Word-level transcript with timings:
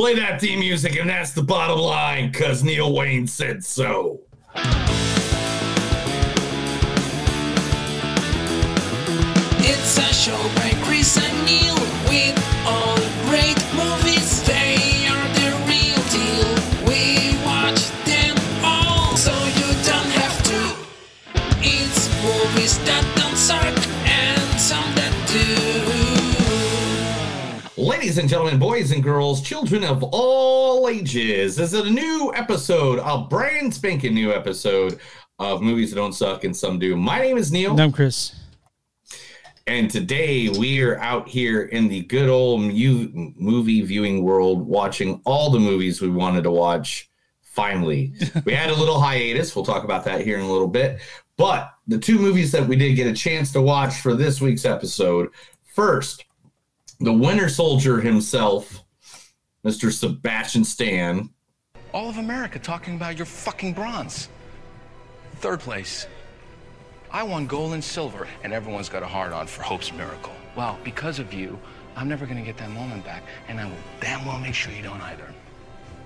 Play 0.00 0.14
that 0.14 0.40
theme 0.40 0.60
music, 0.60 0.96
and 0.96 1.10
that's 1.10 1.32
the 1.32 1.42
bottom 1.42 1.78
line, 1.78 2.32
because 2.32 2.64
Neil 2.64 2.94
Wayne 2.94 3.26
said 3.26 3.62
so. 3.62 4.20
It's 9.58 9.98
a 9.98 10.14
show 10.14 10.42
by 10.56 10.72
Chris 10.84 11.18
and 11.18 11.44
Neil 11.44 11.74
with 12.08 12.34
all 12.64 12.96
great 13.28 13.60
movies. 13.76 14.42
They 14.46 15.06
are 15.06 15.28
the 15.36 15.52
real 15.68 16.02
deal. 16.08 16.48
We 16.88 17.36
watch 17.44 17.90
them 18.06 18.38
all, 18.64 19.14
so 19.18 19.32
you 19.32 19.68
don't 19.84 20.12
have 20.16 20.42
to. 20.44 20.76
It's 21.60 22.08
movies 22.22 22.78
that 22.86 23.19
Ladies 28.00 28.16
and 28.16 28.30
gentlemen, 28.30 28.58
boys 28.58 28.92
and 28.92 29.02
girls, 29.02 29.42
children 29.42 29.84
of 29.84 30.02
all 30.02 30.88
ages, 30.88 31.54
this 31.54 31.74
is 31.74 31.80
a 31.80 31.90
new 31.90 32.32
episode, 32.34 32.98
a 32.98 33.26
brand 33.28 33.74
spanking 33.74 34.14
new 34.14 34.32
episode 34.32 34.98
of 35.38 35.60
Movies 35.60 35.90
That 35.90 35.96
Don't 35.96 36.14
Suck 36.14 36.44
and 36.44 36.56
Some 36.56 36.78
Do. 36.78 36.96
My 36.96 37.18
name 37.18 37.36
is 37.36 37.52
Neil. 37.52 37.72
And 37.72 37.80
I'm 37.80 37.92
Chris. 37.92 38.34
And 39.66 39.90
today 39.90 40.48
we 40.48 40.80
are 40.80 40.98
out 40.98 41.28
here 41.28 41.64
in 41.64 41.88
the 41.88 42.00
good 42.04 42.30
old 42.30 42.62
mu- 42.62 43.32
movie 43.36 43.82
viewing 43.82 44.24
world 44.24 44.66
watching 44.66 45.20
all 45.26 45.50
the 45.50 45.60
movies 45.60 46.00
we 46.00 46.08
wanted 46.08 46.44
to 46.44 46.50
watch. 46.50 47.10
Finally, 47.42 48.14
we 48.46 48.54
had 48.54 48.70
a 48.70 48.74
little 48.74 48.98
hiatus. 48.98 49.54
We'll 49.54 49.66
talk 49.66 49.84
about 49.84 50.06
that 50.06 50.22
here 50.22 50.38
in 50.38 50.44
a 50.46 50.50
little 50.50 50.68
bit. 50.68 51.00
But 51.36 51.74
the 51.86 51.98
two 51.98 52.18
movies 52.18 52.50
that 52.52 52.66
we 52.66 52.76
did 52.76 52.94
get 52.94 53.08
a 53.08 53.12
chance 53.12 53.52
to 53.52 53.60
watch 53.60 54.00
for 54.00 54.14
this 54.14 54.40
week's 54.40 54.64
episode 54.64 55.28
first, 55.64 56.24
the 57.00 57.12
Winter 57.12 57.48
Soldier 57.48 57.98
himself, 57.98 58.84
Mr. 59.64 59.90
Sebastian 59.90 60.64
Stan. 60.64 61.30
All 61.94 62.10
of 62.10 62.18
America 62.18 62.58
talking 62.58 62.94
about 62.94 63.16
your 63.16 63.24
fucking 63.24 63.72
bronze. 63.72 64.28
Third 65.36 65.60
place. 65.60 66.06
I 67.10 67.22
won 67.22 67.46
gold 67.46 67.72
and 67.72 67.82
silver, 67.82 68.28
and 68.44 68.52
everyone's 68.52 68.90
got 68.90 69.02
a 69.02 69.06
hard 69.06 69.32
on 69.32 69.46
for 69.46 69.62
Hope's 69.62 69.92
miracle. 69.92 70.34
Well, 70.54 70.78
because 70.84 71.18
of 71.18 71.32
you, 71.32 71.58
I'm 71.96 72.06
never 72.06 72.26
gonna 72.26 72.42
get 72.42 72.58
that 72.58 72.70
moment 72.70 73.04
back, 73.04 73.22
and 73.48 73.58
I 73.58 73.64
will 73.64 73.72
damn 74.00 74.24
well 74.26 74.38
make 74.38 74.54
sure 74.54 74.72
you 74.72 74.82
don't 74.82 75.00
either. 75.00 75.26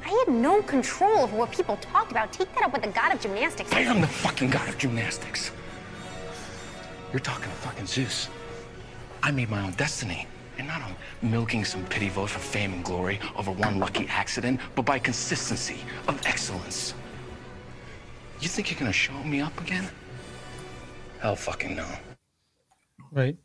I 0.04 0.10
had 0.10 0.28
no 0.32 0.62
control 0.62 1.18
over 1.18 1.36
what 1.36 1.50
people 1.50 1.76
talked 1.78 2.12
about. 2.12 2.32
Take 2.32 2.54
that 2.54 2.62
up 2.62 2.72
with 2.72 2.82
the 2.82 2.88
god 2.88 3.12
of 3.12 3.20
gymnastics. 3.20 3.72
I 3.72 3.80
am 3.80 4.00
the 4.00 4.06
fucking 4.06 4.50
god 4.50 4.68
of 4.68 4.78
gymnastics. 4.78 5.50
You're 7.12 7.20
talking 7.20 7.44
to 7.44 7.50
fucking 7.50 7.86
Zeus. 7.86 8.28
I 9.22 9.32
made 9.32 9.50
my 9.50 9.60
own 9.60 9.72
destiny. 9.72 10.28
And 10.58 10.68
not 10.68 10.82
on 10.82 10.94
milking 11.22 11.64
some 11.64 11.84
pity 11.86 12.08
vote 12.08 12.30
for 12.30 12.38
fame 12.38 12.72
and 12.72 12.84
glory 12.84 13.18
over 13.36 13.50
one 13.50 13.78
lucky 13.78 14.06
accident, 14.08 14.60
but 14.74 14.84
by 14.84 14.98
consistency 14.98 15.78
of 16.06 16.20
excellence. 16.26 16.94
You 18.40 18.48
think 18.48 18.70
you're 18.70 18.78
gonna 18.78 18.92
show 18.92 19.14
me 19.24 19.40
up 19.40 19.58
again? 19.60 19.88
Hell 21.20 21.36
fucking 21.36 21.74
no. 21.74 21.86
Right. 23.10 23.36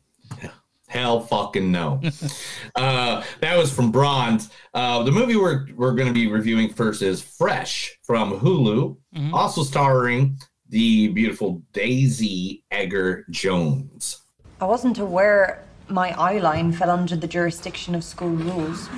Hell 0.90 1.20
fucking 1.20 1.70
no. 1.70 2.00
uh, 2.74 3.22
that 3.40 3.56
was 3.56 3.72
from 3.72 3.92
Bronze. 3.92 4.50
Uh, 4.74 5.04
the 5.04 5.12
movie 5.12 5.36
we're 5.36 5.68
we're 5.76 5.94
going 5.94 6.08
to 6.08 6.12
be 6.12 6.26
reviewing 6.26 6.68
first 6.68 7.00
is 7.00 7.22
Fresh 7.22 7.96
from 8.02 8.40
Hulu, 8.40 8.96
also 9.32 9.62
starring 9.62 10.36
the 10.68 11.08
beautiful 11.08 11.62
Daisy 11.72 12.64
Edgar 12.72 13.24
Jones. 13.30 14.22
I 14.60 14.64
wasn't 14.64 14.98
aware 14.98 15.64
my 15.90 16.10
eye 16.18 16.38
line 16.38 16.72
fell 16.72 16.90
under 16.90 17.16
the 17.16 17.26
jurisdiction 17.26 17.94
of 17.94 18.04
school 18.04 18.30
rules. 18.30 18.88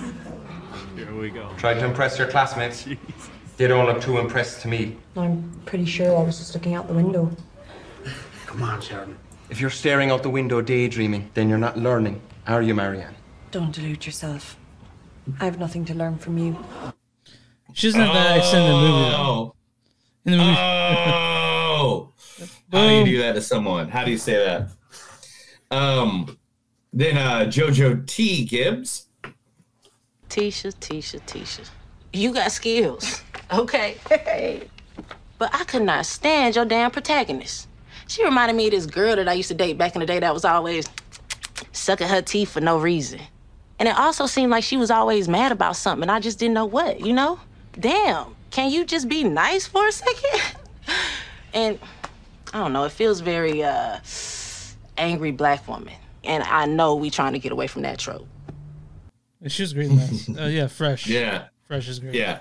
Here 0.97 1.15
we 1.15 1.31
go. 1.31 1.51
Tried 1.57 1.75
to 1.81 1.85
impress 1.85 2.19
your 2.19 2.29
classmates. 2.29 2.87
They 3.59 3.69
don't 3.69 3.85
look 3.87 4.01
too 4.01 4.19
impressed 4.19 4.63
to 4.63 4.69
me. 4.69 4.97
I'm 5.15 5.61
pretty 5.67 5.85
sure 5.85 6.17
I 6.17 6.23
was 6.23 6.39
just 6.39 6.55
looking 6.55 6.75
out 6.75 6.89
the 6.89 6.95
window. 6.95 7.31
Come 8.47 8.63
on, 8.63 8.81
Sheridan. 8.81 9.17
If 9.51 9.61
you're 9.61 9.71
staring 9.71 10.11
out 10.11 10.23
the 10.23 10.31
window 10.31 10.63
daydreaming, 10.63 11.31
then 11.35 11.51
you're 11.51 11.59
not 11.59 11.77
learning, 11.77 12.23
are 12.47 12.63
you, 12.63 12.75
Marianne? 12.75 13.15
Don't 13.51 13.71
delude 13.71 14.07
yourself. 14.07 14.57
I 15.39 15.45
have 15.45 15.59
nothing 15.59 15.85
to 15.85 15.95
learn 15.95 16.17
from 16.17 16.39
you. 16.39 16.57
She 17.75 17.89
doesn't 17.89 18.01
have 18.01 18.15
that 18.15 18.39
accent 18.39 18.65
in 18.65 18.71
the 18.71 18.81
movie 18.81 19.11
though. 19.11 19.17
Oh, 19.17 19.55
In 20.25 20.33
the 20.33 20.39
movie, 20.39 20.57
oh. 20.59 22.13
How 22.73 22.89
do 22.89 22.95
you 22.95 23.05
do 23.05 23.19
that 23.19 23.35
to 23.35 23.43
someone? 23.43 23.91
How 23.91 24.03
do 24.05 24.11
you 24.11 24.19
say 24.19 24.35
that? 24.45 24.71
Um, 25.71 26.39
then 26.93 27.17
uh, 27.17 27.41
Jojo 27.47 28.07
T 28.07 28.45
Gibbs. 28.45 29.07
Tisha, 30.29 30.73
Tisha, 30.75 31.21
Tisha. 31.27 31.69
You 32.13 32.33
got 32.33 32.53
skills, 32.53 33.23
okay? 33.53 33.97
but 35.39 35.55
I 35.55 35.65
could 35.65 35.83
not 35.83 36.07
stand 36.07 36.57
your 36.57 36.65
damn 36.65 36.91
protagonist. 36.91 37.69
She 38.09 38.25
reminded 38.25 38.57
me 38.57 38.67
of 38.67 38.73
this 38.73 38.87
girl 38.87 39.17
that 39.17 39.29
I 39.29 39.33
used 39.33 39.49
to 39.49 39.55
date 39.55 39.79
back 39.79 39.95
in 39.95 40.01
the 40.01 40.07
day 40.07 40.19
that 40.19 40.35
was 40.35 40.45
always 40.45 40.87
sucking 41.73 42.09
her 42.09 42.21
teeth 42.21 42.51
for 42.51 42.61
no 42.61 42.79
reason. 42.79 43.21
And 43.79 43.89
it 43.89 43.99
also 43.99 44.27
seemed 44.27 44.51
like 44.51 44.65
she 44.65 44.77
was 44.77 44.91
always 44.91 45.29
mad 45.29 45.51
about 45.51 45.77
something, 45.77 46.03
and 46.03 46.11
I 46.11 46.21
just 46.21 46.39
didn't 46.39 46.55
know 46.55 46.67
what, 46.67 47.01
you 47.01 47.13
know? 47.13 47.41
Damn, 47.79 48.37
can 48.51 48.71
you 48.71 48.85
just 48.85 49.09
be 49.09 49.25
nice 49.25 49.67
for 49.67 49.89
a 49.89 49.93
second? 49.93 50.41
and 51.55 51.79
I 52.53 52.59
don't 52.59 52.73
know, 52.73 52.85
it 52.85 52.93
feels 52.93 53.21
very 53.21 53.65
uh 53.65 53.99
angry 54.99 55.33
black 55.33 55.67
woman. 55.67 55.95
And 56.25 56.43
I 56.45 56.67
know 56.67 56.95
we're 56.97 57.11
trying 57.11 57.33
to 57.33 57.39
get 57.39 57.53
away 57.53 57.67
from 57.67 57.83
that 57.83 57.99
trope. 57.99 58.27
she 59.49 59.63
was 59.63 59.73
great 59.73 59.91
in. 59.91 60.39
Uh, 60.39 60.47
yeah, 60.47 60.67
fresh. 60.69 61.07
Yeah. 61.07 61.47
fresh 61.67 61.89
is 61.89 61.99
great. 61.99 62.15
Yeah. 62.15 62.41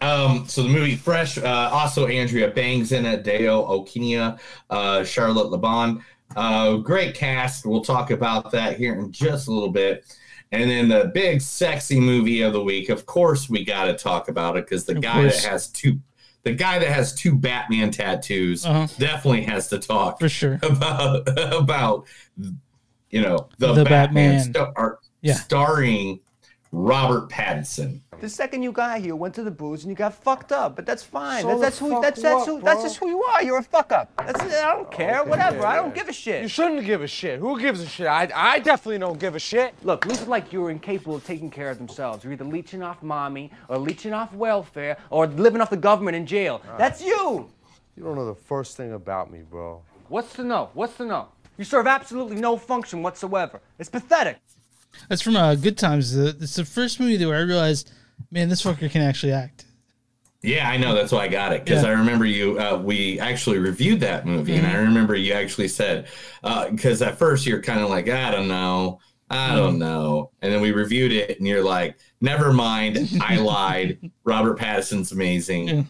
Um, 0.00 0.46
so 0.46 0.62
the 0.62 0.68
movie 0.68 0.96
Fresh, 0.96 1.38
uh, 1.38 1.70
also 1.72 2.06
Andrea 2.06 2.48
Bangs 2.48 2.92
in 2.92 3.06
it, 3.06 3.24
Dayo 3.24 3.66
Okeniyi, 3.66 4.38
uh, 4.68 5.02
Charlotte 5.04 5.48
Laban. 5.50 6.04
Uh, 6.36 6.76
great 6.76 7.14
cast. 7.14 7.64
We'll 7.64 7.84
talk 7.84 8.10
about 8.10 8.50
that 8.50 8.76
here 8.76 8.94
in 8.98 9.12
just 9.12 9.48
a 9.48 9.50
little 9.52 9.70
bit. 9.70 10.04
And 10.52 10.70
then 10.70 10.88
the 10.88 11.10
big 11.14 11.40
sexy 11.40 11.98
movie 11.98 12.42
of 12.42 12.52
the 12.52 12.62
week. 12.62 12.90
Of 12.90 13.06
course, 13.06 13.48
we 13.48 13.64
got 13.64 13.86
to 13.86 13.94
talk 13.94 14.28
about 14.28 14.56
it 14.58 14.66
because 14.66 14.84
the 14.84 14.96
Of 14.96 15.02
guy 15.02 15.22
course. 15.22 15.42
that 15.42 15.50
has 15.50 15.68
two, 15.68 15.98
the 16.42 16.52
guy 16.52 16.78
that 16.78 16.88
has 16.88 17.14
two 17.14 17.34
Batman 17.34 17.90
tattoos, 17.90 18.66
Uh-huh. 18.66 18.86
definitely 18.98 19.42
has 19.44 19.68
to 19.68 19.78
talk 19.78 20.20
for 20.20 20.28
sure 20.28 20.58
about 20.62 21.26
about 21.52 22.04
you 23.14 23.22
know 23.22 23.48
the, 23.58 23.72
The 23.72 23.84
Batman, 23.84 24.38
Batman. 24.38 24.40
star- 24.40 24.98
Yeah. 25.22 25.34
starring 25.34 26.20
Robert 26.72 27.30
Pattinson. 27.30 28.00
The 28.20 28.28
second 28.28 28.64
you 28.64 28.72
got 28.72 29.00
here, 29.00 29.14
went 29.14 29.34
to 29.34 29.44
the 29.44 29.50
booze 29.50 29.84
and 29.84 29.90
you 29.90 29.94
got 29.94 30.14
fucked 30.14 30.50
up, 30.50 30.74
but 30.74 30.84
that's 30.84 31.04
fine. 31.04 31.42
So 31.42 31.48
that's 31.48 31.60
that's 31.60 31.78
who 31.78 32.00
that's 32.00 32.20
that's 32.20 32.34
what, 32.34 32.46
who 32.46 32.60
that's 32.60 32.82
just 32.82 32.96
who 32.96 33.08
you 33.08 33.22
are. 33.22 33.44
You're 33.44 33.58
a 33.58 33.62
fuck 33.62 33.92
up. 33.92 34.10
That's 34.16 34.40
I 34.40 34.74
don't 34.74 34.86
oh, 34.86 34.90
care. 34.90 35.22
Whatever. 35.22 35.64
I 35.64 35.76
don't 35.76 35.94
give 35.94 36.08
a 36.08 36.12
shit. 36.12 36.42
You 36.42 36.48
shouldn't 36.48 36.84
give 36.84 37.02
a 37.02 37.06
shit. 37.06 37.38
Who 37.38 37.60
gives 37.60 37.80
a 37.80 37.86
shit? 37.86 38.08
I, 38.08 38.28
I 38.34 38.58
definitely 38.58 38.98
don't 38.98 39.20
give 39.20 39.36
a 39.36 39.38
shit. 39.38 39.74
Look, 39.84 40.06
losers 40.06 40.26
like 40.26 40.52
you 40.52 40.64
are 40.64 40.70
incapable 40.70 41.14
of 41.14 41.24
taking 41.24 41.50
care 41.50 41.70
of 41.70 41.78
themselves. 41.78 42.24
You're 42.24 42.32
either 42.32 42.44
leeching 42.44 42.82
off 42.82 43.00
mommy, 43.02 43.52
or 43.68 43.78
leeching 43.78 44.12
off 44.12 44.32
welfare, 44.32 44.96
or 45.10 45.28
living 45.28 45.60
off 45.60 45.70
the 45.70 45.76
government 45.76 46.16
in 46.16 46.26
jail. 46.26 46.60
That's 46.78 47.00
you. 47.04 47.48
You 47.96 48.02
don't 48.02 48.16
know 48.16 48.26
the 48.26 48.34
first 48.34 48.76
thing 48.76 48.94
about 48.94 49.30
me, 49.30 49.42
bro. 49.48 49.82
What's 50.08 50.32
to 50.34 50.44
know? 50.44 50.70
What's 50.74 50.96
to 50.96 51.04
know? 51.04 51.28
You 51.56 51.64
serve 51.64 51.86
absolutely 51.86 52.36
no 52.36 52.56
function 52.56 53.02
whatsoever. 53.02 53.60
It's 53.78 53.88
pathetic. 53.88 54.38
That's 55.08 55.22
from 55.22 55.36
uh, 55.36 55.54
Good 55.54 55.76
Times. 55.78 56.14
It's 56.16 56.54
the 56.56 56.64
first 56.64 57.00
movie 57.00 57.24
where 57.24 57.36
I 57.36 57.40
realized, 57.40 57.90
man, 58.30 58.48
this 58.48 58.62
fucker 58.62 58.90
can 58.90 59.02
actually 59.02 59.32
act. 59.32 59.64
Yeah, 60.42 60.68
I 60.68 60.76
know. 60.76 60.94
That's 60.94 61.10
why 61.10 61.20
I 61.24 61.28
got 61.28 61.52
it 61.52 61.64
because 61.64 61.82
Yeah. 61.82 61.88
I 61.88 61.92
remember 61.92 62.26
you. 62.26 62.58
Uh, 62.58 62.76
we 62.76 63.18
actually 63.18 63.58
reviewed 63.58 64.00
that 64.00 64.26
movie, 64.26 64.56
and 64.56 64.66
I 64.66 64.74
remember 64.76 65.14
you 65.16 65.32
actually 65.32 65.68
said 65.68 66.06
because 66.42 67.00
at 67.00 67.18
first 67.18 67.46
you're 67.46 67.62
kind 67.62 67.80
of 67.80 67.88
like, 67.88 68.08
I 68.10 68.30
don't 68.30 68.48
know, 68.48 69.00
I 69.30 69.54
don't 69.56 69.78
know, 69.78 70.32
and 70.42 70.52
then 70.52 70.60
we 70.60 70.72
reviewed 70.72 71.12
it, 71.12 71.38
and 71.38 71.48
you're 71.48 71.64
like, 71.64 71.96
never 72.20 72.52
mind, 72.52 72.98
I 73.22 73.36
lied. 73.36 74.10
Robert 74.24 74.58
Pattinson's 74.58 75.12
amazing. 75.12 75.88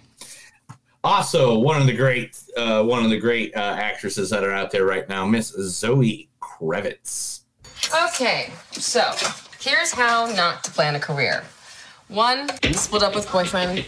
Also, 1.05 1.59
one 1.59 1.79
of 1.79 1.87
the 1.87 1.93
great, 1.93 2.43
uh, 2.57 2.83
one 2.83 3.05
of 3.05 3.11
the 3.11 3.19
great 3.19 3.55
uh, 3.55 3.77
actresses 3.79 4.31
that 4.31 4.43
are 4.43 4.53
out 4.53 4.71
there 4.71 4.87
right 4.87 5.07
now, 5.07 5.27
Miss 5.27 5.49
Zoe 5.49 6.31
Kravitz. 6.41 7.41
Okay, 8.09 8.51
so 8.73 9.13
here's 9.61 9.93
how 9.93 10.25
not 10.35 10.65
to 10.65 10.71
plan 10.71 10.95
a 10.95 10.99
career. 10.99 11.45
One, 12.09 12.49
split 12.73 13.03
up 13.03 13.15
with 13.15 13.31
boyfriend. 13.31 13.85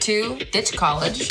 Two, 0.00 0.38
ditch 0.50 0.76
college. 0.76 1.28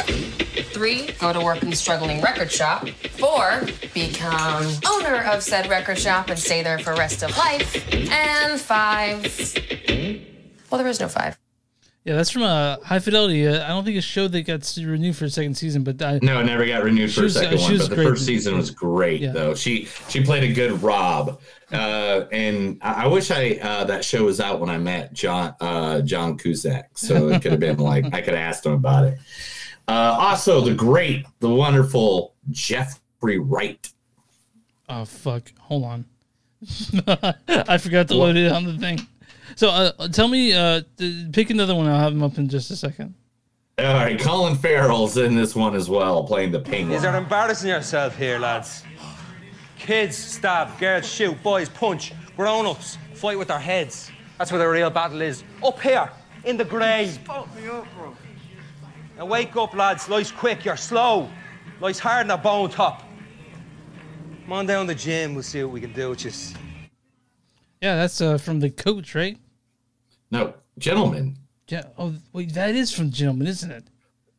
Three, 0.71 1.11
go 1.19 1.33
to 1.33 1.41
work 1.41 1.61
in 1.61 1.73
struggling 1.73 2.21
record 2.21 2.49
shop. 2.49 2.87
Four, 3.17 3.61
become 3.93 4.65
owner 4.87 5.23
of 5.25 5.43
said 5.43 5.69
record 5.69 5.99
shop 5.99 6.29
and 6.29 6.39
stay 6.39 6.63
there 6.63 6.79
for 6.79 6.93
rest 6.93 7.23
of 7.23 7.37
life. 7.37 7.93
And 7.93 8.59
five, 8.59 9.21
well, 10.71 10.79
there 10.79 10.87
is 10.87 11.01
no 11.01 11.09
five. 11.09 11.37
Yeah, 12.05 12.15
that's 12.17 12.29
from 12.29 12.43
uh, 12.43 12.77
High 12.83 12.99
Fidelity. 12.99 13.47
Uh, 13.47 13.65
I 13.65 13.69
don't 13.69 13.83
think 13.83 13.97
it 13.97 14.03
showed 14.03 14.31
that 14.33 14.43
got 14.43 14.71
renewed 14.77 15.15
for 15.15 15.25
a 15.25 15.29
second 15.29 15.55
season, 15.55 15.83
but 15.83 15.99
I, 16.03 16.19
No, 16.21 16.39
it 16.39 16.43
never 16.43 16.63
got 16.63 16.83
renewed 16.83 17.11
for 17.11 17.21
a 17.21 17.23
was- 17.23 17.35
uh, 17.35 17.41
second 17.41 17.59
one, 17.61 17.77
but 17.79 17.89
the 17.89 17.95
first 17.95 18.25
season 18.27 18.55
was 18.55 18.69
great 18.69 19.21
Yeah. 19.21 19.31
though. 19.31 19.55
She 19.55 19.85
she 20.07 20.23
played 20.23 20.43
a 20.43 20.53
good 20.53 20.83
Rob, 20.83 21.41
uh, 21.71 22.25
and 22.31 22.77
I, 22.83 23.05
I 23.05 23.07
wish 23.07 23.31
I 23.31 23.59
uh, 23.59 23.85
that 23.85 24.05
show 24.05 24.23
was 24.25 24.39
out 24.39 24.59
when 24.59 24.69
I 24.69 24.77
met 24.77 25.13
John 25.13 25.55
uh, 25.59 26.01
John 26.01 26.37
Cusack, 26.37 26.95
so 26.95 27.29
it 27.29 27.41
could 27.41 27.49
have 27.51 27.59
been 27.59 27.77
like 27.79 28.05
I 28.13 28.21
could 28.21 28.35
have 28.35 28.49
asked 28.53 28.67
him 28.67 28.73
about 28.73 29.05
it. 29.05 29.17
Uh, 29.87 30.15
also, 30.19 30.61
the 30.61 30.75
great, 30.75 31.25
the 31.39 31.49
wonderful 31.49 32.35
Jeffrey 32.51 33.39
Wright. 33.39 33.91
oh 34.89 35.05
fuck, 35.05 35.51
hold 35.59 35.83
on, 35.85 36.05
I 37.47 37.79
forgot 37.79 38.07
to 38.09 38.15
load 38.15 38.35
it 38.35 38.51
on 38.51 38.65
the 38.65 38.77
thing. 38.77 39.07
So 39.55 39.69
uh, 39.69 40.07
tell 40.09 40.27
me, 40.27 40.53
uh, 40.53 40.81
pick 41.31 41.49
another 41.49 41.75
one. 41.75 41.87
I'll 41.87 41.99
have 41.99 42.13
them 42.13 42.23
up 42.23 42.37
in 42.37 42.49
just 42.49 42.71
a 42.71 42.75
second. 42.75 43.13
All 43.77 43.93
right, 43.93 44.19
Colin 44.19 44.55
Farrell's 44.55 45.17
in 45.17 45.35
this 45.35 45.55
one 45.55 45.75
as 45.75 45.89
well, 45.89 46.23
playing 46.23 46.51
the 46.51 46.59
penguin. 46.59 46.93
Is 46.93 47.01
there 47.01 47.15
embarrassing 47.15 47.69
yourself 47.69 48.17
here, 48.17 48.39
lads? 48.39 48.83
Kids 49.77 50.17
stab, 50.17 50.79
girls 50.79 51.05
shoot, 51.05 51.41
boys 51.43 51.67
punch, 51.69 52.13
grown 52.37 52.65
ups 52.65 52.97
fight 53.13 53.37
with 53.37 53.49
their 53.49 53.59
heads. 53.59 54.11
That's 54.37 54.51
where 54.51 54.59
the 54.59 54.67
real 54.67 54.89
battle 54.89 55.21
is. 55.21 55.43
Up 55.63 55.79
here, 55.81 56.09
in 56.45 56.57
the 56.57 56.65
grave. 56.65 57.19
Now 59.17 59.25
wake 59.25 59.55
up, 59.55 59.73
lads. 59.73 60.07
Life's 60.09 60.31
quick, 60.31 60.63
you're 60.65 60.77
slow. 60.77 61.29
Life's 61.81 61.99
hard 61.99 62.27
in 62.27 62.31
a 62.31 62.37
bone 62.37 62.69
top. 62.69 63.03
Come 64.43 64.53
on 64.53 64.65
down 64.65 64.87
to 64.87 64.93
the 64.93 64.99
gym, 64.99 65.33
we'll 65.33 65.43
see 65.43 65.63
what 65.63 65.73
we 65.73 65.81
can 65.81 65.91
do 65.93 66.09
with 66.11 66.23
you. 66.23 66.31
Yeah, 67.81 67.95
that's 67.95 68.21
uh, 68.21 68.37
from 68.37 68.61
the 68.61 68.69
coach, 68.69 69.15
right? 69.15 69.37
No, 70.31 70.53
gentleman. 70.77 71.37
Yeah. 71.67 71.83
Oh, 71.97 72.13
wait, 72.33 72.53
that 72.53 72.75
is 72.75 72.91
from 72.91 73.09
Gentleman, 73.11 73.47
isn't 73.47 73.71
it? 73.71 73.83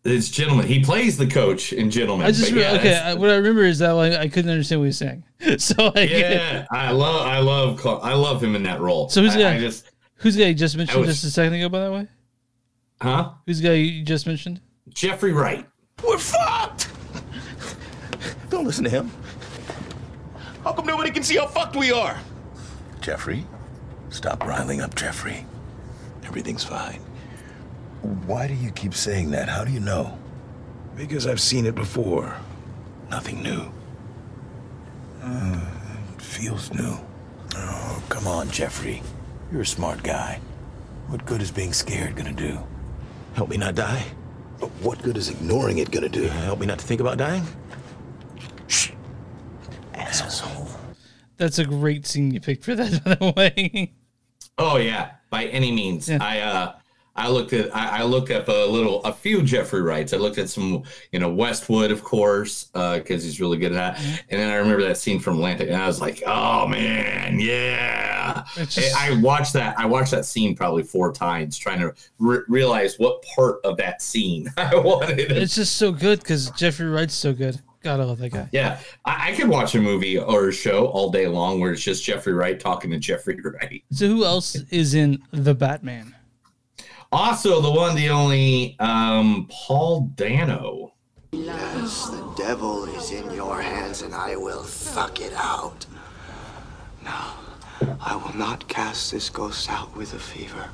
It's 0.05 0.29
gentleman. 0.29 0.67
He 0.69 0.85
plays 0.85 1.17
the 1.17 1.27
coach 1.27 1.73
in 1.73 1.91
Gentleman. 1.91 2.27
I 2.29 2.31
just 2.31 2.53
yeah, 2.53 2.73
okay. 2.75 2.97
I, 2.97 3.15
what 3.15 3.29
I 3.29 3.35
remember 3.37 3.65
is 3.65 3.81
that 3.81 3.91
like, 3.91 4.13
I 4.13 4.29
couldn't 4.29 4.51
understand 4.51 4.81
what 4.81 4.85
he 4.85 4.89
was 4.89 4.99
saying. 4.99 5.25
So 5.59 5.93
I 5.95 6.01
yeah, 6.03 6.67
I 6.71 6.93
love, 6.93 7.27
I 7.27 7.41
love, 7.41 7.81
Col- 7.81 8.01
I 8.03 8.15
love 8.15 8.43
him 8.43 8.55
in 8.55 8.63
that 8.63 8.81
role. 8.81 9.09
So 9.09 9.21
who's 9.23 9.35
the 9.35 9.41
I, 9.41 9.55
guy? 9.55 9.57
I 9.57 9.59
just, 9.59 9.91
who's 10.17 10.37
the 10.37 10.43
guy 10.43 10.49
you 10.49 10.55
just 10.55 10.77
mentioned 10.77 11.01
was- 11.01 11.09
just 11.09 11.25
a 11.25 11.31
second 11.31 11.55
ago? 11.55 11.69
By 11.69 11.85
the 11.85 11.93
way, 11.93 12.09
huh? 13.03 13.33
who's 13.47 13.61
the 13.61 13.69
guy 13.69 13.75
you 13.75 14.05
just 14.05 14.27
mentioned? 14.27 14.61
Jeffrey 14.91 15.33
Wright. 15.33 15.67
We're 16.07 16.19
fucked! 16.19 16.89
Don't 18.49 18.65
listen 18.65 18.85
to 18.85 18.91
him. 18.91 19.11
How 20.63 20.73
come 20.73 20.87
nobody 20.87 21.11
can 21.11 21.23
see 21.23 21.37
how 21.37 21.47
fucked 21.47 21.75
we 21.75 21.91
are? 21.91 22.17
Jeffrey, 23.01 23.45
stop 24.11 24.45
riling 24.45 24.81
up 24.81 24.95
Jeffrey. 24.95 25.45
Everything's 26.27 26.65
fine. 26.65 27.01
Why 28.27 28.47
do 28.47 28.55
you 28.55 28.71
keep 28.71 28.95
saying 28.95 29.31
that? 29.31 29.49
How 29.49 29.65
do 29.65 29.73
you 29.73 29.81
know? 29.81 30.19
Because 30.97 31.27
I've 31.27 31.41
seen 31.41 31.67
it 31.67 31.75
before. 31.75 32.37
Nothing 33.11 33.43
new. 33.43 33.71
Uh, 35.23 35.61
it 36.15 36.23
feels 36.23 36.73
new. 36.73 36.99
Oh, 37.55 38.03
come 38.09 38.27
on, 38.27 38.51
Jeffrey. 38.51 39.03
You're 39.51 39.63
a 39.63 39.67
smart 39.67 40.03
guy. 40.03 40.41
What 41.09 41.25
good 41.25 41.41
is 41.41 41.51
being 41.51 41.73
scared 41.73 42.17
gonna 42.17 42.33
do? 42.33 42.59
Help 43.35 43.51
me 43.51 43.57
not 43.57 43.75
die? 43.75 44.05
But 44.59 44.71
what 44.83 45.03
good 45.03 45.17
is 45.17 45.29
ignoring 45.29 45.79
it 45.79 45.91
gonna 45.91 46.09
do? 46.09 46.25
Help 46.25 46.59
me 46.61 46.67
not 46.67 46.79
to 46.79 46.85
think 46.87 47.01
about 47.01 47.19
dying? 47.19 47.45
Shh. 48.67 48.91
Asshole. 49.95 50.69
That's 51.37 51.59
a 51.59 51.65
great 51.65 52.07
scene 52.07 52.31
you 52.31 52.41
picked 52.41 52.65
for 52.65 52.75
that. 52.75 53.05
By 53.05 53.15
the 53.15 53.33
way, 53.37 53.93
Oh 54.59 54.77
yeah, 54.77 55.13
by 55.31 55.45
any 55.47 55.71
means. 55.73 56.09
I 56.11 56.41
uh 56.41 56.73
I 57.15 57.29
looked 57.29 57.53
at 57.53 57.75
I, 57.75 58.01
I 58.01 58.03
looked 58.03 58.31
up 58.31 58.49
a 58.49 58.67
little 58.67 59.03
a 59.05 59.13
few 59.13 59.43
Jeffrey 59.43 59.81
Wrights. 59.83 60.13
I 60.13 60.19
looked 60.19 60.39
at 60.39 60.49
some, 60.51 60.83
you 61.13 61.19
know, 61.19 61.31
Westworld, 61.35 61.91
of 61.91 62.05
course, 62.05 62.71
uh, 62.75 62.99
because 62.99 63.25
he's 63.25 63.41
really 63.41 63.57
good 63.59 63.73
at 63.73 63.97
that. 63.97 64.25
And 64.29 64.41
then 64.41 64.51
I 64.51 64.57
remember 64.57 64.83
that 64.85 64.99
scene 64.99 65.19
from 65.19 65.35
Atlantic, 65.37 65.69
and 65.69 65.77
I 65.77 65.87
was 65.87 66.01
like, 66.01 66.23
oh 66.27 66.67
man, 66.69 67.39
yeah. 67.41 68.45
I, 68.57 68.93
I 68.99 69.21
watched 69.21 69.55
that. 69.55 69.79
I 69.79 69.87
watched 69.87 70.11
that 70.11 70.25
scene 70.27 70.55
probably 70.55 70.83
four 70.83 71.13
times, 71.13 71.57
trying 71.57 71.81
to 71.81 71.95
re- 72.19 72.43
realize 72.49 72.99
what 72.99 73.25
part 73.35 73.61
of 73.65 73.77
that 73.79 74.03
scene 74.03 74.53
I 74.57 74.75
wanted. 74.77 75.33
it's 75.33 75.55
just 75.55 75.77
so 75.77 75.93
good 75.93 76.21
because 76.21 76.51
Jeffrey 76.51 76.87
Wright's 76.87 77.15
so 77.15 77.33
good. 77.33 77.61
God, 77.87 78.01
I 78.01 78.03
love 78.03 78.19
that 78.19 78.31
guy. 78.31 78.49
Yeah, 78.51 78.81
I, 79.05 79.31
I 79.31 79.37
could 79.37 79.47
watch 79.49 79.77
a 79.77 79.81
movie 79.81 80.19
or 80.19 80.49
a 80.49 80.53
show 80.53 80.87
all 80.87 81.09
day 81.09 81.29
long 81.29 81.61
where 81.61 81.71
it's 81.71 81.85
just 81.85 82.03
Jeffrey 82.03 82.33
Wright 82.33 82.59
talking 82.59 82.91
to 82.91 82.99
Jeffrey 83.09 83.39
Wright. 83.41 83.85
So 83.93 84.09
who 84.09 84.25
else 84.25 84.57
is 84.71 84.95
in 84.95 85.23
the 85.31 85.55
Batman? 85.55 86.13
Also, 87.13 87.61
the 87.61 87.71
one, 87.71 87.95
the 87.95 88.09
only, 88.09 88.75
um, 88.81 89.47
Paul 89.53 90.11
Dano. 90.17 90.95
Yes, 91.31 92.11
the 92.11 92.35
devil 92.37 92.87
is 92.87 93.13
in 93.13 93.31
your 93.33 93.63
hands 93.63 94.03
and 94.03 94.13
I 94.13 94.35
will 94.35 94.65
fuck 94.65 95.21
it 95.21 95.33
out. 95.35 95.87
No, 97.05 97.15
I 98.01 98.17
will 98.17 98.37
not 98.37 98.67
cast 98.67 99.13
this 99.13 99.31
ghost 99.31 99.71
out 99.71 99.97
with 99.97 100.13
a 100.13 100.19
fever. 100.19 100.71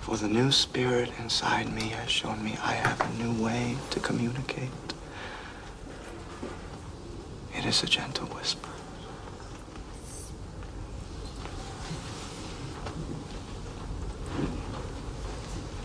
For 0.00 0.18
the 0.18 0.28
new 0.28 0.52
spirit 0.52 1.10
inside 1.18 1.72
me 1.72 1.88
has 1.88 2.10
shown 2.10 2.44
me 2.44 2.58
I 2.62 2.72
have 2.74 3.00
a 3.00 3.22
new 3.22 3.42
way 3.42 3.78
to 3.88 4.00
communicate. 4.00 4.68
It 7.56 7.64
is 7.64 7.82
a 7.82 7.86
gentle 7.86 8.26
whisper. 8.26 8.68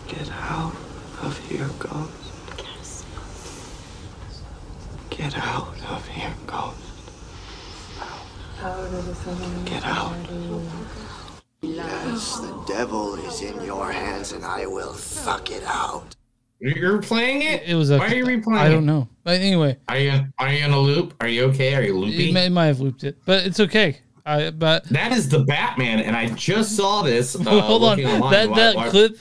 Get 0.06 0.28
out 0.30 0.74
of 1.22 1.38
here, 1.48 1.70
ghost. 1.78 3.04
Get 5.10 5.36
out 5.38 5.76
of 5.88 6.06
here, 6.08 6.34
ghost. 6.46 6.76
Get 9.64 9.84
out. 9.84 10.16
Yes, 11.62 12.38
the 12.40 12.64
devil 12.66 13.14
is 13.14 13.40
in 13.42 13.62
your 13.64 13.90
hands 13.90 14.32
and 14.32 14.44
I 14.44 14.66
will 14.66 14.92
fuck 14.92 15.50
it 15.50 15.64
out. 15.64 16.14
You're 16.62 17.02
playing 17.02 17.42
it? 17.42 17.64
It 17.66 17.74
was 17.74 17.90
a. 17.90 17.98
Why 17.98 18.06
are 18.06 18.14
you 18.14 18.24
replaying 18.24 18.58
I 18.58 18.68
don't 18.68 18.86
know. 18.86 19.08
But 19.24 19.40
anyway, 19.40 19.76
Are 19.88 19.98
you 19.98 20.26
are 20.38 20.52
you 20.52 20.64
in 20.64 20.70
a 20.72 20.78
loop? 20.78 21.14
Are 21.20 21.28
you 21.28 21.44
okay? 21.46 21.74
Are 21.74 21.82
you 21.82 21.98
loopy? 21.98 22.30
it, 22.30 22.32
may, 22.32 22.46
it 22.46 22.50
might 22.50 22.66
have 22.66 22.80
looped 22.80 23.04
it, 23.04 23.18
but 23.26 23.44
it's 23.44 23.58
okay. 23.60 23.98
I 24.24 24.50
but 24.50 24.84
that 24.90 25.10
is 25.12 25.28
the 25.28 25.40
Batman, 25.40 26.00
and 26.00 26.14
I 26.16 26.28
just 26.28 26.76
saw 26.76 27.02
this. 27.02 27.34
Uh, 27.46 27.60
hold 27.60 27.82
on. 27.84 28.00
online. 28.04 28.30
That 28.32 28.48
Why- 28.50 28.56
that 28.56 28.76
why- 28.76 28.88
clip 28.90 29.18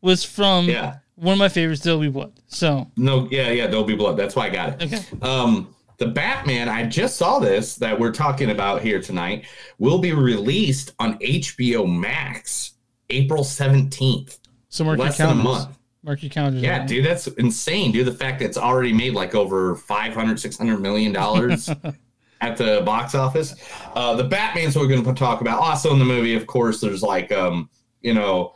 was 0.00 0.24
from 0.24 0.66
Yeah. 0.68 0.96
one 1.16 1.34
of 1.34 1.38
my 1.38 1.48
favorites, 1.50 1.82
Dolby 1.82 2.08
Blood. 2.08 2.32
So 2.46 2.90
No, 2.96 3.28
yeah, 3.30 3.50
yeah, 3.50 3.66
There'll 3.66 3.84
be 3.84 3.96
blood. 3.96 4.16
That's 4.16 4.34
why 4.36 4.46
I 4.46 4.50
got 4.50 4.80
it. 4.82 4.92
Okay. 4.92 5.04
Um, 5.22 5.74
the 5.98 6.06
Batman, 6.06 6.68
I 6.68 6.86
just 6.86 7.16
saw 7.16 7.38
this 7.40 7.74
that 7.76 7.98
we're 7.98 8.12
talking 8.12 8.50
about 8.50 8.80
here 8.82 9.00
tonight, 9.02 9.44
will 9.78 9.98
be 9.98 10.12
released 10.12 10.92
on 11.00 11.18
HBO 11.18 11.84
Max 11.86 12.74
April 13.10 13.42
17th. 13.42 14.38
so 14.68 14.84
mark 14.84 14.98
your 14.98 15.06
Less 15.06 15.18
than 15.18 15.30
a 15.30 15.34
month. 15.34 15.76
Mark 16.02 16.22
your 16.22 16.30
calendars. 16.30 16.62
Yeah, 16.62 16.86
dude, 16.86 17.04
that's 17.04 17.26
insane, 17.26 17.92
dude. 17.92 18.06
The 18.06 18.12
fact 18.12 18.38
that 18.38 18.46
it's 18.46 18.58
already 18.58 18.92
made 18.92 19.14
like 19.14 19.34
over 19.34 19.74
500, 19.74 20.38
600 20.38 20.78
million 20.78 21.12
dollars 21.12 21.68
at 22.40 22.56
the 22.56 22.82
box 22.84 23.14
office. 23.14 23.54
Uh, 23.94 24.14
the 24.14 24.24
Batman's 24.24 24.76
what 24.76 24.82
we're 24.82 24.88
going 24.88 25.04
to 25.04 25.12
talk 25.14 25.40
about. 25.40 25.60
Also 25.60 25.92
in 25.92 25.98
the 25.98 26.04
movie, 26.04 26.34
of 26.34 26.46
course, 26.46 26.80
there's 26.80 27.02
like, 27.02 27.32
um, 27.32 27.68
you 28.00 28.14
know, 28.14 28.54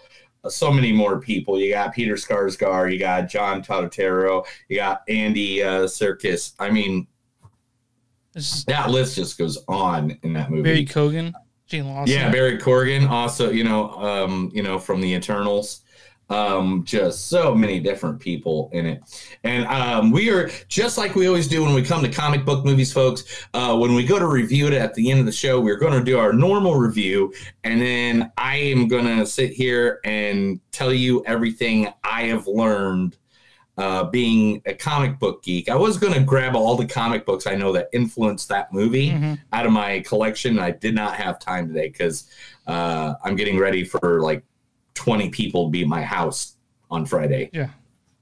so 0.49 0.73
many 0.73 0.93
more 0.93 1.21
people. 1.21 1.59
You 1.59 1.73
got 1.73 1.95
Peter 1.95 2.15
Skarsgård, 2.15 2.93
you 2.93 2.99
got 2.99 3.29
John 3.29 3.63
Turturro, 3.63 4.45
you 4.69 4.77
got 4.77 5.03
Andy 5.09 5.63
uh, 5.63 5.85
Serkis. 5.85 6.55
I 6.59 6.71
mean, 6.71 7.07
that 8.67 8.91
list 8.91 9.17
just 9.17 9.39
goes 9.39 9.59
on 9.69 10.19
in 10.23 10.33
that 10.33 10.51
movie. 10.51 10.63
Barry 10.63 10.87
Keoghan, 10.87 11.33
Jayme 11.69 11.87
Lawson. 11.87 12.15
Yeah, 12.15 12.31
Barry 12.31 12.59
Keoghan, 12.59 13.09
also, 13.09 13.51
you 13.51 13.65
know, 13.65 13.91
um, 13.91 14.51
you 14.55 14.63
know, 14.63 14.79
from 14.79 15.01
the 15.01 15.13
Eternals. 15.13 15.83
Um, 16.31 16.85
just 16.85 17.29
so 17.29 17.55
many 17.55 17.79
different 17.79 18.19
people 18.19 18.71
in 18.73 18.87
it. 18.87 19.03
And 19.45 19.67
um, 19.67 20.11
we 20.11 20.31
are 20.31 20.51
just 20.67 20.97
like 20.97 21.15
we 21.15 21.27
always 21.27 21.47
do 21.47 21.63
when 21.63 21.75
we 21.75 21.83
come 21.83 22.03
to 22.03 22.09
comic 22.09 22.47
book 22.47 22.65
movies, 22.65 22.91
folks. 22.91 23.47
Uh, 23.53 23.77
when 23.77 23.95
we 23.95 24.07
go 24.07 24.19
to 24.19 24.27
review 24.27 24.67
it 24.69 24.73
at 24.73 24.95
the 24.95 25.11
end 25.11 25.21
of 25.21 25.27
the 25.27 25.33
show, 25.33 25.61
we're 25.61 25.77
going 25.77 25.93
to 25.93 26.03
do 26.03 26.19
our 26.19 26.33
normal 26.33 26.77
review, 26.77 27.35
and 27.65 27.83
then 27.83 28.33
I 28.39 28.57
am 28.57 28.89
going 28.89 29.05
to 29.05 29.27
sit 29.27 29.51
here 29.53 30.01
and 30.05 30.59
tell 30.71 30.93
you 30.95 31.23
everything 31.27 31.93
I 32.03 32.23
have 32.29 32.47
learned 32.47 33.19
uh, 33.77 34.05
being 34.05 34.63
a 34.65 34.73
comic 34.75 35.19
book 35.19 35.43
geek. 35.43 35.69
I 35.69 35.75
was 35.75 35.99
going 35.99 36.13
to 36.15 36.21
grab 36.21 36.55
all 36.55 36.77
the 36.77 36.87
comic 36.87 37.27
books 37.27 37.47
I 37.47 37.57
know 37.57 37.73
that 37.73 37.89
influenced 37.93 38.49
that 38.49 38.73
movie 38.73 39.11
Mhm. 39.11 39.39
out 39.53 39.67
of 39.67 39.73
my 39.73 40.01
collection. 40.01 40.59
I 40.59 40.71
did 40.71 40.95
not 40.95 41.15
have 41.17 41.39
time 41.39 41.69
today 41.69 41.89
because 41.89 42.31
uh, 42.67 43.15
I'm 43.25 43.35
getting 43.35 43.59
ready 43.59 43.83
for 43.85 44.21
like 44.23 44.45
20 44.95 45.31
people 45.31 45.69
be 45.69 45.83
at 45.83 45.89
my 45.89 46.03
house 46.03 46.57
on 46.91 47.07
Friday. 47.07 47.51
Yeah. 47.53 47.69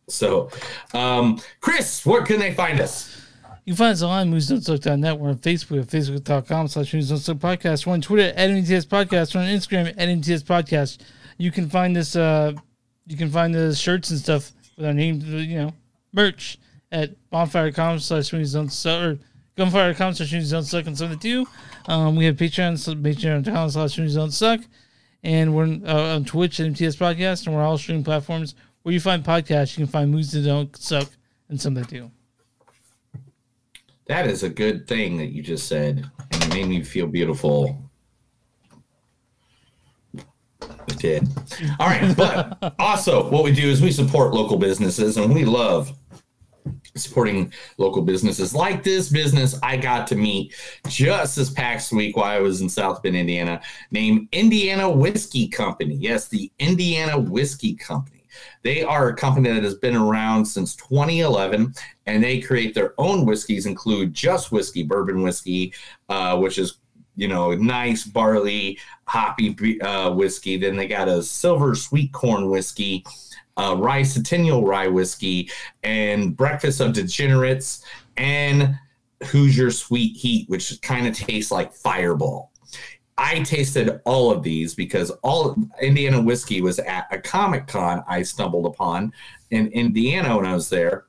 So, 0.08 0.50
um, 0.94 1.40
Chris, 1.60 2.04
where 2.04 2.22
can 2.22 2.38
they 2.38 2.54
find 2.54 2.80
us? 2.80 3.16
You 3.64 3.74
can 3.74 3.78
find 3.78 3.92
us 3.92 4.02
online, 4.02 4.32
moviesdon'tsuck.net. 4.32 5.18
We're 5.18 5.28
on 5.28 5.38
Facebook 5.38 5.82
at 5.82 5.88
facebook.com 5.88 6.68
slash 6.68 6.92
podcast. 6.92 7.86
We're 7.86 7.92
on 7.92 8.00
Twitter 8.00 8.32
at 8.36 8.50
MTS 8.50 8.86
Podcast. 8.86 9.34
We're 9.34 9.42
on 9.42 9.48
Instagram 9.48 9.94
at 9.96 10.08
MTS 10.08 10.42
Podcast. 10.42 10.98
You 11.38 11.50
can 11.50 11.68
find 11.68 11.94
this, 11.94 12.16
uh, 12.16 12.52
you 13.06 13.16
can 13.16 13.30
find 13.30 13.54
the 13.54 13.74
shirts 13.74 14.10
and 14.10 14.18
stuff 14.18 14.52
with 14.76 14.86
our 14.86 14.92
name, 14.92 15.20
you 15.20 15.58
know, 15.58 15.74
merch 16.12 16.58
at 16.90 17.10
bonfire.com 17.30 17.98
slash 18.00 18.26
Sweeney's 18.26 18.52
Don't 18.54 18.72
Suck 18.72 19.02
or 19.02 19.18
gunfire.com 19.56 20.14
slash 20.14 20.30
Sweeney's 20.30 20.50
Don't 20.50 20.64
Suck 20.64 20.86
and 20.86 20.96
something 20.98 21.18
to 21.18 21.44
do. 21.44 21.50
Um, 21.86 22.16
we 22.16 22.24
have 22.24 22.36
Patreon, 22.36 22.78
so 22.78 22.94
patreon.com 22.94 23.70
slash 23.70 23.94
Sweeney's 23.94 24.14
Don't 24.16 24.32
Suck. 24.32 24.60
And 25.22 25.54
we're 25.54 25.78
uh, 25.86 26.14
on 26.14 26.24
Twitch 26.24 26.60
at 26.60 26.66
MTS 26.66 26.96
Podcast, 26.96 27.46
and 27.46 27.54
we're 27.54 27.62
all 27.62 27.76
streaming 27.76 28.04
platforms 28.04 28.54
where 28.82 28.92
you 28.92 29.00
find 29.00 29.22
podcasts. 29.22 29.76
You 29.76 29.84
can 29.84 29.92
find 29.92 30.10
movies 30.10 30.32
that 30.32 30.42
don't 30.42 30.74
suck 30.76 31.08
and 31.48 31.60
some 31.60 31.74
that 31.74 31.88
do. 31.88 32.10
That 34.06 34.26
is 34.26 34.42
a 34.42 34.48
good 34.48 34.88
thing 34.88 35.18
that 35.18 35.26
you 35.26 35.42
just 35.42 35.68
said, 35.68 36.10
and 36.32 36.42
it 36.42 36.48
made 36.48 36.66
me 36.66 36.82
feel 36.82 37.06
beautiful. 37.06 37.90
It 40.14 40.98
did. 40.98 41.28
All 41.78 41.86
right, 41.86 42.16
but 42.16 42.74
also 42.78 43.30
what 43.30 43.44
we 43.44 43.52
do 43.52 43.68
is 43.68 43.80
we 43.80 43.92
support 43.92 44.34
local 44.34 44.58
businesses, 44.58 45.16
and 45.16 45.32
we 45.32 45.44
love 45.44 45.92
supporting 46.94 47.52
local 47.78 48.02
businesses 48.02 48.54
like 48.54 48.82
this 48.82 49.08
business 49.08 49.58
I 49.62 49.76
got 49.76 50.06
to 50.08 50.16
meet 50.16 50.54
just 50.88 51.36
this 51.36 51.50
past 51.50 51.92
week 51.92 52.16
while 52.16 52.36
I 52.36 52.40
was 52.40 52.60
in 52.60 52.68
South 52.68 53.02
Bend, 53.02 53.16
Indiana, 53.16 53.60
named 53.90 54.28
Indiana 54.32 54.90
Whiskey 54.90 55.48
Company. 55.48 55.94
Yes, 55.94 56.28
the 56.28 56.50
Indiana 56.58 57.18
Whiskey 57.18 57.74
Company. 57.74 58.20
They 58.62 58.82
are 58.82 59.08
a 59.08 59.16
company 59.16 59.50
that 59.50 59.64
has 59.64 59.74
been 59.74 59.96
around 59.96 60.44
since 60.44 60.76
2011, 60.76 61.74
and 62.06 62.22
they 62.22 62.40
create 62.40 62.74
their 62.74 62.94
own 62.98 63.26
whiskeys, 63.26 63.66
include 63.66 64.14
just 64.14 64.52
whiskey, 64.52 64.82
bourbon 64.82 65.22
whiskey, 65.22 65.72
uh, 66.08 66.38
which 66.38 66.58
is 66.58 66.78
you 67.16 67.28
know 67.28 67.52
nice 67.54 68.04
barley 68.04 68.78
hoppy 69.04 69.80
uh, 69.80 70.10
whiskey. 70.12 70.56
Then 70.56 70.76
they 70.76 70.86
got 70.86 71.08
a 71.08 71.22
silver 71.22 71.74
sweet 71.74 72.12
corn 72.12 72.48
whiskey, 72.48 73.04
uh, 73.56 73.76
rye 73.78 74.02
centennial 74.02 74.64
rye 74.64 74.88
whiskey, 74.88 75.50
and 75.82 76.36
breakfast 76.36 76.80
of 76.80 76.92
degenerates, 76.92 77.84
and 78.16 78.74
Hoosier 79.24 79.70
sweet 79.70 80.16
heat, 80.16 80.48
which 80.48 80.80
kind 80.82 81.06
of 81.06 81.14
tastes 81.14 81.50
like 81.50 81.72
Fireball. 81.72 82.50
I 83.18 83.40
tasted 83.40 84.00
all 84.06 84.30
of 84.30 84.42
these 84.42 84.74
because 84.74 85.10
all 85.22 85.54
Indiana 85.82 86.22
whiskey 86.22 86.62
was 86.62 86.78
at 86.78 87.06
a 87.10 87.18
Comic 87.18 87.66
Con 87.66 88.02
I 88.08 88.22
stumbled 88.22 88.64
upon 88.64 89.12
in 89.50 89.66
Indiana 89.68 90.36
when 90.36 90.46
I 90.46 90.54
was 90.54 90.70
there. 90.70 91.04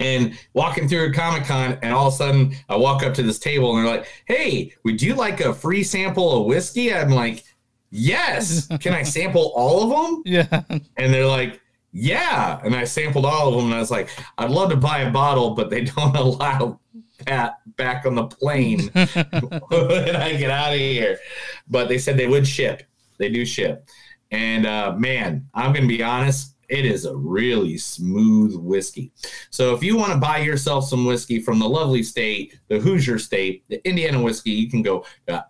And 0.00 0.36
walking 0.54 0.88
through 0.88 1.06
a 1.06 1.12
Comic 1.12 1.44
Con, 1.44 1.78
and 1.82 1.92
all 1.92 2.08
of 2.08 2.14
a 2.14 2.16
sudden 2.16 2.56
I 2.68 2.76
walk 2.76 3.04
up 3.04 3.14
to 3.14 3.22
this 3.22 3.38
table 3.38 3.76
and 3.76 3.86
they're 3.86 3.96
like, 3.96 4.08
Hey, 4.26 4.72
would 4.84 5.00
you 5.00 5.14
like 5.14 5.40
a 5.40 5.54
free 5.54 5.84
sample 5.84 6.40
of 6.40 6.46
whiskey? 6.46 6.92
I'm 6.92 7.10
like, 7.10 7.44
Yes. 7.90 8.66
Can 8.80 8.92
I 8.92 9.02
sample 9.02 9.52
all 9.54 9.82
of 9.82 9.90
them? 9.90 10.22
Yeah. 10.26 10.62
And 10.96 11.12
they're 11.12 11.26
like, 11.26 11.60
Yeah. 11.92 12.60
And 12.64 12.74
I 12.74 12.84
sampled 12.84 13.24
all 13.24 13.48
of 13.48 13.54
them 13.54 13.66
and 13.66 13.74
I 13.74 13.78
was 13.78 13.90
like, 13.90 14.10
I'd 14.36 14.50
love 14.50 14.70
to 14.70 14.76
buy 14.76 15.00
a 15.00 15.10
bottle, 15.10 15.54
but 15.54 15.70
they 15.70 15.84
don't 15.96 16.16
allow 16.16 16.80
that 17.26 17.54
back 17.76 18.06
on 18.06 18.14
the 18.14 18.26
plane 18.26 18.90
when 18.92 19.06
I 20.16 20.36
get 20.36 20.50
out 20.50 20.72
of 20.72 20.78
here. 20.78 21.18
But 21.68 21.88
they 21.88 21.98
said 21.98 22.16
they 22.16 22.28
would 22.28 22.46
ship. 22.46 22.82
They 23.18 23.28
do 23.28 23.44
ship. 23.44 23.88
And 24.30 24.66
uh, 24.66 24.94
man, 24.96 25.48
I'm 25.54 25.72
going 25.72 25.88
to 25.88 25.88
be 25.88 26.02
honest, 26.02 26.54
it 26.68 26.84
is 26.84 27.06
a 27.06 27.16
really 27.16 27.78
smooth 27.78 28.54
whiskey. 28.56 29.10
So 29.50 29.74
if 29.74 29.82
you 29.82 29.96
want 29.96 30.12
to 30.12 30.18
buy 30.18 30.38
yourself 30.38 30.84
some 30.84 31.06
whiskey 31.06 31.40
from 31.40 31.58
the 31.58 31.68
lovely 31.68 32.02
state, 32.02 32.60
the 32.68 32.78
Hoosier 32.78 33.18
state, 33.18 33.64
the 33.68 33.86
Indiana 33.88 34.22
whiskey, 34.22 34.50
you 34.50 34.68
can 34.70 34.82
go 34.82 35.04
to 35.26 35.44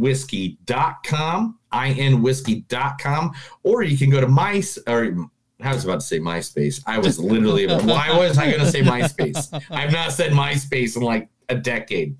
inwhiskey.com, 0.00 1.58
inwhiskey.com, 1.72 3.32
or 3.62 3.82
you 3.82 3.98
can 3.98 4.10
go 4.10 4.20
to 4.20 4.28
my, 4.28 4.62
or 4.86 5.28
I 5.62 5.74
was 5.74 5.84
about 5.84 6.00
to 6.00 6.06
say 6.06 6.18
MySpace. 6.18 6.82
I 6.86 6.98
was 6.98 7.18
literally, 7.18 7.66
why 7.84 8.16
was 8.16 8.38
I 8.38 8.50
going 8.50 8.60
to 8.60 8.70
say 8.70 8.82
MySpace? 8.82 9.52
I've 9.70 9.92
not 9.92 10.12
said 10.12 10.32
MySpace 10.32 10.96
in 10.96 11.02
like 11.02 11.28
a 11.48 11.54
decade. 11.54 12.16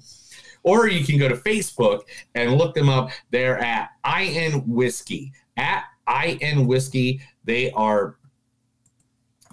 Or 0.63 0.89
you 0.89 1.05
can 1.05 1.19
go 1.19 1.27
to 1.27 1.37
Facebook 1.37 2.03
and 2.35 2.57
look 2.57 2.75
them 2.75 2.91
up. 2.91 3.11
They're 3.31 3.59
at 3.59 3.91
IN 4.05 4.69
Whiskey. 4.69 5.33
At 5.57 5.85
IN 6.25 6.67
Whiskey. 6.67 7.23
They 7.45 7.71
are 7.73 8.17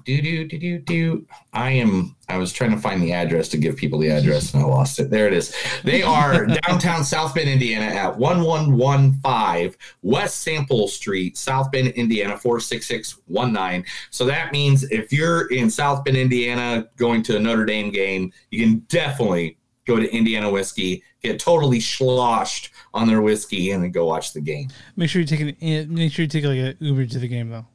do 0.08 0.22
do 0.22 0.46
do 0.46 0.58
do 0.58 0.80
do. 0.80 1.28
I 1.52 1.72
am. 1.72 2.16
I 2.30 2.38
was 2.38 2.54
trying 2.54 2.72
to 2.72 2.78
find 2.78 3.04
the 3.04 3.12
address 3.12 3.50
to 3.50 3.58
give 3.58 3.76
people 3.76 4.00
the 4.00 4.10
address, 4.10 4.54
and 4.54 4.64
I 4.64 4.66
lost 4.66 5.00
it. 5.00 5.10
There 5.10 5.28
it 5.28 5.34
is. 5.34 5.54
They 5.84 6.02
are 6.02 6.46
downtown 6.66 7.04
South 7.04 7.36
Bend, 7.36 7.50
Indiana, 7.50 7.86
at 7.88 8.18
one 8.18 8.42
one 8.44 8.78
one 8.78 9.14
five 9.20 9.78
West 10.04 10.44
Sample 10.44 10.88
Street, 10.88 11.38
South 11.38 11.72
Bend, 11.72 11.90
Indiana 11.90 12.38
four 12.38 12.62
six 12.62 12.88
six 12.88 13.20
one 13.26 13.52
nine. 13.52 13.84
So 14.10 14.24
that 14.26 14.54
means 14.54 14.84
if 14.92 15.12
you're 15.12 15.48
in 15.52 15.70
South 15.70 16.06
Bend, 16.06 16.16
Indiana, 16.16 16.88
going 16.96 17.22
to 17.24 17.36
a 17.36 17.40
Notre 17.40 17.66
Dame 17.66 17.92
game, 17.92 18.32
you 18.50 18.64
can 18.64 18.80
definitely 18.88 19.58
go 19.86 19.98
to 19.98 20.10
Indiana 20.10 20.50
Whiskey, 20.50 21.04
get 21.22 21.38
totally 21.38 21.82
sloshed 21.82 22.72
on 22.94 23.08
their 23.08 23.22
whiskey, 23.22 23.72
and 23.72 23.84
then 23.84 23.92
go 23.92 24.06
watch 24.06 24.32
the 24.32 24.42
game. 24.42 24.70
Make 24.96 25.10
sure 25.10 25.20
you 25.20 25.28
take 25.28 25.42
an 25.42 25.58
eh, 25.62 25.86
make 25.90 26.14
sure 26.14 26.24
you 26.24 26.30
take 26.30 26.46
like 26.46 26.60
an 26.60 26.78
Uber 26.80 27.08
to 27.08 27.20
the 27.20 27.28
game 27.28 27.50
though. 27.50 27.66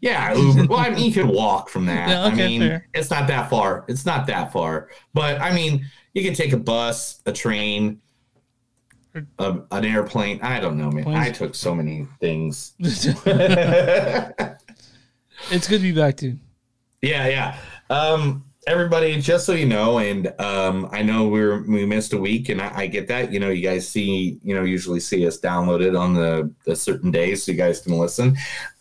Yeah, 0.00 0.34
Uber. 0.34 0.66
well, 0.66 0.78
I 0.78 0.90
mean, 0.90 1.04
you 1.04 1.12
could 1.12 1.26
walk 1.26 1.68
from 1.68 1.86
that. 1.86 2.08
Yeah, 2.08 2.26
okay, 2.28 2.44
I 2.44 2.48
mean, 2.48 2.60
fair. 2.60 2.88
it's 2.94 3.10
not 3.10 3.28
that 3.28 3.50
far. 3.50 3.84
It's 3.88 4.06
not 4.06 4.26
that 4.28 4.52
far. 4.52 4.88
But 5.12 5.40
I 5.40 5.52
mean, 5.54 5.86
you 6.14 6.22
can 6.22 6.34
take 6.34 6.52
a 6.52 6.56
bus, 6.56 7.20
a 7.26 7.32
train, 7.32 8.00
a, 9.38 9.58
an 9.70 9.84
airplane. 9.84 10.40
I 10.42 10.58
don't 10.60 10.78
know, 10.78 10.90
man. 10.90 11.04
Planes. 11.04 11.28
I 11.28 11.30
took 11.30 11.54
so 11.54 11.74
many 11.74 12.06
things. 12.20 12.74
It's 15.50 15.66
good 15.66 15.78
to 15.78 15.82
be 15.82 15.92
back 15.92 16.16
to. 16.18 16.36
Yeah, 17.02 17.26
yeah. 17.28 17.58
Um, 17.88 18.44
everybody, 18.66 19.20
just 19.20 19.46
so 19.46 19.52
you 19.52 19.66
know, 19.66 19.98
and 19.98 20.32
um, 20.40 20.88
I 20.92 21.02
know 21.02 21.28
we're 21.28 21.62
we 21.62 21.86
missed 21.86 22.12
a 22.12 22.18
week, 22.18 22.50
and 22.50 22.60
I, 22.60 22.80
I 22.80 22.86
get 22.86 23.08
that. 23.08 23.32
You 23.32 23.40
know, 23.40 23.48
you 23.48 23.62
guys 23.62 23.88
see, 23.88 24.38
you 24.42 24.54
know, 24.54 24.64
usually 24.64 25.00
see 25.00 25.26
us 25.26 25.40
downloaded 25.40 25.98
on 25.98 26.14
the 26.14 26.52
the 26.66 26.76
certain 26.76 27.10
days, 27.10 27.44
so 27.44 27.52
you 27.52 27.58
guys 27.58 27.80
can 27.80 27.98
listen. 27.98 28.36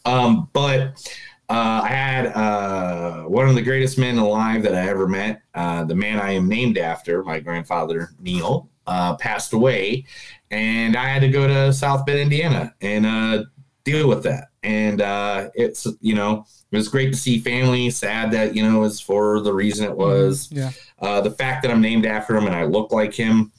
Um, 0.10 0.50
but 0.54 1.13
uh, 1.50 1.82
I 1.84 1.88
had 1.88 2.28
uh, 2.28 3.24
one 3.24 3.48
of 3.50 3.56
the 3.56 3.62
greatest 3.62 3.98
men 3.98 4.18
alive 4.18 4.63
that 4.63 4.75
I 4.75 4.88
ever 4.88 5.08
met. 5.08 5.42
Uh, 5.54 5.84
the 5.84 5.96
man 5.96 6.20
I 6.20 6.32
am 6.32 6.48
named 6.48 6.78
after, 6.78 7.24
my 7.24 7.39
grandfather 7.39 8.12
Neil, 8.20 8.70
uh, 8.86 9.16
passed 9.16 9.54
away, 9.54 10.06
and 10.51 10.96
I 10.96 11.08
had 11.08 11.22
to 11.22 11.30
go 11.30 11.48
to 11.48 11.74
South 11.74 12.06
Bend, 12.06 12.20
Indiana, 12.20 12.74
and 12.82 13.06
uh, 13.06 13.44
deal 13.84 14.08
with 14.08 14.24
that. 14.24 14.50
And 14.62 15.01
uh, 15.01 15.50
it's 15.56 15.88
you 16.01 16.16
know 16.16 16.46
it 16.72 16.75
was 16.75 16.88
great 16.88 17.12
to 17.12 17.18
see 17.18 17.39
family. 17.39 17.89
Sad 17.89 18.32
that 18.32 18.56
you 18.56 18.63
know 18.63 18.84
it's 18.84 19.00
for 19.00 19.39
the 19.39 19.54
reason 19.54 19.86
it 19.86 19.96
was. 19.96 20.51
Yeah. 20.51 20.72
Uh, 21.00 21.22
the 21.22 21.32
fact 21.32 21.63
that 21.63 21.72
I'm 21.72 21.82
named 21.82 22.06
after 22.06 22.36
him 22.36 22.46
and 22.46 22.56
I 22.56 22.66
look 22.66 22.92
like 22.92 23.13
him, 23.13 23.51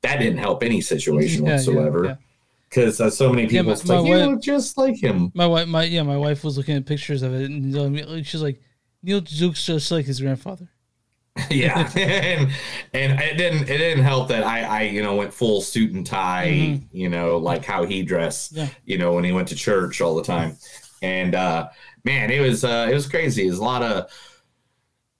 that 0.00 0.18
didn't 0.18 0.38
help 0.38 0.62
any 0.62 0.80
situation 0.80 1.44
yeah, 1.44 1.52
whatsoever. 1.52 2.04
yeah. 2.04 2.16
Because 2.68 3.00
uh, 3.00 3.10
so 3.10 3.30
many 3.32 3.42
Yeah, 3.42 3.62
people, 3.62 3.64
my- 3.64 3.72
like 3.72 3.86
my 3.86 4.00
you 4.00 4.16
wife- 4.18 4.26
look 4.30 4.42
just 4.42 4.76
like 4.78 5.00
him. 5.02 5.30
My 5.34 5.46
wife, 5.46 5.68
my 5.68 5.84
yeah, 5.84 6.02
my 6.02 6.16
wife 6.16 6.42
was 6.44 6.56
looking 6.56 6.76
at 6.76 6.84
pictures 6.86 7.22
of 7.22 7.32
it, 7.34 7.50
and 7.50 8.26
she's 8.26 8.42
like, 8.42 8.60
Neil 9.02 9.22
looks 9.40 9.64
just 9.64 9.90
like 9.90 10.04
his 10.06 10.20
grandfather. 10.20 10.68
yeah 11.50 11.86
and 11.96 12.50
and 12.94 13.20
it 13.20 13.36
didn't 13.36 13.64
it 13.68 13.76
didn't 13.76 14.02
help 14.02 14.26
that 14.28 14.42
i 14.42 14.62
i 14.62 14.82
you 14.84 15.02
know 15.02 15.14
went 15.16 15.30
full 15.34 15.60
suit 15.60 15.92
and 15.92 16.06
tie 16.06 16.48
Mhm. 16.48 16.82
you 16.92 17.10
know 17.10 17.36
like 17.36 17.62
how 17.62 17.84
he 17.84 18.02
dressed 18.02 18.52
Yeah. 18.52 18.68
you 18.86 18.96
know 18.96 19.12
when 19.12 19.22
he 19.22 19.32
went 19.32 19.46
to 19.48 19.54
church 19.54 20.00
all 20.00 20.14
the 20.14 20.22
time 20.22 20.56
and 21.02 21.34
uh 21.34 21.68
man 22.04 22.30
it 22.30 22.40
was 22.40 22.64
uh 22.64 22.88
it 22.90 22.94
was 22.94 23.06
crazy 23.06 23.46
it 23.46 23.50
was 23.50 23.58
a 23.58 23.62
lot 23.62 23.82
of 23.82 24.10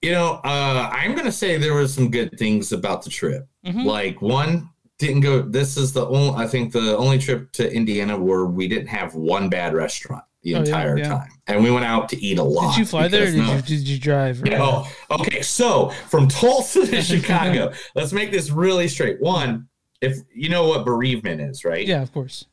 you 0.01 0.11
know 0.11 0.41
uh 0.43 0.89
i'm 0.91 1.13
gonna 1.15 1.31
say 1.31 1.55
there 1.59 1.75
was 1.75 1.93
some 1.93 2.09
good 2.09 2.35
things 2.39 2.71
about 2.71 3.03
the 3.03 3.11
trip 3.11 3.47
Mhm. 3.63 3.85
like 3.85 4.19
one 4.19 4.71
didn't 4.99 5.21
go 5.21 5.41
this 5.41 5.77
is 5.77 5.93
the 5.93 6.05
only 6.07 6.33
i 6.43 6.47
think 6.47 6.71
the 6.73 6.97
only 6.97 7.17
trip 7.17 7.51
to 7.51 7.71
indiana 7.73 8.17
where 8.17 8.45
we 8.45 8.67
didn't 8.67 8.87
have 8.87 9.13
one 9.15 9.47
bad 9.49 9.73
restaurant 9.73 10.23
the 10.43 10.55
Oh, 10.55 10.59
entire 10.59 10.97
yeah. 10.97 11.07
time 11.09 11.29
and 11.47 11.63
we 11.63 11.69
went 11.71 11.85
out 11.85 12.07
to 12.09 12.17
eat 12.23 12.37
a 12.39 12.43
lot 12.43 12.71
Did 12.75 12.79
you 12.79 12.85
fly 12.85 13.07
there, 13.07 13.23
or 13.23 13.31
did, 13.31 13.35
you, 13.35 13.61
did 13.77 13.87
you 13.87 13.99
drive? 13.99 14.41
or- 14.41 14.45
you 14.45 14.51
know, 14.51 14.85
okay, 15.11 15.41
so 15.41 15.89
from 16.07 16.27
Tulsa 16.27 16.85
to 16.87 17.01
Chicago, 17.13 17.73
let's 17.95 18.13
make 18.13 18.31
this 18.31 18.49
really 18.49 18.87
straight. 18.87 19.19
One, 19.21 19.67
if 19.99 20.17
you 20.33 20.47
know 20.49 20.67
what 20.67 20.85
bereavement 20.85 21.41
is, 21.41 21.65
right? 21.65 21.85
Yeah, 21.85 22.01
of 22.01 22.13
course. 22.13 22.45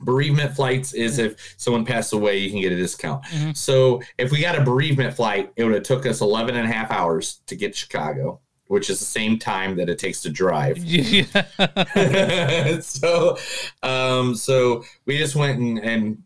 Bereavement 0.00 0.54
flights 0.56 0.92
is 0.92 1.18
if 1.18 1.54
someone 1.56 1.84
passed 1.84 2.12
away, 2.12 2.36
you 2.38 2.50
can 2.50 2.60
get 2.60 2.72
a 2.72 2.76
discount. 2.76 3.24
Mhm. 3.26 3.56
So 3.56 4.02
if 4.18 4.30
we 4.32 4.40
got 4.40 4.58
a 4.58 4.62
bereavement 4.64 5.14
flight, 5.14 5.52
it 5.56 5.64
would 5.64 5.72
have 5.74 5.84
took 5.84 6.04
us 6.04 6.20
11 6.20 6.56
and 6.56 6.68
a 6.68 6.72
half 6.72 6.90
hours 6.90 7.40
to 7.46 7.54
get 7.56 7.72
to 7.72 7.78
Chicago, 7.78 8.40
which 8.68 8.88
is 8.90 8.98
the 8.98 9.04
same 9.04 9.38
time 9.38 9.76
that 9.76 9.88
it 9.88 9.98
takes 9.98 10.22
to 10.22 10.30
drive. 10.30 10.78
Yeah. 10.84 12.80
so, 12.80 13.36
um, 13.82 14.34
so 14.34 14.84
we 15.06 15.18
just 15.18 15.36
went 15.36 15.58
and, 15.60 15.78
and 15.78 16.22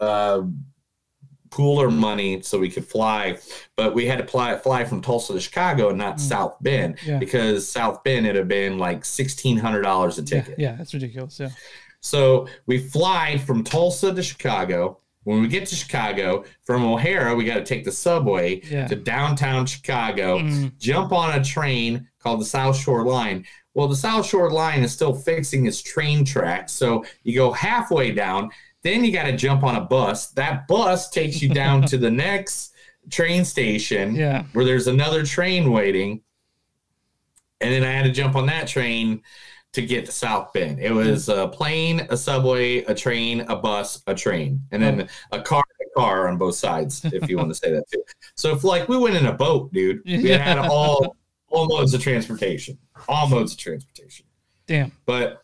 uh, 0.00 0.42
pooled 1.50 1.80
our 1.84 1.90
money 1.90 2.42
so 2.42 2.58
we 2.58 2.70
could 2.70 2.84
fly, 2.86 3.38
but 3.76 3.94
we 3.94 4.06
had 4.06 4.18
to 4.18 4.26
fly, 4.26 4.56
fly 4.56 4.84
from 4.84 5.00
Tulsa 5.00 5.32
to 5.34 5.40
Chicago 5.40 5.88
and 5.90 5.98
not 5.98 6.20
South 6.20 6.56
Bend 6.60 6.98
Yeah. 7.04 7.18
because 7.18 7.68
South 7.68 8.02
Bend 8.04 8.26
it'd 8.26 8.36
have 8.36 8.48
been 8.48 8.78
like 8.78 9.04
sixteen 9.04 9.56
hundred 9.56 9.82
dollars 9.82 10.18
a 10.18 10.22
yeah, 10.22 10.26
ticket. 10.42 10.58
yeah, 10.58 10.74
that's 10.76 10.94
ridiculous. 10.94 11.38
Yeah. 11.38 11.50
So 12.00 12.48
we 12.66 12.78
fly 12.78 13.38
from 13.38 13.64
Tulsa 13.64 14.12
to 14.14 14.22
Chicago, 14.22 14.98
when 15.24 15.40
we 15.42 15.48
get 15.48 15.66
to 15.68 15.74
Chicago, 15.74 16.44
from 16.64 16.84
O'Hare, 16.84 17.34
we 17.34 17.44
got 17.44 17.54
to 17.54 17.64
take 17.64 17.84
the 17.84 17.92
subway 17.92 18.60
Yeah. 18.70 18.86
to 18.86 18.94
downtown 18.96 19.66
Chicago, 19.66 20.38
Mhm. 20.38 20.78
jump 20.78 21.12
on 21.12 21.38
a 21.38 21.42
train 21.44 22.06
called 22.18 22.40
the 22.40 22.44
South 22.46 22.78
Shore 22.78 23.04
Line. 23.04 23.44
Well, 23.74 23.88
the 23.88 23.96
South 23.96 24.26
Shore 24.26 24.50
Line 24.50 24.82
is 24.82 24.92
still 24.92 25.14
fixing 25.14 25.66
its 25.66 25.82
train 25.82 26.24
tracks. 26.24 26.72
So 26.72 27.04
you 27.24 27.34
go 27.34 27.52
halfway 27.52 28.12
down, 28.12 28.50
then 28.82 29.04
you 29.04 29.12
got 29.12 29.24
to 29.24 29.36
jump 29.36 29.64
on 29.64 29.74
a 29.76 29.80
bus. 29.80 30.28
That 30.32 30.68
bus 30.68 31.10
takes 31.10 31.42
you 31.42 31.48
down 31.48 31.82
to 31.88 31.98
the 31.98 32.10
next 32.10 32.72
train 33.10 33.44
station 33.44 34.14
Yeah. 34.14 34.44
where 34.52 34.64
there's 34.64 34.86
another 34.86 35.24
train 35.26 35.70
waiting. 35.72 36.20
And 37.60 37.72
then 37.72 37.82
I 37.82 37.92
had 37.92 38.04
to 38.04 38.12
jump 38.12 38.36
on 38.36 38.46
that 38.46 38.66
train 38.68 39.22
to 39.74 39.82
get 39.82 40.06
to 40.06 40.12
South 40.12 40.52
Bend. 40.52 40.78
It 40.78 40.92
was 40.92 41.28
a 41.28 41.48
plane, 41.48 42.06
a 42.08 42.16
subway, 42.16 42.78
a 42.84 42.94
train, 42.94 43.40
a 43.42 43.56
bus, 43.56 44.02
a 44.06 44.14
train, 44.14 44.60
and 44.70 44.82
then 44.82 45.08
a 45.32 45.42
car, 45.42 45.62
a 45.80 46.00
car 46.00 46.28
on 46.28 46.38
both 46.38 46.54
sides, 46.54 47.04
if 47.06 47.28
you 47.28 47.36
want 47.36 47.50
to 47.50 47.54
say 47.54 47.70
that 47.72 47.84
too. 47.90 48.02
So 48.36 48.52
if 48.54 48.64
like 48.64 48.88
we 48.88 48.96
went 48.98 49.16
in 49.16 49.26
a 49.26 49.32
boat, 49.32 49.72
dude, 49.72 50.02
we 50.04 50.28
had 50.30 50.58
all 50.58 51.16
all 51.48 51.68
modes 51.68 51.94
of 51.94 52.02
transportation, 52.02 52.78
all 53.08 53.28
modes 53.28 53.52
of 53.52 53.58
transportation. 53.58 54.26
Damn. 54.66 54.90
But 55.06 55.42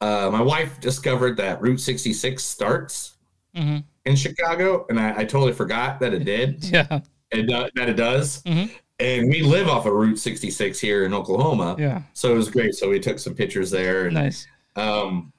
uh, 0.00 0.30
my 0.32 0.40
wife 0.40 0.80
discovered 0.80 1.36
that 1.38 1.60
Route 1.60 1.80
66 1.80 2.42
starts 2.42 3.16
hmm 3.54 3.78
in 4.04 4.16
Chicago, 4.16 4.86
and 4.88 4.98
I, 4.98 5.10
I 5.18 5.24
totally 5.24 5.52
forgot 5.52 6.00
that 6.00 6.14
it 6.14 6.24
did. 6.24 6.64
Yeah. 6.72 7.00
It, 7.30 7.46
do- 7.46 7.68
that 7.74 7.88
it 7.90 7.96
does. 7.96 8.42
Mhm. 8.44 8.70
And 9.00 9.28
we 9.28 9.42
live 9.42 9.68
off 9.68 9.86
of 9.86 9.92
Route 9.92 10.18
66 10.18 10.78
here 10.80 11.04
in 11.04 11.14
Oklahoma. 11.14 11.76
Yeah. 11.78 12.02
So 12.14 12.32
it 12.32 12.36
was 12.36 12.50
great. 12.50 12.74
So 12.74 12.88
we 12.88 12.98
took 12.98 13.18
some 13.18 13.34
pictures 13.34 13.70
there. 13.70 14.06
And, 14.06 14.14
Nice. 14.14 14.46
Um, 14.74 15.32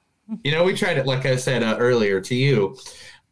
you 0.44 0.52
know, 0.52 0.64
we 0.64 0.74
tried 0.74 0.96
it, 0.96 1.06
like 1.06 1.26
I 1.26 1.36
said 1.36 1.62
uh, 1.62 1.76
earlier 1.78 2.20
to 2.20 2.34
you. 2.34 2.76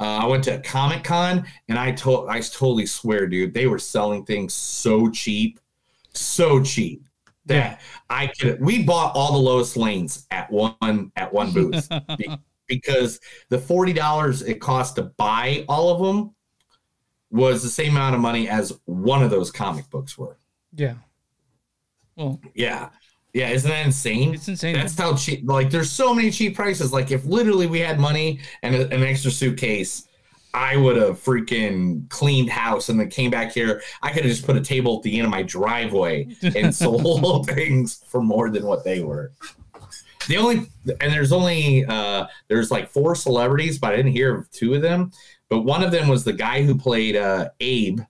Uh, 0.01 0.19
I 0.23 0.27
went 0.27 0.45
to 0.45 0.61
Comic 0.61 1.03
Con 1.03 1.47
and 1.69 1.79
I 1.79 1.93
told, 1.93 2.29
I 2.29 2.41
totally 2.41 2.87
swear, 2.87 3.27
dude, 3.27 3.55
they 3.55 3.67
were 3.67 3.79
selling 3.79 4.25
things 4.25 4.55
so 4.55 5.11
cheap, 5.11 5.61
so 6.13 6.63
cheap 6.63 7.03
that 7.47 7.81
I 8.09 8.29
could. 8.29 8.61
We 8.61 8.85
bought 8.85 9.15
all 9.17 9.33
the 9.33 9.39
lowest 9.39 9.77
lanes 9.77 10.27
at 10.31 10.51
one 10.51 11.11
at 11.17 11.33
one 11.33 11.53
booth 11.53 11.89
be- 12.19 12.31
because 12.67 13.19
the 13.49 13.59
forty 13.59 13.93
dollars 13.93 14.43
it 14.43 14.61
cost 14.61 14.97
to 14.97 15.05
buy 15.17 15.65
all 15.69 15.91
of 15.91 16.07
them 16.07 16.35
was 17.31 17.63
the 17.63 17.69
same 17.69 17.91
amount 17.93 18.15
of 18.15 18.21
money 18.21 18.49
as 18.49 18.79
one 18.85 19.23
of 19.23 19.31
those 19.31 19.51
comic 19.51 19.89
books 19.91 20.17
were. 20.17 20.39
Yeah. 20.75 20.95
Well, 22.17 22.41
Yeah. 22.55 22.91
Yeah, 23.35 23.51
isn't 23.51 23.71
that 23.71 23.85
insane? 23.85 24.35
It's 24.35 24.49
insane. 24.49 24.75
That's 24.75 24.99
how 24.99 25.15
cheap. 25.15 25.43
Like, 25.45 25.71
there's 25.71 25.91
so 25.91 26.15
many 26.15 26.31
cheap 26.31 26.57
prices. 26.57 26.93
Like, 26.93 27.11
if 27.11 27.27
literally 27.27 27.67
we 27.67 27.79
had 27.79 28.01
money 28.01 28.41
and 28.63 28.75
a, 28.75 28.93
an 28.93 29.03
extra 29.03 29.31
suitcase, 29.31 30.09
I 30.55 30.77
would 30.77 30.97
have 30.97 31.23
freaking 31.23 32.09
cleaned 32.09 32.49
house 32.49 32.89
and 32.89 32.99
then 32.99 33.11
came 33.11 33.31
back 33.31 33.53
here. 33.53 33.83
I 34.03 34.09
could 34.09 34.25
have 34.25 34.33
just 34.33 34.47
put 34.47 34.57
a 34.57 34.61
table 34.63 34.97
at 34.97 35.03
the 35.03 35.17
end 35.19 35.27
of 35.27 35.31
my 35.31 35.43
driveway 35.43 36.29
and 36.43 36.75
sold 36.75 37.47
things 37.55 38.03
for 38.09 38.23
more 38.23 38.49
than 38.51 38.65
what 38.65 38.83
they 38.83 39.01
were. 39.01 39.33
The 40.27 40.37
only 40.37 40.69
and 41.01 41.13
there's 41.13 41.33
only 41.33 41.85
uh 41.87 42.27
there's 42.49 42.71
like 42.71 42.91
four 42.91 43.15
celebrities, 43.15 43.79
but 43.79 43.93
I 43.93 43.97
didn't 43.97 44.13
hear 44.13 44.37
of 44.37 44.51
two 44.51 44.75
of 44.75 44.83
them. 44.83 45.13
But 45.51 45.61
one 45.63 45.83
of 45.83 45.91
them 45.91 46.09
was 46.09 46.25
the 46.25 46.33
guy 46.33 46.63
who 46.63 46.75
played 46.77 47.17
uh 47.17 47.49
Abe 47.61 48.01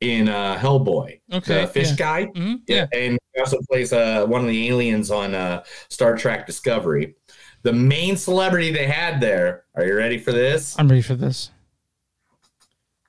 in 0.00 0.28
uh 0.28 0.56
Hellboy. 0.58 1.20
Okay, 1.32 1.62
The 1.62 1.66
fish 1.66 1.90
yeah. 1.90 1.96
guy. 1.96 2.26
Mhm, 2.26 2.60
Yeah. 2.66 2.86
And 2.92 3.18
he 3.34 3.40
also 3.40 3.58
plays 3.70 3.92
uh 3.92 4.26
one 4.26 4.42
of 4.42 4.48
the 4.48 4.68
aliens 4.68 5.10
on 5.10 5.34
uh 5.34 5.64
Star 5.88 6.16
Trek 6.16 6.46
Discovery. 6.46 7.14
The 7.62 7.72
main 7.72 8.16
celebrity 8.18 8.70
they 8.72 8.86
had 8.86 9.20
there, 9.22 9.64
are 9.74 9.86
you 9.86 9.96
ready 9.96 10.18
for 10.18 10.32
this? 10.32 10.78
I'm 10.78 10.88
ready 10.88 11.00
for 11.02 11.14
this. 11.14 11.50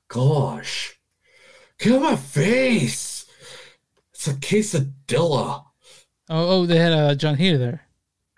Gosh. 0.08 0.98
Kill 1.77 2.00
my 2.00 2.15
face. 2.15 3.25
It's 4.13 4.27
a 4.27 4.34
quesadilla. 4.34 5.65
Oh, 6.30 6.62
oh, 6.62 6.65
they 6.65 6.77
had 6.77 6.94
uh, 6.94 7.15
Jon 7.15 7.36
Heder 7.36 7.58
there. 7.58 7.82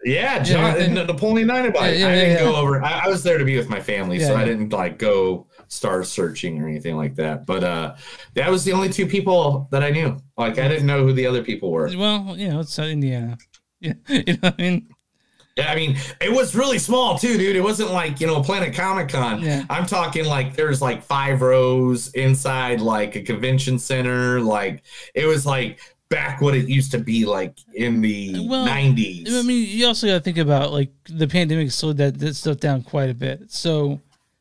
Yeah, 0.04 0.40
John 0.44 0.76
Yeah, 0.76 0.84
and 0.84 0.94
Napoleon 0.94 1.48
Dynamite. 1.48 1.98
Yeah, 1.98 2.08
yeah, 2.08 2.08
I 2.08 2.16
didn't 2.16 2.46
go 2.46 2.56
over. 2.56 2.84
I, 2.84 3.06
I 3.06 3.08
was 3.08 3.24
there 3.24 3.38
to 3.38 3.46
be 3.46 3.58
with 3.58 3.70
my 3.70 3.80
family, 3.80 4.20
so 4.20 4.36
I 4.36 4.46
didn't 4.46 4.72
like 4.72 5.00
go 5.00 5.48
star 5.70 6.04
searching 6.04 6.62
or 6.62 6.68
anything 6.68 6.96
like 6.96 7.16
that. 7.16 7.46
But 7.46 7.64
uh 7.64 7.96
that 8.36 8.50
was 8.50 8.64
the 8.64 8.74
only 8.74 8.90
two 8.90 9.08
people 9.08 9.68
that 9.72 9.84
I 9.84 9.90
knew. 9.90 10.18
Like 10.38 10.60
I 10.60 10.68
didn't 10.68 10.86
know 10.86 11.06
who 11.06 11.14
the 11.14 11.26
other 11.26 11.44
people 11.44 11.72
were. 11.72 11.90
Well, 11.98 12.36
you 12.38 12.50
know, 12.50 12.60
it's 12.62 12.78
uh, 12.78 12.84
Indiana. 12.84 13.38
Yeah, 13.80 13.94
you 14.08 14.24
know 14.34 14.40
what 14.42 14.56
I 14.58 14.62
mean. 14.62 14.90
Yeah, 15.58 15.72
I 15.72 15.76
mean, 15.76 15.98
it 16.22 16.32
was 16.32 16.56
really 16.56 16.78
small 16.78 17.18
too, 17.18 17.36
dude. 17.36 17.56
It 17.56 17.62
wasn't 17.62 17.92
like, 17.92 18.22
you 18.22 18.28
know, 18.28 18.36
a 18.36 18.44
Planet 18.44 18.76
Comic 18.76 19.10
Con. 19.10 19.42
Yeah. 19.42 19.66
I'm 19.72 19.88
talking 19.88 20.26
like 20.26 20.56
there's 20.56 20.84
like 20.84 21.02
five 21.02 21.42
rows 21.42 22.10
inside 22.10 22.80
like 22.80 23.16
a 23.16 23.24
convention 23.24 23.80
center. 23.80 24.40
Like 24.40 24.84
it 25.16 25.26
was 25.26 25.48
like 25.48 25.80
back 26.10 26.42
what 26.42 26.56
it 26.56 26.68
used 26.70 26.92
to 26.92 26.98
be 27.00 27.26
like 27.26 27.58
in 27.74 28.02
the 28.02 28.48
Well, 28.48 28.68
90s. 28.68 29.30
I 29.32 29.42
mean, 29.42 29.68
you 29.68 29.88
also 29.88 30.08
got 30.08 30.14
to 30.14 30.20
think 30.22 30.38
about 30.38 30.72
like 30.72 30.92
the 31.10 31.28
pandemic 31.28 31.72
slowed 31.72 31.98
that, 31.98 32.18
that 32.20 32.36
stuff 32.36 32.58
down 32.58 32.84
quite 32.84 33.10
a 33.10 33.14
bit. 33.14 33.52
So, 33.52 34.00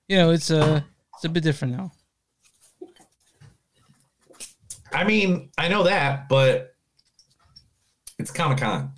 you 0.09 0.17
know, 0.17 0.31
it's 0.31 0.51
a 0.51 0.85
it's 1.15 1.25
a 1.25 1.29
bit 1.29 1.43
different 1.43 1.77
now. 1.77 1.93
I 4.93 5.05
mean, 5.05 5.51
I 5.59 5.69
know 5.69 5.83
that, 5.85 6.29
but 6.29 6.75
it's 8.19 8.31
Comic 8.31 8.59
Con. 8.59 8.93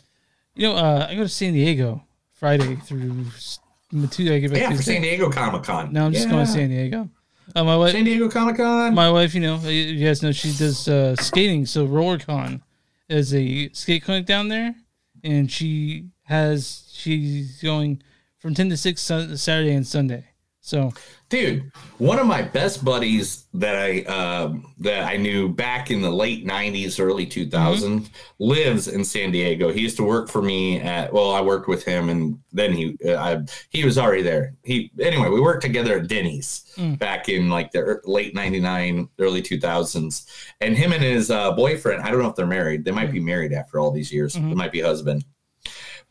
You 0.54 0.68
know, 0.68 0.76
uh, 0.76 1.06
I 1.08 1.14
go 1.14 1.22
to 1.22 1.28
San 1.28 1.52
Diego 1.52 2.02
Friday 2.34 2.76
through 2.76 3.24
Tuesday. 4.10 4.36
I 4.36 4.38
get 4.40 4.52
back 4.52 4.60
Yeah, 4.60 4.74
for 4.76 4.82
San 4.82 5.02
Diego 5.02 5.30
Comic 5.30 5.62
Con. 5.62 5.92
No, 5.92 6.06
I'm 6.06 6.12
just 6.12 6.28
going 6.28 6.44
to 6.44 6.50
San 6.52 6.68
Diego. 6.68 7.08
Uh, 7.54 7.64
my 7.64 7.76
wife, 7.76 7.92
San 7.92 8.04
Diego 8.04 8.28
Comic 8.28 8.56
Con. 8.56 8.94
my 8.94 9.10
wife, 9.10 9.34
you 9.34 9.40
know, 9.40 9.56
you- 9.60 10.04
guys 10.04 10.22
know 10.22 10.32
she 10.32 10.52
does 10.52 10.86
uh, 10.88 11.16
skating. 11.16 11.66
So 11.66 11.86
RollerCon 11.86 12.60
is 13.08 13.34
a 13.34 13.70
skate 13.72 14.04
clinic 14.04 14.26
down 14.26 14.48
there, 14.48 14.74
and 15.24 15.50
she 15.50 16.04
has 16.24 16.88
she's 16.92 17.60
going 17.62 18.02
from 18.38 18.54
ten 18.54 18.68
to 18.68 18.76
six 18.76 19.00
Saturday 19.00 19.72
and 19.72 19.86
Sunday. 19.86 20.24
So, 20.68 20.92
dude 21.30 21.70
one 21.98 22.18
of 22.18 22.26
my 22.26 22.40
best 22.42 22.82
buddies 22.84 23.44
that 23.54 23.74
i 23.76 24.00
um 24.04 24.72
that 24.78 25.04
i 25.04 25.16
knew 25.16 25.48
back 25.48 25.90
in 25.90 26.00
the 26.00 26.10
late 26.10 26.46
90s 26.46 26.98
early 27.00 27.26
2000s 27.26 28.08
lives 28.38 28.88
in 28.88 29.04
san 29.04 29.30
diego. 29.30 29.70
He 29.72 29.80
used 29.80 29.96
to 29.98 30.04
work 30.04 30.28
for 30.28 30.42
me 30.42 30.78
at 30.80 31.12
well 31.12 31.30
i 31.32 31.40
worked 31.40 31.68
with 31.68 31.84
him 31.84 32.08
and 32.10 32.38
then 32.52 32.72
he 32.72 32.96
uh, 33.06 33.16
I, 33.16 33.38
he 33.70 33.84
was 33.84 33.96
already 33.98 34.22
there. 34.22 34.54
He 34.62 34.90
anyway 35.00 35.28
we 35.30 35.40
worked 35.40 35.62
together 35.62 35.98
at 35.98 36.08
denny's 36.08 36.64
Mm. 36.78 36.96
back 36.98 37.28
in 37.28 37.48
like 37.50 37.72
the 37.72 38.00
late 38.04 38.34
99 38.36 39.08
early 39.18 39.42
2000s 39.42 40.26
and 40.60 40.76
him 40.76 40.92
and 40.92 41.02
his 41.02 41.28
uh, 41.30 41.50
boyfriend 41.52 42.02
i 42.02 42.10
don't 42.10 42.22
know 42.22 42.28
if 42.28 42.36
they're 42.36 42.46
married. 42.46 42.84
They 42.84 42.92
might 42.92 43.10
be 43.10 43.20
married 43.20 43.52
after 43.52 43.80
all 43.80 43.90
these 43.90 44.12
years. 44.12 44.34
They 44.34 44.40
might 44.62 44.70
be 44.72 44.80
husband. 44.80 45.24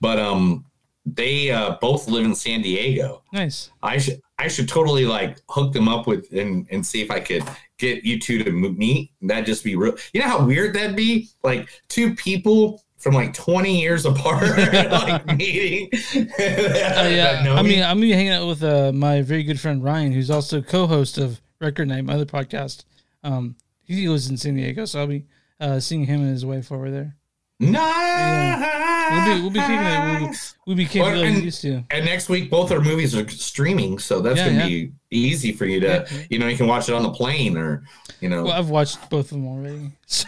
But 0.02 0.20
um 0.20 0.66
they 1.06 1.52
uh, 1.52 1.78
both 1.80 2.10
live 2.10 2.26
in 2.26 2.36
san 2.36 2.62
diego. 2.62 3.24
Nice. 3.32 3.72
I 3.82 3.98
should 3.98 4.20
I 4.40 4.48
should 4.48 4.70
totally 4.70 5.06
like 5.06 5.40
hook 5.50 5.74
them 5.74 5.88
up 5.88 6.08
with 6.08 6.32
and 6.32 6.68
and 6.70 6.86
see 6.86 7.02
if 7.02 7.10
I 7.10 7.20
could 7.20 7.44
get 7.78 8.04
you 8.04 8.20
two 8.20 8.44
to 8.44 8.52
meet. 8.52 9.12
That'd 9.22 9.46
just 9.46 9.64
be 9.64 9.76
real. 9.76 9.96
You 10.14 10.22
know 10.22 10.28
how 10.28 10.46
weird 10.46 10.76
that'd 10.76 10.96
be? 10.96 11.30
Like 11.44 11.70
two 11.88 12.14
people 12.16 12.84
from 12.98 13.14
like 13.14 13.34
20 13.34 13.80
years 13.80 14.06
apart, 14.06 14.58
like 14.58 15.26
meeting. 15.38 15.90
Uh, 16.40 17.10
yeah, 17.10 17.44
I 17.56 17.62
mean, 17.62 17.84
I'm 17.84 17.98
gonna 17.98 18.02
be 18.02 18.12
hanging 18.12 18.32
out 18.32 18.48
with 18.48 18.64
uh, 18.64 18.92
my 18.92 19.22
very 19.22 19.44
good 19.44 19.60
friend 19.60 19.84
Ryan, 19.84 20.12
who's 20.12 20.32
also 20.32 20.62
co-host 20.62 21.18
of 21.18 21.40
Record 21.60 21.88
Night, 21.88 22.06
my 22.06 22.14
other 22.14 22.26
podcast. 22.26 22.86
Um, 23.24 23.56
he 23.84 24.08
lives 24.08 24.30
in 24.30 24.38
San 24.38 24.56
Diego, 24.56 24.86
so 24.86 25.02
I'll 25.02 25.08
be 25.08 25.26
uh, 25.60 25.80
seeing 25.80 26.06
him 26.06 26.22
and 26.22 26.32
his 26.32 26.46
wife 26.46 26.72
over 26.72 26.90
there. 26.90 27.17
Nice. 27.60 29.12
We'll 29.12 29.36
be 29.36 29.42
we'll 29.42 29.50
be 29.52 29.60
kicking 29.60 29.76
it. 29.76 30.20
We'll 30.22 30.30
be, 30.30 30.38
we'll 30.68 30.76
be 30.76 30.86
kicking 30.86 31.02
Well, 31.02 31.24
and, 31.24 31.44
used 31.44 31.62
to. 31.62 31.84
and 31.90 32.06
next 32.06 32.30
week, 32.30 32.50
both 32.52 32.72
our 32.72 32.80
movies 32.82 33.16
are 33.16 33.28
streaming, 33.30 33.98
so 34.00 34.20
that's 34.22 34.38
Yeah, 34.38 34.50
gonna 34.50 34.60
yeah. 34.68 34.86
be 34.88 34.92
easy 35.12 35.54
for 35.54 35.66
you 35.66 35.80
to, 35.82 36.08
you 36.30 36.38
know, 36.40 36.48
you 36.48 36.58
can 36.58 36.68
watch 36.68 36.88
it 36.90 36.94
on 36.94 37.04
the 37.04 37.10
plane 37.12 37.58
or, 37.58 37.84
you 38.22 38.30
know. 38.30 38.44
Well, 38.44 38.54
I've 38.54 38.70
watched 38.70 39.10
both 39.10 39.32
of 39.32 39.38
them 39.38 39.48
already. 39.48 39.92
So 40.08 40.28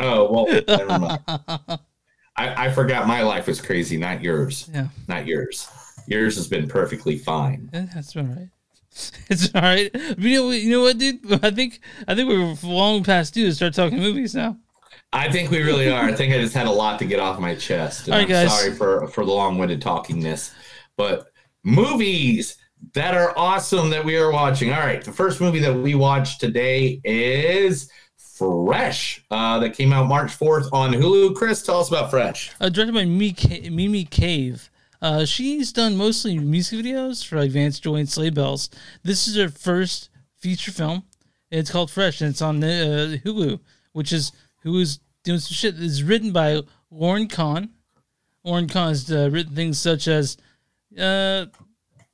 oh 0.00 0.32
well, 0.32 0.62
never 0.68 0.98
mind. 0.98 1.20
I, 2.36 2.66
I 2.66 2.70
forgot 2.70 3.06
my 3.06 3.22
life 3.22 3.46
was 3.48 3.60
crazy, 3.60 3.96
not 3.96 4.22
yours. 4.22 4.70
Yeah. 4.72 4.88
Not 5.08 5.26
yours. 5.26 5.68
Yours 6.06 6.36
has 6.36 6.46
been 6.48 6.68
perfectly 6.68 7.18
fine. 7.18 7.68
That's 7.72 8.16
all 8.16 8.22
right. 8.24 8.48
It's 9.28 9.54
all 9.54 9.62
right. 9.62 9.90
You 10.18 10.34
know, 10.40 10.46
what- 10.46 10.58
you 10.60 10.70
know 10.70 10.80
what, 10.82 10.98
dude? 10.98 11.44
I 11.44 11.50
think 11.50 11.80
I 12.08 12.14
think 12.14 12.28
we're 12.28 12.56
long 12.68 13.02
past 13.04 13.34
due 13.34 13.46
to 13.46 13.54
start 13.54 13.74
talking 13.74 13.98
movies 13.98 14.34
now. 14.34 14.56
I 15.12 15.30
think 15.30 15.50
we 15.50 15.62
really 15.62 15.90
are. 15.90 16.04
I 16.04 16.12
think 16.12 16.32
I 16.32 16.38
just 16.38 16.54
had 16.54 16.66
a 16.66 16.70
lot 16.70 16.98
to 17.00 17.04
get 17.04 17.18
off 17.18 17.38
my 17.40 17.54
chest. 17.54 18.04
And 18.04 18.14
All 18.14 18.20
right, 18.20 18.24
I'm 18.24 18.28
guys. 18.28 18.60
sorry 18.60 18.74
for, 18.74 19.08
for 19.08 19.24
the 19.24 19.32
long 19.32 19.58
winded 19.58 19.82
talkingness. 19.82 20.52
But 20.96 21.30
movies 21.64 22.56
that 22.94 23.14
are 23.14 23.36
awesome 23.36 23.90
that 23.90 24.04
we 24.04 24.16
are 24.16 24.30
watching. 24.30 24.72
All 24.72 24.80
right. 24.80 25.02
The 25.02 25.12
first 25.12 25.40
movie 25.40 25.58
that 25.60 25.74
we 25.74 25.94
watched 25.94 26.40
today 26.40 27.00
is 27.04 27.90
Fresh, 28.16 29.22
uh, 29.30 29.58
that 29.58 29.74
came 29.76 29.92
out 29.92 30.06
March 30.06 30.30
4th 30.30 30.72
on 30.72 30.92
Hulu. 30.92 31.34
Chris, 31.36 31.62
tell 31.62 31.80
us 31.80 31.88
about 31.88 32.10
Fresh. 32.10 32.52
Uh, 32.58 32.70
directed 32.70 32.94
by 32.94 33.04
Mimi, 33.04 34.04
Cave. 34.04 34.70
Uh, 35.02 35.24
she's 35.26 35.72
done 35.72 35.96
mostly 35.96 36.38
music 36.38 36.78
videos 36.78 37.26
for 37.26 37.46
Vance 37.46 37.78
Joy 37.78 37.96
and 37.96 38.08
Sleigh 38.08 38.30
Bells. 38.30 38.70
This 39.02 39.28
is 39.28 39.36
her 39.36 39.48
first 39.48 40.08
feature 40.38 40.72
film. 40.72 41.04
It's 41.50 41.70
called 41.70 41.90
Fresh, 41.90 42.22
and 42.22 42.30
it's 42.30 42.40
on 42.40 42.62
uh, 42.64 43.16
Hulu, 43.24 43.60
which 43.92 44.12
is 44.12 44.32
Hulu's 44.64 45.00
doing 45.22 45.38
some 45.38 45.54
shit. 45.54 45.74
It's 45.78 46.02
written 46.02 46.32
by 46.32 46.62
Lauryn 46.92 47.30
Kahn. 47.30 47.70
Lauryn 48.44 48.70
Kahn 48.70 48.88
has 48.88 49.10
uh, 49.10 49.28
written 49.30 49.54
things 49.54 49.78
such 49.78 50.08
as, 50.08 50.36
uh, 50.98 51.46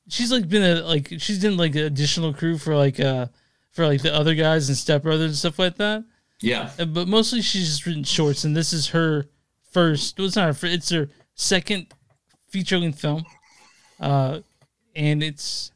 she's 0.09 0.31
like 0.33 0.49
been 0.49 0.63
a 0.63 0.83
like 0.83 1.09
she's 1.19 1.41
done 1.41 1.57
like 1.57 1.75
additional 1.75 2.33
crew 2.33 2.59
for 2.59 2.77
like 2.77 3.01
uh 3.01 3.27
for 3.73 3.87
like 3.87 4.03
the 4.03 4.15
other 4.15 4.35
guys 4.35 4.69
and 4.69 4.77
Step 4.77 5.03
Brothers 5.03 5.27
and 5.27 5.37
stuff 5.37 5.59
like 5.59 5.77
that. 5.77 6.05
Yeah. 6.41 6.71
Uh, 6.79 6.85
but 6.85 7.09
mostly 7.09 7.43
she's 7.43 7.67
just 7.67 7.87
written 7.87 8.05
shorts, 8.05 8.45
and 8.45 8.57
this 8.57 8.73
is 8.73 8.89
her 8.89 9.27
first. 9.73 10.19
Well, 10.19 10.27
it's 10.27 10.37
not 10.37 10.57
her. 10.57 10.67
It's 10.67 10.91
her 10.91 11.09
second 11.35 11.93
feature 12.49 12.79
length 12.79 13.01
film, 13.01 13.25
uh, 14.01 14.41
and 14.95 15.23
it's. 15.23 15.73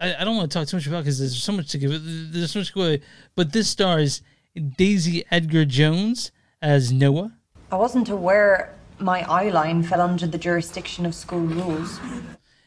I, 0.00 0.14
I 0.16 0.24
don't 0.24 0.36
want 0.36 0.50
to 0.50 0.58
talk 0.58 0.68
too 0.68 0.76
much 0.76 0.86
about 0.86 1.04
because 1.04 1.18
there's 1.18 1.42
so 1.42 1.52
much 1.52 1.70
to 1.70 1.78
give. 1.78 1.90
There's 2.32 2.52
so 2.52 2.60
much 2.60 2.68
to 2.68 2.74
go 2.74 2.82
away. 2.82 3.02
But 3.34 3.52
this 3.52 3.68
stars 3.68 4.22
Daisy 4.54 5.24
Edgar 5.30 5.64
Jones 5.64 6.30
as 6.60 6.92
Noah. 6.92 7.32
I 7.70 7.76
wasn't 7.76 8.08
aware 8.08 8.74
my 8.98 9.22
eye 9.28 9.48
line 9.48 9.82
fell 9.82 10.00
under 10.00 10.26
the 10.26 10.38
jurisdiction 10.38 11.06
of 11.06 11.14
school 11.14 11.40
rules. 11.40 11.98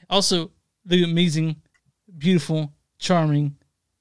Also, 0.10 0.52
the 0.86 1.04
amazing, 1.04 1.58
beautiful, 2.18 2.74
charming, 3.00 3.56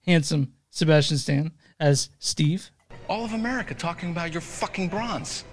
handsome 0.06 0.52
Sebastian 0.70 1.18
Stan 1.18 1.52
as 1.78 2.10
Steve. 2.18 2.70
All 3.08 3.24
of 3.24 3.32
America 3.32 3.74
talking 3.74 4.10
about 4.10 4.32
your 4.32 4.40
fucking 4.40 4.88
bronze. 4.88 5.44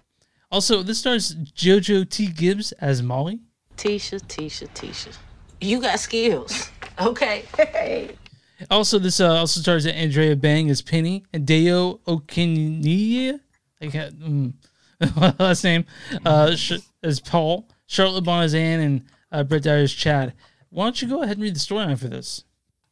Also, 0.51 0.83
this 0.83 0.99
stars 0.99 1.35
JoJo 1.35 2.09
T. 2.09 2.27
Gibbs 2.27 2.71
as 2.73 3.01
Molly. 3.01 3.39
Tisha, 3.77 4.19
Tisha, 4.21 4.67
Tisha. 4.69 5.15
You 5.59 5.81
got 5.81 5.99
skills. 5.99 6.69
Okay. 6.99 7.43
Hey. 7.57 8.15
Also, 8.69 8.99
this 8.99 9.19
uh, 9.19 9.35
also 9.35 9.61
stars 9.61 9.85
Andrea 9.85 10.35
Bang 10.35 10.69
as 10.69 10.81
Penny 10.81 11.23
and 11.33 11.47
Dayo 11.47 11.99
Okeniyi. 12.01 13.39
I 13.81 13.87
can't 13.87 14.19
mm, 14.19 14.53
last 15.39 15.63
name. 15.63 15.85
Uh, 16.25 16.55
as 17.03 17.19
Paul, 17.19 17.67
Charlotte 17.87 18.23
Bon 18.23 18.43
as 18.43 18.53
Anne, 18.53 18.79
and 18.79 19.05
uh, 19.31 19.43
Brett 19.43 19.63
Dier 19.63 19.77
as 19.77 19.93
Chad. 19.93 20.33
Why 20.69 20.85
don't 20.85 21.01
you 21.01 21.07
go 21.07 21.23
ahead 21.23 21.37
and 21.37 21.43
read 21.43 21.55
the 21.55 21.59
storyline 21.59 21.99
for 21.99 22.07
this? 22.07 22.43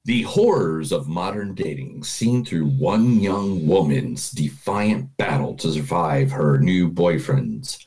The 0.05 0.23
horrors 0.23 0.91
of 0.91 1.08
modern 1.08 1.53
dating 1.53 2.03
seen 2.03 2.43
through 2.43 2.65
one 2.65 3.19
young 3.19 3.67
woman's 3.67 4.32
defiant 4.32 5.15
battle 5.17 5.55
to 5.58 5.71
survive 5.71 6.32
her 6.32 6.58
new 6.58 6.89
boyfriend's 6.89 7.86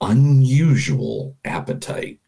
unusual 0.00 1.36
appetite. 1.44 2.20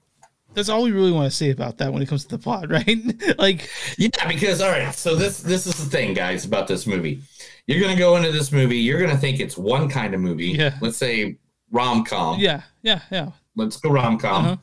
That's 0.55 0.69
all 0.69 0.83
we 0.83 0.91
really 0.91 1.13
want 1.13 1.31
to 1.31 1.37
say 1.37 1.51
about 1.51 1.79
that 1.79 1.93
when 1.93 2.03
it 2.03 2.09
comes 2.09 2.25
to 2.25 2.37
the 2.37 2.39
plot, 2.39 2.71
right? 2.71 2.99
like, 3.39 3.69
yeah, 3.99 4.09
because 4.29 4.61
all 4.61 4.71
right, 4.71 4.95
so 4.95 5.15
this 5.15 5.41
this 5.41 5.67
is 5.67 5.75
the 5.75 5.91
thing, 5.91 6.15
guys, 6.15 6.45
about 6.45 6.67
this 6.67 6.87
movie. 6.87 7.23
You're 7.67 7.81
gonna 7.81 7.97
go 7.97 8.17
into 8.17 8.33
this 8.33 8.53
movie, 8.53 8.79
you're 8.79 9.01
gonna 9.01 9.17
think 9.17 9.41
it's 9.41 9.57
one 9.57 9.89
kind 9.89 10.15
of 10.15 10.21
movie. 10.21 10.49
Yeah. 10.49 10.77
Let's 10.81 10.97
say 10.97 11.37
rom 11.71 12.05
com. 12.05 12.41
Yeah, 12.41 12.63
yeah, 12.83 13.01
yeah. 13.11 13.31
Let's 13.55 13.77
go 13.77 13.91
rom 13.91 14.19
com. 14.19 14.45
Uh-huh. 14.45 14.57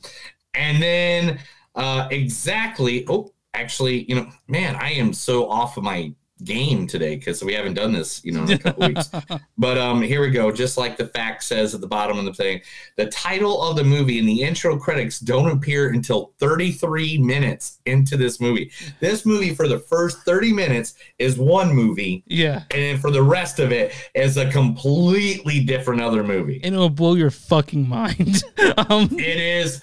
And 0.53 0.81
then 0.81 1.39
uh 1.75 2.07
exactly 2.11 3.05
oh 3.07 3.31
actually, 3.53 4.03
you 4.09 4.15
know, 4.15 4.29
man, 4.47 4.75
I 4.75 4.91
am 4.93 5.13
so 5.13 5.49
off 5.49 5.77
of 5.77 5.83
my 5.83 6.13
game 6.43 6.87
today 6.87 7.15
because 7.15 7.43
we 7.43 7.53
haven't 7.53 7.73
done 7.73 7.91
this, 7.91 8.23
you 8.23 8.31
know, 8.31 8.43
in 8.43 8.51
a 8.51 8.57
couple 8.57 8.87
weeks. 8.87 9.09
But 9.59 9.77
um 9.77 10.01
here 10.01 10.21
we 10.21 10.29
go. 10.29 10.51
Just 10.51 10.77
like 10.77 10.97
the 10.97 11.07
fact 11.07 11.43
says 11.43 11.73
at 11.73 11.81
the 11.81 11.87
bottom 11.87 12.19
of 12.19 12.25
the 12.25 12.33
thing, 12.33 12.61
the 12.95 13.07
title 13.07 13.61
of 13.61 13.75
the 13.75 13.83
movie 13.83 14.19
and 14.19 14.27
the 14.27 14.43
intro 14.43 14.77
credits 14.77 15.19
don't 15.19 15.49
appear 15.49 15.89
until 15.89 16.33
33 16.37 17.17
minutes 17.17 17.79
into 17.85 18.17
this 18.17 18.39
movie. 18.39 18.71
This 18.99 19.25
movie 19.25 19.55
for 19.55 19.67
the 19.67 19.79
first 19.79 20.19
30 20.19 20.53
minutes 20.53 20.93
is 21.17 21.37
one 21.37 21.73
movie. 21.73 22.23
Yeah. 22.27 22.63
And 22.71 22.99
for 22.99 23.09
the 23.09 23.23
rest 23.23 23.59
of 23.59 23.71
it 23.71 23.93
is 24.13 24.37
a 24.37 24.49
completely 24.51 25.63
different 25.63 26.01
other 26.01 26.23
movie. 26.23 26.61
And 26.63 26.75
it'll 26.75 26.89
blow 26.89 27.15
your 27.15 27.31
fucking 27.31 27.87
mind. 27.87 28.43
um, 28.89 29.09
It 29.11 29.39
is 29.39 29.81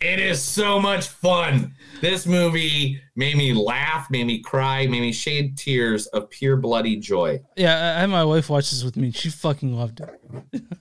it 0.00 0.18
is 0.20 0.42
so 0.42 0.80
much 0.80 1.08
fun. 1.08 1.74
This 2.00 2.26
movie 2.26 3.00
made 3.16 3.36
me 3.36 3.52
laugh, 3.52 4.10
made 4.10 4.26
me 4.26 4.40
cry, 4.40 4.86
made 4.86 5.00
me 5.00 5.12
shed 5.12 5.56
tears 5.56 6.06
of 6.08 6.28
pure 6.30 6.56
bloody 6.56 6.96
joy. 6.96 7.40
yeah, 7.56 7.94
I 7.96 8.00
had 8.00 8.10
my 8.10 8.24
wife 8.24 8.50
watch 8.50 8.70
this 8.70 8.82
with 8.84 8.96
me. 8.96 9.10
She 9.12 9.30
fucking 9.30 9.74
loved 9.76 10.00
it. 10.00 10.62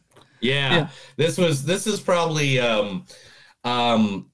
Yeah, 0.42 0.76
Yeah. 0.76 0.90
This 1.16 1.38
was 1.38 1.64
this 1.64 1.88
is 1.88 2.02
probably 2.02 2.60
um 2.60 3.06
um 3.64 4.30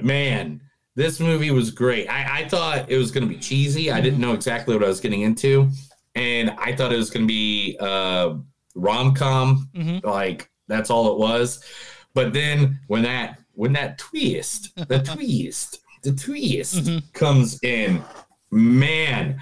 man, 0.00 0.60
this 0.94 1.20
movie 1.20 1.50
was 1.50 1.70
great. 1.70 2.06
I, 2.08 2.40
I 2.42 2.48
thought 2.48 2.90
it 2.90 2.98
was 2.98 3.10
gonna 3.10 3.26
be 3.26 3.38
cheesy. 3.38 3.90
I 3.90 4.00
didn't 4.02 4.20
know 4.20 4.34
exactly 4.34 4.74
what 4.74 4.84
I 4.84 4.88
was 4.88 5.00
getting 5.00 5.22
into. 5.22 5.70
And 6.14 6.50
I 6.58 6.74
thought 6.74 6.92
it 6.92 6.96
was 6.98 7.10
gonna 7.10 7.26
be 7.26 7.76
uh 7.80 8.34
rom 8.74 9.14
com, 9.14 9.70
Mhm. 9.74 10.04
like 10.04 10.50
that's 10.68 10.90
all 10.90 11.12
it 11.12 11.18
was. 11.18 11.64
But 12.12 12.32
then 12.34 12.78
when 12.88 13.02
that 13.02 13.38
when 13.56 13.72
that 13.74 13.98
twist, 13.98 14.74
the 14.88 14.98
twist, 15.14 15.80
the 16.02 16.12
twist 16.12 16.88
comes 17.12 17.58
in, 17.62 18.02
man, 18.50 19.40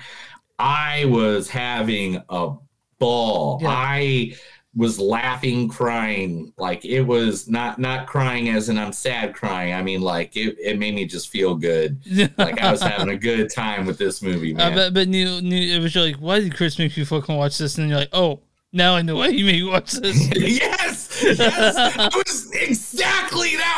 I 0.59 1.05
was 1.07 1.49
having 1.51 2.23
a 2.29 2.53
ball. 2.99 3.59
Yeah. 3.61 3.69
I 3.71 4.35
was 4.77 4.99
laughing, 4.99 5.69
crying. 5.69 6.53
Like 6.57 6.85
it 6.85 7.03
was 7.03 7.49
not 7.49 7.79
not 7.79 8.07
crying 8.09 8.49
as 8.49 8.69
in 8.69 8.79
I'm 8.79 8.93
sad 8.93 9.35
crying. 9.35 9.73
I 9.75 9.83
mean 9.83 10.01
like 10.01 10.37
it, 10.37 10.57
it 10.59 10.79
made 10.79 10.95
me 10.95 11.07
just 11.07 11.29
feel 11.29 11.55
good. 11.55 12.01
like 12.39 12.61
I 12.61 12.71
was 12.73 12.83
having 12.83 13.09
a 13.11 13.17
good 13.17 13.51
time 13.51 13.87
with 13.87 13.99
this 13.99 14.21
movie, 14.23 14.53
Uh, 14.55 14.59
man. 14.59 14.75
but 14.75 14.95
but 14.95 15.09
Neil, 15.09 15.41
Neil, 15.43 15.77
it 15.77 15.83
was 15.83 15.95
like, 15.95 16.17
why 16.17 16.41
did 16.41 16.57
Chris 16.57 16.79
make 16.79 16.97
you 16.97 17.05
fucking 17.05 17.37
watch 17.37 17.59
this? 17.59 17.77
And 17.77 17.83
then 17.85 17.91
you're 17.91 17.99
like, 18.01 18.09
oh, 18.13 18.41
now 18.73 18.97
I 18.97 19.03
know 19.03 19.15
why 19.15 19.29
you 19.29 19.45
made 19.45 19.63
me 19.63 19.71
watch 19.71 19.93
this. 19.93 20.29
yes, 20.37 21.23
yes, 21.23 22.15
was 22.17 22.51
exactly 22.55 23.55
that. 23.55 23.74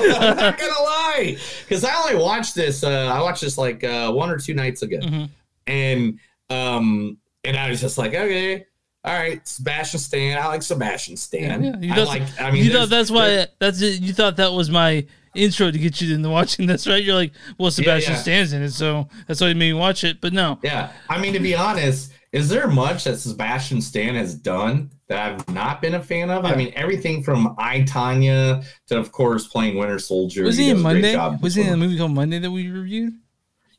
I'm 0.00 0.36
not 0.36 0.58
gonna 0.58 0.72
lie, 0.82 1.36
because 1.66 1.84
I 1.84 1.94
only 2.02 2.22
watched 2.22 2.54
this. 2.54 2.82
Uh, 2.84 3.10
I 3.14 3.20
watched 3.22 3.40
this 3.42 3.58
like 3.58 3.82
uh, 3.84 4.10
one 4.12 4.30
or 4.30 4.38
two 4.38 4.54
nights 4.54 4.82
ago, 4.82 4.98
Mm-hmm. 4.98 5.24
and 5.66 6.18
um, 6.50 7.18
and 7.44 7.56
I 7.56 7.68
was 7.70 7.80
just 7.80 7.98
like, 7.98 8.14
okay, 8.14 8.66
all 9.04 9.14
right, 9.14 9.46
Sebastian 9.46 10.00
Stan. 10.00 10.38
I 10.38 10.46
like 10.46 10.62
Sebastian 10.62 11.16
Stan. 11.16 11.62
Yeah, 11.62 11.76
you 11.80 11.92
I 11.92 11.96
thought, 11.96 12.08
like. 12.08 12.40
I 12.40 12.50
mean, 12.50 12.64
you 12.64 12.72
thought 12.72 12.88
that's 12.88 13.10
why 13.10 13.46
that's 13.58 13.80
it. 13.82 14.00
You 14.00 14.12
thought 14.12 14.36
that 14.36 14.52
was 14.52 14.70
my 14.70 15.06
intro 15.34 15.70
to 15.70 15.78
get 15.78 16.00
you 16.00 16.14
into 16.14 16.30
watching 16.30 16.66
this, 16.66 16.86
right? 16.86 17.02
You're 17.02 17.14
like, 17.14 17.32
well, 17.58 17.70
Sebastian 17.70 18.14
yeah. 18.14 18.18
Stan's 18.20 18.52
in 18.52 18.62
it, 18.62 18.70
so 18.72 19.08
that's 19.26 19.40
why 19.40 19.48
you 19.48 19.54
made 19.54 19.72
me 19.72 19.78
watch 19.78 20.02
it. 20.04 20.20
But 20.20 20.32
no, 20.32 20.58
Yeah, 20.62 20.90
I 21.08 21.20
mean 21.20 21.32
to 21.34 21.38
be 21.40 21.54
honest, 21.54 22.12
is 22.32 22.48
there 22.48 22.68
much 22.68 23.04
that 23.04 23.16
Sebastian 23.18 23.80
Stan 23.80 24.14
has 24.14 24.34
done 24.34 24.90
that 25.08 25.18
I've 25.32 25.48
not 25.54 25.80
been 25.80 25.94
a 25.94 26.02
fan 26.02 26.30
of? 26.30 26.44
I 26.44 26.54
mean, 26.54 26.72
everything 26.76 27.22
from 27.22 27.54
I 27.58 27.80
Tonya 27.82 28.64
to, 28.88 28.98
of 28.98 29.12
course, 29.12 29.46
playing 29.46 29.76
Winter 29.78 29.98
Soldier. 29.98 30.44
was 30.44 30.56
he 30.56 30.70
in 30.70 30.76
a 30.76 30.80
Monday? 30.80 31.16
Was 31.40 31.54
he 31.54 31.62
in 31.62 31.72
a 31.72 31.76
movie 31.76 31.96
called 31.96 32.12
Monday 32.12 32.38
that 32.38 32.50
we 32.50 32.68
reviewed? 32.68 33.14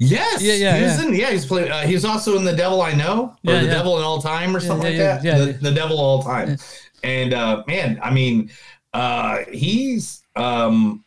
Yes. 0.01 0.41
Yeah, 0.41 0.53
yeah, 0.53 0.77
He 0.77 0.83
was 0.83 1.01
yeah. 1.01 1.07
in. 1.07 1.13
Yeah, 1.13 1.31
he's 1.31 1.45
played. 1.45 1.69
Uh, 1.69 1.81
he's 1.81 2.05
also 2.05 2.37
in 2.37 2.45
The 2.45 2.55
Devil 2.55 2.81
I 2.81 2.93
Know 2.93 3.35
or 3.45 3.53
Yeah, 3.53 3.59
The 3.59 3.65
yeah. 3.67 3.73
Devil 3.73 3.97
in 3.97 4.03
All 4.03 4.21
Time 4.21 4.55
or 4.55 4.59
something 4.61 4.87
like 4.87 4.97
that. 4.97 5.23
yeah, 5.23 5.37
the, 5.37 5.51
the 5.53 5.71
Devil 5.71 5.99
All 5.99 6.23
Time. 6.23 6.57
And 7.03 7.33
uh, 7.33 7.63
man, 7.67 7.99
I 8.01 8.09
mean, 8.09 8.49
uh, 8.93 9.39
he's 9.51 10.23
um, 10.35 11.03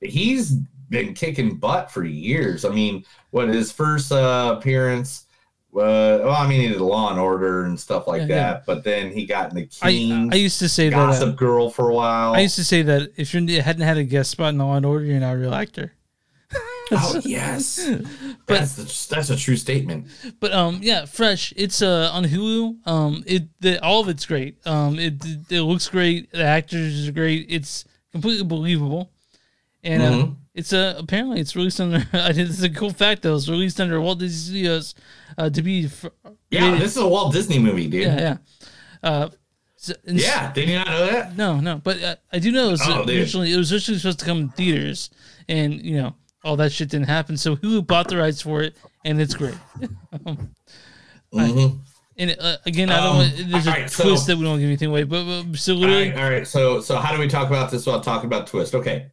he's 0.00 0.50
been 0.90 1.14
kicking 1.14 1.56
butt 1.56 1.90
for 1.90 2.04
years. 2.04 2.64
I 2.64 2.70
mean, 2.70 3.04
what 3.30 3.48
his 3.48 3.72
first 3.72 4.12
uh, 4.12 4.56
appearance. 4.58 5.23
Uh, 5.74 6.22
well, 6.22 6.30
I 6.30 6.46
mean, 6.46 6.60
he 6.60 6.68
did 6.68 6.80
Law 6.80 7.10
and 7.10 7.18
Order 7.18 7.64
and 7.64 7.78
stuff 7.78 8.06
like 8.06 8.20
Yeah, 8.22 8.26
that, 8.28 8.56
yeah. 8.58 8.60
but 8.64 8.84
then 8.84 9.10
he 9.12 9.26
got 9.26 9.50
in 9.50 9.56
the 9.56 9.68
I 9.82 9.90
King, 9.90 10.32
I 10.32 10.36
used 10.36 10.60
to 10.60 10.68
say 10.68 10.88
that. 10.88 10.94
Gossip 10.94 11.30
uh, 11.30 11.32
Girl 11.32 11.68
for 11.68 11.88
a 11.90 11.94
while. 11.94 12.32
I 12.34 12.40
used 12.40 12.54
to 12.56 12.64
say 12.64 12.82
that 12.82 13.12
if 13.16 13.34
you 13.34 13.60
hadn't 13.60 13.82
had 13.82 13.96
a 13.98 14.04
guest 14.04 14.30
spot 14.30 14.50
in 14.50 14.58
Law 14.58 14.76
and 14.76 14.86
Order, 14.86 15.04
you're 15.04 15.18
not 15.20 15.34
a 15.34 15.38
real 15.38 15.54
actor. 15.54 15.92
oh 16.92 17.20
yes, 17.24 17.80
But- 18.46 18.58
that's 18.60 18.74
the, 18.76 19.14
that's 19.16 19.30
a 19.30 19.36
true 19.36 19.56
statement. 19.56 20.06
But 20.38 20.52
um, 20.52 20.78
yeah, 20.82 21.06
fresh. 21.06 21.52
It's 21.56 21.82
uh 21.82 22.10
on 22.12 22.24
Hulu. 22.24 22.86
Um, 22.86 23.24
it 23.26 23.44
the, 23.60 23.82
all 23.82 24.00
of 24.02 24.08
it's 24.08 24.26
great. 24.26 24.58
Um, 24.66 24.98
it 24.98 25.14
it 25.50 25.62
looks 25.62 25.88
great. 25.88 26.30
The 26.30 26.44
actors 26.44 27.08
are 27.08 27.12
great. 27.12 27.46
It's 27.48 27.84
completely 28.12 28.44
believable, 28.44 29.10
and 29.82 30.02
uh, 30.02 30.10
Mhm. 30.10 30.36
It's 30.54 30.72
uh 30.72 30.94
apparently 30.98 31.40
it's 31.40 31.54
released 31.56 31.80
under. 31.80 31.98
I 32.12 32.32
think 32.32 32.48
this 32.48 32.58
is 32.58 32.62
a 32.62 32.70
cool 32.70 32.90
fact 32.90 33.22
though. 33.22 33.36
It's 33.36 33.48
released 33.48 33.80
under 33.80 34.00
Walt 34.00 34.18
Disney 34.20 34.44
Studios, 34.60 34.94
uh, 35.38 35.50
to 35.50 35.62
be. 35.62 35.88
fr- 35.88 36.08
Yeah, 36.50 36.66
rated- 36.66 36.80
this 36.80 36.92
is 36.96 37.02
a 37.02 37.08
Walt 37.08 37.32
Disney 37.32 37.58
movie, 37.58 37.88
dude. 37.88 38.02
yeah 38.02 38.20
yeah. 38.20 38.36
Uh, 39.02 39.28
so- 39.76 39.94
Yeah, 40.06 40.52
did 40.52 40.68
you 40.68 40.76
not 40.76 40.86
know 40.86 41.06
that? 41.06 41.36
No, 41.36 41.60
no, 41.60 41.78
but 41.78 42.02
uh, 42.02 42.16
I 42.32 42.38
do 42.38 42.50
know 42.52 42.68
it 42.68 42.72
was 42.72 42.82
Oh, 42.84 43.04
dude. 43.04 43.18
originally 43.18 43.52
it 43.52 43.56
was 43.56 43.72
originally 43.72 43.98
supposed 43.98 44.20
to 44.20 44.24
come 44.24 44.38
in 44.38 44.48
theaters, 44.50 45.10
and 45.48 45.74
you 45.74 45.96
know 45.96 46.14
all 46.44 46.56
that 46.56 46.72
shit 46.72 46.88
didn't 46.90 47.08
happen. 47.08 47.36
So 47.36 47.56
Hulu 47.56 47.86
bought 47.86 48.08
the 48.08 48.16
rights 48.18 48.40
for 48.42 48.62
it, 48.62 48.76
and 49.04 49.20
it's 49.20 49.34
great. 49.34 49.56
um, 50.26 50.50
Mhm. 51.32 51.78
And 52.16 52.36
uh, 52.38 52.58
again, 52.64 52.90
I 52.90 52.96
don't. 52.98 53.06
Um, 53.10 53.16
want, 53.16 53.50
there's 53.50 53.66
a 53.66 53.70
alright, 53.70 53.90
so- 53.90 54.04
twist 54.04 54.28
that 54.28 54.36
we 54.38 54.44
don't 54.44 54.58
give 54.60 54.66
anything 54.68 54.88
away, 54.90 55.02
but, 55.02 55.24
but 55.50 55.58
so 55.58 55.72
All 55.74 55.80
literally, 55.80 56.10
right, 56.12 56.18
all 56.22 56.30
right. 56.30 56.46
So, 56.46 56.80
so 56.80 56.96
how 56.98 57.12
do 57.12 57.18
we 57.18 57.26
talk 57.26 57.48
about 57.48 57.72
this 57.72 57.86
while 57.86 58.00
talking 58.00 58.26
about 58.26 58.46
twist? 58.46 58.72
Okay. 58.76 59.10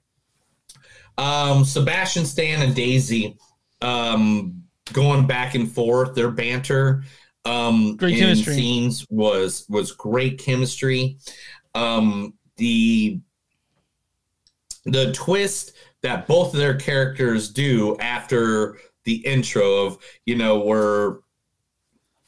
Um, 1.18 1.66
Sebastian 1.66 2.26
Stan 2.26 2.62
and 2.62 2.74
Daisy 2.76 3.38
um, 3.82 4.64
going 4.94 5.28
back 5.28 5.56
and 5.56 5.72
forth, 5.72 6.16
their 6.16 6.32
banter 6.32 7.04
um, 7.46 7.96
Great 7.98 8.14
in 8.14 8.20
chemistry. 8.20 8.54
scenes 8.56 9.06
was 9.10 9.66
was 9.70 9.92
great 9.92 10.40
chemistry. 10.40 11.18
Um, 11.76 12.34
the 12.58 13.20
the 14.86 15.12
twist 15.14 15.74
that 16.02 16.28
both 16.28 16.54
of 16.54 16.60
their 16.60 16.76
characters 16.76 17.50
do 17.50 17.98
after 17.98 18.78
the 19.04 19.16
intro 19.26 19.86
of 19.86 19.98
you 20.26 20.36
know 20.36 20.60
where 20.60 21.20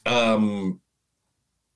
um 0.06 0.80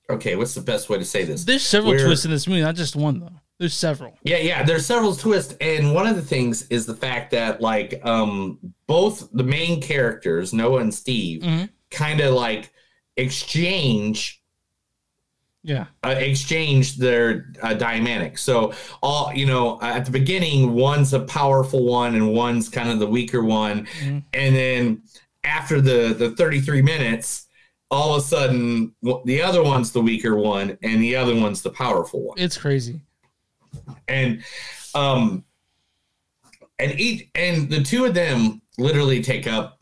okay 0.10 0.36
what's 0.36 0.54
the 0.54 0.62
best 0.62 0.90
way 0.90 0.98
to 0.98 1.06
say 1.06 1.24
this 1.24 1.44
There's 1.46 1.64
several 1.64 1.94
Where- 1.94 2.06
twists 2.06 2.26
in 2.26 2.32
this 2.32 2.48
movie, 2.48 2.62
not 2.62 2.76
just 2.76 2.96
one 2.96 3.20
though. 3.20 3.40
There's 3.60 3.74
several. 3.74 4.18
yeah, 4.24 4.38
yeah. 4.38 4.64
There's 4.64 4.86
several 4.86 5.16
twists, 5.16 5.56
and 5.62 5.94
one 5.96 6.06
of 6.06 6.16
the 6.16 6.22
things 6.22 6.68
is 6.68 6.86
the 6.86 6.96
fact 6.96 7.32
that 7.32 7.60
like 7.62 8.00
um 8.06 8.60
both 8.86 9.30
the 9.34 9.44
main 9.44 9.82
characters, 9.82 10.54
Noah 10.54 10.82
and 10.82 10.94
Steve, 10.94 11.44
kind 11.90 12.22
of 12.22 12.34
like 12.36 12.72
exchange 13.18 14.42
Yeah. 15.64 15.88
uh, 16.06 16.10
exchange 16.10 16.98
their 16.98 17.52
uh, 17.62 17.74
dynamic. 17.74 18.38
So 18.38 18.74
all 19.02 19.34
you 19.34 19.46
know 19.46 19.80
at 19.82 20.06
the 20.06 20.12
beginning, 20.12 20.74
one's 20.74 21.14
a 21.14 21.22
powerful 21.22 21.84
one 21.86 22.16
and 22.16 22.34
one's 22.34 22.70
kind 22.70 22.90
of 22.90 23.00
the 23.00 23.08
weaker 23.08 23.44
one, 23.44 23.88
and 24.02 24.24
then 24.56 25.02
after 25.44 25.82
the 25.82 26.14
the 26.18 26.32
33 26.32 26.82
minutes, 26.82 27.48
all 27.90 28.16
of 28.16 28.22
a 28.24 28.26
sudden 28.26 28.94
the 29.26 29.42
other 29.42 29.64
one's 29.64 29.92
the 29.92 30.02
weaker 30.02 30.36
one 30.36 30.78
and 30.84 31.02
the 31.02 31.16
other 31.16 31.36
one's 31.36 31.62
the 31.62 31.70
powerful 31.72 32.22
one 32.22 32.38
It's 32.40 32.58
crazy. 32.58 33.02
And 34.08 34.44
um 34.96 35.44
and 36.80 37.00
each 37.00 37.30
and 37.36 37.70
the 37.70 37.82
two 37.84 38.06
of 38.06 38.14
them 38.14 38.62
literally 38.78 39.22
take 39.22 39.48
up 39.48 39.80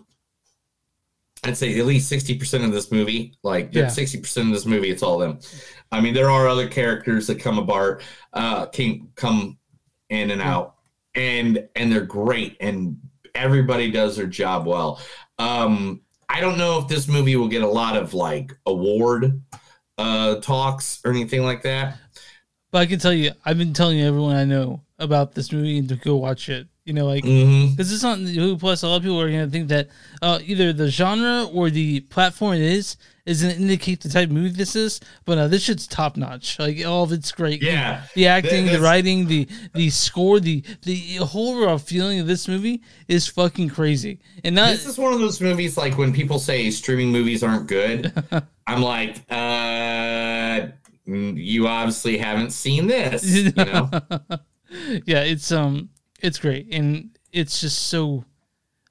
i'd 1.43 1.56
say 1.58 1.78
at 1.80 1.86
least 1.86 2.12
60% 2.12 2.65
of 2.65 2.71
this 2.71 2.91
movie. 2.91 3.38
Like 3.43 3.69
Yeah. 3.71 3.86
60% 3.86 4.48
of 4.48 4.54
this 4.54 4.65
movie 4.65 4.89
it's 4.89 5.04
all 5.04 5.17
them. 5.19 5.39
I 5.91 6.02
mean 6.02 6.13
there 6.13 6.30
are 6.32 6.48
other 6.48 6.67
characters 6.67 7.28
that 7.28 7.39
come 7.39 7.60
apart 7.60 8.02
uh 8.34 8.65
came 8.67 9.10
come 9.15 9.58
in 10.10 10.32
and 10.32 10.41
out. 10.41 10.76
And 11.13 11.67
and 11.76 11.91
they're 11.91 12.02
great 12.06 12.58
and 12.60 12.98
everybody 13.36 13.91
does 13.91 14.15
their 14.17 14.28
job 14.28 14.65
well. 14.65 15.00
Um 15.38 16.02
i 16.30 16.41
don't 16.41 16.58
know 16.58 16.80
if 16.80 16.88
this 16.88 17.08
movie 17.08 17.36
will 17.36 17.48
get 17.48 17.62
a 17.62 17.67
lot 17.67 17.95
of 17.95 18.15
like 18.15 18.52
award 18.65 19.39
uh 20.00 20.36
talks 20.38 21.00
or 21.06 21.12
anything 21.12 21.43
like 21.43 21.62
that 21.62 21.98
But 22.71 22.80
I 22.80 22.86
can 22.86 22.99
tell 22.99 23.13
you, 23.13 23.32
I've 23.45 23.58
been 23.58 23.73
telling 23.73 24.01
everyone 24.01 24.36
I 24.36 24.45
know 24.45 24.82
about 24.99 25.34
this 25.34 25.51
movie 25.51 25.78
and 25.78 25.89
to 25.89 25.95
go 25.95 26.15
watch 26.15 26.49
it. 26.49 26.67
You 26.86 26.93
know, 26.93 27.08
like 27.08 27.23
because 27.23 27.91
it's 27.91 28.04
on 28.04 28.25
Hulu 28.25 28.60
Plus. 28.60 28.84
A 28.84 28.88
lot 28.88 28.97
of 28.97 29.01
people 29.01 29.19
are 29.19 29.28
gonna 29.30 29.47
think 29.49 29.69
that 29.69 29.88
uh, 30.21 30.38
either 30.45 30.71
the 30.71 30.88
genre 30.88 31.45
or 31.51 31.71
the 31.71 32.01
platform 32.01 32.54
it 32.54 32.62
is 32.62 32.97
is 33.25 33.41
gonna 33.41 33.56
indicate 33.56 34.01
the 34.01 34.10
type 34.10 34.30
of 34.30 34.36
movie 34.36 34.49
this 34.49 34.75
is. 34.75 34.99
But 35.25 35.39
uh, 35.39 35.47
this 35.47 35.63
shit's 35.63 35.88
top 35.88 36.15
notch. 36.15 36.60
Like 36.60 36.86
all 36.86 37.01
of 37.04 37.12
it's 37.12 37.32
great. 37.32 37.63
Yeah. 37.63 38.04
the 38.13 38.28
acting, 38.28 38.67
the 38.67 38.80
writing, 38.80 39.25
the 39.25 39.47
the 39.73 39.89
score, 39.89 40.39
the 40.39 40.63
the 40.84 41.15
whole 41.15 41.75
feeling 41.80 42.19
of 42.19 42.28
this 42.28 42.47
movie 42.47 42.84
is 43.08 43.28
fucking 43.28 43.69
crazy. 43.69 44.19
And 44.43 44.54
not 44.54 44.69
this 44.69 44.86
is 44.86 44.99
one 44.99 45.12
of 45.12 45.19
those 45.19 45.41
movies 45.41 45.78
like 45.78 45.97
when 45.97 46.13
people 46.13 46.38
say 46.38 46.69
streaming 46.69 47.12
movies 47.12 47.41
aren't 47.41 47.65
good 47.65 48.13
i'm 48.67 48.82
like 48.82 49.17
uh 49.32 50.67
you 51.06 51.68
obviously 51.68 52.18
haven't 52.18 52.52
seen 52.52 52.88
this 52.88 53.24
you 53.26 53.52
know 53.56 53.89
yeah, 55.06 55.22
it's 55.22 55.52
um, 55.52 55.89
it's 56.22 56.39
great, 56.39 56.68
and 56.72 57.18
it's 57.32 57.62
just 57.62 57.84
so. 57.89 58.26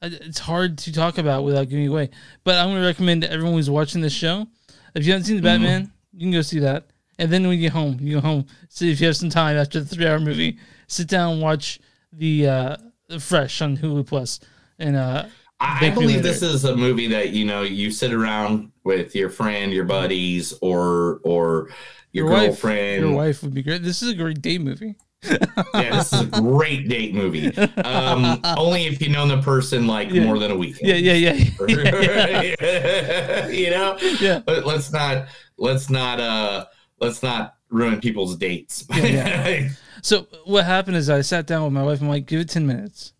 uh, 0.01 0.09
It's 0.13 0.39
hard 0.39 0.79
to 0.79 0.93
talk 0.93 1.19
about 1.19 1.45
without 1.45 1.69
giving 1.69 1.89
away. 1.89 2.11
But 2.45 2.57
I'm 2.57 2.69
gonna 2.71 2.87
recommend 2.87 3.23
to 3.23 3.31
everyone 3.31 3.55
who's 3.55 3.69
watching 3.71 4.01
this 4.01 4.13
show. 4.13 4.47
If 4.95 5.05
you 5.05 5.13
haven't 5.13 5.27
seen 5.27 5.37
the 5.41 5.43
Mm-hmm. 5.49 5.63
Batman, 5.63 5.93
you 6.13 6.21
can 6.21 6.31
go 6.33 6.43
see 6.43 6.61
that. 6.61 6.87
And 7.19 7.31
then 7.33 7.43
when 7.47 7.59
you 7.59 7.67
get 7.69 7.73
home, 7.73 7.99
you 8.01 8.15
go 8.17 8.21
home. 8.21 8.47
See 8.69 8.91
if 8.93 9.01
you 9.01 9.07
have 9.09 9.17
some 9.17 9.31
time 9.31 9.57
after 9.57 9.81
the 9.81 9.87
three-hour 9.87 10.21
movie. 10.21 10.59
Sit 10.87 11.09
down 11.09 11.35
and 11.35 11.43
watch 11.43 11.81
the 12.13 12.47
uh, 12.49 12.77
Fresh 13.19 13.61
on 13.63 13.77
Hulu 13.77 14.41
And 14.79 14.97
uh, 14.97 15.27
I, 15.65 15.87
I 15.87 15.91
believe 15.91 16.23
this 16.23 16.43
is 16.43 16.65
a 16.65 16.77
movie 16.77 17.07
that 17.09 17.31
you 17.31 17.45
know 17.45 17.63
you 17.63 17.91
sit 17.91 18.13
around 18.13 18.71
with 18.85 19.15
your 19.15 19.31
friend, 19.31 19.73
your 19.73 19.85
buddies, 19.85 20.53
or 20.61 21.21
or 21.25 21.71
your, 22.13 22.29
wife. 22.29 22.47
girlfriend. 22.49 23.03
Your 23.03 23.15
wife 23.15 23.43
would 23.43 23.55
be 23.55 23.63
great. 23.63 23.83
This 23.83 24.03
is 24.03 24.11
a 24.11 24.15
great 24.15 24.43
date 24.43 24.61
movie. 24.61 24.97
Yeah, 25.25 25.97
this 25.97 26.13
is 26.13 26.21
a 26.21 26.27
great 26.27 26.87
date 26.89 27.15
movie. 27.15 27.57
Um, 27.79 28.41
only 28.59 28.85
if 28.85 29.01
you 29.01 29.09
know 29.09 29.27
the 29.27 29.41
person 29.41 29.87
like 29.87 30.11
Yeah. 30.11 30.25
more 30.25 30.39
than 30.39 30.51
a 30.51 30.57
week. 30.57 30.77
Yeah, 30.83 30.97
yeah, 30.97 31.15
yeah. 31.15 31.33
you 33.49 33.71
know. 33.71 33.97
Yeah. 34.21 34.41
But 34.45 34.67
let's 34.67 34.93
not 34.93 35.29
let's 35.57 35.89
not 35.89 36.21
uh 36.21 36.67
let's 37.01 37.23
not 37.23 37.55
ruin 37.71 38.01
people's 38.01 38.37
dates. 38.37 38.85
Yeah, 38.95 39.71
So 40.03 40.27
what 40.45 40.67
happened 40.67 40.99
is 40.99 41.09
I 41.09 41.23
sat 41.23 41.47
down 41.47 41.65
with 41.65 41.73
my 41.73 41.83
wife. 41.83 42.03
I'm 42.03 42.09
like, 42.09 42.27
give 42.27 42.41
it 42.41 42.51
ten 42.51 42.67
minutes, 42.67 43.15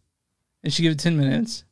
and 0.63 0.71
she 0.73 0.83
gave 0.83 0.93
it 0.93 0.99
ten 0.99 1.17
minutes, 1.17 1.65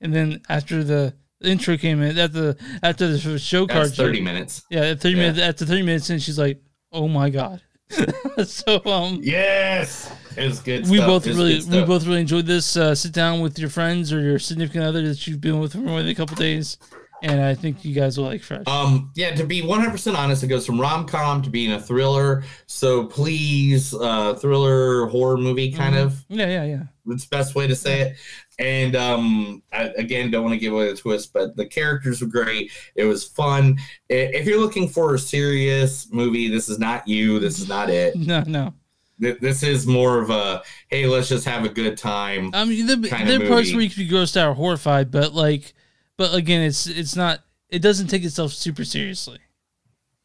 and 0.00 0.14
then 0.14 0.40
after 0.48 0.82
the 0.84 1.14
intro 1.42 1.76
came 1.76 2.02
in, 2.02 2.18
at 2.18 2.32
the 2.32 2.56
after 2.82 3.08
the 3.08 3.38
show 3.38 3.66
That's 3.66 3.88
card, 3.90 3.94
30 3.94 4.20
minutes. 4.20 4.62
Yeah, 4.70 4.94
thirty 4.94 5.16
Yeah. 5.16 5.22
minutes. 5.30 5.38
After 5.40 5.64
thirty 5.66 5.82
minutes, 5.82 6.10
and 6.10 6.22
she's 6.22 6.38
like, 6.38 6.60
"Oh 6.92 7.08
my 7.08 7.30
god." 7.30 7.60
so 8.44 8.80
um, 8.86 9.18
yes, 9.22 10.12
it 10.36 10.46
was 10.46 10.60
good. 10.60 10.88
we 10.88 10.98
stuff. 10.98 11.08
both 11.08 11.26
really 11.26 11.60
we 11.68 11.84
both 11.84 12.06
really 12.06 12.20
enjoyed 12.20 12.46
this. 12.46 12.76
Uh, 12.76 12.94
sit 12.94 13.12
down 13.12 13.40
with 13.40 13.58
your 13.58 13.68
friends 13.68 14.12
or 14.12 14.20
your 14.20 14.38
significant 14.38 14.84
other 14.84 15.02
that 15.08 15.26
you've 15.26 15.40
been 15.40 15.58
with 15.58 15.72
for 15.72 15.78
more 15.78 15.98
than 16.00 16.08
a 16.08 16.14
couple 16.14 16.36
days, 16.36 16.78
and 17.22 17.40
I 17.40 17.54
think 17.56 17.84
you 17.84 17.92
guys 17.94 18.16
will 18.16 18.26
like 18.26 18.42
Fresh. 18.42 18.62
Um, 18.68 19.10
yeah, 19.16 19.34
to 19.34 19.44
be 19.44 19.60
100% 19.60 20.14
honest, 20.16 20.44
it 20.44 20.46
goes 20.46 20.64
from 20.66 20.80
rom 20.80 21.04
com 21.06 21.42
to 21.42 21.50
being 21.50 21.72
a 21.72 21.80
thriller. 21.80 22.44
So 22.66 23.06
please, 23.06 23.92
uh, 23.92 24.34
thriller 24.34 25.06
horror 25.06 25.36
movie 25.36 25.72
kind 25.72 25.96
Mhm. 25.96 26.04
of. 26.04 26.24
Yeah, 26.28 26.46
yeah, 26.46 26.64
yeah. 26.64 26.82
That's 27.10 27.26
the 27.26 27.36
best 27.36 27.54
way 27.54 27.66
to 27.66 27.76
say 27.76 28.00
it. 28.00 28.16
And 28.58 28.96
um, 28.96 29.62
I, 29.72 29.84
again, 29.96 30.30
don't 30.30 30.42
want 30.44 30.54
to 30.54 30.58
give 30.58 30.72
away 30.72 30.90
the 30.90 30.96
twist, 30.96 31.32
but 31.32 31.56
the 31.56 31.66
characters 31.66 32.20
were 32.20 32.28
great. 32.28 32.70
It 32.94 33.04
was 33.04 33.24
fun. 33.24 33.78
If 34.08 34.46
you're 34.46 34.60
looking 34.60 34.88
for 34.88 35.14
a 35.14 35.18
serious 35.18 36.10
movie, 36.12 36.48
this 36.48 36.68
is 36.68 36.78
not 36.78 37.06
you. 37.08 37.38
This 37.38 37.58
is 37.58 37.68
not 37.68 37.90
it. 37.90 38.14
No, 38.30 38.42
no. 38.46 38.74
This 39.18 39.62
is 39.62 39.86
more 39.86 40.20
of 40.20 40.30
a 40.30 40.62
hey, 40.88 41.06
let's 41.06 41.28
just 41.28 41.44
have 41.44 41.64
a 41.64 41.68
good 41.68 41.98
time. 41.98 42.50
I 42.54 42.64
mean, 42.64 42.86
there, 42.86 42.96
there 42.96 43.42
are 43.42 43.48
parts 43.48 43.70
where 43.72 43.82
you 43.82 43.88
could 43.88 43.98
be 43.98 44.08
grossed 44.08 44.36
out 44.36 44.48
or 44.48 44.54
horrified, 44.54 45.10
but 45.10 45.34
like, 45.34 45.74
but 46.16 46.34
again, 46.34 46.62
it's 46.62 46.86
it's 46.86 47.16
not. 47.16 47.40
It 47.68 47.80
doesn't 47.80 48.06
take 48.06 48.24
itself 48.24 48.52
super 48.52 48.84
seriously. 48.84 49.38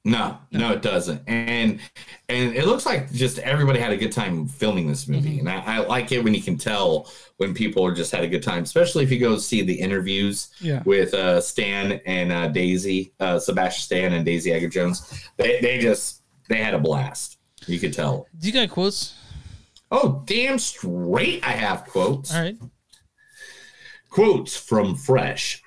No, 0.07 0.37
no, 0.51 0.71
it 0.71 0.83
doesn't. 0.83 1.23
And 1.27 1.79
and 2.29 2.55
it 2.55 2.67
looks 2.67 2.85
like 2.85 3.11
just 3.11 3.39
everybody 3.39 3.79
had 3.79 3.91
a 3.91 3.97
good 3.97 4.11
time 4.11 4.47
filming 4.47 4.87
this 4.87 5.07
movie. 5.07 5.39
Mm-hmm. 5.39 5.47
And 5.47 5.49
I, 5.49 5.77
I 5.77 5.79
like 5.79 6.11
it 6.11 6.23
when 6.23 6.35
you 6.35 6.43
can 6.43 6.59
tell 6.59 7.11
when 7.37 7.55
people 7.55 7.83
are 7.83 7.91
just 7.93 8.11
had 8.11 8.23
a 8.23 8.27
good 8.27 8.43
time, 8.43 8.61
especially 8.63 9.03
if 9.03 9.11
you 9.11 9.17
go 9.19 9.37
see 9.37 9.63
the 9.63 9.73
interviews 9.73 10.49
Yeah. 10.61 10.83
with 10.85 11.15
uh, 11.15 11.41
Stan 11.41 11.93
and 12.05 12.31
uh, 12.31 12.49
Daisy, 12.49 13.13
uh, 13.19 13.39
Sebastian 13.39 13.81
Stan 13.81 14.13
and 14.13 14.23
Daisy 14.23 14.51
Edgar 14.53 14.69
Jones. 14.69 15.27
They 15.37 15.59
they 15.59 15.79
just 15.79 16.21
they 16.49 16.57
had 16.57 16.75
a 16.75 16.79
blast. 16.79 17.39
You 17.65 17.79
could 17.79 17.93
tell. 17.93 18.27
Do 18.37 18.45
you 18.47 18.53
got 18.53 18.69
quotes? 18.69 19.15
Oh, 19.91 20.21
damn 20.27 20.59
straight! 20.59 21.43
I 21.43 21.51
have 21.53 21.85
quotes. 21.85 22.31
All 22.33 22.41
right. 22.41 22.57
Quotes 24.09 24.55
from 24.55 24.95
Fresh. 24.95 25.63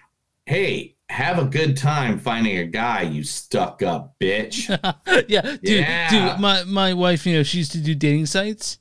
Hey, 0.46 0.94
have 1.08 1.38
a 1.38 1.44
good 1.44 1.76
time 1.76 2.18
finding 2.18 2.58
a 2.58 2.64
guy, 2.64 3.02
you 3.02 3.24
stuck 3.24 3.82
up 3.82 4.14
bitch. 4.20 4.68
yeah, 5.28 5.40
dude, 5.42 5.58
Yeah. 5.62 6.10
dude. 6.32 6.40
My 6.40 6.64
my 6.64 6.92
wife, 6.94 7.26
you 7.26 7.34
know, 7.34 7.42
she 7.42 7.58
used 7.58 7.72
to 7.72 7.78
do 7.80 7.94
dating 7.94 8.26
sites, 8.26 8.78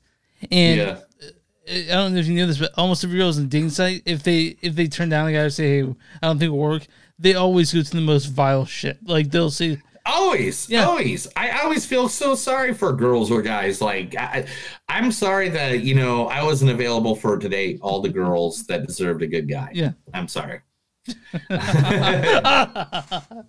and 0.52 0.78
Yeah. 0.80 0.98
Uh, 1.70 1.74
I 1.74 1.96
don't 1.96 2.13
know 2.13 2.20
if 2.20 2.28
you 2.28 2.34
knew 2.34 2.46
this, 2.46 2.60
but 2.60 2.72
almost 2.78 3.04
every 3.04 3.18
girl's 3.18 3.38
in 3.38 3.50
dating 3.50 3.72
site. 3.72 4.02
If 4.06 4.24
they 4.24 4.56
if 4.62 4.76
they 4.76 4.88
turn 4.88 5.10
down 5.10 5.28
a 5.28 5.34
guy 5.34 5.40
and 5.44 5.54
say, 5.54 5.82
"Hey, 5.82 5.84
I 6.22 6.28
don't 6.28 6.40
think 6.40 6.48
it'll 6.48 6.58
work," 6.58 6.88
they 7.20 7.34
always 7.36 7.74
go 7.74 7.82
to 7.82 7.92
the 7.92 8.00
most 8.02 8.26
vile 8.28 8.66
shit. 8.66 9.00
Like 9.06 9.32
they'll 9.32 9.52
say, 9.52 9.82
Always, 10.06 10.70
Yeah. 10.70 10.86
always. 10.86 11.28
I 11.36 11.50
always 11.60 11.86
feel 11.86 12.08
so 12.08 12.34
sorry 12.36 12.74
for 12.74 12.94
girls 12.94 13.30
or 13.30 13.42
guys. 13.42 13.82
Like, 13.82 14.16
I, 14.18 14.46
I'm 14.88 15.12
sorry 15.12 15.50
that 15.50 15.82
you 15.82 15.96
know 15.96 16.28
I 16.30 16.42
wasn't 16.44 16.72
available 16.72 17.13
for 17.18 17.38
today. 17.38 17.78
All 17.82 18.02
the 18.02 18.08
girls 18.08 18.66
that 18.68 18.88
deserved 18.88 19.22
a 19.22 19.28
good 19.28 19.50
guy. 19.50 19.70
Yeah. 19.74 19.92
I'm 20.13 20.30
sorry. 20.30 20.62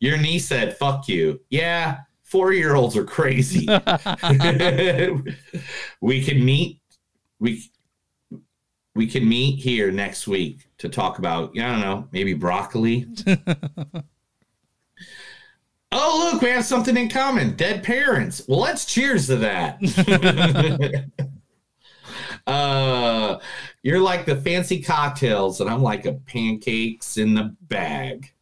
Your 0.00 0.18
niece 0.18 0.48
said, 0.48 0.76
"Fuck 0.76 1.08
you." 1.08 1.40
Yeah, 1.50 2.00
four 2.22 2.52
year 2.52 2.74
olds 2.74 2.96
are 2.96 3.04
crazy. 3.04 3.66
we 6.00 6.24
can 6.24 6.44
meet. 6.44 6.80
We 7.38 7.62
we 8.94 9.06
can 9.06 9.28
meet 9.28 9.60
here 9.60 9.92
next 9.92 10.26
week 10.26 10.68
to 10.78 10.88
talk 10.88 11.18
about. 11.18 11.50
I 11.58 11.62
don't 11.62 11.80
know, 11.80 12.08
maybe 12.12 12.34
broccoli. 12.34 13.06
Oh, 15.94 16.30
look, 16.32 16.40
we 16.40 16.48
have 16.48 16.64
something 16.64 16.96
in 16.96 17.10
common. 17.10 17.54
Dead 17.54 17.84
parents. 17.84 18.40
Well, 18.48 18.60
let's 18.60 18.86
cheers 18.86 19.26
to 19.26 19.36
that. 19.36 19.78
Uh, 22.46 23.38
you're 23.82 24.00
like 24.00 24.26
the 24.26 24.36
fancy 24.36 24.82
cocktails, 24.82 25.60
and 25.60 25.70
I'm 25.70 25.82
like 25.82 26.06
a 26.06 26.14
pancakes 26.14 27.16
in 27.16 27.34
the 27.34 27.54
bag. 27.62 28.32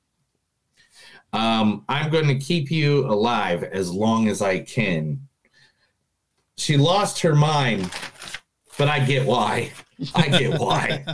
Um, 1.32 1.84
I'm 1.88 2.10
going 2.10 2.26
to 2.26 2.38
keep 2.38 2.70
you 2.70 3.06
alive 3.06 3.62
as 3.62 3.90
long 3.90 4.28
as 4.28 4.42
I 4.42 4.60
can. 4.60 5.28
She 6.56 6.76
lost 6.76 7.20
her 7.20 7.34
mind, 7.34 7.90
but 8.76 8.88
I 8.88 9.04
get 9.04 9.26
why. 9.26 9.72
I 10.14 10.28
get 10.28 10.58
why. 10.58 11.04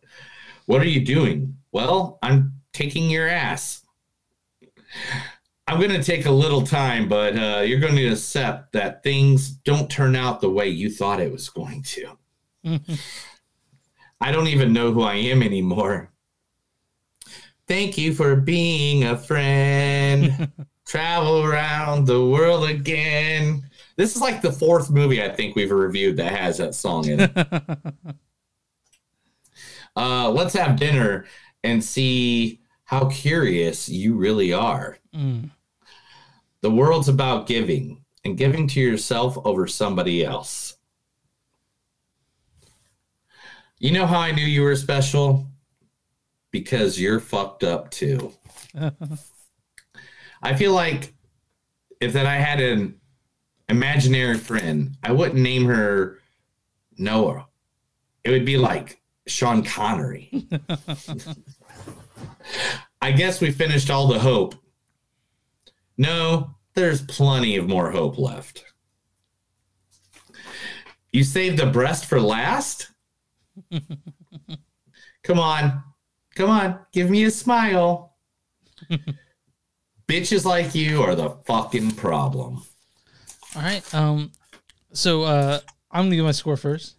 what 0.66 0.80
are 0.80 0.88
you 0.88 1.04
doing? 1.04 1.56
Well, 1.72 2.18
I'm 2.22 2.54
taking 2.72 3.10
your 3.10 3.28
ass. 3.28 3.84
I'm 5.66 5.78
going 5.78 5.90
to 5.90 6.02
take 6.02 6.26
a 6.26 6.30
little 6.32 6.62
time, 6.62 7.08
but 7.08 7.38
uh, 7.38 7.60
you're 7.60 7.78
going 7.78 7.94
to 7.94 8.08
accept 8.08 8.72
that 8.72 9.04
things 9.04 9.50
don't 9.50 9.88
turn 9.88 10.16
out 10.16 10.40
the 10.40 10.50
way 10.50 10.68
you 10.68 10.90
thought 10.90 11.20
it 11.20 11.30
was 11.30 11.48
going 11.48 11.82
to. 11.82 12.16
I 14.20 14.32
don't 14.32 14.48
even 14.48 14.72
know 14.72 14.92
who 14.92 15.02
I 15.02 15.14
am 15.14 15.42
anymore. 15.42 16.10
Thank 17.66 17.96
you 17.96 18.12
for 18.14 18.36
being 18.36 19.04
a 19.04 19.16
friend. 19.16 20.50
Travel 20.86 21.44
around 21.44 22.06
the 22.06 22.24
world 22.26 22.68
again. 22.68 23.62
This 23.96 24.16
is 24.16 24.20
like 24.20 24.42
the 24.42 24.50
fourth 24.50 24.90
movie 24.90 25.22
I 25.22 25.28
think 25.28 25.54
we've 25.54 25.70
reviewed 25.70 26.16
that 26.16 26.32
has 26.32 26.58
that 26.58 26.74
song 26.74 27.06
in 27.06 27.20
it. 27.20 27.30
uh, 29.96 30.30
let's 30.30 30.54
have 30.54 30.76
dinner 30.76 31.26
and 31.62 31.82
see 31.84 32.60
how 32.84 33.08
curious 33.08 33.88
you 33.88 34.14
really 34.14 34.52
are. 34.52 34.98
Mm. 35.14 35.50
The 36.60 36.70
world's 36.70 37.08
about 37.08 37.46
giving 37.46 38.04
and 38.24 38.36
giving 38.36 38.66
to 38.68 38.80
yourself 38.80 39.38
over 39.44 39.66
somebody 39.66 40.24
else. 40.24 40.69
You 43.82 43.92
know 43.92 44.06
how 44.06 44.18
I 44.18 44.30
knew 44.30 44.44
you 44.44 44.60
were 44.60 44.76
special? 44.76 45.46
Because 46.50 47.00
you're 47.00 47.18
fucked 47.18 47.64
up 47.64 47.90
too. 47.90 48.34
I 50.42 50.54
feel 50.54 50.74
like 50.74 51.14
if 51.98 52.12
that 52.12 52.26
I 52.26 52.36
had 52.36 52.60
an 52.60 53.00
imaginary 53.70 54.36
friend, 54.36 54.98
I 55.02 55.12
wouldn't 55.12 55.40
name 55.40 55.64
her 55.64 56.18
Noah. 56.98 57.46
It 58.22 58.30
would 58.30 58.44
be 58.44 58.58
like 58.58 59.00
Sean 59.26 59.62
Connery. 59.62 60.46
I 63.00 63.12
guess 63.12 63.40
we 63.40 63.50
finished 63.50 63.90
all 63.90 64.08
the 64.08 64.18
hope. 64.18 64.56
No, 65.96 66.54
there's 66.74 67.00
plenty 67.00 67.56
of 67.56 67.66
more 67.66 67.90
hope 67.90 68.18
left. 68.18 68.62
You 71.14 71.24
saved 71.24 71.58
the 71.58 71.64
breast 71.66 72.04
for 72.04 72.20
last? 72.20 72.89
Come 75.22 75.38
on. 75.38 75.82
Come 76.34 76.50
on. 76.50 76.78
Give 76.92 77.10
me 77.10 77.24
a 77.24 77.30
smile. 77.30 78.16
Bitches 80.08 80.44
like 80.44 80.74
you 80.74 81.02
are 81.02 81.14
the 81.14 81.30
fucking 81.46 81.92
problem. 81.92 82.62
All 83.54 83.62
right. 83.62 83.94
Um. 83.94 84.32
So 84.92 85.22
uh, 85.22 85.60
I'm 85.90 86.06
gonna 86.06 86.16
give 86.16 86.24
my 86.24 86.32
score 86.32 86.56
first. 86.56 86.96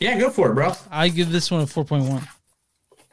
Yeah, 0.00 0.18
go 0.18 0.30
for 0.30 0.50
it, 0.50 0.54
bro. 0.54 0.72
I 0.90 1.08
give 1.08 1.32
this 1.32 1.50
one 1.50 1.62
a 1.62 1.66
4.1. 1.66 2.26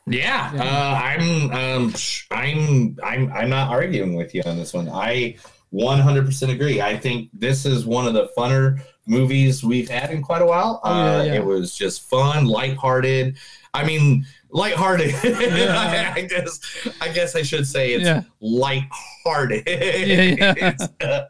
Yeah, 0.05 0.51
uh, 0.53 1.01
I'm, 1.01 1.51
um, 1.51 1.93
I'm, 2.29 2.97
I'm, 3.01 3.31
I'm 3.31 3.49
not 3.49 3.69
arguing 3.69 4.15
with 4.15 4.35
you 4.35 4.41
on 4.45 4.57
this 4.57 4.73
one. 4.73 4.89
I 4.89 5.37
100% 5.73 6.49
agree. 6.49 6.81
I 6.81 6.97
think 6.97 7.29
this 7.31 7.65
is 7.65 7.85
one 7.85 8.05
of 8.05 8.13
the 8.13 8.29
funner 8.37 8.81
movies 9.05 9.63
we've 9.63 9.89
had 9.89 10.11
in 10.11 10.21
quite 10.21 10.41
a 10.41 10.45
while. 10.45 10.79
Oh, 10.83 10.93
yeah, 10.93 11.15
uh, 11.19 11.23
yeah. 11.23 11.33
It 11.35 11.45
was 11.45 11.75
just 11.75 12.01
fun, 12.09 12.45
lighthearted. 12.45 13.37
I 13.73 13.83
mean, 13.85 14.25
lighthearted. 14.49 15.13
I, 15.23 16.13
I 16.15 16.21
guess, 16.21 16.59
I 17.01 17.09
guess 17.09 17.35
I 17.35 17.41
should 17.41 17.67
say 17.67 17.93
it's 17.93 18.05
Yeah. 18.05 18.21
lighthearted. 18.39 19.63
yeah. 19.67 20.53
it's, 20.57 20.87
uh, 21.01 21.25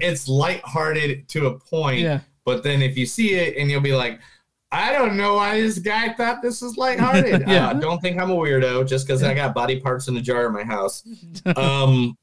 it's 0.00 0.28
lighthearted 0.28 1.28
to 1.28 1.46
a 1.48 1.58
point, 1.58 2.00
Yeah. 2.00 2.20
but 2.44 2.62
then 2.62 2.82
if 2.82 2.96
you 2.96 3.04
see 3.06 3.34
it 3.34 3.56
and 3.56 3.70
you'll 3.70 3.80
be 3.80 3.94
like, 3.94 4.20
I 4.72 4.92
don't 4.92 5.16
know 5.16 5.34
why 5.34 5.60
this 5.60 5.78
guy 5.78 6.12
thought 6.14 6.42
this 6.42 6.60
was 6.62 6.76
lighthearted. 6.76 7.44
Yeah. 7.48 7.68
uh, 7.68 7.72
don't 7.74 8.00
think 8.00 8.20
I'm 8.20 8.30
a 8.30 8.36
weirdo 8.36 8.86
just 8.88 9.06
because 9.06 9.22
I 9.22 9.32
got 9.34 9.54
body 9.54 9.80
parts 9.80 10.08
in 10.08 10.16
a 10.16 10.20
jar 10.22 10.46
in 10.46 10.52
my 10.52 10.64
house. 10.64 11.04
Um, 11.56 12.16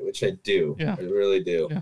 which 0.00 0.22
I 0.24 0.32
do. 0.42 0.76
Yeah. 0.78 0.96
I 0.98 1.02
really 1.02 1.42
do. 1.42 1.68
Yeah. 1.70 1.80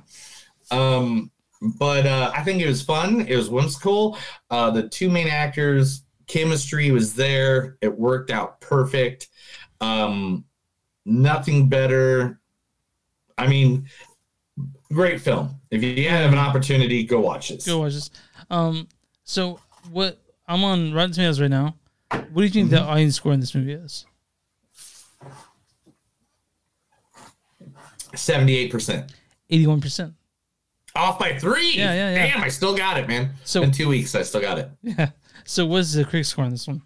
Um, 0.70 1.30
but 1.78 2.06
uh, 2.06 2.32
I 2.34 2.42
think 2.42 2.60
it 2.60 2.66
was 2.66 2.82
fun. 2.82 3.22
It 3.22 3.36
was 3.36 3.48
whimsical. 3.50 4.18
Uh, 4.50 4.70
the 4.70 4.88
two 4.88 5.10
main 5.10 5.28
actors' 5.28 6.02
chemistry 6.26 6.90
was 6.90 7.14
there. 7.14 7.78
It 7.80 7.98
worked 7.98 8.30
out 8.30 8.60
perfect. 8.60 9.28
Um, 9.80 10.44
nothing 11.04 11.68
better. 11.68 12.40
I 13.38 13.46
mean, 13.46 13.88
great 14.92 15.20
film. 15.20 15.60
If 15.70 15.82
you 15.82 16.08
have 16.08 16.32
an 16.32 16.38
opportunity, 16.38 17.04
go 17.04 17.20
watch 17.20 17.48
this. 17.50 17.66
Go 17.66 17.80
watch 17.80 17.94
this. 17.94 18.10
Um. 18.50 18.88
So 19.24 19.60
what? 19.90 20.18
I'm 20.48 20.62
on 20.62 20.92
Rotten 20.94 21.12
Tomatoes 21.12 21.40
right 21.40 21.50
now. 21.50 21.74
What 22.10 22.34
do 22.36 22.42
you 22.42 22.48
think 22.50 22.66
Mm-hmm. 22.66 22.74
the 22.76 22.82
audience 22.82 23.16
score 23.16 23.32
in 23.32 23.40
this 23.40 23.54
movie 23.54 23.72
is? 23.72 24.06
Seventy-eight 28.14 28.70
percent. 28.70 29.12
81 29.50 29.80
percent. 29.80 30.14
Off 30.96 31.18
by 31.18 31.38
three. 31.38 31.72
Yeah, 31.76 31.92
yeah, 31.94 32.10
yeah. 32.14 32.32
Damn, 32.34 32.42
I 32.42 32.48
still 32.48 32.76
got 32.76 32.98
it, 32.98 33.06
man. 33.08 33.30
So- 33.44 33.62
in 33.62 33.70
two 33.70 33.88
weeks, 33.88 34.14
I 34.14 34.22
still 34.22 34.40
got 34.40 34.58
it. 34.58 34.70
Yeah. 34.82 35.10
So 35.44 35.64
what's 35.66 35.92
the 35.94 36.02
critic 36.04 36.24
score 36.26 36.44
on 36.44 36.50
this 36.50 36.66
one? 36.66 36.82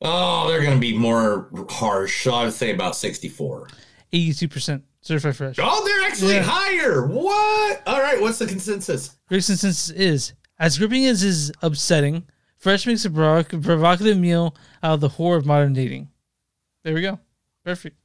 Oh, 0.00 0.48
they're 0.48 0.62
gonna 0.62 0.78
be 0.78 0.96
more 0.96 1.48
harsh. 1.68 2.24
So 2.24 2.32
I 2.32 2.44
would 2.44 2.52
say 2.52 2.72
about 2.72 2.96
sixty-four. 2.96 3.68
82 4.12 4.48
percent 4.48 4.84
certified 5.00 5.36
fresh. 5.36 5.56
Oh, 5.60 5.84
they're 5.84 6.08
actually 6.10 6.34
Yeah. 6.34 6.42
higher. 6.44 7.06
What? 7.06 7.82
All 7.86 8.00
right. 8.00 8.20
What's 8.20 8.38
the 8.38 8.46
consensus? 8.46 9.16
Critic 9.28 9.46
consensus 9.46 9.90
is 9.90 10.32
as 10.58 10.78
gripping 10.78 11.04
as 11.06 11.22
is 11.22 11.52
upsetting. 11.62 12.24
Fresh 12.56 12.86
makes 12.86 13.04
a 13.04 13.10
provocative 13.10 14.18
meal 14.18 14.56
out 14.82 14.94
of 14.94 15.00
the 15.00 15.08
horror 15.10 15.36
of 15.36 15.46
modern 15.46 15.72
dating. 15.74 16.08
There 16.84 16.94
we 16.94 17.02
go. 17.02 17.20
Perfect. 17.64 17.96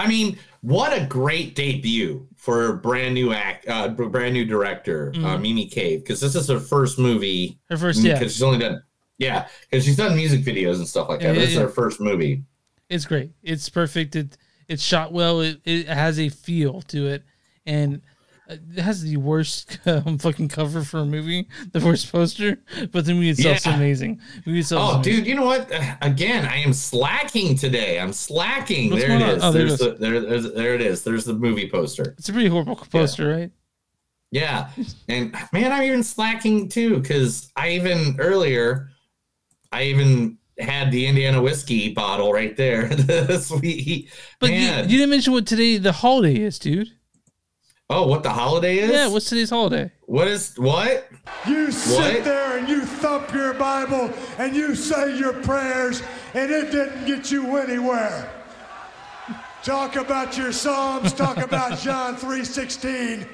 I 0.00 0.06
mean, 0.08 0.38
what 0.62 0.96
a 0.96 1.04
great 1.04 1.54
debut 1.54 2.26
for 2.36 2.68
a 2.68 2.74
brand 2.76 3.14
new 3.14 3.32
act, 3.32 3.68
uh, 3.68 3.88
brand 3.88 4.32
new 4.34 4.44
director, 4.46 5.12
uh, 5.16 5.18
Mhm. 5.36 5.42
Mimi 5.42 5.66
Cave, 5.66 6.00
because 6.02 6.20
this 6.20 6.34
is 6.34 6.48
her 6.48 6.58
first 6.60 6.98
movie. 6.98 7.58
Her 7.68 7.76
first, 7.76 8.02
yeah. 8.02 8.18
Because 8.18 8.32
she's 8.32 8.42
only 8.42 8.58
done, 8.58 8.82
yeah, 9.18 9.46
because 9.70 9.84
she's 9.84 9.96
done 9.96 10.16
music 10.16 10.40
videos 10.42 10.76
and 10.76 10.88
stuff 10.88 11.08
like 11.10 11.20
that. 11.20 11.34
but 11.34 11.40
this 11.40 11.50
is 11.50 11.56
her 11.58 11.68
first 11.68 12.00
movie. 12.00 12.42
It's 12.88 13.04
great. 13.04 13.30
It's 13.42 13.68
perfect. 13.68 14.16
It 14.16 14.36
it's 14.68 14.82
shot 14.82 15.12
well. 15.12 15.40
It, 15.42 15.60
it 15.64 15.86
has 15.86 16.18
a 16.18 16.28
feel 16.30 16.80
to 16.82 17.06
it, 17.08 17.22
and 17.66 18.00
it 18.50 18.80
has 18.80 19.02
the 19.02 19.16
worst 19.16 19.78
um, 19.86 20.18
fucking 20.18 20.48
cover 20.48 20.82
for 20.82 21.00
a 21.00 21.04
movie, 21.04 21.48
the 21.72 21.80
worst 21.80 22.10
poster. 22.10 22.58
But 22.92 23.04
the 23.06 23.14
movie 23.14 23.30
itself's 23.30 23.66
Yeah. 23.66 23.76
amazing. 23.76 24.20
The 24.44 24.50
movie 24.50 24.60
itself. 24.60 24.94
Oh, 24.96 25.00
is 25.00 25.04
dude, 25.04 25.26
you 25.26 25.34
know 25.34 25.44
what? 25.46 25.72
Uh, 25.72 25.96
Again, 26.02 26.46
I 26.46 26.56
am 26.56 26.72
slacking 26.72 27.56
today. 27.56 28.00
I'm 28.00 28.12
slacking. 28.12 28.90
What's 28.90 29.02
there 29.02 29.16
it 29.16 29.22
on? 29.22 29.30
is. 29.30 29.44
Oh, 29.44 29.52
there 29.52 29.66
it 29.66 29.70
is. 29.72 29.78
the, 29.78 29.90
there, 29.98 30.20
there's, 30.20 30.52
there 30.52 30.74
it 30.74 30.80
is. 30.80 31.04
There's 31.04 31.24
the 31.24 31.34
movie 31.34 31.68
poster. 31.70 32.14
It's 32.18 32.28
a 32.28 32.32
pretty 32.32 32.48
horrible 32.48 32.76
poster, 32.76 33.28
right? 33.30 33.50
Yeah. 34.32 34.70
And 35.08 35.34
man, 35.52 35.72
I'm 35.72 35.82
even 35.82 36.02
slacking 36.02 36.68
too, 36.68 36.98
because 37.00 37.50
I 37.56 37.70
even 37.70 38.16
earlier, 38.20 38.90
I 39.72 39.84
even 39.84 40.38
had 40.58 40.92
the 40.92 41.06
Indiana 41.06 41.40
whiskey 41.42 41.92
bottle 41.94 42.32
right 42.32 42.56
there. 42.56 42.88
this 42.94 43.50
week. 43.50 44.10
But 44.38 44.50
you, 44.50 44.58
you 44.58 44.98
didn't 44.98 45.10
mention 45.10 45.32
what 45.32 45.46
today 45.46 45.78
the 45.78 45.92
holiday 45.92 46.40
is, 46.40 46.58
dude. 46.58 46.88
Oh, 47.90 48.06
what 48.06 48.22
the 48.22 48.30
holiday 48.30 48.78
is? 48.78 48.90
Yeah, 48.90 49.08
what's 49.08 49.28
today's 49.28 49.50
holiday? 49.50 49.90
What 50.06 50.28
is 50.28 50.54
what? 50.56 51.08
You 51.46 51.70
sit 51.70 52.14
What? 52.16 52.24
there 52.24 52.58
and 52.58 52.68
you 52.68 52.84
thump 52.86 53.32
your 53.34 53.52
Bible 53.54 54.10
and 54.38 54.56
you 54.56 54.74
say 54.74 55.16
your 55.18 55.34
prayers, 55.42 56.02
and 56.34 56.50
it 56.50 56.70
didn't 56.72 57.04
get 57.06 57.30
you 57.30 57.56
anywhere. 57.58 58.30
Talk 59.62 59.96
about 59.96 60.38
your 60.38 60.52
Psalms, 60.52 61.12
talk 61.12 61.36
about 61.48 61.78
John 61.78 62.16
3.16. 62.16 63.26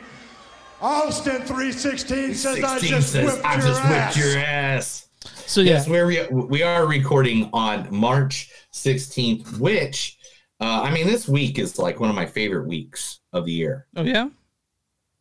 Austin 0.82 1.42
3.16 1.42 2.34
says, 2.34 2.62
I 2.64 2.78
just 2.80 3.12
says, 3.12 3.24
whipped 3.32 3.46
I 3.46 3.54
your 3.54 3.62
just 3.62 3.82
ass. 3.82 4.16
whipped 4.16 4.26
your 4.28 4.38
ass. 4.42 5.08
So 5.46 5.60
yeah, 5.60 5.72
Yes, 5.74 5.88
where 5.88 6.06
we 6.06 6.26
we 6.30 6.62
are 6.62 6.86
recording 6.86 7.48
on 7.52 7.88
March 7.94 8.50
16th, 8.74 9.58
which 9.58 10.18
uh, 10.60 10.82
I 10.82 10.90
mean, 10.90 11.06
this 11.06 11.28
week 11.28 11.58
is 11.58 11.78
like 11.78 12.00
one 12.00 12.10
of 12.10 12.16
my 12.16 12.26
favorite 12.26 12.66
weeks 12.66 13.20
of 13.32 13.46
the 13.46 13.52
year. 13.52 13.86
Oh 13.96 14.02
yeah. 14.02 14.28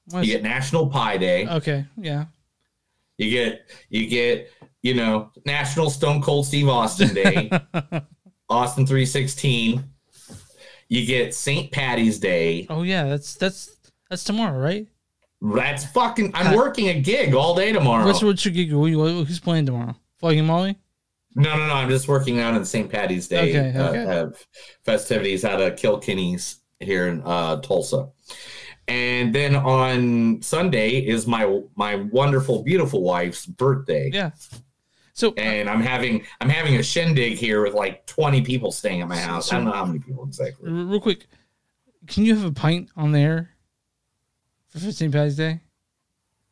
Why 0.10 0.22
You 0.22 0.34
get 0.34 0.44
National 0.44 0.88
Pie 0.88 1.18
Day. 1.18 1.48
okay. 1.48 1.86
Yeah. 1.98 2.26
You 3.18 3.30
get 3.30 3.70
you 3.90 4.08
get 4.08 4.52
you 4.82 4.94
know 4.94 5.32
National 5.46 5.90
Stone 5.90 6.22
Cold 6.22 6.46
Steve 6.46 6.68
Austin 6.68 7.14
Day, 7.14 7.50
Austin 8.50 8.86
three 8.86 9.06
sixteen. 9.06 9.84
You 10.90 11.06
get 11.06 11.34
St. 11.34 11.72
Patty's 11.72 12.20
Day. 12.20 12.68
Oh 12.70 12.84
yeah. 12.84 13.06
That's 13.06 13.36
that's 13.36 13.76
that's 14.10 14.24
tomorrow, 14.24 14.60
right? 14.60 14.88
That's 15.42 15.86
fucking. 15.86 16.32
I'm 16.34 16.56
working 16.56 16.90
a 16.90 17.00
gig 17.00 17.34
all 17.34 17.56
day 17.56 17.72
tomorrow. 17.72 18.06
What's 18.06 18.22
what's 18.22 18.44
your 18.46 18.54
gig? 18.54 18.70
Who's 18.70 19.40
playing 19.40 19.66
tomorrow? 19.66 19.96
Flogging 20.20 20.46
Molly. 20.46 20.78
No, 21.36 21.56
no, 21.58 21.68
no. 21.68 21.74
I'm 21.74 21.90
just 21.90 22.08
working 22.08 22.40
out 22.40 22.54
on 22.54 22.64
St. 22.66 22.90
Patty's 22.90 23.28
Day 23.28 23.50
Okay, 23.50 23.78
uh, 23.78 23.90
okay. 23.90 24.20
uh, 24.20 24.28
festivities 24.86 25.44
out 25.44 25.62
of 25.62 25.76
Kilkenny's 25.76 26.62
here 26.80 27.08
in 27.08 27.22
uh, 27.26 27.58
Tulsa. 27.62 28.10
And 28.88 29.34
then 29.34 29.56
on 29.56 30.42
Sunday 30.42 31.00
is 31.00 31.26
my 31.26 31.62
my 31.76 31.96
wonderful, 31.96 32.64
beautiful 32.64 33.02
wife's 33.02 33.46
birthday. 33.46 34.12
Yeah. 34.14 34.32
So 35.14 35.30
uh, 35.30 35.34
and 35.38 35.70
I'm 35.70 35.82
having 35.82 36.24
I'm 36.42 36.50
having 36.50 36.76
a 36.76 36.84
shindig 36.84 37.38
here 37.38 37.64
with 37.64 37.74
like 37.74 38.06
20 38.06 38.42
people 38.42 38.72
staying 38.72 39.02
at 39.02 39.08
my 39.08 39.18
house. 39.18 39.52
I 39.52 39.56
don't 39.56 39.66
know 39.66 39.72
how 39.72 39.86
many 39.86 40.00
people 40.00 40.26
exactly. 40.26 40.70
Real 40.72 41.00
quick, 41.00 41.26
can 42.08 42.26
you 42.26 42.36
have 42.36 42.46
a 42.46 42.52
pint 42.52 42.90
on 42.96 43.12
there 43.12 43.52
for 44.68 44.80
15 44.80 45.12
Patty's 45.12 45.36
Day? 45.38 45.62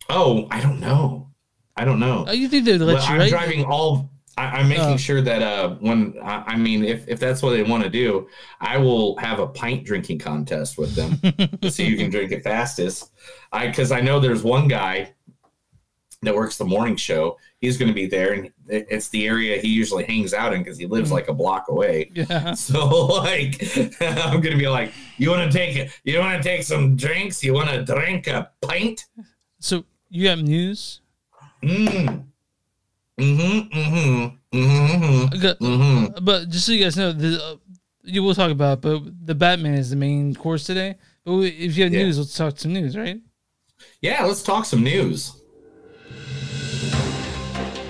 Oh, 0.10 0.48
I 0.50 0.60
don't 0.62 0.80
know. 0.80 1.30
I 1.76 1.86
don't 1.86 2.00
know. 2.00 2.26
Oh, 2.28 2.32
you 2.32 2.48
think 2.48 2.66
they'd 2.66 2.78
let 2.78 2.96
But 2.98 3.08
you, 3.08 3.14
I'm 3.14 3.20
right? 3.20 3.30
driving 3.30 3.66
all. 3.66 4.10
I, 4.38 4.46
I'm 4.60 4.68
making 4.70 4.86
Oh. 4.86 4.98
sure 4.98 5.22
that 5.22 5.42
uh, 5.42 5.76
when 5.76 6.16
I, 6.24 6.44
I 6.54 6.58
mean, 6.58 6.84
if, 6.84 7.08
if 7.08 7.20
that's 7.20 7.42
what 7.44 7.52
they 7.52 7.64
want 7.64 7.84
to 7.84 7.90
do, 7.90 8.28
I 8.60 8.78
will 8.78 9.16
have 9.18 9.40
a 9.40 9.48
pint 9.48 9.86
drinking 9.86 10.20
contest 10.20 10.78
with 10.78 10.96
them 10.96 11.18
to 11.62 11.70
see 11.72 11.90
who 11.90 11.98
can 11.98 12.10
drink 12.10 12.32
it 12.32 12.44
fastest. 12.44 13.12
I 13.52 13.68
because 13.68 13.92
I 13.92 14.02
know 14.02 14.20
there's 14.20 14.44
one 14.44 14.68
guy 14.68 15.14
that 16.24 16.34
works 16.34 16.58
the 16.58 16.66
morning 16.66 16.96
show. 16.96 17.38
He's 17.60 17.78
going 17.78 17.88
to 17.90 17.94
be 17.94 18.08
there, 18.08 18.34
and 18.34 18.50
it's 18.68 19.10
the 19.10 19.26
area 19.28 19.60
he 19.62 19.68
usually 19.70 20.04
hangs 20.06 20.34
out 20.34 20.54
in 20.54 20.64
because 20.64 20.78
he 20.78 20.86
lives 20.86 21.10
Mm. 21.10 21.14
like 21.14 21.28
a 21.30 21.34
block 21.34 21.66
away. 21.70 22.12
Yeah. 22.14 22.54
So 22.56 22.88
like, 22.88 23.62
I'm 24.02 24.42
going 24.42 24.52
to 24.54 24.58
be 24.58 24.68
like, 24.68 24.92
you 25.18 25.30
want 25.30 25.50
to 25.52 25.58
take 25.58 25.76
it? 25.78 25.92
You 26.04 26.20
want 26.20 26.42
to 26.42 26.48
take 26.48 26.64
some 26.64 26.96
drinks? 26.96 27.44
You 27.44 27.54
want 27.54 27.70
to 27.70 27.84
drink 27.84 28.28
a 28.28 28.52
pint? 28.62 29.06
So 29.60 29.86
you 30.10 30.24
got 30.26 30.40
news? 30.40 31.02
Mm. 31.62 32.26
Mm-hmm. 33.20 33.78
Mm-hmm. 33.78 34.58
Mm-hmm. 34.58 35.36
Okay, 35.38 35.54
Mm-hmm. 35.62 36.26
But 36.26 36.50
just 36.50 36.66
so 36.66 36.72
you 36.72 36.84
guys 36.84 36.98
know, 36.98 37.12
the, 37.12 37.44
uh, 37.44 37.56
you 38.04 38.24
will 38.24 38.36
talk 38.36 38.52
about, 38.52 38.82
but 38.82 39.02
the 39.26 39.36
Batman 39.36 39.76
is 39.76 39.90
the 39.92 39.96
main 39.96 40.34
course 40.36 40.66
today. 40.66 40.96
But 41.24 41.34
we, 41.34 41.48
if 41.50 41.78
you 41.78 41.84
have 41.86 41.94
Yeah. 41.94 42.04
news, 42.04 42.18
let's 42.18 42.36
talk 42.36 42.58
some 42.60 42.74
news, 42.74 42.98
right? 42.98 43.20
Yeah, 44.02 44.24
let's 44.26 44.44
talk 44.44 44.66
some 44.66 44.84
news. 44.84 45.34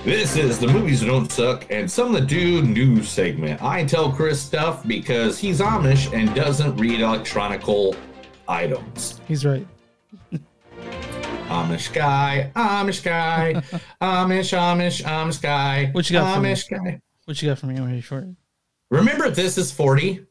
This 0.05 0.35
is 0.35 0.59
the 0.59 0.67
movies 0.67 0.99
that 0.99 1.05
don't 1.07 1.31
suck 1.31 1.65
and 1.71 1.89
some 1.89 2.11
that 2.13 2.27
do 2.27 2.61
news 2.61 3.07
segment. 3.07 3.63
I 3.63 3.85
tell 3.85 4.11
Chris 4.11 4.41
stuff 4.41 4.85
because 4.85 5.39
he's 5.39 5.61
Amish 5.61 6.11
and 6.13 6.33
doesn't 6.35 6.75
read 6.75 6.99
electronical 6.99 7.95
items. 8.49 9.21
He's 9.29 9.45
right. 9.45 9.65
Amish 11.53 11.93
guy, 11.93 12.51
Amish 12.55 13.03
guy, 13.03 13.53
Amish, 14.01 14.57
Amish, 14.57 15.03
Amish 15.03 15.41
guy. 15.41 15.89
What 15.91 16.09
you 16.09 16.13
got 16.17 16.35
for 16.35 16.41
me? 16.41 16.49
Amish 16.51 16.69
guy. 16.69 17.01
What 17.25 17.41
you 17.41 17.49
got 17.49 17.59
for 17.59 17.67
me? 17.67 17.75
I'm 17.77 17.85
ready 17.85 18.01
for 18.01 18.19
it. 18.19 18.27
Remember, 18.89 19.29
this 19.29 19.57
is 19.57 19.71
forty. 19.71 20.25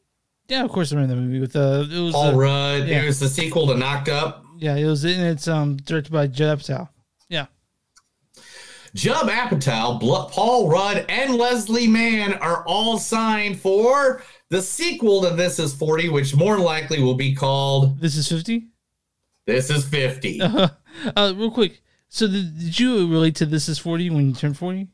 Yeah, 0.49 0.63
of 0.65 0.71
course 0.71 0.91
I 0.91 0.95
remember 0.95 1.15
the 1.15 1.21
movie 1.21 1.39
with 1.39 1.55
uh, 1.55 1.85
it 1.89 1.99
was 1.99 2.13
Paul 2.13 2.35
uh, 2.35 2.35
Rudd. 2.35 2.87
Yeah. 2.87 3.03
It 3.03 3.05
was 3.05 3.19
the 3.19 3.29
sequel 3.29 3.67
to 3.67 3.75
Knocked 3.77 4.09
Up. 4.09 4.43
yeah, 4.57 4.75
it 4.75 4.85
was. 4.85 5.05
And 5.05 5.23
it's 5.23 5.47
um 5.47 5.77
directed 5.77 6.11
by 6.11 6.27
Judd 6.27 6.59
Apatow. 6.59 6.89
Yeah, 7.29 7.45
Judd 8.93 9.27
Apatow, 9.29 9.99
Bl- 9.99 10.29
Paul 10.33 10.69
Rudd, 10.69 11.05
and 11.09 11.35
Leslie 11.35 11.87
Mann 11.87 12.33
are 12.35 12.63
all 12.67 12.97
signed 12.99 13.59
for 13.59 14.21
the 14.49 14.61
sequel 14.61 15.21
to 15.23 15.31
This 15.31 15.57
Is 15.57 15.73
40, 15.73 16.09
which 16.09 16.35
more 16.35 16.59
likely 16.59 17.01
will 17.01 17.15
be 17.15 17.33
called 17.33 17.99
This 17.99 18.15
Is 18.15 18.27
50. 18.29 18.67
This 19.47 19.69
Is 19.71 19.85
50. 19.87 20.41
Uh, 20.41 20.67
uh, 21.15 21.33
real 21.35 21.51
quick. 21.51 21.81
So 22.09 22.27
did, 22.27 22.57
did 22.59 22.79
you 22.79 23.09
relate 23.11 23.35
to 23.37 23.45
This 23.45 23.67
Is 23.67 23.79
40 23.79 24.09
when 24.11 24.27
you 24.27 24.33
turned 24.35 24.57
40? 24.57 24.87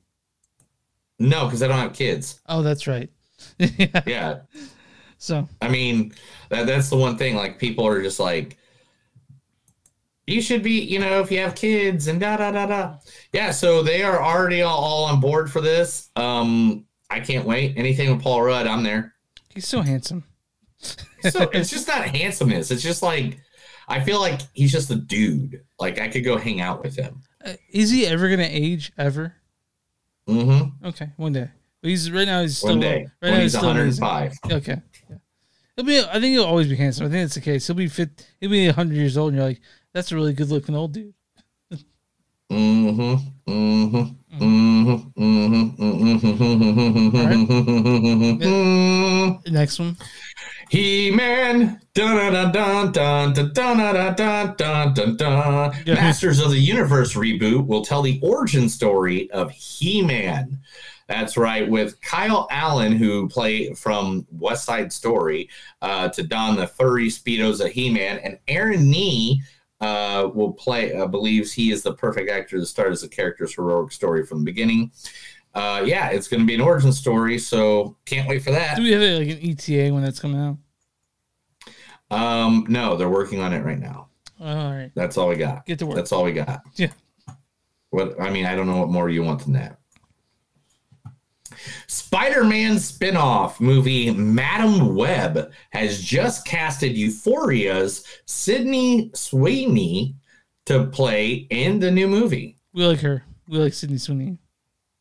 No, 1.20 1.46
because 1.46 1.62
I 1.62 1.68
don't 1.68 1.80
have 1.80 1.94
kids. 1.94 2.40
Oh, 2.48 2.62
that's 2.62 2.88
right. 2.88 3.10
Yeah. 3.60 4.40
So 5.18 5.50
I 5.62 5.68
mean, 5.68 6.14
that, 6.48 6.66
that's 6.66 6.90
the 6.90 6.96
one 6.96 7.18
thing. 7.18 7.36
Like, 7.36 7.60
people 7.60 7.86
are 7.86 8.02
just 8.02 8.20
like, 8.22 8.58
you 10.28 10.42
should 10.42 10.64
be, 10.64 10.80
you 10.80 11.00
know, 11.00 11.20
if 11.20 11.30
you 11.32 11.40
have 11.40 11.56
kids 11.56 12.08
and 12.08 12.20
da 12.22 12.38
da 12.38 12.52
da 12.52 12.66
da. 12.68 12.96
Yeah, 13.34 13.52
so 13.52 13.84
they 13.84 14.04
are 14.04 14.22
already 14.22 14.62
all, 14.62 14.78
all 14.80 15.06
on 15.06 15.20
board 15.20 15.52
for 15.52 15.60
this. 15.60 16.10
Um, 16.16 16.86
I 17.10 17.20
can't 17.20 17.46
wait. 17.46 17.74
Anything 17.78 18.12
with 18.12 18.22
Paul 18.24 18.44
Rudd, 18.44 18.68
I'm 18.68 18.84
there. 18.84 19.14
he's 19.54 19.68
so 19.68 19.82
handsome. 19.82 20.24
so 20.80 21.50
it's 21.52 21.70
just 21.76 21.88
not 21.88 22.04
handsomeness. 22.08 22.72
It's 22.72 22.84
just 22.84 23.02
like 23.04 23.40
I 23.90 24.00
feel 24.00 24.20
like 24.20 24.40
he's 24.54 24.72
just 24.72 24.92
a 24.92 24.96
dude. 24.96 25.64
Like 25.80 26.00
I 26.00 26.08
could 26.08 26.24
go 26.24 26.38
hang 26.38 26.62
out 26.62 26.84
with 26.84 26.96
him. 26.96 27.22
Uh, 27.44 27.54
is 27.72 27.90
he 27.90 28.06
ever 28.06 28.30
gonna 28.30 28.48
age 28.50 28.92
ever? 28.98 29.36
Mm-hmm. 30.28 30.88
Okay, 30.88 31.10
one 31.18 31.34
day. 31.34 31.50
But 31.82 31.90
he's 31.90 32.12
right 32.12 32.26
now. 32.26 32.42
He's 32.42 32.58
still 32.58 32.70
One 32.72 32.80
day. 32.80 33.08
Right 33.22 33.32
now 33.32 33.40
he's 33.40 33.58
still 33.58 33.70
amazing. 33.70 34.04
105. 34.04 34.52
Okay. 34.62 34.82
Yeah. 35.10 35.16
He'll 35.76 35.86
be. 35.86 36.00
I 36.00 36.14
think 36.14 36.26
he'll 36.26 36.44
always 36.44 36.68
be 36.68 36.76
handsome. 36.76 37.08
I 37.08 37.10
think 37.10 37.24
that's 37.24 37.36
the 37.36 37.42
case. 37.42 37.66
He'll 37.66 37.76
be 37.76 37.88
fit. 37.88 38.28
He'll 38.40 38.52
be 38.52 38.68
hundred 38.68 38.98
years 38.98 39.18
old, 39.18 39.30
and 39.30 39.38
you're 39.38 39.48
like, 39.48 39.62
that's 39.94 40.12
a 40.12 40.16
really 40.16 40.34
good 40.34 40.50
looking 40.50 40.76
old 40.76 40.94
dude. 40.94 41.14
Mm-hmm. 42.52 43.14
Mm-hmm. 43.48 43.98
Mm-hmm. 44.44 45.24
Mm-hmm. 45.24 46.90
Mm-hmm. 48.44 49.54
Next 49.54 49.80
one. 49.80 49.98
He-Man. 50.70 51.82
Dun 51.94 52.32
dun 52.32 52.52
dun 52.52 52.92
dun 52.92 53.34
dun 53.34 53.54
dun 53.54 53.64
dun 53.64 54.16
dun 54.16 54.56
dun 54.56 54.94
dun 54.94 55.18
dun. 55.18 55.76
Yeah. 55.86 55.96
Masters 55.96 56.40
of 56.40 56.52
the 56.52 56.60
Universe 56.60 57.14
reboot 57.14 57.66
will 57.66 57.84
tell 57.84 58.02
the 58.02 58.20
origin 58.22 58.70
story 58.70 59.30
of 59.32 59.52
He-Man. 59.52 60.60
That's 61.08 61.38
right, 61.38 61.68
with 61.68 62.00
Kyle 62.02 62.48
Allen, 62.52 62.92
who 62.92 63.28
played 63.28 63.76
from 63.78 64.28
West 64.32 64.64
Side 64.64 64.94
Story, 64.94 65.50
uh, 65.82 66.10
to 66.10 66.22
don 66.22 66.56
the 66.56 66.68
furry 66.68 67.08
speedos 67.08 67.66
of 67.66 67.72
He-Man, 67.72 68.20
and 68.20 68.38
Aaron 68.48 68.92
Nee 68.92 69.42
uh, 69.82 70.30
will 70.34 70.54
play. 70.54 70.94
Uh, 70.94 71.08
believes 71.08 71.52
he 71.52 71.72
is 71.72 71.82
the 71.82 71.94
perfect 71.94 72.30
actor 72.30 72.60
to 72.60 72.66
start 72.66 72.92
as 72.92 73.02
the 73.02 73.08
character's 73.08 73.56
heroic 73.56 73.92
story 73.92 74.24
from 74.24 74.40
the 74.40 74.46
beginning. 74.46 74.92
Uh, 75.54 75.84
yeah, 75.86 76.10
it's 76.10 76.28
going 76.28 76.40
to 76.42 76.46
be 76.46 76.56
an 76.56 76.62
origin 76.62 76.92
story, 76.94 77.40
so 77.40 77.98
can't 78.06 78.28
wait 78.28 78.44
for 78.44 78.52
that. 78.52 78.78
Do 78.78 78.84
we 78.84 78.92
have 78.92 79.02
like 79.02 79.30
an 79.30 79.40
ETA 79.42 79.94
when 79.94 80.04
that's 80.04 80.20
coming 80.20 80.40
out? 80.40 80.58
Um, 82.12 82.66
no, 82.70 82.96
they're 82.96 83.10
working 83.10 83.40
on 83.40 83.54
it 83.54 83.64
right 83.64 83.80
now. 83.80 84.10
All 84.40 84.72
right. 84.72 84.92
That's 84.96 85.18
all 85.18 85.28
we 85.28 85.36
got. 85.36 85.66
Get 85.66 85.80
to 85.80 85.86
work. 85.86 85.96
That's 85.96 86.12
all 86.12 86.24
we 86.24 86.32
got. 86.32 86.62
Yeah. 86.76 86.92
What 87.90 88.22
I 88.22 88.30
mean, 88.30 88.46
I 88.46 88.56
don't 88.56 88.68
know 88.68 88.78
what 88.78 88.90
more 88.90 89.10
you 89.10 89.24
want 89.24 89.44
than 89.44 89.54
that. 89.54 89.80
Spider-Man 91.88 92.80
spin-off 92.80 93.60
movie 93.60 94.12
Madame 94.12 94.96
Web 94.96 95.52
has 95.72 96.02
just 96.02 96.46
casted 96.46 96.96
Euphoria's 96.96 98.06
Sydney 98.26 99.12
Sweeney 99.14 100.16
to 100.68 100.86
play 100.86 101.48
in 101.50 101.80
the 101.80 101.92
new 101.92 102.08
movie. 102.08 102.58
We 102.74 102.86
like 102.86 103.02
her. 103.02 103.24
We 103.48 103.58
like 103.58 103.74
Sydney 103.74 103.98
Sweeney. 103.98 104.38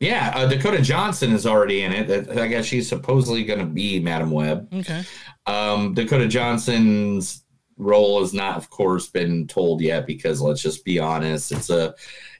Yeah, 0.00 0.32
uh, 0.34 0.46
Dakota 0.46 0.80
Johnson 0.80 1.32
is 1.32 1.44
already 1.44 1.82
in 1.82 1.92
it. 1.92 2.30
I 2.30 2.46
guess 2.46 2.64
she's 2.66 2.88
supposedly 2.88 3.44
going 3.44 3.58
to 3.58 3.66
be 3.66 3.98
Madame 3.98 4.30
Web. 4.30 4.68
Okay. 4.72 5.02
Um, 5.46 5.92
Dakota 5.94 6.28
Johnson's 6.28 7.42
role 7.76 8.20
has 8.20 8.32
not, 8.32 8.56
of 8.56 8.70
course, 8.70 9.08
been 9.08 9.48
told 9.48 9.80
yet 9.80 10.06
because 10.06 10.40
let's 10.40 10.62
just 10.62 10.84
be 10.84 11.00
honest, 11.00 11.50
it's 11.50 11.68
a 11.70 11.94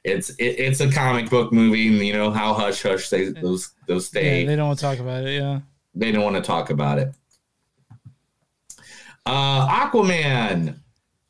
it's 0.04 0.30
it, 0.30 0.44
it's 0.44 0.80
a 0.80 0.90
comic 0.90 1.30
book 1.30 1.52
movie, 1.52 1.88
and 1.88 1.96
you 1.98 2.12
know 2.12 2.30
how 2.30 2.54
hush 2.54 2.82
hush 2.82 3.08
they 3.08 3.30
those 3.30 3.72
those 3.88 4.06
stay. 4.06 4.42
Yeah, 4.42 4.46
they 4.46 4.56
don't 4.56 4.68
want 4.68 4.78
to 4.78 4.84
talk 4.84 4.98
about 5.00 5.24
it. 5.24 5.34
Yeah. 5.40 5.60
they 5.96 6.12
don't 6.12 6.22
want 6.22 6.36
to 6.36 6.42
talk 6.42 6.70
about 6.70 6.98
it. 6.98 7.12
Uh, 9.26 9.66
Aquaman. 9.68 10.78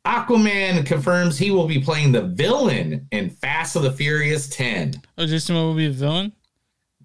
Aquaman 0.08 0.86
confirms 0.86 1.36
he 1.36 1.50
will 1.50 1.66
be 1.68 1.78
playing 1.78 2.12
the 2.12 2.22
villain 2.22 3.06
in 3.12 3.28
Fast 3.28 3.76
of 3.76 3.82
the 3.82 3.92
Furious 3.92 4.48
10. 4.48 4.94
Oh, 5.18 5.26
Jason 5.26 5.54
Momoa 5.54 5.66
will 5.68 5.74
be 5.74 5.86
a 5.86 5.90
villain. 5.90 6.32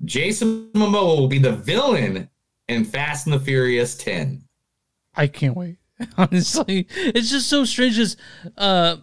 Jason 0.05 0.69
Momoa 0.73 1.17
will 1.19 1.27
be 1.27 1.37
the 1.39 1.51
villain 1.51 2.29
in 2.69 2.85
Fast 2.85 3.27
and 3.27 3.33
the 3.35 3.39
Furious 3.41 3.95
10. 3.97 4.41
I 5.15 5.27
can't 5.27 5.55
wait. 5.57 5.77
Honestly, 6.17 6.87
it's 6.95 7.29
just 7.29 7.49
so 7.49 7.65
strange. 7.65 7.99
As 7.99 8.15
uh, 8.57 8.95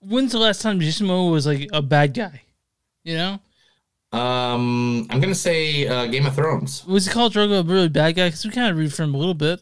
when's 0.00 0.32
the 0.32 0.38
last 0.38 0.60
time 0.60 0.78
Jason 0.78 1.06
Momoa 1.06 1.32
was 1.32 1.46
like 1.46 1.68
a 1.72 1.80
bad 1.82 2.12
guy? 2.12 2.42
You 3.04 3.16
know, 3.16 3.40
Um, 4.18 5.06
I'm 5.10 5.18
gonna 5.20 5.34
say 5.34 5.86
uh, 5.88 6.06
Game 6.06 6.26
of 6.26 6.34
Thrones. 6.34 6.84
was 6.86 7.06
he 7.06 7.12
called 7.12 7.32
Drogo 7.32 7.60
a 7.60 7.62
really 7.64 7.88
bad 7.88 8.16
guy? 8.16 8.28
Because 8.28 8.44
we 8.44 8.50
kind 8.52 8.70
of 8.70 8.76
read 8.78 8.92
from 8.94 9.10
him 9.10 9.14
a 9.14 9.18
little 9.18 9.34
bit. 9.34 9.60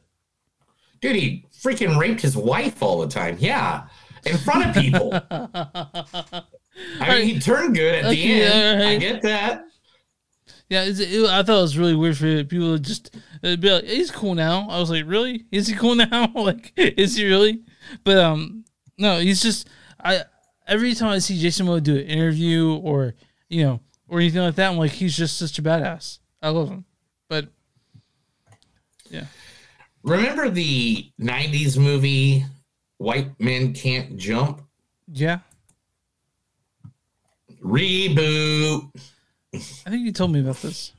Dude, 1.01 1.17
he 1.17 1.47
freaking 1.63 1.99
raped 1.99 2.21
his 2.21 2.37
wife 2.37 2.83
all 2.83 3.01
the 3.01 3.09
time. 3.09 3.37
Yeah, 3.39 3.87
in 4.27 4.37
front 4.39 4.67
of 4.67 4.83
people. 4.83 5.13
I 5.31 6.45
mean, 7.01 7.27
he 7.27 7.39
turned 7.39 7.75
good 7.75 7.97
at 7.97 8.11
the 8.11 8.11
Okay, 8.11 8.43
end. 8.43 8.83
I 8.83 8.97
get 8.97 9.23
that. 9.23 9.65
Yeah, 10.69 10.85
it, 10.87 11.01
I 11.29 11.43
thought 11.43 11.59
it 11.59 11.63
was 11.63 11.77
really 11.77 11.95
weird 11.95 12.17
for 12.17 12.45
people 12.45 12.77
to 12.77 12.83
just 12.83 13.15
be 13.43 13.57
like, 13.57 13.85
"He's 13.85 14.11
cool 14.11 14.35
now." 14.35 14.67
I 14.71 14.81
was 14.81 14.91
like, 14.91 15.05
"Really? 15.07 15.45
Is 15.53 15.67
he 15.67 15.75
cool 15.75 15.95
now? 15.97 16.33
like, 16.35 16.73
is 16.77 17.17
he 17.17 17.27
really?" 17.27 17.63
But 18.05 18.19
um, 18.19 18.65
no, 18.97 19.19
he's 19.19 19.43
just 19.43 19.69
I 20.03 20.23
every 20.67 20.95
time 20.95 21.11
I 21.11 21.19
see 21.19 21.39
Jason 21.39 21.67
Momoa 21.67 21.83
do 21.83 21.97
an 21.97 22.03
interview 22.07 22.75
or 22.77 23.15
you 23.49 23.65
know 23.65 23.81
or 24.09 24.21
anything 24.21 24.41
like 24.41 24.55
that, 24.55 24.71
I'm 24.71 24.79
like, 24.79 24.93
he's 24.93 25.17
just 25.17 25.37
such 25.37 25.59
a 25.59 25.63
badass. 25.63 26.19
I 26.41 26.49
love 26.49 26.69
him, 26.69 26.85
but 27.29 27.49
yeah, 29.11 29.27
Remember 30.03 30.49
the 30.49 31.11
'90s 31.21 31.79
movie 31.79 32.45
"White 32.99 33.39
Men 33.41 33.73
Can't 33.73 34.17
Jump"? 34.17 34.63
yeah. 35.13 35.41
Reboot. 37.63 38.91
I 39.55 39.59
think 39.91 40.05
you 40.05 40.13
told 40.13 40.33
me 40.33 40.41
about 40.41 40.57
this. 40.63 40.93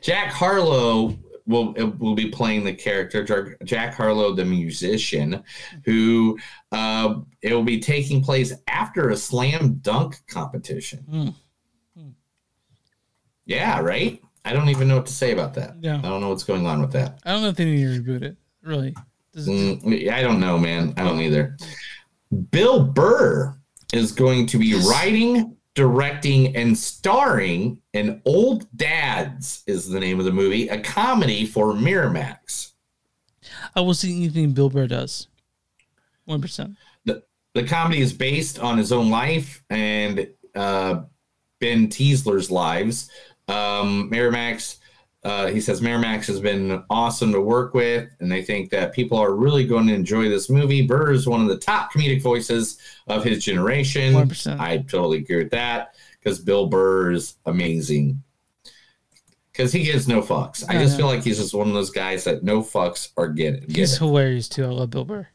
Jack 0.00 0.32
Harlow 0.32 1.18
will 1.46 1.72
will 1.98 2.14
be 2.14 2.30
playing 2.30 2.64
the 2.64 2.72
character 2.72 3.56
Jack- 3.64 3.94
Harlow, 3.94 4.34
the 4.34 4.44
musician, 4.44 5.42
who 5.84 6.38
uh, 6.72 7.16
it 7.42 7.52
will 7.52 7.64
be 7.64 7.80
taking 7.80 8.22
place 8.22 8.54
after 8.68 9.10
a 9.10 9.16
slam 9.16 9.74
dunk 9.82 10.20
competition. 10.28 11.34
Hmm. 11.94 12.08
Yeah, 13.44 13.80
right. 13.80 14.22
I 14.44 14.52
don't 14.52 14.68
even 14.68 14.88
know 14.88 14.96
what 14.96 15.06
to 15.06 15.12
say 15.12 15.32
about 15.32 15.54
that. 15.54 15.74
Yeah. 15.80 15.98
I 15.98 16.02
don't 16.02 16.20
know 16.20 16.30
what's 16.30 16.44
going 16.44 16.66
on 16.66 16.80
with 16.80 16.92
that. 16.92 17.18
I 17.24 17.32
don't 17.32 17.42
know 17.42 17.48
if 17.48 17.56
they 17.56 17.64
need 17.64 17.82
to 17.82 18.02
reboot 18.02 18.22
it. 18.22 18.36
Really, 18.62 18.88
it- 18.88 18.96
Mm, 19.46 20.10
I 20.10 20.20
don't 20.22 20.40
know, 20.40 20.58
man. 20.58 20.94
I 20.96 21.04
don't 21.04 21.20
either. 21.20 21.56
Bill 22.50 22.82
Burr 22.82 23.54
is 23.92 24.10
going 24.12 24.46
to 24.48 24.58
be 24.58 24.74
writing, 24.88 25.56
directing, 25.74 26.56
and 26.56 26.76
starring 26.76 27.80
in 27.92 28.20
Old 28.24 28.66
Dads 28.76 29.62
is 29.66 29.88
the 29.88 30.00
name 30.00 30.18
of 30.18 30.24
the 30.24 30.32
movie, 30.32 30.68
a 30.68 30.80
comedy 30.80 31.46
for 31.46 31.72
Miramax. 31.72 32.72
I 33.76 33.80
will 33.80 33.94
see 33.94 34.16
anything 34.16 34.52
Bill 34.52 34.70
Burr 34.70 34.88
does. 34.88 35.28
One 36.24 36.40
percent. 36.42 36.76
The, 37.04 37.22
the 37.54 37.62
comedy 37.64 38.00
is 38.00 38.12
based 38.12 38.58
on 38.58 38.76
his 38.76 38.90
own 38.92 39.08
life 39.08 39.62
and 39.70 40.28
uh, 40.54 41.02
Ben 41.60 41.86
Tishler's 41.88 42.50
lives. 42.50 43.08
Um, 43.48 44.10
Miramax, 44.10 44.76
uh, 45.24 45.46
he 45.48 45.60
says 45.60 45.80
Miramax 45.80 46.26
has 46.26 46.38
been 46.40 46.82
awesome 46.90 47.32
to 47.32 47.40
work 47.40 47.74
with, 47.74 48.08
and 48.20 48.30
they 48.30 48.42
think 48.42 48.70
that 48.70 48.92
people 48.92 49.18
are 49.18 49.34
really 49.34 49.66
going 49.66 49.86
to 49.88 49.94
enjoy 49.94 50.28
this 50.28 50.48
movie. 50.50 50.86
Burr 50.86 51.12
is 51.12 51.26
one 51.26 51.40
of 51.40 51.48
the 51.48 51.56
top 51.58 51.92
comedic 51.92 52.22
voices 52.22 52.78
of 53.08 53.24
his 53.24 53.42
generation. 53.44 54.14
100%. 54.14 54.60
I 54.60 54.78
totally 54.78 55.18
agree 55.18 55.38
with 55.38 55.50
that 55.50 55.94
because 56.20 56.38
Bill 56.38 56.66
Burr 56.66 57.12
is 57.12 57.34
amazing. 57.46 58.22
Because 59.50 59.72
he 59.72 59.82
gives 59.82 60.06
no 60.06 60.22
fucks. 60.22 60.64
I 60.68 60.74
Yeah, 60.74 60.80
just 60.82 60.92
yeah. 60.92 60.96
feel 60.98 61.06
like 61.06 61.24
he's 61.24 61.38
just 61.38 61.52
one 61.54 61.66
of 61.66 61.74
those 61.74 61.90
guys 61.90 62.22
that 62.24 62.44
no 62.44 62.62
fucks 62.62 63.08
are 63.16 63.28
getting. 63.28 63.68
He's 63.68 63.98
hilarious 63.98 64.48
too. 64.48 64.64
I 64.64 64.68
love 64.68 64.90
Bill 64.90 65.04
Burr. 65.04 65.26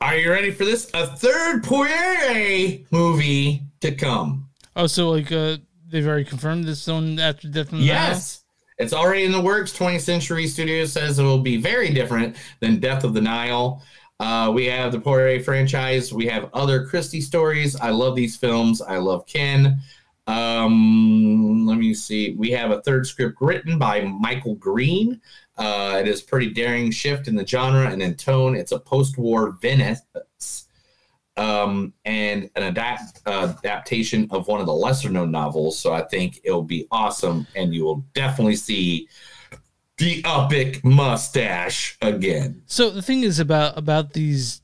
Are 0.00 0.16
you 0.16 0.30
ready 0.30 0.50
for 0.52 0.64
this? 0.64 0.88
A 0.94 1.06
third 1.08 1.64
Poirot 1.64 2.86
movie 2.92 3.62
to 3.80 3.92
come. 3.94 4.47
Oh, 4.78 4.86
so 4.86 5.10
like 5.10 5.32
uh, 5.32 5.56
they've 5.88 6.06
already 6.06 6.24
confirmed 6.24 6.64
this 6.64 6.86
one 6.86 7.18
after 7.18 7.48
Death 7.48 7.72
on 7.72 7.80
the 7.80 7.84
Yes. 7.84 8.44
It's 8.78 8.92
already 8.92 9.24
in 9.24 9.32
the 9.32 9.40
works. 9.40 9.76
20th 9.76 10.02
Century 10.02 10.46
Studios 10.46 10.92
says 10.92 11.18
it 11.18 11.24
will 11.24 11.40
be 11.40 11.56
very 11.56 11.92
different 11.92 12.36
than 12.60 12.78
Death 12.78 13.02
of 13.02 13.12
the 13.12 13.20
Nile. 13.20 13.82
Uh, 14.20 14.52
we 14.54 14.66
have 14.66 14.92
the 14.92 15.00
Poirot 15.00 15.44
franchise. 15.44 16.12
We 16.12 16.26
have 16.26 16.48
other 16.54 16.86
Christie 16.86 17.20
stories. 17.20 17.74
I 17.74 17.90
love 17.90 18.14
these 18.14 18.36
films. 18.36 18.80
I 18.80 18.98
love 18.98 19.26
Ken. 19.26 19.80
Um, 20.28 21.66
let 21.66 21.78
me 21.78 21.92
see. 21.92 22.36
We 22.38 22.52
have 22.52 22.70
a 22.70 22.80
third 22.82 23.04
script 23.04 23.38
written 23.40 23.80
by 23.80 24.02
Michael 24.02 24.54
Green. 24.54 25.20
Uh, 25.56 25.98
it 26.00 26.06
is 26.06 26.22
pretty 26.22 26.50
daring 26.50 26.92
shift 26.92 27.26
in 27.26 27.34
the 27.34 27.44
genre 27.44 27.90
and 27.90 28.00
in 28.00 28.14
tone. 28.14 28.54
It's 28.54 28.70
a 28.70 28.78
post-war 28.78 29.58
Venice 29.60 30.02
um, 31.38 31.92
and 32.04 32.50
an 32.56 32.64
adapt, 32.64 33.20
uh, 33.26 33.54
adaptation 33.64 34.26
of 34.30 34.48
one 34.48 34.60
of 34.60 34.66
the 34.66 34.72
lesser 34.74 35.08
known 35.08 35.30
novels. 35.30 35.78
So 35.78 35.92
I 35.92 36.02
think 36.02 36.40
it'll 36.44 36.62
be 36.62 36.86
awesome, 36.90 37.46
and 37.54 37.72
you 37.74 37.84
will 37.84 38.04
definitely 38.12 38.56
see 38.56 39.08
the 39.98 40.22
epic 40.24 40.84
mustache 40.84 41.96
again. 42.02 42.62
So 42.66 42.90
the 42.90 43.02
thing 43.02 43.22
is 43.22 43.38
about 43.38 43.78
about 43.78 44.12
these, 44.12 44.62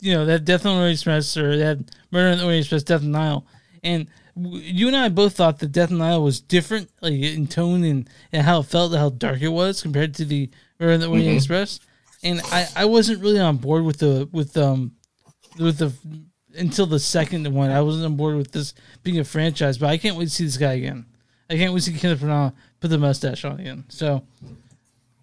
you 0.00 0.12
know, 0.14 0.24
that 0.26 0.44
Death 0.44 0.64
on 0.66 0.74
the 0.74 0.80
Orient 0.80 0.94
Express 0.98 1.36
or 1.36 1.56
that 1.56 1.78
Murder 2.10 2.32
on 2.32 2.38
the 2.38 2.44
Orient 2.44 2.64
Express, 2.64 2.82
Death 2.84 3.02
the 3.02 3.08
Nile, 3.08 3.44
and 3.82 4.08
you 4.36 4.86
and 4.86 4.96
I 4.96 5.08
both 5.10 5.34
thought 5.36 5.58
that 5.58 5.72
Death 5.72 5.90
the 5.90 5.96
Nile 5.96 6.22
was 6.22 6.40
different, 6.40 6.90
like 7.00 7.12
in 7.12 7.46
tone 7.46 7.84
and, 7.84 8.08
and 8.32 8.42
how 8.42 8.60
it 8.60 8.66
felt, 8.66 8.94
how 8.94 9.10
dark 9.10 9.42
it 9.42 9.48
was 9.48 9.82
compared 9.82 10.14
to 10.14 10.24
the 10.24 10.48
Murder 10.80 10.94
on 10.94 11.00
the 11.00 11.06
Orient 11.08 11.28
Mhm. 11.30 11.36
Express, 11.36 11.80
and 12.22 12.40
I 12.50 12.66
I 12.76 12.84
wasn't 12.86 13.20
really 13.20 13.40
on 13.40 13.58
board 13.58 13.84
with 13.84 13.98
the 13.98 14.28
with 14.32 14.56
um 14.56 14.92
with 15.58 15.78
the 15.78 15.92
until 16.54 16.86
the 16.86 16.98
second 17.00 17.52
one. 17.52 17.70
I 17.70 17.80
wasn't 17.80 18.04
on 18.06 18.16
board 18.16 18.36
with 18.36 18.52
this 18.52 18.74
being 19.02 19.18
a 19.18 19.24
franchise, 19.24 19.78
but 19.78 19.88
I 19.88 19.96
can't 19.98 20.16
wait 20.16 20.24
to 20.24 20.30
see 20.30 20.44
this 20.44 20.56
guy 20.56 20.74
again. 20.74 21.06
I 21.48 21.56
can't 21.56 21.72
wait 21.72 21.82
to 21.82 21.92
see 21.92 21.98
Kenneth 21.98 22.20
Branagh 22.20 22.52
put 22.80 22.88
the 22.88 22.98
mustache 22.98 23.44
on 23.44 23.60
again. 23.60 23.84
So, 23.88 24.22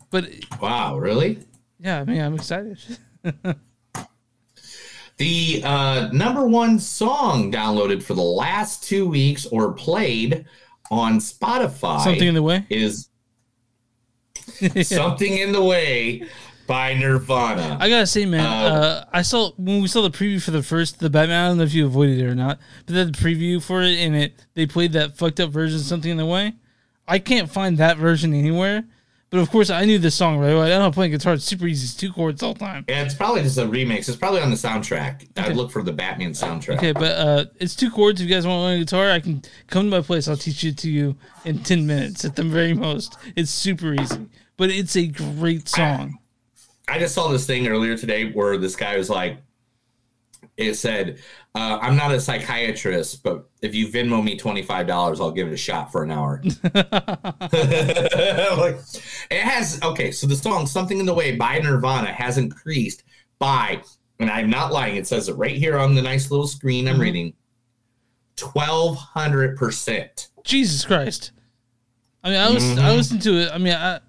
but 0.10 0.26
Wow, 0.62 0.98
really? 0.98 1.40
yeah, 1.80 2.00
I 2.02 2.04
mean, 2.06 2.22
I'm 2.22 2.36
excited. 2.36 2.80
The 5.18 5.62
uh, 5.66 6.10
number 6.14 6.48
one 6.48 6.80
song 6.80 7.52
downloaded 7.52 8.02
for 8.02 8.14
the 8.14 8.22
last 8.22 8.86
two 8.86 9.06
weeks 9.06 9.46
or 9.48 9.74
played 9.74 10.46
on 10.92 11.20
Spotify. 11.20 12.02
Something 12.02 12.30
in 12.30 12.36
the 12.36 12.42
way 12.42 12.66
is 12.70 13.10
something 14.88 15.38
in 15.38 15.52
the 15.52 15.62
way 15.62 16.24
by 16.70 16.94
Nirvana. 16.94 17.78
I 17.80 17.90
gotta 17.90 18.06
say, 18.06 18.28
man, 18.28 18.46
Uh, 18.46 18.76
uh, 18.76 19.06
I 19.12 19.24
saw 19.24 19.52
when 19.58 19.82
we 19.82 19.88
saw 19.88 20.04
the 20.04 20.12
preview 20.12 20.40
for 20.40 20.52
the 20.52 20.62
first 20.62 21.00
the 21.00 21.10
Batman. 21.10 21.44
I 21.44 21.48
don't 21.48 21.58
know 21.58 21.64
if 21.64 21.74
you 21.74 21.88
avoided 21.88 22.20
it 22.20 22.26
or 22.26 22.36
not, 22.36 22.60
but 22.86 22.94
the 22.94 23.06
preview 23.06 23.62
for 23.62 23.82
it 23.82 23.98
and 23.98 24.16
it 24.16 24.46
they 24.54 24.68
played 24.68 24.94
that 24.94 25.18
fucked 25.18 25.40
up 25.40 25.50
version, 25.50 25.80
of 25.80 25.86
something 25.86 26.12
in 26.12 26.18
the 26.18 26.28
way. 26.28 26.54
I 27.08 27.18
can't 27.18 27.50
find 27.50 27.80
that 27.80 27.98
version 27.98 28.36
anywhere. 28.36 28.86
But 29.32 29.40
of 29.40 29.50
course, 29.52 29.72
I 29.72 29.86
knew 29.86 29.98
the 29.98 30.12
song 30.12 30.38
right 30.38 30.50
away. 30.50 30.74
I 30.74 30.78
know 30.78 30.84
how 30.86 30.92
playing 30.92 31.12
guitar; 31.12 31.34
it's 31.34 31.44
super 31.44 31.66
easy. 31.66 31.86
It's 31.86 31.96
two 31.96 32.12
chords 32.14 32.44
all 32.44 32.54
the 32.54 32.60
time. 32.60 32.86
Yeah, 32.88 33.04
it's 33.04 33.16
probably 33.16 33.42
just 33.42 33.58
a 33.58 33.64
remix. 33.64 34.08
It's 34.08 34.16
probably 34.16 34.42
on 34.42 34.52
the 34.52 34.56
soundtrack. 34.56 35.28
I'd 35.38 35.56
look 35.56 35.72
for 35.72 35.82
the 35.84 35.92
Batman 35.92 36.32
soundtrack. 36.32 36.78
Okay, 36.78 36.92
but 36.94 37.18
uh, 37.18 37.46
it's 37.60 37.76
two 37.76 37.90
chords. 37.90 38.22
If 38.22 38.28
you 38.28 38.36
guys 38.36 38.46
want 38.46 38.58
to 38.60 38.64
learn 38.64 38.80
guitar, 38.80 39.10
I 39.12 39.20
can 39.20 39.42
come 39.68 39.86
to 39.86 39.90
my 39.98 40.02
place. 40.02 40.28
I'll 40.28 40.38
teach 40.38 40.64
it 40.64 40.78
to 40.80 40.90
you 40.90 41.16
in 41.46 41.60
ten 41.64 41.86
minutes 41.88 42.26
at 42.26 42.36
the 42.36 42.44
very 42.44 42.74
most. 42.74 43.18
It's 43.36 43.52
super 43.52 43.94
easy, 43.94 44.28
but 44.58 44.70
it's 44.72 44.96
a 44.96 45.08
great 45.08 45.68
song. 45.68 46.18
I 46.90 47.00
just 47.00 47.14
saw 47.16 47.28
this 47.28 47.46
thing 47.46 47.68
earlier 47.68 47.98
today 47.98 48.32
where 48.32 48.58
this 48.58 48.76
guy 48.76 48.98
was 48.98 49.10
like, 49.10 49.38
it 50.58 50.74
said, 50.76 51.20
uh, 51.56 51.80
I'm 51.82 51.96
not 51.96 52.12
a 52.12 52.20
psychiatrist, 52.20 53.24
but 53.24 53.48
if 53.62 53.74
you 53.76 53.88
Venmo 53.88 54.22
me 54.24 54.38
$25, 54.38 55.20
I'll 55.22 55.32
give 55.32 55.48
it 55.48 55.54
a 55.54 55.58
shot 55.58 55.92
for 55.92 56.04
an 56.04 56.12
hour. 56.12 56.42
Like, 58.58 58.78
it 59.32 59.42
has, 59.42 59.80
okay, 59.84 60.12
so 60.12 60.28
the 60.28 60.36
song 60.36 60.66
Something 60.66 61.00
in 61.00 61.06
the 61.06 61.14
Way 61.14 61.36
by 61.36 61.60
Nirvana 61.60 62.12
has 62.12 62.38
increased 62.38 63.04
by, 63.38 63.82
and 64.20 64.30
I'm 64.30 64.50
not 64.50 64.74
lying, 64.74 64.98
it 64.98 65.08
says 65.08 65.30
it 65.30 65.34
right 65.36 65.56
here 65.56 65.78
on 65.78 65.96
the 65.96 66.02
nice 66.02 66.30
little 66.32 66.48
screen 66.48 66.88
I'm 66.88 66.98
Mhm. 66.98 67.02
reading, 67.02 67.34
1200%. 68.38 70.30
Jesus 70.44 70.86
Christ! 70.86 71.32
I 72.24 72.30
mean, 72.30 72.40
I 72.40 72.50
was 72.50 72.64
I 72.78 72.90
Mhm. 72.90 72.96
listened 72.96 73.22
to 73.24 73.38
it. 73.40 73.52
I 73.54 73.58
mean, 73.58 73.74
I 73.74 74.00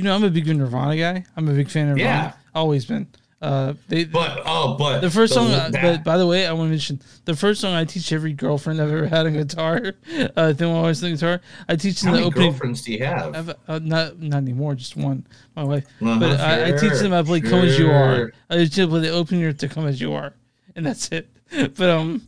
you 0.00 0.04
know 0.04 0.14
I'm 0.14 0.24
a 0.24 0.30
big 0.30 0.46
Nirvana 0.46 0.96
guy. 0.96 1.24
I'm 1.36 1.48
a 1.48 1.52
big 1.52 1.68
fan 1.70 1.88
of 1.90 1.96
Nirvana. 1.98 2.34
Yeah. 2.34 2.58
always 2.60 2.84
been. 2.86 3.06
Uh, 3.42 3.72
they 3.88 4.04
But, 4.04 4.42
oh, 4.44 4.76
but 4.78 5.00
the 5.00 5.08
first 5.10 5.32
the- 5.32 5.40
song. 5.40 5.50
uh, 5.50 5.70
but 5.72 6.04
by 6.04 6.18
the 6.18 6.26
way, 6.26 6.46
I 6.46 6.52
want 6.52 6.66
to 6.66 6.70
mention 6.70 7.00
the 7.24 7.34
first 7.34 7.62
song 7.62 7.72
I 7.72 7.84
teach 7.86 8.12
every 8.12 8.34
girlfriend 8.34 8.82
I've 8.82 8.92
ever 8.92 9.06
had 9.06 9.24
on 9.26 9.32
guitar. 9.32 9.94
Uh, 10.36 10.52
then 10.52 10.68
when 10.68 10.76
I 10.84 10.88
was 10.88 11.00
the 11.00 11.10
guitar, 11.10 11.40
I 11.68 11.76
teach 11.76 12.00
them 12.02 12.08
How 12.10 12.12
the 12.16 12.20
many 12.20 12.26
opening. 12.30 12.50
girlfriends 12.50 12.82
do 12.82 12.92
you 12.92 13.04
have? 13.04 13.34
I've, 13.34 13.48
uh, 13.66 13.78
not 13.82 14.20
not 14.20 14.36
anymore, 14.38 14.74
just 14.74 14.94
one, 14.96 15.26
my 15.56 15.64
wife. 15.64 15.86
Uh-huh, 16.02 16.18
but 16.20 16.38
I, 16.40 16.68
I 16.68 16.70
teach 16.72 16.98
them 17.00 17.12
to 17.12 17.24
play 17.24 17.40
"Come 17.40 17.60
as 17.64 17.78
You 17.78 17.90
Are." 17.90 18.16
sure. 18.16 18.32
I 18.50 18.64
just 18.64 18.90
play 18.90 19.00
the 19.00 19.08
opening 19.10 19.54
to 19.54 19.68
"Come 19.68 19.86
as 19.86 20.00
You 20.00 20.12
Are," 20.12 20.34
and 20.76 20.84
that's 20.84 21.08
it. 21.10 21.28
But 21.76 21.88
um, 21.88 22.22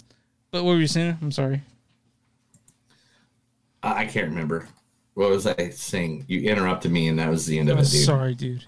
but 0.50 0.64
what 0.64 0.72
were 0.72 0.80
you 0.80 0.86
saying? 0.86 1.18
I'm 1.20 1.30
sorry. 1.32 1.60
I 3.82 4.02
I 4.02 4.06
can't 4.06 4.28
remember. 4.30 4.66
What 5.14 5.30
was 5.30 5.46
I 5.46 5.70
saying? 5.70 6.24
You 6.28 6.40
interrupted 6.50 6.90
me, 6.90 7.08
and 7.08 7.18
that 7.18 7.28
was 7.28 7.46
the 7.46 7.58
end 7.58 7.68
of 7.68 7.78
I'm 7.78 7.84
it, 7.84 7.90
dude. 7.90 8.04
sorry, 8.04 8.34
dude. 8.34 8.64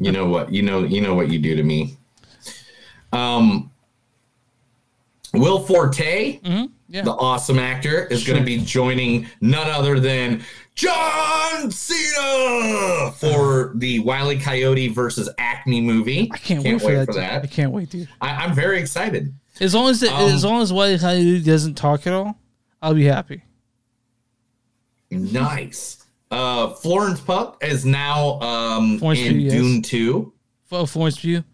You 0.00 0.12
know 0.12 0.26
what? 0.26 0.52
You 0.52 0.62
know. 0.62 0.84
You 0.84 1.00
know 1.00 1.14
what 1.14 1.28
you 1.28 1.38
do 1.38 1.54
to 1.56 1.62
me. 1.62 1.96
Um, 3.12 3.70
Will 5.34 5.60
Forte, 5.60 6.40
yeah. 6.88 7.02
the 7.02 7.12
awesome 7.12 7.58
actor, 7.58 8.06
is 8.06 8.24
going 8.26 8.38
to 8.38 8.44
be 8.44 8.58
joining 8.58 9.26
none 9.40 9.68
other 9.68 9.98
than 10.00 10.42
John 10.74 11.70
Cena 11.70 13.12
for 13.12 13.72
the 13.74 14.00
Wile 14.00 14.32
E. 14.32 14.38
Coyote 14.38 14.88
versus 14.88 15.28
Acme 15.38 15.80
movie. 15.80 16.30
I 16.32 16.38
Can't, 16.38 16.62
wait, 16.64 16.80
for, 16.80 16.92
that, 16.92 17.08
dude. 17.08 17.18
I 17.18 17.46
can't 17.46 17.72
wait, 17.72 17.90
dude. 17.90 18.08
I, 18.20 18.44
I'm 18.44 18.54
very 18.54 18.78
excited. 18.78 19.34
As 19.60 19.74
long 19.74 19.90
as 19.90 20.02
it, 20.02 20.10
Um, 20.12 20.30
as 20.30 20.44
long 20.44 20.62
as 20.62 20.72
Wiley 20.72 20.98
Coyote 20.98 21.42
doesn't 21.42 21.74
talk 21.74 22.06
at 22.06 22.12
all, 22.12 22.38
I'll 22.80 22.94
be 22.94 23.04
happy. 23.04 23.42
Nice. 25.12 26.04
Uh, 26.30 26.70
Florence 26.70 27.20
Puck 27.20 27.62
is 27.62 27.84
now 27.84 28.40
um, 28.40 28.98
Florence 28.98 29.20
in 29.20 29.32
Pugh, 29.34 29.40
yes. 29.40 29.52
Dune 29.52 29.82
Two. 29.82 30.32
Oh, 30.70 30.86
Florence 30.86 31.20
Pugh. 31.20 31.44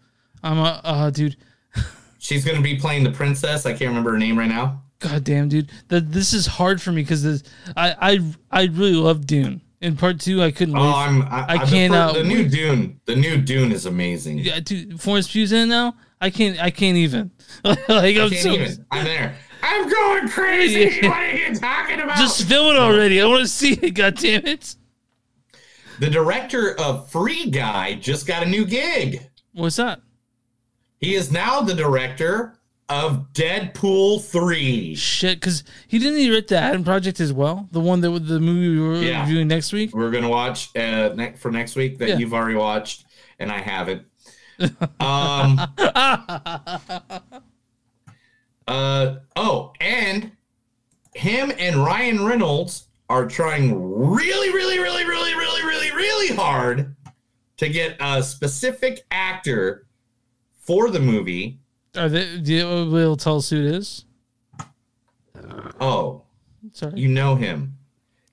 I'm 0.41 0.57
a 0.57 0.81
uh, 0.83 1.09
dude. 1.09 1.35
She's 2.19 2.45
gonna 2.45 2.61
be 2.61 2.77
playing 2.77 3.03
the 3.03 3.11
princess. 3.11 3.65
I 3.65 3.71
can't 3.71 3.89
remember 3.89 4.11
her 4.11 4.17
name 4.17 4.39
right 4.39 4.47
now. 4.47 4.83
God 4.99 5.23
damn, 5.23 5.49
dude. 5.49 5.69
That 5.89 6.11
this 6.11 6.33
is 6.33 6.45
hard 6.45 6.81
for 6.81 6.91
me 6.91 7.01
because 7.01 7.43
I 7.75 7.95
I 8.01 8.19
I 8.51 8.63
really 8.67 8.93
love 8.93 9.25
Dune. 9.25 9.61
In 9.81 9.95
part 9.95 10.19
two, 10.19 10.41
I 10.43 10.51
couldn't. 10.51 10.75
Oh, 10.77 10.81
wait. 10.81 10.93
I'm. 10.93 11.21
I, 11.23 11.27
I 11.27 11.53
I- 11.55 11.65
the 11.65 12.19
the 12.19 12.23
new 12.23 12.43
wait. 12.43 12.51
Dune. 12.51 12.99
The 13.05 13.15
new 13.15 13.37
Dune 13.41 13.71
is 13.71 13.85
amazing. 13.85 14.39
Yeah, 14.39 14.59
dude. 14.59 14.99
Florence 15.01 15.31
Pugh's 15.31 15.51
in 15.53 15.69
now. 15.69 15.95
I 16.21 16.29
can't. 16.29 16.61
I 16.61 16.69
can't 16.69 16.97
even. 16.97 17.31
like 17.63 17.89
I 17.89 18.07
I'm 18.23 18.29
can't 18.29 18.35
so. 18.35 18.51
even. 18.51 18.85
I'm 18.91 19.05
there. 19.05 19.35
I'm 19.61 19.89
going 19.89 20.27
crazy. 20.29 21.07
What 21.07 21.17
are 21.17 21.31
you 21.35 21.55
talking 21.55 21.99
about? 21.99 22.17
Just 22.17 22.43
film 22.47 22.75
it 22.75 22.79
already. 22.79 23.21
I 23.21 23.25
want 23.25 23.41
to 23.41 23.47
see 23.47 23.73
it. 23.73 23.91
God 23.95 24.15
damn 24.15 24.45
it. 24.45 24.75
The 25.99 26.09
director 26.09 26.79
of 26.79 27.09
Free 27.11 27.49
Guy 27.49 27.95
just 27.95 28.25
got 28.25 28.43
a 28.43 28.45
new 28.45 28.65
gig. 28.65 29.27
What's 29.53 29.75
that? 29.75 30.01
He 30.99 31.15
is 31.15 31.31
now 31.31 31.61
the 31.61 31.73
director 31.73 32.55
of 32.87 33.27
Deadpool 33.33 34.23
3. 34.23 34.95
Shit, 34.95 35.39
because 35.39 35.63
he 35.87 35.99
didn't 35.99 36.17
he 36.19 36.31
write 36.33 36.47
the 36.47 36.57
Adam 36.57 36.83
Project 36.83 37.19
as 37.19 37.31
well. 37.33 37.67
The 37.71 37.79
one 37.79 38.01
that 38.01 38.09
the 38.27 38.39
movie 38.39 38.69
we 38.69 38.79
were 38.79 38.95
Yeah. 38.95 39.21
reviewing 39.21 39.47
next 39.47 39.73
week. 39.73 39.93
We're 39.93 40.09
going 40.11 40.23
to 40.23 40.29
watch 40.29 40.75
uh, 40.75 41.09
ne- 41.15 41.33
for 41.33 41.51
next 41.51 41.75
week 41.75 41.97
that 41.99 42.09
Yeah. 42.09 42.17
you've 42.17 42.33
already 42.33 42.55
watched, 42.55 43.05
and 43.37 43.51
I 43.51 43.59
haven't. 43.59 44.03
Um, 44.99 45.57
uh, 48.69 49.19
oh, 49.35 49.73
and 49.81 50.31
him 51.15 51.51
and 51.57 51.77
Ryan 51.77 52.23
Reynolds 52.23 52.87
are 53.09 53.27
trying 53.27 53.73
really, 53.97 54.53
really, 54.53 54.79
really, 54.79 55.03
really, 55.03 55.33
really, 55.33 55.63
really, 55.63 55.91
really 55.91 56.35
hard 56.35 56.95
to 57.57 57.67
get 57.67 57.97
a 57.99 58.21
specific 58.21 59.03
actor 59.09 59.87
for 60.59 60.91
the 60.91 60.99
movie. 60.99 61.59
Are 61.97 62.07
they? 62.07 62.37
Do 62.37 62.53
you 62.53 62.65
will 62.91 63.17
tell 63.17 63.37
us 63.37 63.49
who 63.49 63.57
it 63.57 63.65
is? 63.65 64.05
Oh, 65.81 66.23
Sorry. 66.71 66.99
you 66.99 67.07
know 67.07 67.35
him. 67.35 67.75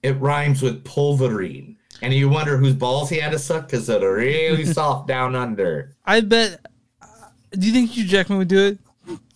It 0.03 0.21
rhymes 0.21 0.61
with 0.61 0.85
pulverine. 0.85 1.77
And 2.03 2.13
you 2.13 2.29
wonder 2.29 2.59
whose 2.59 2.75
balls 2.75 3.09
he 3.09 3.17
had 3.17 3.33
to 3.33 3.39
suck 3.39 3.69
because 3.71 3.87
they're 3.87 4.13
really 4.13 4.65
soft 4.67 5.09
down 5.09 5.35
under. 5.35 5.97
I 6.05 6.21
bet. 6.21 6.67
Do 7.53 7.67
you 7.67 7.73
think 7.73 7.93
Hugh 7.93 8.05
Jackman 8.05 8.37
would 8.37 8.49
do 8.49 8.67
it? 8.67 8.79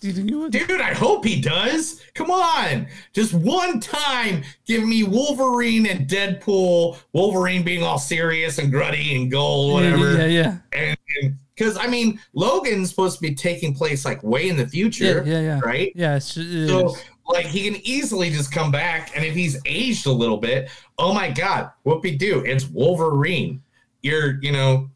Dude, 0.00 0.80
I 0.80 0.94
hope 0.94 1.24
he 1.24 1.40
does. 1.40 2.02
Come 2.14 2.30
on. 2.30 2.86
Just 3.12 3.34
one 3.34 3.80
time, 3.80 4.42
give 4.66 4.84
me 4.84 5.02
Wolverine 5.02 5.86
and 5.86 6.08
Deadpool. 6.08 6.98
Wolverine 7.12 7.62
being 7.62 7.82
all 7.82 7.98
serious 7.98 8.58
and 8.58 8.72
gruddy 8.72 9.14
and 9.16 9.30
gold, 9.30 9.74
whatever. 9.74 10.16
Yeah, 10.16 10.26
yeah, 10.26 10.56
And 10.72 11.36
because, 11.54 11.76
I 11.76 11.86
mean, 11.86 12.18
Logan's 12.32 12.88
supposed 12.88 13.18
to 13.18 13.22
be 13.22 13.34
taking 13.34 13.74
place 13.74 14.04
like 14.04 14.22
way 14.22 14.48
in 14.48 14.56
the 14.56 14.66
future. 14.66 15.22
yeah, 15.26 15.40
yeah. 15.40 15.60
Right? 15.62 15.92
Yeah, 15.94 16.16
it's, 16.16 16.36
it 16.36 16.68
So, 16.68 16.96
like, 17.28 17.46
he 17.46 17.70
can 17.70 17.80
easily 17.84 18.30
just 18.30 18.50
come 18.50 18.70
back, 18.70 19.14
and 19.14 19.24
if 19.24 19.34
he's 19.34 19.60
aged 19.66 20.06
a 20.06 20.12
little 20.12 20.38
bit, 20.38 20.70
oh 20.98 21.12
my 21.12 21.30
god, 21.30 21.70
whoopie 21.84 22.18
do? 22.18 22.40
It's 22.44 22.66
Wolverine. 22.66 23.62
You're, 24.02 24.42
you 24.42 24.52
know, 24.52 24.88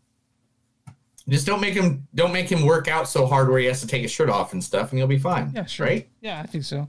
just 1.28 1.46
don't 1.46 1.60
make 1.60 1.74
him 1.74 2.06
don't 2.14 2.32
make 2.32 2.50
him 2.50 2.64
work 2.66 2.88
out 2.88 3.08
so 3.08 3.26
hard 3.26 3.48
where 3.48 3.58
he 3.58 3.66
has 3.66 3.80
to 3.80 3.86
take 3.86 4.02
his 4.02 4.10
shirt 4.10 4.28
off 4.28 4.52
and 4.52 4.62
stuff, 4.62 4.90
and 4.90 4.98
you'll 4.98 5.08
be 5.08 5.18
fine. 5.18 5.52
Yeah, 5.54 5.64
sure. 5.64 5.86
Right? 5.86 6.08
Yeah, 6.20 6.40
I 6.40 6.46
think 6.46 6.64
so. 6.64 6.88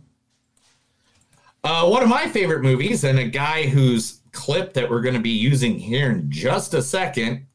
Uh, 1.63 1.87
one 1.87 2.03
of 2.03 2.09
my 2.09 2.27
favorite 2.27 2.61
movies, 2.61 3.03
and 3.03 3.17
a 3.17 3.27
guy 3.27 3.63
whose 3.63 4.21
clip 4.31 4.73
that 4.73 4.89
we're 4.89 5.01
going 5.01 5.15
to 5.15 5.21
be 5.21 5.31
using 5.31 5.79
here 5.79 6.11
in 6.11 6.29
just 6.29 6.73
a 6.75 6.81
second, 6.81 7.47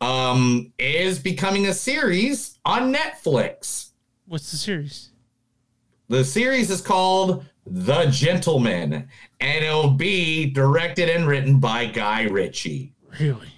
um, 0.00 0.72
is 0.78 1.20
becoming 1.20 1.66
a 1.66 1.74
series 1.74 2.58
on 2.64 2.92
Netflix. 2.92 3.90
What's 4.26 4.50
the 4.50 4.56
series? 4.56 5.10
The 6.08 6.24
series 6.24 6.70
is 6.70 6.80
called 6.80 7.44
The 7.64 8.06
Gentlemen, 8.06 9.08
and 9.40 9.64
it'll 9.64 9.90
be 9.90 10.50
directed 10.50 11.08
and 11.08 11.26
written 11.26 11.60
by 11.60 11.86
Guy 11.86 12.24
Ritchie. 12.24 12.92
Really? 13.20 13.48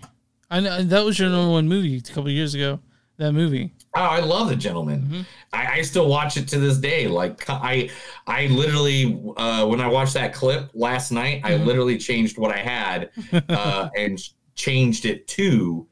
I 0.51 0.61
know 0.61 0.83
that 0.83 1.05
was 1.05 1.19
your 1.19 1.31
number 1.31 1.51
one 1.53 1.69
movie 1.69 1.97
a 1.99 2.01
couple 2.01 2.31
years 2.31 2.55
ago. 2.55 2.81
That 3.17 3.33
movie. 3.33 3.73
Oh, 3.97 4.01
I 4.03 4.19
love 4.21 4.49
The 4.49 4.57
Gentlemen. 4.57 5.25
I, 5.53 5.75
I 5.79 5.83
still 5.83 6.09
watch 6.09 6.37
it 6.37 6.49
to 6.49 6.59
this 6.59 6.79
day. 6.79 7.07
Like 7.07 7.49
I, 7.49 7.91
I 8.27 8.47
literally 8.49 9.21
uh, 9.37 9.67
when 9.67 9.81
I 9.81 9.87
watched 9.87 10.15
that 10.15 10.35
clip 10.35 10.71
last 10.75 11.13
night, 11.13 11.41
I 11.45 11.53
Mhm. 11.53 11.65
literally 11.65 11.97
changed 11.97 12.37
what 12.39 12.53
I 12.53 12.59
had 12.59 13.11
uh, 13.49 13.89
and 13.97 14.19
changed 14.57 15.05
it 15.05 15.29
to 15.29 15.87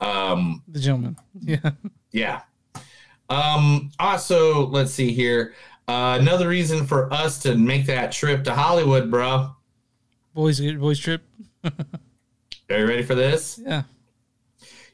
um, 0.00 0.62
The 0.68 0.78
Gentlemen. 0.80 1.16
Yeah. 1.40 1.70
Yeah. 2.12 2.40
Um, 3.28 3.90
also, 3.98 4.66
let's 4.68 4.92
see 4.92 5.12
here. 5.12 5.54
Uh, 5.88 6.16
another 6.20 6.48
reason 6.48 6.86
for 6.86 7.12
us 7.12 7.38
to 7.40 7.56
make 7.56 7.86
that 7.86 8.12
trip 8.12 8.44
to 8.44 8.54
Hollywood, 8.54 9.10
bro. 9.10 9.50
Boys 10.32 10.60
boys 10.60 10.98
trip. 11.00 11.22
Are 11.64 11.72
you 12.70 12.86
ready 12.86 13.02
for 13.02 13.14
this? 13.16 13.60
Yeah. 13.64 13.82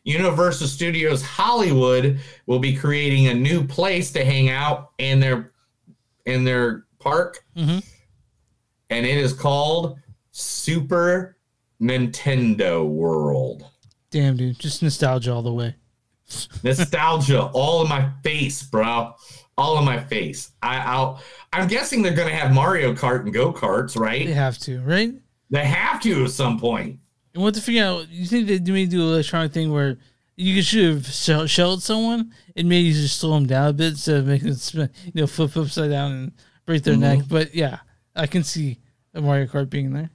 Universal 0.04 0.66
Studios 0.68 1.22
Hollywood 1.22 2.20
will 2.46 2.58
be 2.58 2.76
creating 2.76 3.28
a 3.28 3.34
new 3.34 3.66
place 3.66 4.12
to 4.12 4.24
hang 4.24 4.50
out 4.50 4.90
in 4.98 5.18
their 5.20 5.52
in 6.26 6.44
their 6.44 6.84
park, 6.98 7.44
Mm-hmm. 7.56 7.78
and 8.90 9.06
it 9.06 9.16
is 9.18 9.32
called 9.32 9.98
Super 10.30 11.36
Nintendo 11.80 12.86
World. 12.86 13.66
Damn, 14.10 14.36
dude. 14.36 14.58
Just 14.58 14.82
nostalgia 14.82 15.32
all 15.32 15.42
the 15.42 15.52
way. 15.52 15.74
Nostalgia 16.62 17.42
all 17.52 17.82
in 17.82 17.88
my 17.88 18.08
face, 18.22 18.62
bro. 18.62 19.14
All 19.56 19.78
in 19.78 19.84
my 19.84 20.00
face. 20.00 20.50
I, 20.62 20.78
I'll. 20.78 21.20
I'm 21.52 21.68
guessing 21.68 22.02
they're 22.02 22.14
gonna 22.14 22.30
have 22.34 22.52
Mario 22.52 22.92
Kart 22.94 23.20
and 23.20 23.32
go 23.32 23.52
karts, 23.52 23.98
right? 23.98 24.26
They 24.26 24.32
have 24.32 24.58
to, 24.60 24.80
right? 24.82 25.12
They 25.50 25.64
have 25.64 26.00
to 26.02 26.24
at 26.24 26.30
some 26.30 26.58
point. 26.58 26.98
And 27.34 27.42
what 27.42 27.54
to 27.54 27.60
figure 27.60 27.84
out? 27.84 28.08
You 28.08 28.26
think 28.26 28.46
they 28.46 28.58
may 28.72 28.86
do 28.86 29.02
an 29.02 29.08
electronic 29.08 29.52
thing 29.52 29.72
where 29.72 29.98
you 30.36 30.54
could 30.54 30.64
should 30.64 30.94
have 30.94 31.06
shell- 31.06 31.46
shelled 31.46 31.82
someone 31.82 32.32
and 32.56 32.68
maybe 32.68 32.92
just 32.92 33.18
slow 33.18 33.34
them 33.34 33.46
down 33.46 33.68
a 33.68 33.72
bit 33.72 33.88
instead 33.92 34.18
of 34.18 34.26
making 34.26 34.48
it 34.48 34.58
spin, 34.58 34.88
you 35.04 35.20
know, 35.20 35.26
flip 35.26 35.56
upside 35.56 35.90
down 35.90 36.12
and 36.12 36.32
break 36.64 36.82
their 36.84 36.96
neck. 36.96 37.20
Mhm. 37.20 37.28
But 37.28 37.54
yeah, 37.54 37.78
I 38.14 38.26
can 38.26 38.44
see 38.44 38.78
a 39.14 39.20
Mario 39.20 39.46
Kart 39.46 39.68
being 39.68 39.92
there. 39.92 40.10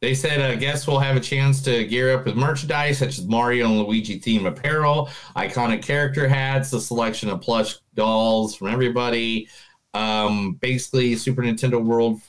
They 0.00 0.14
said 0.14 0.40
uh, 0.40 0.56
guests 0.56 0.86
will 0.86 0.98
have 0.98 1.16
a 1.16 1.20
chance 1.20 1.62
to 1.62 1.84
gear 1.86 2.14
up 2.14 2.26
with 2.26 2.36
merchandise 2.36 2.98
such 2.98 3.18
as 3.18 3.26
Mario 3.26 3.66
and 3.66 3.78
Luigi 3.80 4.18
theme 4.18 4.44
apparel, 4.44 5.08
iconic 5.34 5.82
character 5.82 6.28
hats, 6.28 6.72
a 6.72 6.80
selection 6.80 7.30
of 7.30 7.40
plush 7.40 7.76
dolls 7.94 8.54
from 8.54 8.68
everybody. 8.68 9.48
Um, 9.94 10.54
basically, 10.60 11.16
Super 11.16 11.42
Nintendo 11.42 11.82
World. 11.82 12.20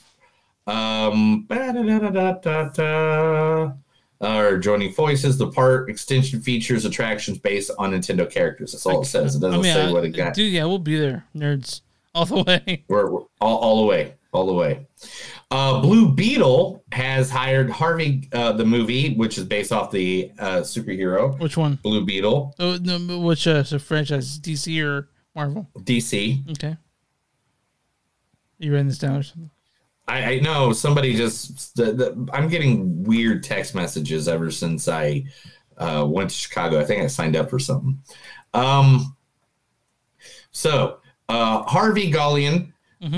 Um. 0.66 1.46
Are 4.18 4.56
joining 4.58 4.94
voices. 4.94 5.36
The 5.36 5.50
part 5.50 5.90
extension 5.90 6.40
features 6.40 6.86
attractions 6.86 7.38
based 7.38 7.70
on 7.78 7.92
Nintendo 7.92 8.28
characters. 8.30 8.72
That's 8.72 8.86
all 8.86 9.02
it 9.02 9.04
says. 9.04 9.36
It 9.36 9.40
doesn't 9.40 9.60
I 9.60 9.62
mean, 9.62 9.74
say 9.74 9.92
what 9.92 10.04
it 10.04 10.10
got. 10.10 10.32
dude, 10.32 10.50
yeah, 10.52 10.64
we'll 10.64 10.78
be 10.78 10.98
there, 10.98 11.26
nerds, 11.36 11.82
all 12.14 12.24
the 12.24 12.42
way. 12.42 12.84
We're, 12.88 13.10
we're 13.10 13.20
all, 13.42 13.58
all 13.58 13.80
the 13.82 13.86
way, 13.86 14.14
all 14.32 14.46
the 14.46 14.54
way. 14.54 14.86
Uh, 15.50 15.82
Blue 15.82 16.08
Beetle 16.08 16.82
has 16.92 17.28
hired 17.30 17.68
Harvey, 17.68 18.26
uh, 18.32 18.52
the 18.52 18.64
movie, 18.64 19.14
which 19.14 19.36
is 19.36 19.44
based 19.44 19.70
off 19.70 19.90
the 19.90 20.32
uh, 20.38 20.60
superhero 20.60 21.38
Which 21.38 21.58
one? 21.58 21.78
Blue 21.82 22.04
Beetle, 22.04 22.54
Oh 22.58 22.78
no, 22.80 23.18
which 23.18 23.46
uh, 23.46 23.64
so 23.64 23.78
franchise? 23.78 24.38
DC 24.40 24.82
or 24.82 25.10
Marvel? 25.34 25.68
DC. 25.80 26.50
Okay. 26.52 26.74
You 28.58 28.72
writing 28.72 28.88
this 28.88 28.98
down 28.98 29.16
or 29.16 29.22
something? 29.22 29.50
I, 30.08 30.34
I 30.34 30.40
know 30.40 30.72
somebody 30.72 31.14
just. 31.14 31.76
The, 31.76 31.92
the, 31.92 32.28
I'm 32.32 32.48
getting 32.48 33.02
weird 33.04 33.42
text 33.42 33.74
messages 33.74 34.28
ever 34.28 34.50
since 34.50 34.88
I 34.88 35.24
uh, 35.78 36.06
went 36.08 36.30
to 36.30 36.36
Chicago. 36.36 36.80
I 36.80 36.84
think 36.84 37.02
I 37.02 37.06
signed 37.08 37.36
up 37.36 37.50
for 37.50 37.58
something. 37.58 38.00
Um, 38.54 39.16
so 40.52 40.98
uh, 41.28 41.62
Harvey 41.64 42.10
Guillén, 42.10 42.72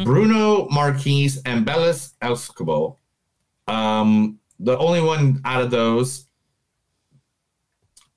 Bruna 0.05 0.67
Marquezine, 0.71 1.41
and 1.45 1.67
Belissa 1.67 2.15
Escobar. 2.23 2.97
Um, 3.67 4.39
the 4.59 4.77
only 4.79 5.01
one 5.01 5.41
out 5.45 5.63
of 5.63 5.71
those 5.71 6.27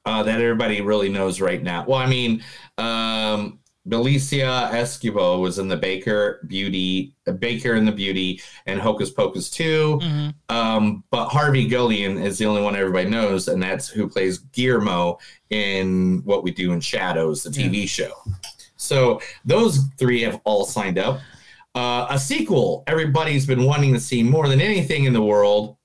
uh, 0.06 0.24
that 0.24 0.42
everybody 0.42 0.82
really 0.82 1.10
knows 1.10 1.40
right 1.40 1.62
now. 1.62 1.86
Well, 1.88 2.00
I 2.00 2.08
mean, 2.08 2.44
um, 2.78 3.60
Belissa 3.88 4.72
Escobar 4.74 5.40
was 5.40 5.58
in 5.58 5.68
the 5.68 5.78
Baker 5.78 6.42
Beauty, 6.48 7.16
Baker 7.40 7.74
and 7.74 7.88
the 7.88 7.92
Beauty, 7.92 8.40
and 8.68 8.80
Hocus 8.80 9.10
Pocus 9.10 9.50
2. 9.50 10.00
Mm-hmm. 10.02 10.56
Um, 10.56 11.04
but 11.10 11.30
Harvey 11.30 11.68
Guillén 11.68 12.24
is 12.24 12.38
the 12.38 12.46
only 12.46 12.62
one 12.62 12.76
everybody 12.76 13.10
knows, 13.10 13.48
and 13.48 13.62
that's 13.62 13.88
who 13.88 14.08
plays 14.08 14.38
Guillermo 14.38 15.18
in 15.50 16.22
What 16.26 16.44
We 16.44 16.52
Do 16.52 16.74
in 16.74 16.80
Shadows, 16.80 17.42
the 17.44 17.50
TV 17.50 17.88
show. 17.88 18.12
So 18.78 19.22
those 19.46 19.80
three 19.98 20.22
have 20.22 20.40
all 20.44 20.66
signed 20.66 21.00
up. 21.00 21.20
Uh, 21.74 22.06
a 22.10 22.20
sequel 22.20 22.84
everybody's 22.86 23.48
been 23.48 23.64
wanting 23.64 23.94
to 23.94 24.00
see 24.00 24.22
more 24.22 24.48
than 24.48 24.62
anything 24.62 25.06
in 25.06 25.14
the 25.14 25.22
world. 25.22 25.78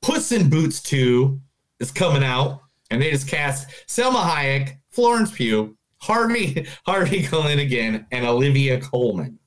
Puss 0.00 0.32
in 0.32 0.48
Boots 0.48 0.80
2 0.80 1.38
is 1.80 1.90
coming 1.90 2.22
out, 2.22 2.62
and 2.90 3.02
they 3.02 3.10
just 3.10 3.28
cast 3.28 3.68
Salma 3.86 4.22
Hayek, 4.22 4.78
Florence 4.90 5.30
Pugh, 5.30 5.75
Harvey 5.98 6.66
Harvey 6.86 7.22
Kalinegan, 7.22 8.06
and 8.12 8.26
Olivia 8.26 8.80
Colman. 8.80 9.38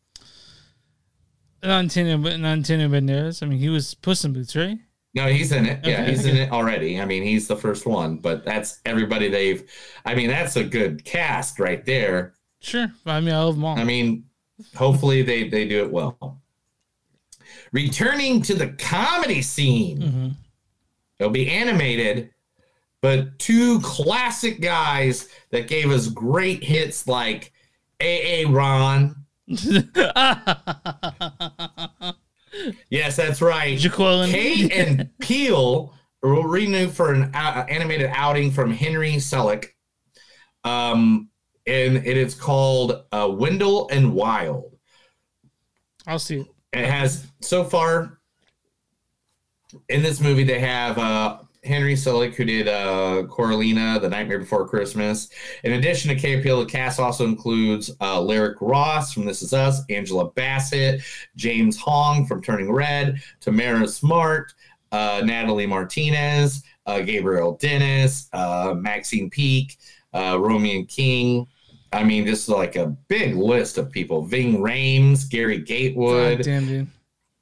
Not 1.63 1.79
Antonio, 1.79 2.25
Antonio 2.27 2.87
Banderas. 2.87 3.43
I 3.43 3.45
mean, 3.45 3.59
he 3.59 3.67
was 3.69 3.93
Puss 3.93 4.23
in 4.23 4.31
Boots, 4.33 4.55
right? 4.55 4.77
No, 5.13 5.27
he's 5.27 5.51
in 5.51 5.65
it. 5.65 5.79
Yeah, 5.85 6.01
Okay, 6.03 6.11
he's 6.11 6.25
in 6.25 6.37
it 6.37 6.51
already. 6.51 7.01
I 7.01 7.05
mean, 7.05 7.23
he's 7.23 7.47
the 7.47 7.55
first 7.57 7.85
one, 7.85 8.17
but 8.17 8.45
that's 8.45 8.79
everybody 8.85 9.27
they've. 9.27 9.69
I 10.05 10.15
mean, 10.15 10.29
that's 10.29 10.55
a 10.55 10.63
good 10.63 11.03
cast 11.03 11.59
right 11.59 11.83
there. 11.85 12.35
Sure. 12.61 12.87
I 13.05 13.19
mean, 13.19 13.33
I 13.33 13.39
love 13.43 13.55
them 13.55 13.65
all. 13.65 13.77
I 13.77 13.83
mean, 13.83 14.25
hopefully 14.75 15.21
they 15.21 15.49
they 15.49 15.67
do 15.67 15.83
it 15.83 15.91
well. 15.91 16.39
Returning 17.71 18.41
to 18.43 18.53
the 18.55 18.67
comedy 18.69 19.41
scene, 19.41 19.99
Mm-hmm. 20.01 20.27
it'll 21.19 21.31
be 21.31 21.49
animated, 21.49 22.29
but 23.01 23.39
two 23.39 23.79
classic 23.81 24.61
guys 24.61 25.29
that 25.51 25.67
gave 25.67 25.91
us 25.91 26.07
great 26.07 26.63
hits 26.63 27.07
like 27.07 27.53
AA 28.01 28.43
Ron. 28.47 29.15
yes, 32.89 33.15
that's 33.15 33.41
right. 33.41 33.77
Jaqueline. 33.77 34.29
Kate 34.29 34.71
and 34.75 35.09
Peele 35.19 35.93
will 36.21 36.43
renew 36.43 36.89
for 36.89 37.13
an 37.13 37.31
uh, 37.33 37.65
animated 37.69 38.11
outing 38.13 38.51
from 38.51 38.71
Henry 38.71 39.13
Selick. 39.13 39.69
Um, 40.63 41.29
and 41.65 41.97
it 41.97 42.17
is 42.17 42.35
called 42.35 43.03
uh, 43.11 43.29
Wendell 43.31 43.89
and 43.89 44.13
Wild. 44.13 44.77
I'll 46.07 46.19
see 46.19 46.41
it. 46.41 46.47
It 46.73 46.85
has 46.85 47.27
so 47.41 47.63
far 47.63 48.19
in 49.87 50.01
this 50.01 50.19
movie 50.19 50.43
they 50.43 50.59
have 50.59 50.97
uh, 50.97 51.39
Henry 51.63 51.93
Selick 51.93 52.35
who 52.35 52.45
did 52.45 52.67
uh, 52.67 53.23
Coralina, 53.27 53.99
The 53.99 54.09
Nightmare 54.09 54.39
Before 54.39 54.67
Christmas. 54.67 55.29
In 55.63 55.73
addition 55.73 56.15
to 56.15 56.41
Peele, 56.41 56.59
the 56.61 56.65
cast 56.65 56.99
also 56.99 57.25
includes 57.25 57.91
uh, 57.99 58.21
Lyric 58.21 58.57
Ross 58.61 59.13
from 59.13 59.25
This 59.25 59.41
Is 59.41 59.53
Us, 59.53 59.81
Angela 59.89 60.31
Bassett, 60.31 61.01
James 61.35 61.77
Hong 61.77 62.25
from 62.25 62.41
Turning 62.41 62.71
Red, 62.71 63.21
Tamara 63.41 63.87
Smart, 63.87 64.53
uh, 64.91 65.21
Natalie 65.23 65.67
Martinez, 65.67 66.63
uh, 66.85 67.01
Gabriel 67.01 67.57
Dennis, 67.57 68.29
uh, 68.33 68.73
Maxine 68.77 69.29
Peake, 69.29 69.77
uh, 70.13 70.37
Romian 70.39 70.85
King. 70.85 71.45
I 71.91 72.03
mean, 72.03 72.25
this 72.25 72.43
is 72.43 72.49
like 72.49 72.75
a 72.75 72.87
big 73.07 73.35
list 73.35 73.77
of 73.77 73.91
people. 73.91 74.23
Ving 74.23 74.57
Rhames, 74.59 75.29
Gary 75.29 75.59
Gatewood. 75.59 76.43
Damn, 76.43 76.67
dude. 76.67 76.87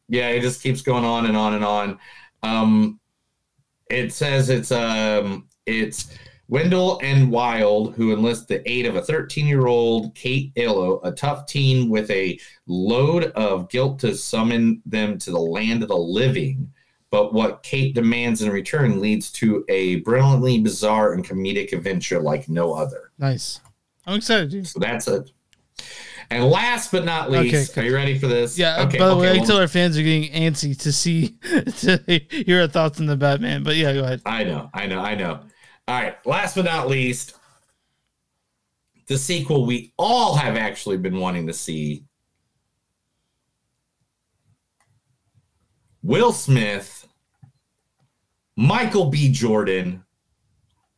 Yeah, 0.10 0.30
it 0.30 0.42
just 0.42 0.64
keeps 0.64 0.82
going 0.82 1.04
on 1.04 1.26
and 1.26 1.36
on 1.36 1.54
and 1.54 1.66
on. 1.66 2.00
Um, 2.44 3.00
it 3.90 4.14
says 4.14 4.50
it's 4.50 4.72
um 4.72 5.48
it's 5.66 6.18
Wendell 6.50 7.00
and 7.04 7.30
Wild 7.30 7.96
who 7.96 8.14
enlist 8.14 8.48
the 8.48 8.70
aid 8.70 8.86
of 8.86 8.96
a 8.96 9.02
13-year-old 9.02 10.16
Kate 10.16 10.54
Illo, 10.56 11.02
a 11.04 11.12
tough 11.12 11.46
teen 11.46 11.90
with 11.90 12.10
a 12.10 12.40
load 12.68 13.26
of 13.36 13.70
guilt 13.70 14.00
to 14.00 14.16
summon 14.16 14.82
them 14.86 15.18
to 15.20 15.32
the 15.32 15.40
land 15.40 15.84
of 15.84 15.90
the 15.90 15.98
living. 15.98 16.72
But 17.10 17.34
what 17.34 17.64
Kate 17.64 17.94
demands 17.94 18.42
in 18.42 18.50
return 18.50 19.02
leads 19.02 19.30
to 19.34 19.66
a 19.68 19.98
brilliantly 20.02 20.62
bizarre 20.62 21.14
and 21.14 21.26
comedic 21.26 21.74
adventure 21.74 22.20
like 22.20 22.48
no 22.48 22.74
other. 22.74 23.12
Nice. 23.18 23.60
I'm 24.06 24.16
excited, 24.16 24.50
dude. 24.50 24.68
So 24.68 24.80
that's 24.80 25.08
it. 25.08 25.32
And 26.30 26.46
last 26.46 26.92
but 26.92 27.06
not 27.06 27.32
least, 27.32 27.72
Okay, 27.72 27.82
are 27.82 27.90
you 27.90 27.96
ready 27.96 28.18
for 28.18 28.28
this? 28.28 28.58
Yeah. 28.58 28.84
Okay. 28.84 28.98
by 28.98 29.08
the 29.08 29.12
okay, 29.14 29.22
way, 29.22 29.40
I 29.40 29.44
tell 29.46 29.58
our 29.58 29.68
fans 29.68 29.98
are 29.98 30.04
getting 30.04 30.30
antsy 30.32 30.78
to 30.82 30.92
see 30.92 31.38
to 31.78 32.22
hear 32.30 32.62
our 32.62 32.68
thoughts 32.68 33.00
on 33.00 33.06
the 33.06 33.16
Batman. 33.16 33.64
But 33.64 33.78
yeah, 33.78 33.94
go 33.94 34.04
ahead. 34.04 34.22
I 34.26 34.44
know, 34.44 34.70
I 34.74 34.88
know, 34.88 35.00
I 35.00 35.16
know. 35.16 35.40
All 35.88 36.02
right. 36.02 36.16
Last 36.26 36.56
but 36.56 36.66
not 36.66 36.90
least, 36.90 37.38
the 39.08 39.18
sequel 39.18 39.66
we 39.66 39.94
all 39.98 40.36
have 40.36 40.58
actually 40.58 40.98
been 40.98 41.18
wanting 41.18 41.48
to 41.48 41.54
see. 41.54 42.04
Will 46.04 46.34
Smith, 46.34 47.08
Michael 48.56 49.10
B. 49.10 49.32
Jordan, 49.32 50.04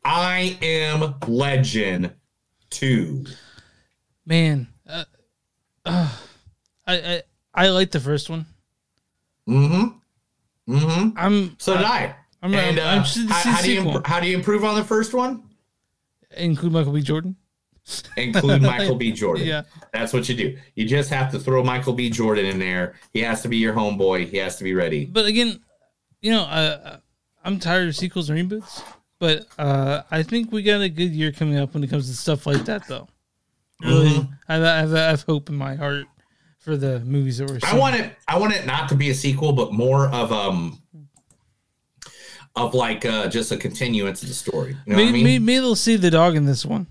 I 0.04 0.58
Am 0.62 1.16
Legend 1.28 2.14
2. 2.72 3.26
Man, 4.26 4.68
uh, 5.90 6.10
I, 6.88 6.96
I 6.96 7.24
I 7.54 7.70
like 7.70 7.92
the 7.92 8.00
first 8.00 8.30
one. 8.30 8.46
Mm-hmm. 9.48 10.74
Mm-hmm. 10.74 11.18
I'm 11.18 11.56
so 11.60 11.76
did 11.78 11.86
I. 11.86 12.16
I'm, 12.42 12.54
and 12.54 12.80
I'm, 12.80 13.00
uh, 13.00 13.02
I'm 13.02 13.28
how, 13.28 13.52
how 13.52 13.62
do 13.62 13.72
you 13.72 13.82
imp- 13.82 14.08
how 14.08 14.20
do 14.20 14.28
you 14.28 14.38
improve 14.38 14.64
on 14.64 14.76
the 14.76 14.84
first 14.84 15.14
one? 15.14 15.44
Include 16.38 16.72
Michael 16.72 16.94
B. 16.94 17.02
Jordan. 17.02 17.36
Include 18.18 18.62
Michael 18.74 18.96
B. 18.96 19.12
Jordan. 19.12 19.46
Yeah. 19.46 19.64
That's 19.92 20.14
what 20.14 20.30
you 20.30 20.36
do. 20.36 20.58
You 20.76 20.86
just 20.86 21.10
have 21.10 21.32
to 21.32 21.40
throw 21.40 21.64
Michael 21.64 21.94
B. 21.94 22.10
Jordan 22.10 22.46
in 22.46 22.60
there. 22.60 22.96
He 23.12 23.20
has 23.22 23.42
to 23.42 23.48
be 23.48 23.58
your 23.58 23.74
homeboy. 23.74 24.28
He 24.30 24.38
has 24.38 24.58
to 24.58 24.64
be 24.64 24.74
ready. 24.74 25.06
But 25.06 25.26
again, 25.26 25.60
you 26.22 26.32
know, 26.32 26.44
uh, 26.44 26.98
I'm 27.44 27.60
tired 27.60 27.88
of 27.90 27.96
sequels 27.96 28.30
and 28.30 28.40
reboots. 28.40 28.84
But 29.18 29.48
uh, 29.58 30.04
I 30.12 30.24
think 30.24 30.52
we 30.52 30.64
got 30.64 30.82
a 30.82 30.90
good 30.90 31.12
year 31.12 31.32
coming 31.32 31.58
up 31.58 31.74
when 31.74 31.84
it 31.84 31.90
comes 31.90 32.08
to 32.10 32.16
stuff 32.16 32.46
like 32.46 32.64
that, 32.66 32.88
though. 32.88 33.08
Really, 33.82 34.10
Mhm. 34.10 34.38
I, 34.48 34.54
have, 34.56 34.94
I, 34.94 34.98
have, 35.10 35.24
hope 35.24 35.48
in 35.50 35.56
my 35.56 35.76
heart 35.76 36.06
for 36.60 36.76
the 36.76 37.00
movies 37.02 37.38
that 37.38 37.50
we're 37.50 37.60
seeing. 37.60 37.74
I 37.74 37.78
want 37.78 37.96
it. 37.96 38.14
I 38.28 38.38
want 38.38 38.54
it 38.54 38.66
not 38.66 38.90
to 38.90 38.96
be 38.96 39.10
a 39.10 39.14
sequel, 39.16 39.54
but 39.54 39.72
more 39.72 40.08
of 40.08 40.32
um 40.34 40.82
of 42.56 42.74
like 42.74 43.06
uh 43.06 43.30
just 43.30 43.52
a 43.54 43.58
continuance 43.58 44.22
of 44.22 44.28
the 44.28 44.34
story. 44.34 44.72
You 44.86 44.92
know 44.94 44.98
maybe, 44.98 45.10
I 45.10 45.12
mean? 45.14 45.24
maybe, 45.24 45.40
maybe 45.40 45.60
they'll 45.60 45.76
see 45.76 45.96
the 45.96 46.12
dog 46.12 46.36
in 46.36 46.46
this 46.46 46.66
one. 46.66 46.88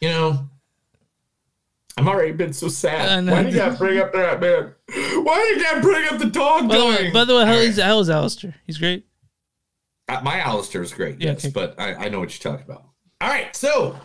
You 0.00 0.08
know, 0.08 0.48
I'm 1.96 2.08
already 2.08 2.32
been 2.32 2.52
so 2.52 2.68
sad. 2.68 3.26
Why 3.28 3.42
do 3.42 3.48
you 3.50 3.54
gotta 3.56 3.76
bring 3.76 3.98
up 3.98 4.12
that 4.12 4.40
man? 4.40 4.74
Why 5.24 5.34
do 5.36 5.58
you 5.58 5.62
gotta 5.62 5.80
bring 5.80 6.08
up 6.08 6.18
the 6.18 6.26
dog 6.26 6.68
By 6.68 6.78
the 6.78 6.84
way, 6.86 7.10
by 7.10 7.24
the 7.24 7.34
way, 7.36 7.44
how 7.44 7.52
is, 7.54 7.78
how 7.78 7.98
is 7.98 8.08
Alistair? 8.08 8.54
He's 8.66 8.78
great. 8.78 9.04
Uh, 10.08 10.20
my 10.22 10.38
Alistair 10.40 10.82
is 10.82 10.92
great, 10.92 11.20
Yeah, 11.20 11.32
yes, 11.32 11.44
okay. 11.44 11.52
but 11.52 11.78
I, 11.78 11.94
I 12.06 12.08
know 12.08 12.18
what 12.20 12.30
you're 12.32 12.52
talking 12.52 12.64
about. 12.68 12.84
All 13.20 13.28
right, 13.28 13.54
so 13.54 13.98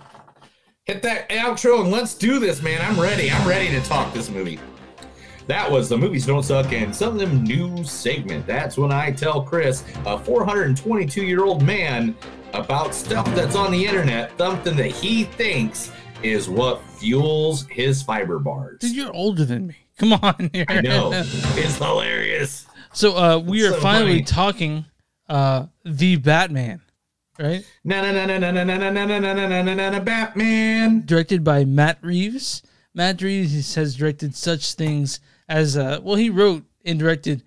hit 0.86 1.02
that 1.02 1.28
outro 1.30 1.82
and 1.82 1.92
let's 1.92 2.14
do 2.14 2.40
this, 2.40 2.62
man. 2.62 2.80
I'm 2.82 3.00
ready. 3.00 3.30
I'm 3.32 3.48
ready 3.48 3.70
to 3.72 3.82
talk 3.82 4.14
this 4.14 4.30
movie. 4.30 4.60
That 5.48 5.70
was 5.70 5.90
the 5.90 5.98
movies 5.98 6.26
don't 6.26 6.44
suck 6.44 6.72
and 6.74 6.96
some 6.96 7.14
of 7.14 7.20
them 7.20 7.44
new 7.44 7.84
segment. 7.84 8.46
That's 8.48 8.78
when 8.78 8.92
I 8.92 9.12
tell 9.12 9.42
Chris, 9.44 9.84
a 10.06 10.18
422 10.18 11.24
year 11.24 11.44
old 11.44 11.62
man, 11.64 12.16
about 12.54 12.94
stuff 12.96 13.26
that's 13.36 13.56
on 13.56 13.72
the 13.72 13.86
internet, 13.86 14.32
something 14.38 14.76
that 14.78 14.88
he 14.92 15.26
thinks 15.26 15.92
is 16.24 16.50
what 16.50 16.82
fuels 16.98 17.68
his 17.68 18.02
fiber 18.02 18.40
bars. 18.40 18.80
Dude, 18.80 18.96
you're 18.96 19.14
older 19.14 19.44
than 19.46 19.68
me. 19.68 19.76
Come 19.98 20.14
on 20.14 20.50
here. 20.54 20.66
I 20.70 20.82
know. 20.82 21.12
It's 21.58 21.78
hilarious. 21.78 22.66
So 22.94 23.16
uh, 23.18 23.38
we 23.40 23.60
It's 23.64 23.72
are 23.72 23.76
so 23.78 23.82
finally 23.82 24.12
funny. 24.14 24.24
talking 24.24 24.86
uh, 25.30 25.66
the 25.84 26.16
Batman, 26.16 26.82
right? 27.40 27.66
Na 27.84 28.02
na 28.02 28.12
na 28.12 28.26
na 28.26 28.40
na 28.40 28.52
na 28.52 28.64
na 28.64 28.90
na 28.90 29.06
na 29.06 29.20
na 29.20 29.34
na 29.34 29.62
na 29.62 29.74
na 29.74 29.90
na 29.90 30.00
Batman. 30.00 31.04
Directed 31.06 31.44
by 31.44 31.66
Matt 31.66 31.98
Reeves. 32.02 32.62
Matt 32.94 33.22
Reeves 33.22 33.76
has 33.76 33.96
directed 33.96 34.36
such 34.36 34.74
things 34.74 35.20
as 35.50 35.78
uh, 35.78 36.00
well. 36.02 36.16
He 36.16 36.30
wrote 36.30 36.64
and 36.86 36.98
directed 37.00 37.44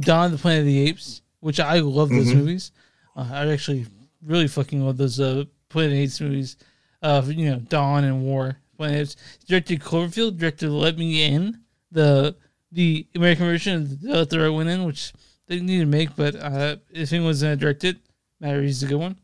Dawn 0.00 0.26
of 0.26 0.32
the 0.32 0.38
Planet 0.38 0.60
of 0.60 0.66
the 0.66 0.88
Apes, 0.88 1.22
which 1.40 1.60
I 1.60 1.78
love 1.80 2.08
those 2.10 2.28
Mhm. 2.32 2.36
movies. 2.36 2.72
Uh, 3.16 3.28
I 3.30 3.46
actually 3.52 3.86
really 4.22 4.48
fucking 4.48 4.84
love 4.84 4.96
those 4.96 5.20
uh, 5.20 5.44
Planet 5.68 5.92
of 5.92 5.96
the 5.96 6.02
Apes 6.02 6.20
movies. 6.20 6.56
Uh, 7.02 7.22
you 7.26 7.50
know, 7.50 7.58
Dawn 7.58 8.04
and 8.04 8.22
War. 8.24 8.56
Planet 8.76 8.92
of 8.94 8.96
the 8.96 9.02
Apes. 9.02 9.16
Directed 9.46 9.80
Cloverfield. 9.80 10.38
Directed 10.38 10.70
Let 10.70 10.96
Me 10.98 11.22
In, 11.24 11.60
the 11.92 12.34
the 12.72 13.06
American 13.14 13.46
version 13.46 13.74
of 13.76 14.00
the 14.00 14.08
Let 14.12 14.30
the 14.30 14.40
Right 14.40 14.48
One 14.48 14.68
In, 14.68 14.84
which 14.84 15.12
they 15.46 15.54
didn't 15.56 15.68
need 15.68 15.78
to 15.80 15.86
make, 15.86 16.14
but 16.16 16.34
uh, 16.36 16.76
if 16.90 17.12
anyone's 17.12 17.40
gonna 17.42 17.56
direct 17.56 17.84
it, 17.84 17.96
Matt 18.40 18.56
Reeves 18.56 18.78
is 18.78 18.82
a 18.84 18.86
good 18.86 18.96
one. 19.00 19.16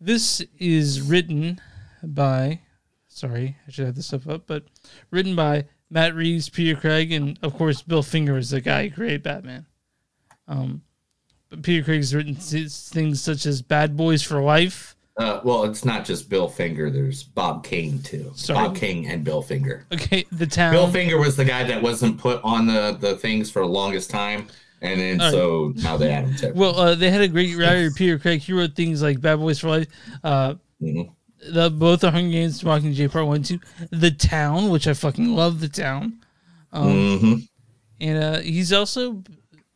This 0.00 0.42
is 0.58 1.02
written 1.02 1.60
by, 2.02 2.60
sorry, 3.08 3.56
I 3.66 3.70
should 3.70 3.86
have 3.86 3.96
this 3.96 4.06
stuff 4.06 4.28
up, 4.28 4.46
but 4.46 4.64
written 5.10 5.34
by 5.34 5.64
Matt 5.90 6.14
Reeves, 6.14 6.48
Peter 6.48 6.78
Craig, 6.78 7.10
and 7.12 7.38
of 7.42 7.54
course 7.54 7.82
Bill 7.82 8.02
Finger 8.02 8.36
is 8.36 8.50
the 8.50 8.60
guy 8.60 8.88
who 8.88 8.94
created 8.94 9.22
Batman. 9.24 9.66
Um, 10.46 10.82
but 11.50 11.62
Peter 11.62 11.84
Craig's 11.84 12.14
written 12.14 12.36
things 12.36 13.20
such 13.20 13.46
as 13.46 13.62
Bad 13.62 13.96
Boys 13.96 14.22
for 14.22 14.40
Life. 14.40 14.94
Uh, 15.16 15.40
well, 15.42 15.64
it's 15.64 15.84
not 15.84 16.04
just 16.04 16.30
Bill 16.30 16.48
Finger. 16.48 16.90
There's 16.90 17.24
Bob 17.24 17.64
Kane 17.64 18.00
too. 18.02 18.30
Sorry. 18.36 18.68
Bob 18.68 18.76
King 18.76 19.08
and 19.08 19.24
Bill 19.24 19.42
Finger. 19.42 19.84
Okay, 19.92 20.24
The 20.30 20.46
Town. 20.46 20.72
Bill 20.72 20.88
Finger 20.88 21.18
was 21.18 21.34
the 21.34 21.44
guy 21.44 21.64
that 21.64 21.82
wasn't 21.82 22.18
put 22.18 22.40
on 22.44 22.66
the 22.66 22.96
the 23.00 23.16
things 23.16 23.50
for 23.50 23.62
the 23.62 23.68
longest 23.68 24.10
time, 24.10 24.46
and 24.80 25.00
then 25.00 25.20
so 25.32 25.72
now 25.76 25.96
they 25.96 26.10
him 26.12 26.34
to. 26.36 26.52
Well, 26.52 26.76
uh, 26.78 26.94
they 26.94 27.10
had 27.10 27.20
a 27.20 27.28
great 27.28 27.56
writer, 27.56 27.90
Peter 27.90 28.18
Craig. 28.18 28.40
He 28.40 28.52
wrote 28.52 28.74
things 28.74 29.02
like 29.02 29.20
Bad 29.20 29.36
Boys 29.36 29.58
for 29.58 29.68
Life. 29.68 29.88
Uh, 30.22 30.54
the 30.80 31.70
both 31.70 32.00
the 32.00 32.10
Hunger 32.10 32.30
Games, 32.32 32.62
Mockingjay 32.62 33.10
Part 33.10 33.26
One, 33.26 33.42
Two, 33.42 33.60
The 33.90 34.10
Town, 34.10 34.70
which 34.70 34.86
I 34.86 34.94
fucking 34.94 35.34
love. 35.34 35.60
The 35.60 35.68
Town. 35.68 36.20
Um, 36.72 36.88
Mhm. 36.88 37.48
And 38.00 38.18
uh, 38.22 38.40
he's 38.40 38.72
also 38.72 39.22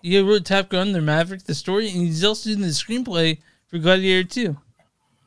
he 0.03 0.21
wrote 0.21 0.45
Top 0.45 0.69
Gun, 0.69 0.93
The 0.93 1.01
Maverick, 1.01 1.45
the 1.45 1.55
story, 1.55 1.89
and 1.89 2.03
he's 2.07 2.25
also 2.25 2.51
doing 2.51 2.61
the 2.63 2.69
screenplay 2.69 3.39
for 3.69 3.79
Gladiator 3.79 4.29
Two. 4.29 4.57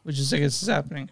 which 0.03 0.19
is 0.19 0.31
I 0.33 0.37
guess 0.39 0.61
is 0.61 0.67
happening. 0.67 1.09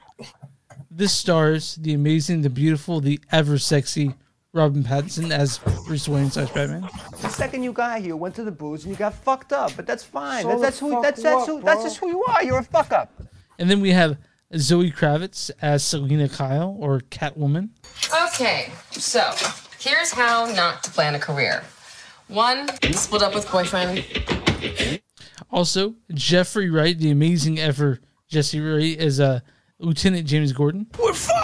This 0.91 1.11
stars 1.14 1.76
the 1.76 1.93
amazing, 1.93 2.41
the 2.43 2.49
beautiful, 2.51 3.01
the 3.01 3.20
ever 3.32 3.57
sexy 3.57 4.14
Robin 4.54 4.84
Pattinson 4.84 5.32
as 5.32 5.58
Bruce 5.88 6.08
Wayne 6.08 6.30
slash 6.30 6.51
Batman. 6.51 6.88
The 7.22 7.30
second 7.30 7.64
you 7.64 7.74
got 7.74 8.01
here, 8.01 8.16
went 8.16 8.36
to 8.36 8.43
the 8.43 8.51
booze 8.51 8.84
and 8.84 8.91
you 8.91 8.97
got 8.97 9.16
fucked 9.16 9.51
up, 9.51 9.76
but 9.76 9.88
that's 9.88 10.04
fine. 10.04 10.43
So 10.43 10.49
that's 10.49 10.62
that's 10.62 10.80
who 10.80 11.01
that's 11.01 11.24
that's 11.24 11.47
what, 11.47 11.47
who 11.47 11.62
that's 11.62 11.84
just 11.84 11.97
who 11.97 12.08
you 12.10 12.24
are. 12.26 12.43
You're 12.43 12.60
a 12.60 12.64
fuck 12.64 12.91
up. 12.91 13.12
And 13.58 13.70
then 13.70 13.82
we 13.82 13.91
have 13.91 14.18
Zoe 14.56 14.91
Kravitz 14.91 15.49
as 15.60 15.84
Selina 15.84 16.30
Kyle 16.30 16.78
or 16.80 16.99
Catwoman. 16.99 17.70
Okay, 18.28 18.72
so 18.91 19.32
here's 19.80 20.12
how 20.12 20.45
not 20.54 20.84
to 20.84 20.91
plan 20.91 21.16
a 21.16 21.20
career. 21.20 21.64
One, 22.28 22.70
split 22.93 23.24
up 23.24 23.34
with 23.34 23.51
boyfriend. 23.51 24.06
Also, 25.49 25.95
Jeffrey 26.14 26.70
Wright, 26.70 26.97
the 26.97 27.10
amazing 27.10 27.60
ever 27.60 27.99
Jesse 28.28 28.60
Wright 28.60 28.99
as 28.99 29.20
uh, 29.20 29.39
Lieutenant 29.80 30.28
James 30.28 30.54
Gordon. 30.54 30.86
We're 30.99 31.14
fucked. 31.14 31.43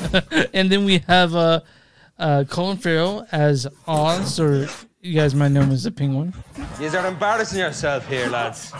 and 0.54 0.70
then 0.70 0.84
we 0.84 0.98
have 1.06 1.34
uh, 1.34 1.60
uh, 2.18 2.44
Colin 2.48 2.76
Farrell 2.76 3.26
as 3.32 3.66
Oz, 3.86 4.38
or 4.38 4.68
you 5.00 5.14
guys 5.14 5.34
might 5.34 5.48
know 5.48 5.62
him 5.62 5.72
as 5.72 5.84
the 5.84 5.90
Penguin. 5.90 6.34
You 6.80 6.88
are 6.88 7.06
embarrassing 7.06 7.58
yourself 7.58 8.06
here, 8.08 8.28
lads. 8.28 8.72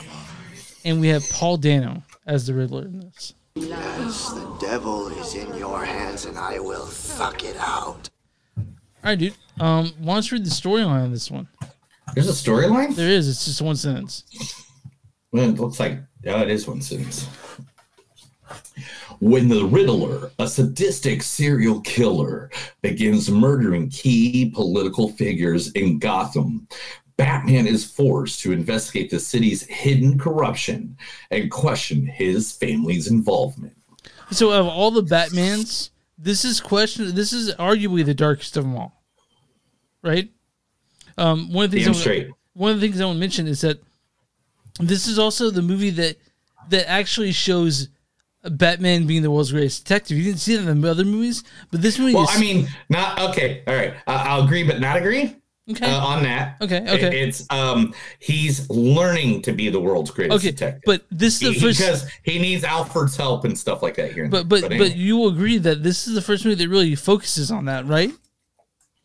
And 0.85 1.01
we 1.01 1.09
have 1.09 1.29
Paul 1.31 1.57
Dano 1.57 2.03
as 2.27 2.47
the 2.47 2.55
Riddler 2.55 2.83
in 2.83 3.01
this. 3.01 3.35
Yes, 3.55 4.31
the 4.31 4.57
devil 4.61 5.09
is 5.09 5.35
in 5.35 5.55
your 5.57 5.85
hands 5.85 6.25
and 6.25 6.39
I 6.39 6.59
will 6.61 6.87
fuck 6.87 7.45
it 7.45 7.57
out. 7.57 8.09
All 8.57 8.65
right, 9.05 9.19
dude. 9.19 9.35
Um, 9.59 9.93
why 9.99 10.15
don't 10.15 10.31
you 10.31 10.39
read 10.39 10.47
the 10.47 10.51
storyline 10.51 11.05
of 11.05 11.11
this 11.11 11.31
one? 11.31 11.49
There's 12.15 12.29
a 12.29 12.33
storyline? 12.33 12.95
There 12.95 13.09
is. 13.09 13.29
It's 13.29 13.45
just 13.45 13.61
one 13.61 13.77
sentence. 13.77 14.25
Well, 15.33 15.49
it 15.49 15.59
looks 15.59 15.79
like 15.79 15.99
oh, 16.27 16.43
it 16.43 16.51
is 16.51 16.67
one 16.67 16.81
sentence. 16.81 17.29
When 19.21 19.49
the 19.49 19.67
Riddler, 19.67 20.31
a 20.39 20.49
sadistic 20.49 21.23
serial 21.23 21.81
killer, 21.83 22.51
begins 22.81 23.31
murdering 23.31 23.91
key 23.91 24.51
political 24.51 25.11
figures 25.11 25.71
in 25.73 25.99
Gotham, 25.99 26.67
Batman 27.19 27.67
is 27.67 27.85
forced 27.85 28.41
to 28.41 28.53
investigate 28.53 29.11
the 29.11 29.21
city's 29.21 29.63
hidden 29.65 30.19
corruption 30.19 30.97
and 31.31 31.51
question 31.51 32.07
his 32.07 32.53
family's 32.53 33.09
involvement. 33.09 33.77
So, 34.31 34.53
of 34.53 34.67
all 34.67 34.91
the 34.91 35.03
Batmans, 35.03 35.91
this 36.17 36.47
is 36.47 36.61
question. 36.61 37.15
This 37.15 37.35
is 37.35 37.55
arguably 37.57 38.07
the 38.07 38.15
darkest 38.15 38.57
of 38.57 38.65
them 38.65 38.75
all. 38.75 39.03
Right. 40.03 40.31
Um, 41.19 41.53
one 41.53 41.67
of 41.67 41.73
the 41.73 41.85
things. 41.85 41.89
Damn 41.89 41.95
I 41.95 41.99
straight. 41.99 42.31
One 42.55 42.73
of 42.73 42.81
the 42.81 42.87
things 42.87 42.99
I 42.99 43.05
want 43.05 43.17
to 43.17 43.21
mention 43.21 43.47
is 43.47 43.61
that 43.61 43.83
this 44.79 45.07
is 45.07 45.19
also 45.19 45.51
the 45.51 45.61
movie 45.61 45.91
that 45.91 46.17
that 46.71 46.89
actually 46.89 47.33
shows 47.33 47.89
Batman 48.45 49.07
being 49.07 49.23
the 49.23 49.31
world's 49.31 49.53
greatest 49.53 49.85
detective. 49.85 50.17
You 50.17 50.25
didn't 50.25 50.41
see 50.41 50.57
that 50.57 50.67
in 50.69 50.81
the 50.81 50.91
other 50.91 51.05
movies, 51.05 51.45
but 51.71 51.83
this 51.83 51.99
movie. 51.99 52.15
Well, 52.15 52.25
is, 52.25 52.37
I 52.37 52.41
mean, 52.41 52.69
not 52.89 53.19
okay. 53.31 53.63
All 53.67 53.75
right, 53.75 53.95
uh, 54.07 54.25
I'll 54.27 54.45
agree, 54.45 54.63
but 54.63 54.81
not 54.81 54.97
agree. 54.97 55.37
Okay. 55.71 55.87
Uh, 55.87 56.01
on 56.05 56.23
that. 56.25 56.57
Okay, 56.61 56.79
okay. 56.81 57.07
It- 57.21 57.29
It's 57.29 57.47
um, 57.51 57.95
he's 58.19 58.69
learning 58.71 59.43
to 59.43 59.53
be 59.53 59.69
the 59.69 59.79
world's 59.79 60.11
greatest 60.11 60.39
Okay, 60.39 60.51
detective. 60.51 60.83
but 60.85 61.03
this 61.13 61.35
is 61.35 61.41
the 61.41 61.53
He- 61.53 61.61
first- 61.61 61.79
because 61.79 62.07
he 62.25 62.39
needs 62.41 62.65
Alfred's 62.65 63.15
help 63.17 63.45
and 63.45 63.57
stuff 63.57 63.81
like 63.83 63.95
that 63.97 64.13
here. 64.13 64.27
but 64.27 64.49
but 64.49 64.63
but, 64.63 64.73
anyway. 64.73 64.95
you 64.95 65.17
will 65.17 65.29
agree 65.29 65.59
that 65.59 65.83
this 65.85 66.09
is 66.09 66.15
the 66.15 66.23
first 66.23 66.45
movie 66.45 66.57
that 66.57 66.69
really 66.69 66.95
focuses 66.97 67.53
on 67.53 67.67
that, 67.67 67.87
right? 67.87 68.11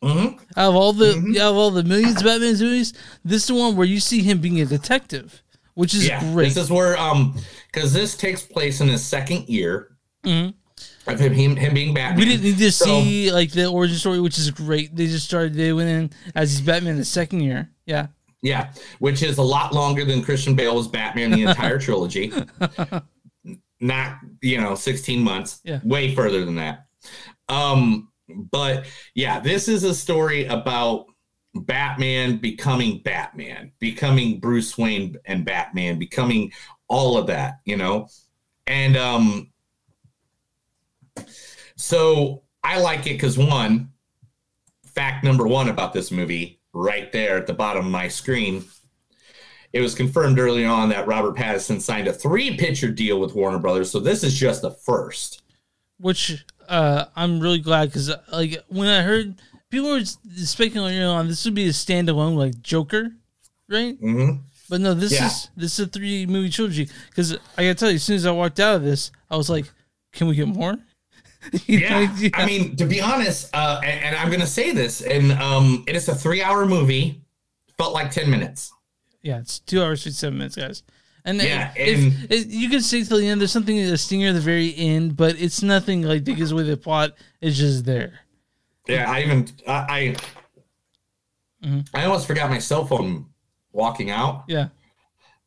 Mm-hmm. 0.03 0.37
Out 0.57 0.69
of 0.69 0.75
all 0.75 0.93
the 0.93 1.11
out 1.39 1.51
of 1.51 1.55
all 1.57 1.71
the 1.71 1.83
millions 1.83 2.17
of 2.17 2.23
Batman 2.23 2.53
movies, 2.57 2.93
this 3.23 3.43
is 3.43 3.47
the 3.47 3.55
one 3.55 3.75
where 3.75 3.87
you 3.87 3.99
see 3.99 4.21
him 4.23 4.39
being 4.39 4.59
a 4.61 4.65
detective, 4.65 5.41
which 5.75 5.93
is 5.93 6.07
yeah, 6.07 6.19
great. 6.33 6.45
this 6.53 6.57
is 6.57 6.69
where 6.71 6.97
um, 6.97 7.35
because 7.71 7.93
this 7.93 8.17
takes 8.17 8.41
place 8.41 8.81
in 8.81 8.87
his 8.87 9.03
second 9.05 9.47
year 9.47 9.95
Mhm. 10.25 10.53
of 11.07 11.19
him 11.19 11.33
him, 11.33 11.55
him 11.55 11.73
being 11.73 11.93
Batman. 11.93 12.17
We 12.19 12.25
didn't 12.25 12.43
need 12.43 12.57
to 12.57 12.71
So- 12.71 12.85
see 12.85 13.31
like 13.31 13.51
the 13.51 13.67
origin 13.67 13.97
story, 13.97 14.19
which 14.19 14.37
is 14.39 14.49
great. 14.51 14.95
They 14.95 15.05
just 15.07 15.25
started. 15.25 15.53
They 15.53 15.71
went 15.73 15.89
in 15.89 16.09
as 16.33 16.51
he's 16.51 16.61
Batman 16.61 16.97
the 16.97 17.05
second 17.05 17.41
year. 17.41 17.69
Yeah. 17.85 18.07
Yeah, 18.41 18.73
which 18.99 19.23
is 19.23 19.37
a 19.39 19.41
lot 19.43 19.73
longer 19.73 20.05
than 20.05 20.21
Christian 20.21 20.53
Bale 20.55 20.75
was 20.75 20.87
Batman 20.87 21.31
the 21.31 21.43
entire 21.43 21.79
trilogy. 21.79 22.31
Not, 23.81 24.17
you 24.41 24.59
know, 24.61 24.75
16 24.75 25.21
months. 25.23 25.61
Yeah. 25.63 25.79
Way 25.83 26.15
further 26.15 26.45
than 26.45 26.55
that. 26.55 26.85
Um, 27.49 28.09
but 28.51 28.85
yeah, 29.15 29.39
this 29.39 29.67
is 29.67 29.83
a 29.83 29.93
story 29.93 30.45
about 30.45 31.05
Batman 31.55 32.37
becoming 32.37 33.01
Batman, 33.03 33.71
becoming 33.79 34.39
Bruce 34.39 34.77
Wayne 34.77 35.15
and 35.25 35.45
Batman, 35.45 35.97
becoming 35.97 36.51
all 36.87 37.17
of 37.17 37.27
that, 37.27 37.59
you 37.65 37.77
know. 37.77 38.07
And 38.67 38.97
um 38.97 39.51
so 41.75 42.43
I 42.63 42.79
like 42.79 43.01
it 43.01 43.13
because 43.13 43.37
one, 43.37 43.91
fact 44.85 45.23
number 45.23 45.47
one 45.47 45.69
about 45.69 45.93
this 45.93 46.11
movie, 46.11 46.59
right 46.73 47.11
there 47.11 47.37
at 47.37 47.47
the 47.47 47.53
bottom 47.53 47.85
of 47.85 47.91
my 47.91 48.07
screen, 48.07 48.65
it 49.71 49.81
was 49.81 49.93
confirmed 49.95 50.39
early 50.39 50.65
on 50.65 50.89
that 50.89 51.07
Robert 51.07 51.35
Pattinson 51.35 51.81
signed 51.81 52.07
a 52.07 52.13
three 52.13 52.57
picture 52.57 52.89
deal 52.91 53.19
with 53.19 53.35
Warner 53.35 53.59
Brothers. 53.59 53.91
So 53.91 53.99
this 53.99 54.23
is 54.23 54.33
just 54.33 54.61
the 54.61 54.71
first. 54.71 55.43
which 55.99 56.43
uh, 56.67 57.05
I'm 57.15 57.39
really 57.39 57.59
glad 57.59 57.89
because 57.89 58.11
like 58.31 58.63
when 58.69 58.87
I 58.87 59.01
heard 59.03 59.35
people 59.75 59.91
were 59.91 60.03
speculating 60.37 61.03
on 61.03 61.27
this 61.27 61.43
would 61.45 61.53
be 61.55 61.65
a 61.67 61.71
standalone 61.71 62.35
like 62.35 62.61
Joker, 62.61 63.11
right? 63.69 63.99
Mm-hmm. 64.01 64.37
But 64.69 64.81
no, 64.81 64.93
this 64.93 65.11
Yeah. 65.13 65.27
is 65.27 65.49
this 65.55 65.77
is 65.79 65.85
a 65.87 65.89
three 65.89 66.25
movie 66.25 66.49
trilogy. 66.49 66.89
Because 67.09 67.33
I 67.57 67.63
gotta 67.63 67.75
tell 67.75 67.89
you, 67.89 67.95
as 67.95 68.03
soon 68.03 68.15
as 68.15 68.25
I 68.25 68.31
walked 68.31 68.59
out 68.59 68.75
of 68.77 68.83
this, 68.83 69.11
I 69.29 69.35
was 69.37 69.49
like, 69.49 69.65
"Can 70.13 70.27
we 70.27 70.35
get 70.35 70.47
more?" 70.47 70.77
You 71.67 71.81
know, 71.81 71.99
yeah. 72.17 72.29
I 72.33 72.45
mean, 72.47 72.75
to 72.77 72.85
be 72.85 72.99
honest, 73.01 73.49
uh, 73.53 73.79
and, 73.83 74.05
and 74.05 74.15
I'm 74.15 74.31
to 74.39 74.47
say 74.47 74.71
this, 74.71 75.01
and 75.01 75.31
um, 75.33 75.83
it 75.87 75.95
is 75.95 76.07
a 76.09 76.15
three 76.15 76.41
hour 76.41 76.65
movie. 76.65 77.21
Felt 77.77 77.93
like 77.93 78.09
10 78.09 78.29
minutes. 78.29 78.71
yeah, 79.21 79.39
it's 79.39 79.59
two 79.59 79.83
hours 79.83 80.01
fifty-seven 80.01 80.37
minutes, 80.37 80.55
guys. 80.55 80.81
And 81.25 81.41
Yeah, 81.41 81.73
if, 81.75 81.99
and- 81.99 82.31
if- 82.31 82.47
you 82.51 82.69
can 82.69 82.81
say 82.81 83.03
till 83.03 83.17
the 83.17 83.27
end, 83.27 83.41
there's 83.41 83.51
something 83.51 83.77
a 83.77 83.97
stinger 83.97 84.29
at 84.29 84.33
the 84.33 84.39
very 84.39 84.73
end, 84.77 85.15
but 85.17 85.35
it's 85.39 85.61
nothing 85.61 86.01
like 86.03 86.23
that 86.25 86.33
gives 86.37 86.51
away 86.53 86.63
the 86.63 86.77
plot. 86.77 87.11
It's 87.41 87.57
just 87.57 87.83
there. 87.85 88.21
Yeah, 88.87 89.09
I 89.11 89.21
even, 89.23 89.47
I, 89.67 90.15
I, 91.63 91.75
I 91.93 92.05
almost 92.05 92.27
forgot 92.27 92.49
my 92.49 92.59
cell 92.59 92.85
phone 92.85 93.25
walking 93.71 94.11
out. 94.11 94.43
Yeah, 94.47 94.67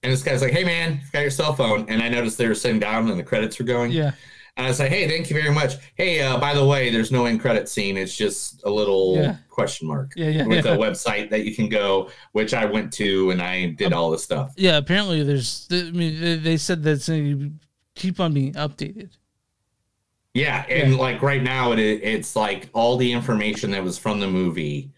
And 0.03 0.12
this 0.12 0.22
guy's 0.22 0.43
like, 0.43 0.53
hey, 0.53 0.64
man, 0.64 0.95
you 0.95 1.01
got 1.12 1.20
your 1.20 1.30
cell 1.30 1.55
phone. 1.55 1.86
And 1.89 2.03
I 2.03 2.09
noticed 2.09 2.36
they 2.39 2.49
were 2.49 2.55
sitting 2.55 2.80
down 2.80 3.09
and 3.09 3.18
the 3.18 3.22
credits 3.24 3.59
were 3.59 3.64
going. 3.64 3.93
yeah. 3.93 4.12
And 4.57 4.66
I 4.66 4.70
was 4.70 4.80
like, 4.80 4.89
hey, 4.91 5.07
thank 5.09 5.30
you 5.30 5.41
very 5.41 5.55
much. 5.55 5.74
Hey, 5.95 6.20
uh, 6.20 6.36
by 6.36 6.53
the 6.53 6.66
way, 6.66 6.91
there's 6.91 7.12
no 7.12 7.26
end 7.26 7.41
credit 7.41 7.68
scene. 7.68 7.97
It's 7.97 8.16
just 8.16 8.61
a 8.64 8.68
little 8.70 9.14
Yeah. 9.16 9.36
question 9.49 9.86
mark 9.86 10.11
Yeah, 10.16 10.30
yeah, 10.30 10.47
with 10.49 10.64
yeah. 10.66 10.72
a 10.72 10.76
website 10.86 11.30
that 11.30 11.45
you 11.45 11.55
can 11.55 11.68
go, 11.68 12.11
which 12.32 12.53
I 12.55 12.64
went 12.64 12.93
to 12.95 13.30
and 13.30 13.41
I 13.41 13.66
did 13.66 13.93
all 13.93 14.11
this 14.11 14.24
stuff. 14.24 14.53
Yeah, 14.57 14.76
apparently 14.78 15.22
there's. 15.22 15.68
I 15.70 15.93
mean, 15.93 16.43
they- 16.43 16.57
said 16.57 16.82
that 16.82 17.07
you 17.07 17.53
keep 17.95 18.18
on 18.18 18.34
being 18.34 18.55
updated. 18.55 19.11
Yeah, 20.39 20.64
and 20.68 20.93
Yeah. 20.93 20.99
like 20.99 21.22
right 21.22 21.43
now, 21.43 21.72
it 21.72 21.78
it's 21.80 22.36
like 22.36 22.68
all 22.72 22.97
the 22.97 23.11
information 23.12 23.70
that 23.72 23.82
was 23.82 23.99
from 23.99 24.20
the 24.20 24.28
movie, 24.28 24.91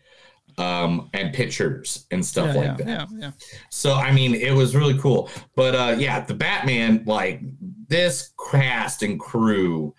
um, 0.58 1.08
and 1.14 1.32
pictures 1.32 2.06
and 2.10 2.24
stuff 2.24 2.54
yeah, 2.54 2.60
like 2.60 2.78
yeah, 2.78 2.84
that. 2.84 3.08
yeah, 3.12 3.18
yeah. 3.20 3.30
So 3.70 3.94
I 3.94 4.12
mean, 4.12 4.34
it 4.34 4.52
was 4.52 4.74
really 4.76 4.98
cool. 4.98 5.30
But 5.56 5.74
uh, 5.74 5.94
yeah, 5.98 6.20
the 6.20 6.34
Batman, 6.34 7.02
like 7.06 7.40
this 7.88 8.32
cast 8.50 9.02
and 9.02 9.18
crew, 9.18 9.94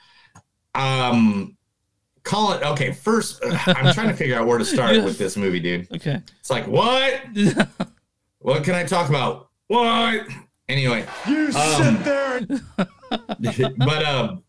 um, 0.76 1.58
call 2.24 2.54
it 2.54 2.64
okay. 2.64 2.92
First, 2.92 3.44
uh, 3.44 3.58
I'm 3.68 3.94
trying 3.94 4.10
to 4.10 4.16
figure 4.16 4.38
out 4.38 4.46
where 4.48 4.58
to 4.60 4.66
start 4.76 4.96
Yeah. 4.96 5.04
with 5.06 5.18
this 5.18 5.36
movie, 5.38 5.60
dude. 5.60 5.92
Okay. 5.92 6.20
It's 6.39 6.50
like 6.50 6.68
what? 6.68 7.22
what 8.39 8.64
can 8.64 8.76
I 8.76 8.84
talk 8.84 9.10
about? 9.10 9.50
What? 9.68 10.28
Anyway, 10.70 11.06
You 11.28 11.48
um, 11.48 11.52
sit 11.54 12.04
there 12.06 12.38
and 12.38 12.62
but 13.78 14.06
um 14.06 14.44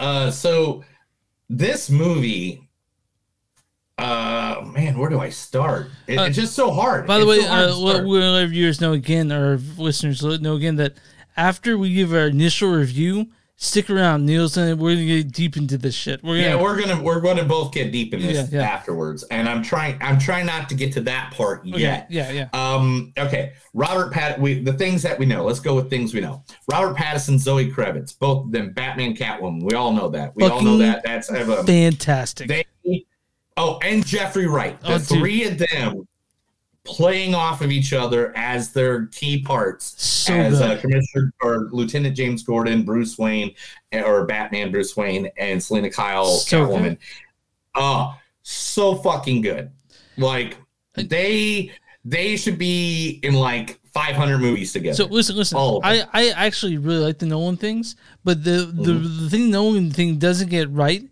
uh 0.00 0.30
so 0.30 0.82
this 1.48 1.88
movie 1.90 2.68
uh 3.98 4.62
man 4.74 4.98
where 4.98 5.10
do 5.10 5.20
i 5.20 5.28
start? 5.28 5.88
It- 6.06 6.18
Uh, 6.18 6.24
it's 6.24 6.36
just 6.36 6.54
so 6.54 6.70
hard. 6.70 7.06
By 7.06 7.18
the 7.18 7.28
It's 7.28 7.40
way, 7.42 7.44
so 7.46 7.52
uh, 7.52 7.66
we'll 7.78 8.06
we'll 8.08 8.32
let 8.32 8.42
our 8.42 8.46
viewers 8.48 8.80
know 8.80 8.92
again, 8.94 9.30
our 9.30 9.58
listeners 9.76 10.22
know 10.22 10.54
again 10.54 10.76
that 10.76 10.94
after 11.36 11.76
we 11.76 11.92
give 11.94 12.12
our 12.12 12.26
initial 12.28 12.70
review, 12.70 13.28
stick 13.62 13.90
around. 13.90 14.24
Neil's 14.24 14.56
and 14.56 14.80
we're 14.80 14.94
gonna 14.94 15.04
get 15.06 15.30
deep 15.32 15.56
into 15.56 15.76
this 15.76 15.94
shit. 15.94 16.24
We're 16.24 16.36
yeah 16.36 16.52
gonna, 16.52 16.62
we're 16.62 16.80
gonna 16.80 17.02
we're 17.02 17.20
gonna 17.20 17.44
both 17.44 17.72
get 17.72 17.92
deep 17.92 18.14
in 18.14 18.20
this 18.22 18.50
Yeah, 18.50 18.60
yeah. 18.60 18.66
afterwards 18.68 19.22
and 19.24 19.46
i'm 19.48 19.62
trying 19.62 19.98
i'm 20.00 20.18
trying 20.18 20.46
not 20.46 20.68
to 20.70 20.74
get 20.74 20.94
to 20.94 21.02
that 21.02 21.32
part 21.36 21.60
Okay, 21.60 21.78
yet 21.78 22.06
yeah, 22.10 22.30
yeah. 22.32 22.48
Um. 22.54 23.12
Okay. 23.18 23.52
Robert 23.74 24.12
Pat. 24.12 24.40
We 24.40 24.62
the 24.62 24.72
things 24.72 25.02
that 25.02 25.18
we 25.18 25.26
know. 25.26 25.44
Let's 25.44 25.60
go 25.60 25.74
with 25.76 25.90
things 25.90 26.14
we 26.14 26.20
know. 26.20 26.42
Robert 26.72 26.96
Pattinson, 26.96 27.38
Zoe 27.38 27.70
Kravitz, 27.70 28.18
both 28.18 28.46
of 28.46 28.52
them 28.52 28.72
Batman, 28.72 29.14
Catwoman. 29.14 29.62
We 29.62 29.74
all 29.76 29.92
know 29.92 30.08
that. 30.08 30.34
We 30.34 30.44
all 30.44 30.62
know 30.62 30.78
that. 30.78 31.02
That's 31.04 31.30
um, 31.30 31.66
fantastic. 31.66 32.48
They. 32.48 32.64
Oh, 33.56 33.78
and 33.82 34.04
Jeffrey 34.06 34.46
Wright. 34.46 34.80
The 34.80 34.94
Oh, 34.94 34.98
dude. 34.98 35.06
three 35.06 35.44
of 35.44 35.58
them 35.58 36.08
playing 36.84 37.34
off 37.34 37.60
of 37.60 37.70
each 37.70 37.92
other 37.92 38.32
as 38.36 38.72
their 38.72 39.06
key 39.06 39.42
parts 39.42 40.02
So 40.02 40.32
as 40.34 40.60
uh. 40.60 40.76
Commissioner 40.80 41.32
or 41.42 41.68
Lieutenant 41.72 42.16
James 42.16 42.42
Gordon, 42.42 42.82
Bruce 42.84 43.18
Wayne, 43.18 43.52
eh, 43.92 44.02
or 44.02 44.24
Batman 44.26 44.70
Bruce 44.72 44.96
Wayne, 44.96 45.30
and 45.36 45.62
Selina 45.62 45.90
Kyle, 45.90 46.24
So. 46.26 46.66
Catwoman. 46.66 46.96
Oh, 47.74 48.16
so 48.42 48.94
fucking 48.96 49.42
good. 49.42 49.70
Like 50.16 50.56
they 50.96 51.70
they 52.04 52.36
should 52.36 52.58
be 52.58 53.20
in 53.22 53.34
like 53.34 53.78
500 53.92 54.38
movies 54.38 54.72
together. 54.72 54.94
So 54.94 55.04
listen, 55.06 55.36
listen. 55.36 55.58
I, 55.58 56.04
I 56.12 56.28
actually 56.30 56.78
really 56.78 57.04
like 57.04 57.18
the 57.18 57.26
Nolan 57.26 57.56
things, 57.56 57.96
but 58.24 58.42
the 58.42 58.70
the, 58.72 58.92
Mm-hmm. 58.92 59.24
the 59.24 59.30
thing 59.30 59.50
Nolan 59.50 59.90
thing 59.90 60.16
doesn't 60.18 60.48
get 60.48 60.70
right 60.70 61.02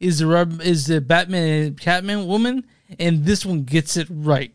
is 0.00 0.18
the 0.18 0.26
rub 0.26 0.60
is 0.60 0.86
the 0.86 1.00
Batman 1.00 1.48
and 1.66 1.80
Catman 1.80 2.26
woman, 2.26 2.64
and 2.98 3.24
this 3.24 3.46
one 3.46 3.62
gets 3.64 3.96
it 3.96 4.08
right. 4.10 4.52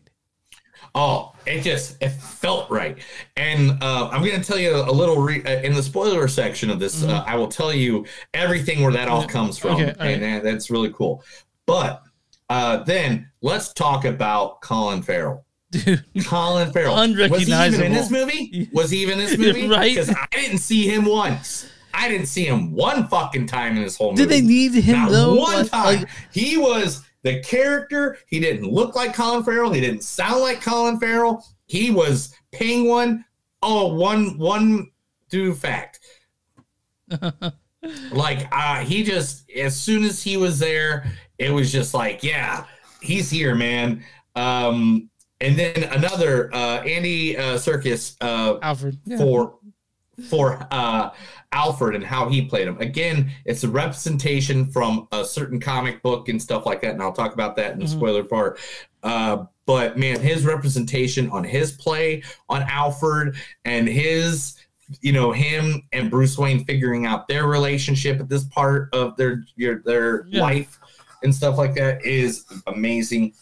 Oh, 0.94 1.32
it 1.46 1.62
just 1.62 1.96
it 2.02 2.08
felt 2.10 2.68
right, 2.70 2.98
and 3.36 3.72
uh, 3.82 4.08
I'm 4.10 4.24
going 4.24 4.40
to 4.40 4.46
tell 4.46 4.58
you 4.58 4.74
a 4.76 4.90
little 4.92 5.22
re- 5.22 5.42
uh, 5.44 5.60
in 5.62 5.74
the 5.74 5.82
spoiler 5.82 6.26
section 6.28 6.68
of 6.70 6.78
this. 6.80 7.04
Uh, 7.04 7.22
I 7.26 7.36
will 7.36 7.46
tell 7.48 7.72
you 7.72 8.06
everything 8.34 8.82
where 8.82 8.92
that 8.92 9.08
all 9.08 9.26
comes 9.26 9.56
from, 9.58 9.76
Mm-hmm. 9.78 9.88
Okay, 9.90 9.98
all 10.00 10.06
right. 10.06 10.22
and 10.22 10.40
uh, 10.40 10.44
that's 10.50 10.70
really 10.70 10.92
cool. 10.92 11.22
But 11.66 12.02
uh, 12.48 12.78
then 12.84 13.30
let's 13.40 13.72
talk 13.72 14.04
about 14.04 14.60
Colin 14.62 15.02
Farrell. 15.02 15.44
Dude, 15.70 16.02
Colin 16.26 16.72
Farrell 16.72 16.96
was 17.30 17.46
he 17.46 17.52
even 17.52 17.82
in 17.82 17.92
this 17.92 18.10
movie? 18.10 18.68
Was 18.72 18.90
he 18.90 19.02
even 19.02 19.20
in 19.20 19.26
this 19.26 19.38
movie? 19.38 19.68
Right. 19.68 19.94
Because 19.94 20.10
I 20.10 20.26
didn't 20.32 20.58
see 20.58 20.88
him 20.88 21.04
once. 21.04 21.70
I 21.94 22.08
didn't 22.08 22.26
see 22.26 22.44
him 22.44 22.72
one 22.72 23.06
fucking 23.06 23.46
time 23.46 23.76
in 23.76 23.84
this 23.84 23.96
whole 23.96 24.10
movie. 24.10 24.22
Did 24.24 24.30
they 24.30 24.40
need 24.40 24.74
him, 24.74 24.96
Not 24.96 25.10
though? 25.12 25.34
One 25.36 25.66
time. 25.68 25.84
like- 26.00 26.08
he 26.32 26.56
was 26.56 27.04
the 27.22 27.40
character. 27.42 28.18
He 28.26 28.40
didn't 28.40 28.70
look 28.70 28.94
like 28.94 29.14
Colin 29.14 29.44
Farrell. 29.44 29.72
He 29.72 29.80
didn't 29.80 30.02
sound 30.02 30.40
like 30.40 30.62
Colin 30.62 30.98
Farrell. 30.98 31.44
He 31.66 31.90
was 31.90 32.34
Penguin. 32.52 33.24
Oh, 33.62 33.94
one 33.94 34.38
one 34.38 34.90
do 35.28 35.54
fact. 35.54 36.00
like 38.12 38.46
uh 38.52 38.84
he 38.84 39.02
just 39.02 39.50
as 39.50 39.78
soon 39.78 40.04
as 40.04 40.22
he 40.22 40.36
was 40.36 40.58
there, 40.58 41.10
it 41.38 41.50
was 41.50 41.72
just 41.72 41.94
like, 41.94 42.22
yeah, 42.22 42.64
he's 43.00 43.30
here, 43.30 43.54
man. 43.54 44.04
Um 44.36 45.10
and 45.40 45.58
then 45.58 45.84
another 45.84 46.54
uh 46.54 46.82
Andy 46.82 47.36
uh 47.36 47.56
Serkis 47.56 48.16
uh 48.20 48.58
Alfred 48.62 48.98
yeah. 49.04 49.18
for 49.18 49.58
for 50.28 50.66
uh 50.70 51.10
Alfred 51.52 51.94
and 51.96 52.04
how 52.04 52.28
he 52.28 52.42
played 52.42 52.68
him. 52.68 52.78
Again, 52.80 53.30
it's 53.44 53.64
a 53.64 53.68
representation 53.68 54.70
from 54.70 55.08
a 55.12 55.24
certain 55.24 55.58
comic 55.58 56.00
book 56.02 56.28
and 56.28 56.40
stuff 56.40 56.64
like 56.66 56.80
that, 56.82 56.92
and 56.92 57.02
I'll 57.02 57.12
talk 57.12 57.34
about 57.34 57.56
that 57.56 57.72
in 57.72 57.80
the 57.80 57.86
Mhm. 57.86 57.90
spoiler 57.90 58.22
part. 58.24 58.58
Uh, 59.02 59.44
but 59.66 59.98
man, 59.98 60.20
his 60.20 60.44
representation 60.44 61.28
on 61.30 61.42
his 61.44 61.72
play 61.72 62.22
on 62.48 62.62
Alfred 62.62 63.34
and 63.64 63.88
his, 63.88 64.56
you 65.00 65.12
know, 65.12 65.32
him 65.32 65.82
and 65.92 66.10
Bruce 66.10 66.36
Wayne 66.38 66.64
figuring 66.64 67.04
out 67.06 67.26
their 67.28 67.46
relationship 67.46 68.20
at 68.20 68.28
this 68.28 68.44
part 68.44 68.88
of 68.94 69.16
their 69.16 69.42
your, 69.56 69.80
their 69.84 70.26
Yeah. 70.28 70.42
life 70.42 70.78
and 71.24 71.34
stuff 71.34 71.58
like 71.58 71.74
that 71.74 72.04
is 72.04 72.44
amazing. 72.68 73.32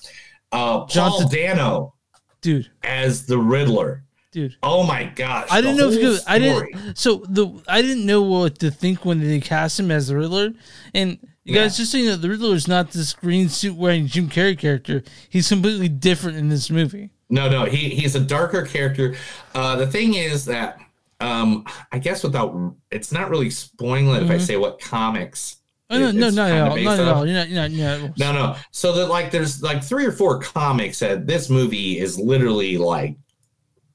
Uh, 0.51 0.87
John 0.87 1.11
Paul 1.11 1.29
Dano, 1.29 1.95
dude, 2.41 2.71
as 2.83 3.27
the 3.27 3.37
Riddler. 3.39 4.05
Dude. 4.33 4.57
Oh 4.63 4.83
my 4.83 5.05
gosh! 5.05 5.49
I 5.51 5.61
didn't 5.61 5.77
know 5.77 5.89
if 5.91 6.01
could, 6.01 6.21
I 6.27 6.39
didn't. 6.39 6.97
So 6.99 7.25
the 7.29 7.63
I 7.69 7.83
didn't 7.83 8.07
know 8.07 8.23
what 8.23 8.59
to 8.61 8.71
think 8.71 9.05
when 9.05 9.21
they 9.21 9.41
cast 9.41 9.79
him 9.81 9.91
as 9.91 10.09
the 10.09 10.17
Riddler. 10.17 10.53
And 10.95 11.19
you 11.45 11.55
guys, 11.55 11.77
just 11.77 11.93
so 11.93 11.99
you 11.99 12.07
know, 12.11 12.17
the 12.17 12.29
Riddler 12.29 12.55
is 12.55 12.69
not 12.69 12.91
this 12.93 13.13
green 13.15 13.49
suit 13.49 13.75
wearing 13.77 14.07
Jim 14.07 14.29
Carrey 14.29 14.59
character. 14.59 15.03
He's 15.31 15.49
completely 15.49 15.89
different 15.89 16.37
in 16.37 16.49
this 16.49 16.71
movie. 16.71 17.11
No, 17.31 17.49
no, 17.49 17.65
he 17.65 17.89
he's 17.91 18.15
a 18.15 18.21
darker 18.21 18.63
character. 18.63 19.15
Uh, 19.55 19.77
the 19.77 19.87
thing 19.87 20.15
is 20.15 20.45
that 20.47 20.79
um, 21.21 21.65
I 21.93 21.99
guess 21.99 22.23
without 22.23 22.75
it's 22.91 23.13
not 23.13 23.29
really 23.31 23.51
spoiling 23.51 24.09
it 24.09 24.23
if 24.23 24.31
I 24.31 24.37
Mhm. 24.37 24.41
say 24.41 24.57
what 24.57 24.81
comics. 24.81 25.57
Oh, 25.91 25.99
no, 25.99 26.11
no, 26.11 26.27
it's 26.29 26.37
no, 26.37 26.69
no, 26.69 26.75
based 26.75 26.85
not 26.85 27.01
at 27.01 27.09
all. 27.09 27.27
You're 27.27 27.35
not, 27.35 27.49
you're 27.49 27.63
not, 27.63 27.71
you're 27.71 27.99
not. 28.09 28.19
No, 28.19 28.33
no. 28.33 28.57
So 28.73 28.93
that 28.93 29.09
like 29.09 29.31
there's 29.31 29.63
like 29.63 29.83
three 29.83 30.05
or 30.05 30.13
four 30.13 30.39
comics 30.39 30.99
that 30.99 31.27
this 31.27 31.49
movie 31.49 31.99
is 31.99 32.19
literally 32.19 32.77
like 32.77 33.17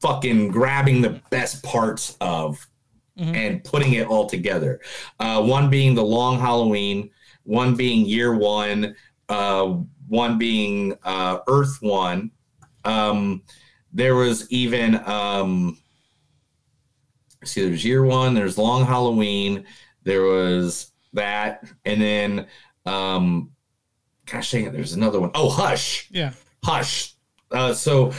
fucking 0.08 0.50
grabbing 0.50 1.00
the 1.02 1.22
best 1.30 1.64
parts 1.64 2.18
of 2.20 2.68
Mhm. 3.18 3.36
and 3.36 3.64
putting 3.64 3.94
it 3.94 4.06
all 4.08 4.26
together. 4.26 4.82
Uh, 5.18 5.42
one 5.42 5.70
being 5.70 5.96
the 5.96 6.04
Long 6.04 6.40
Halloween, 6.40 7.10
one 7.44 7.74
being 7.76 8.06
Year 8.06 8.36
One, 8.36 8.96
uh, 9.30 9.66
one 10.10 10.38
being 10.38 10.94
uh, 11.04 11.38
Earth 11.48 11.78
One. 11.82 12.32
Um, 12.84 13.44
there 13.94 14.16
was 14.16 14.52
even 14.52 14.96
um, 15.08 15.78
see, 17.46 17.62
there's 17.66 17.86
Year 17.86 18.04
One, 18.04 18.34
there's 18.34 18.58
Long 18.58 18.86
Halloween, 18.86 19.64
there 20.04 20.24
was 20.24 20.92
that, 21.14 21.64
and 21.86 22.02
then 22.02 22.48
um, 22.86 23.52
gosh 24.26 24.52
dang 24.52 24.66
it, 24.66 24.74
there's 24.74 24.94
another 24.94 25.22
one. 25.22 25.32
Oh, 25.34 25.50
Hush. 25.50 26.10
Yeah. 26.12 26.34
Hush. 26.66 27.13
Uh, 27.54 27.74
so 27.74 28.12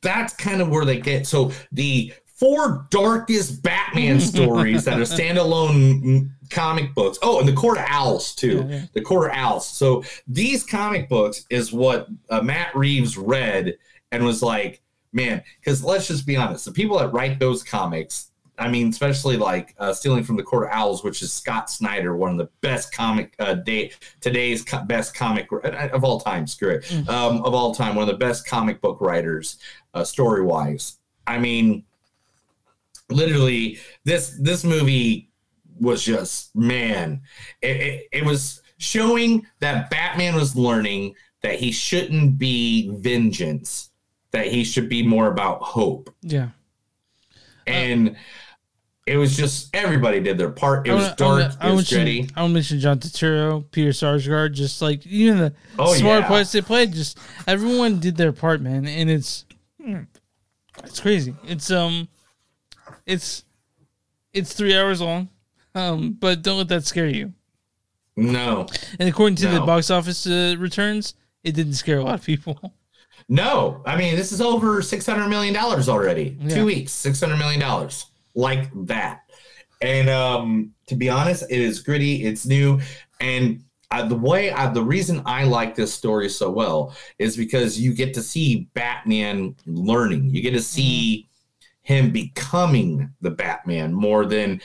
that's 0.00 0.34
kind 0.34 0.60
of 0.60 0.68
where 0.68 0.84
they 0.84 0.98
get. 0.98 1.26
So 1.26 1.52
the 1.70 2.12
four 2.24 2.86
darkest 2.90 3.62
Batman 3.62 4.18
stories 4.32 4.84
that 4.84 4.98
are 4.98 5.02
standalone 5.02 6.30
comic 6.50 6.94
books. 6.94 7.18
Oh, 7.22 7.38
and 7.38 7.48
the 7.48 7.52
Court 7.52 7.78
of 7.78 7.84
Owls 7.86 8.34
too. 8.34 8.66
Yeah, 8.68 8.76
yeah. 8.76 8.84
The 8.94 9.00
Court 9.02 9.30
of 9.30 9.36
Owls. 9.36 9.68
So 9.68 10.02
these 10.26 10.64
comic 10.64 11.08
books 11.08 11.46
is 11.50 11.72
what 11.72 12.08
uh, 12.30 12.42
Matt 12.42 12.74
Reeves 12.74 13.16
read 13.16 13.76
and 14.10 14.24
was 14.24 14.42
like, 14.42 14.82
man, 15.12 15.42
because 15.60 15.84
let's 15.84 16.08
just 16.08 16.26
be 16.26 16.36
honest, 16.36 16.64
the 16.64 16.72
people 16.72 16.98
that 16.98 17.12
write 17.12 17.38
those 17.38 17.62
comics. 17.62 18.31
I 18.58 18.68
mean, 18.68 18.88
especially 18.88 19.36
like 19.36 19.74
uh, 19.78 19.92
stealing 19.92 20.24
from 20.24 20.36
the 20.36 20.42
Court 20.42 20.64
of 20.64 20.70
Owls, 20.72 21.02
which 21.02 21.22
is 21.22 21.32
Scott 21.32 21.70
Snyder, 21.70 22.16
one 22.16 22.32
of 22.32 22.38
the 22.38 22.50
best 22.60 22.94
comic 22.94 23.34
uh, 23.38 23.54
day 23.54 23.92
today's 24.20 24.62
co- 24.62 24.84
best 24.84 25.14
comic 25.14 25.48
uh, 25.52 25.88
of 25.92 26.04
all 26.04 26.20
time. 26.20 26.46
Screw 26.46 26.70
it, 26.70 27.08
um, 27.08 27.42
of 27.44 27.54
all 27.54 27.74
time, 27.74 27.94
one 27.94 28.08
of 28.08 28.08
the 28.08 28.24
best 28.24 28.46
comic 28.46 28.80
book 28.80 29.00
writers, 29.00 29.58
uh, 29.94 30.04
story 30.04 30.42
wise. 30.42 30.98
I 31.26 31.38
mean, 31.38 31.84
literally, 33.08 33.78
this 34.04 34.36
this 34.40 34.64
movie 34.64 35.30
was 35.80 36.04
just 36.04 36.54
man, 36.54 37.22
it, 37.62 37.76
it, 37.76 38.08
it 38.12 38.24
was 38.24 38.62
showing 38.76 39.46
that 39.60 39.90
Batman 39.90 40.34
was 40.34 40.54
learning 40.54 41.14
that 41.42 41.58
he 41.58 41.72
shouldn't 41.72 42.38
be 42.38 42.90
vengeance, 42.96 43.90
that 44.30 44.46
he 44.48 44.62
should 44.62 44.88
be 44.88 45.02
more 45.02 45.28
about 45.28 45.62
hope 45.62 46.14
Yeah. 46.22 46.50
And 47.66 48.16
it 49.06 49.16
was 49.16 49.36
just 49.36 49.74
everybody 49.74 50.20
did 50.20 50.38
their 50.38 50.50
part. 50.50 50.86
It 50.86 50.92
was 50.92 51.08
I 51.08 51.14
dark. 51.16 51.52
I 51.60 51.68
it 51.68 51.74
was 51.74 51.90
wanna 51.92 52.04
gritty. 52.04 52.18
mention- 52.20 52.36
I 52.38 52.40
want 52.42 52.50
to 52.50 52.54
mention 52.54 52.80
John 52.80 52.98
Turturro, 53.00 53.64
Peter 53.72 53.90
Sarsgaard, 53.90 54.52
just 54.52 54.80
like 54.80 55.04
even 55.06 55.38
the 55.38 55.52
Oh, 55.78 55.92
smart 55.94 56.22
yeah. 56.22 56.28
parts 56.28 56.52
they 56.52 56.60
played. 56.62 56.92
Just 56.92 57.18
everyone 57.46 57.98
did 57.98 58.16
their 58.16 58.32
part, 58.32 58.60
man, 58.60 58.86
and 58.86 59.10
it's 59.10 59.44
it's 60.84 61.00
crazy. 61.00 61.34
It's 61.44 61.70
um, 61.70 62.08
it's 63.06 63.44
it's 64.32 64.52
three 64.54 64.76
hours 64.76 65.00
long, 65.00 65.28
um, 65.74 66.12
but 66.18 66.42
don't 66.42 66.58
let 66.58 66.68
that 66.68 66.84
scare 66.86 67.08
you. 67.08 67.32
No, 68.16 68.66
And 68.98 69.08
according 69.08 69.36
to 69.36 69.48
the 69.48 69.60
box 69.60 69.90
office 69.90 70.26
uh, 70.26 70.54
returns, 70.58 71.14
it 71.42 71.52
didn't 71.52 71.72
scare 71.74 71.98
a 71.98 72.04
lot 72.04 72.16
of 72.16 72.24
people. 72.24 72.74
no. 73.32 73.82
I 73.86 73.96
mean, 73.96 74.14
this 74.14 74.30
is 74.30 74.40
over 74.40 74.82
six 74.82 75.06
hundred 75.06 75.28
million 75.28 75.54
dollars 75.54 75.88
already. 75.88 76.36
Yeah. 76.40 76.54
Two 76.54 76.64
weeks, 76.66 76.92
six 76.92 77.20
hundred 77.20 77.38
million 77.38 77.60
dollars, 77.60 78.06
like 78.34 78.70
that. 78.86 79.22
And 79.80 80.08
um, 80.10 80.74
to 80.86 80.94
be 80.94 81.08
honest, 81.08 81.44
it 81.50 81.60
is 81.60 81.80
gritty. 81.80 82.24
It's 82.24 82.46
new, 82.46 82.80
and 83.20 83.64
uh, 83.90 84.06
the 84.06 84.16
way 84.16 84.52
the 84.74 84.82
reason 84.82 85.22
I 85.24 85.44
like 85.44 85.74
this 85.74 85.92
story 85.94 86.28
so 86.28 86.50
well 86.50 86.94
is 87.18 87.36
because 87.36 87.80
you 87.80 87.94
get 87.94 88.12
to 88.14 88.22
see 88.22 88.68
Batman 88.74 89.56
learning. 89.66 90.34
You 90.34 90.42
get 90.42 90.52
to 90.52 90.62
see 90.62 91.28
him 91.80 92.10
becoming 92.10 93.10
the 93.22 93.30
Batman 93.30 93.92
more 93.92 94.26
than 94.26 94.60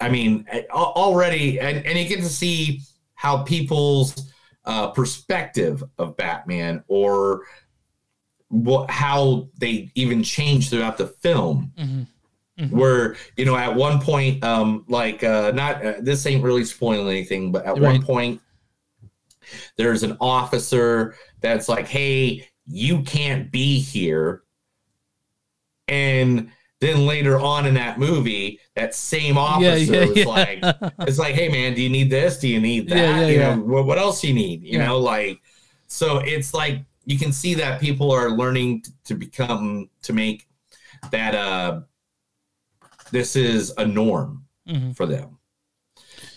I 0.00 0.08
mean, 0.08 0.46
already, 0.72 1.60
and, 1.60 1.84
and 1.84 1.98
you 1.98 2.08
get 2.08 2.20
to 2.20 2.28
see 2.28 2.80
how 3.14 3.42
people's 3.42 4.32
uh, 4.64 4.88
perspective 4.88 5.84
of 5.98 6.16
Batman 6.16 6.82
or 6.88 7.42
what 8.50 8.90
how 8.90 9.48
they 9.58 9.90
even 9.96 10.22
change 10.24 10.70
throughout 10.70 10.98
the 10.98 11.08
film. 11.08 11.72
Where 12.68 13.16
you 13.36 13.44
know, 13.46 13.56
at 13.56 13.74
one 13.74 14.00
point, 14.00 14.44
um, 14.44 14.84
like 14.88 15.24
uh, 15.24 15.52
not 15.54 15.84
uh, 15.84 15.94
this 16.00 16.26
ain't 16.26 16.44
really 16.44 16.64
spoiling 16.64 17.08
anything, 17.08 17.52
but 17.52 17.66
at 17.66 17.76
one 17.78 18.00
point, 18.02 18.40
there's 19.76 20.02
an 20.02 20.16
officer 20.20 21.14
that's 21.40 21.68
like, 21.68 21.88
"Hey, 21.88 22.46
you 22.66 23.02
can't 23.02 23.50
be 23.50 23.80
here," 23.80 24.42
and 25.88 26.50
then 26.80 27.06
later 27.06 27.38
on 27.38 27.66
in 27.66 27.74
that 27.74 27.98
movie, 27.98 28.60
that 28.74 28.94
same 28.94 29.36
officer 29.36 29.92
yeah, 29.92 30.04
was 30.06 30.16
yeah. 30.18 30.24
like, 30.24 30.66
"It's 31.06 31.18
like, 31.18 31.34
hey 31.34 31.48
man, 31.48 31.74
do 31.74 31.82
you 31.82 31.88
need 31.90 32.10
this? 32.10 32.38
Do 32.38 32.48
you 32.48 32.60
need 32.60 32.88
that? 32.90 32.96
Yeah, 32.96 33.20
yeah, 33.20 33.26
you 33.26 33.38
yeah. 33.38 33.54
know, 33.56 33.62
what, 33.62 33.86
what 33.86 33.98
else 33.98 34.22
you 34.24 34.34
need? 34.34 34.62
You 34.62 34.78
Yeah. 34.78 34.86
know, 34.86 34.98
like." 34.98 35.40
So 35.88 36.18
it's 36.18 36.54
like 36.54 36.84
you 37.10 37.18
can 37.18 37.32
see 37.32 37.54
that 37.54 37.80
people 37.80 38.10
are 38.12 38.30
learning 38.30 38.84
to 39.04 39.14
become 39.14 39.88
to 40.02 40.12
make 40.12 40.46
that 41.10 41.34
uh 41.34 41.80
this 43.10 43.34
is 43.36 43.72
a 43.78 43.84
norm 43.86 44.44
Mhm. 44.68 44.94
for 44.96 45.06
them. 45.06 45.38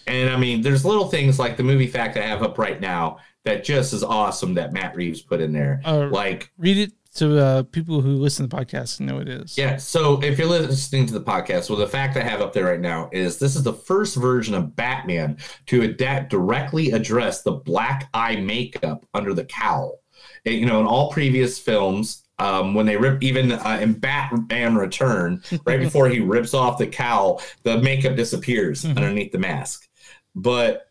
And 0.08 0.30
I 0.30 0.38
mean, 0.38 0.62
there's 0.62 0.84
little 0.84 1.08
things 1.08 1.38
like 1.40 1.56
the 1.58 1.64
movie 1.64 1.88
fact 1.88 2.18
I 2.18 2.24
have 2.24 2.42
up 2.42 2.58
right 2.58 2.80
now 2.82 3.18
that 3.46 3.64
just 3.64 3.94
is 3.94 4.04
awesome 4.04 4.54
that 4.56 4.74
Matt 4.74 4.96
Reeves 4.96 5.22
put 5.22 5.40
in 5.42 5.52
there. 5.54 5.82
Uh, 5.86 6.08
like 6.12 6.52
read 6.58 6.78
it 6.78 6.92
to 7.16 7.38
uh, 7.38 7.64
people 7.64 8.02
who 8.02 8.14
listen 8.16 8.50
to 8.50 8.56
the 8.56 8.66
podcast 8.66 9.00
know 9.00 9.20
it 9.20 9.28
is. 9.30 9.56
Yeah. 9.58 9.78
So 9.78 10.20
if 10.24 10.40
you're 10.40 10.48
listening 10.48 11.06
to 11.08 11.14
the 11.14 11.22
podcast, 11.22 11.70
well, 11.70 11.78
the 11.78 11.88
fact 11.88 12.18
I 12.18 12.24
have 12.24 12.42
up 12.42 12.54
there 12.54 12.66
right 12.66 12.80
now 12.80 13.10
is 13.14 13.38
this 13.38 13.56
is 13.56 13.62
the 13.64 13.74
first 13.74 14.16
version 14.16 14.56
of 14.56 14.76
Batman 14.76 15.38
to 15.68 15.84
adapt 15.84 16.32
directly 16.32 16.92
address 16.92 17.44
the 17.44 17.52
black 17.52 18.10
eye 18.14 18.38
makeup 18.38 19.06
under 19.14 19.34
the 19.34 19.46
cowl. 19.46 20.00
You 20.46 20.66
know, 20.66 20.80
in 20.80 20.86
all 20.86 21.12
previous 21.12 21.58
films, 21.58 22.24
um, 22.40 22.74
when 22.74 22.86
they 22.86 22.98
rip, 22.98 23.24
even 23.24 23.54
uh, 23.54 23.80
in 23.82 23.94
Batman 23.94 24.76
Return, 24.76 25.42
right 25.66 25.80
before 25.80 26.10
he 26.10 26.20
rips 26.20 26.54
off 26.54 26.78
the 26.78 26.88
cowl, 26.88 27.42
the 27.64 27.78
makeup 27.78 28.16
disappears 28.16 28.84
underneath 28.86 29.32
the 29.32 29.40
mask. 29.40 29.88
But 30.36 30.90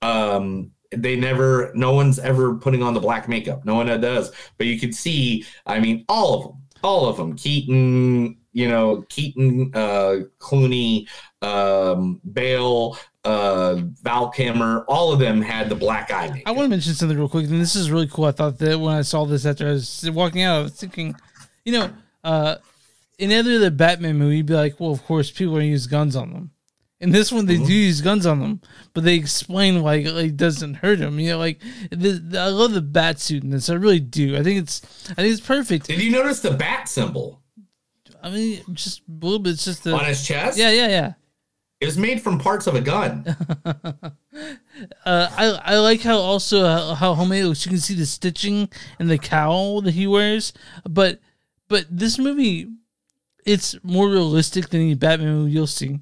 um 0.00 0.70
they 0.96 1.16
never 1.16 1.72
no 1.74 1.92
one's 1.92 2.18
ever 2.18 2.54
putting 2.54 2.82
on 2.82 2.94
the 2.94 3.00
black 3.00 3.28
makeup. 3.28 3.64
No 3.64 3.74
one 3.74 3.86
does. 4.00 4.32
But 4.56 4.66
you 4.66 4.78
can 4.78 4.92
see 4.92 5.44
i 5.66 5.78
mean 5.78 6.04
all 6.08 6.34
of 6.34 6.42
them 6.44 6.62
all 6.82 7.08
of 7.08 7.16
them 7.16 7.34
keaton 7.36 8.36
you 8.52 8.68
know 8.68 9.04
keaton 9.08 9.70
uh 9.74 10.16
clooney 10.38 11.06
um 11.42 12.20
bale 12.32 12.96
uh 13.28 13.76
val 14.02 14.30
kilmer 14.30 14.84
all 14.88 15.12
of 15.12 15.18
them 15.18 15.40
had 15.42 15.68
the 15.68 15.74
black 15.74 16.10
eye 16.10 16.28
makeup. 16.28 16.42
I 16.46 16.50
want 16.52 16.66
to 16.66 16.70
mention 16.70 16.94
something 16.94 17.16
real 17.18 17.28
quick, 17.28 17.46
and 17.46 17.60
this 17.60 17.76
is 17.76 17.90
really 17.90 18.08
cool. 18.08 18.24
I 18.26 18.32
thought 18.32 18.58
that 18.58 18.78
when 18.80 18.94
I 18.94 19.02
saw 19.02 19.24
this 19.26 19.44
after 19.46 19.68
I 19.68 19.72
was 19.72 20.08
walking 20.10 20.42
out, 20.42 20.58
I 20.58 20.62
was 20.62 20.72
thinking, 20.74 21.14
you 21.64 21.72
know, 21.72 21.90
uh, 22.24 22.56
in 23.18 23.30
every 23.32 23.56
other 23.56 23.70
Batman 23.70 24.16
movie, 24.16 24.38
you'd 24.38 24.46
be 24.46 24.54
like, 24.54 24.78
well, 24.80 24.90
of 24.92 25.04
course, 25.04 25.30
people 25.30 25.54
are 25.54 25.58
gonna 25.58 25.66
use 25.70 25.86
guns 25.86 26.16
on 26.16 26.32
them. 26.32 26.50
In 27.00 27.10
this 27.10 27.30
one, 27.30 27.46
they 27.46 27.54
Mm-hmm. 27.56 27.66
do 27.66 27.72
use 27.74 28.00
guns 28.00 28.26
on 28.26 28.40
them, 28.40 28.60
but 28.92 29.04
they 29.04 29.14
explain 29.14 29.82
why 29.82 29.96
it 29.96 30.12
like, 30.12 30.36
doesn't 30.36 30.74
hurt 30.74 30.98
them. 30.98 31.20
You 31.20 31.30
know, 31.30 31.38
like 31.38 31.60
the, 31.90 32.12
the- 32.12 32.40
I 32.40 32.48
love 32.48 32.72
the 32.72 32.80
bat 32.82 33.20
suit 33.20 33.44
in 33.44 33.50
this. 33.50 33.68
I 33.70 33.74
really 33.74 34.00
do. 34.00 34.36
I 34.36 34.42
think 34.42 34.60
it's 34.62 34.82
I 35.10 35.14
think 35.14 35.32
it's 35.32 35.40
perfect. 35.40 35.86
did 35.86 36.00
you 36.02 36.10
notice 36.10 36.40
the 36.40 36.50
bat 36.52 36.88
symbol 36.88 37.40
I 38.20 38.30
mean, 38.30 38.62
just 38.72 39.00
a 39.08 39.24
little 39.24 39.38
bit. 39.38 39.52
It's 39.52 39.64
just 39.64 39.84
the 39.84 39.92
on 39.92 40.04
his 40.06 40.26
chest 40.26 40.58
Yeah, 40.58 40.70
yeah, 40.70 40.88
yeah. 40.88 41.12
It 41.80 41.86
was 41.86 41.98
made 41.98 42.20
from 42.20 42.38
parts 42.38 42.66
of 42.66 42.74
a 42.74 42.80
gun 42.80 43.24
Uh, 45.04 45.28
I 45.36 45.74
I 45.74 45.78
like 45.78 46.02
how 46.02 46.18
also 46.18 46.64
how, 46.64 46.94
how 46.94 47.14
homemade 47.14 47.44
looks. 47.44 47.64
You 47.66 47.70
can 47.70 47.80
see 47.80 47.94
the 47.94 48.06
stitching 48.06 48.68
and 48.98 49.10
the 49.10 49.18
cowl 49.18 49.80
that 49.82 49.94
he 49.94 50.06
wears, 50.06 50.52
but 50.88 51.18
but 51.66 51.86
this 51.90 52.18
movie, 52.18 52.68
it's 53.44 53.76
more 53.82 54.08
realistic 54.08 54.68
than 54.68 54.82
any 54.82 54.94
Batman 54.94 55.34
movie 55.34 55.52
you'll 55.52 55.66
see. 55.66 55.98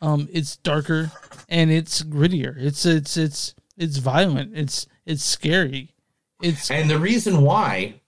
Um, 0.00 0.28
it's 0.32 0.56
darker 0.56 1.10
and 1.48 1.70
it's 1.70 2.02
grittier. 2.02 2.54
It's 2.56 2.86
it's 2.86 3.16
it's 3.16 3.54
it's 3.76 3.96
violent. 3.96 4.56
It's 4.56 4.86
it's 5.04 5.24
scary. 5.24 5.94
It's 6.40 6.70
and 6.70 6.88
the 6.88 6.98
reason 6.98 7.42
why 7.42 8.00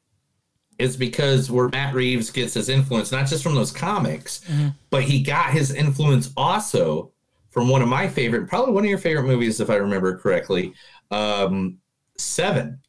is 0.80 0.96
because 0.96 1.50
where 1.50 1.68
Matt 1.68 1.94
Reeves 1.94 2.30
gets 2.30 2.54
his 2.54 2.68
influence, 2.68 3.12
not 3.12 3.26
just 3.26 3.42
from 3.42 3.54
those 3.54 3.70
comics, 3.72 4.40
Mhm. 4.48 4.74
but 4.90 5.02
he 5.02 5.22
got 5.22 5.50
his 5.52 5.72
influence 5.72 6.30
also 6.36 7.12
from 7.50 7.68
one 7.68 7.82
of 7.82 7.88
my 7.88 8.08
favorite, 8.08 8.48
probably 8.48 8.72
one 8.72 8.84
of 8.84 8.90
your 8.90 8.98
favorite 8.98 9.24
movies, 9.26 9.60
if 9.60 9.70
I 9.70 9.76
remember 9.76 10.16
correctly, 10.18 10.72
um, 11.10 11.78
Seven. 12.16 12.80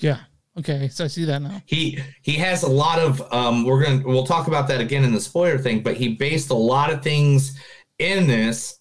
yeah. 0.00 0.20
Okay, 0.58 0.88
so 0.88 1.04
I 1.04 1.06
see 1.06 1.24
that 1.24 1.40
now. 1.40 1.62
He 1.66 2.00
he 2.22 2.32
has 2.34 2.64
a 2.64 2.68
lot 2.68 2.98
of 2.98 3.32
um, 3.32 3.62
we're 3.64 3.80
gonna 3.84 4.02
we'll 4.04 4.26
talk 4.26 4.48
about 4.48 4.66
that 4.68 4.80
again 4.80 5.04
in 5.04 5.12
the 5.12 5.20
spoiler 5.20 5.56
thing, 5.56 5.82
but 5.84 5.96
he 5.96 6.14
based 6.14 6.50
a 6.50 6.54
lot 6.54 6.92
of 6.92 7.00
things 7.02 7.56
in 8.00 8.26
this 8.26 8.80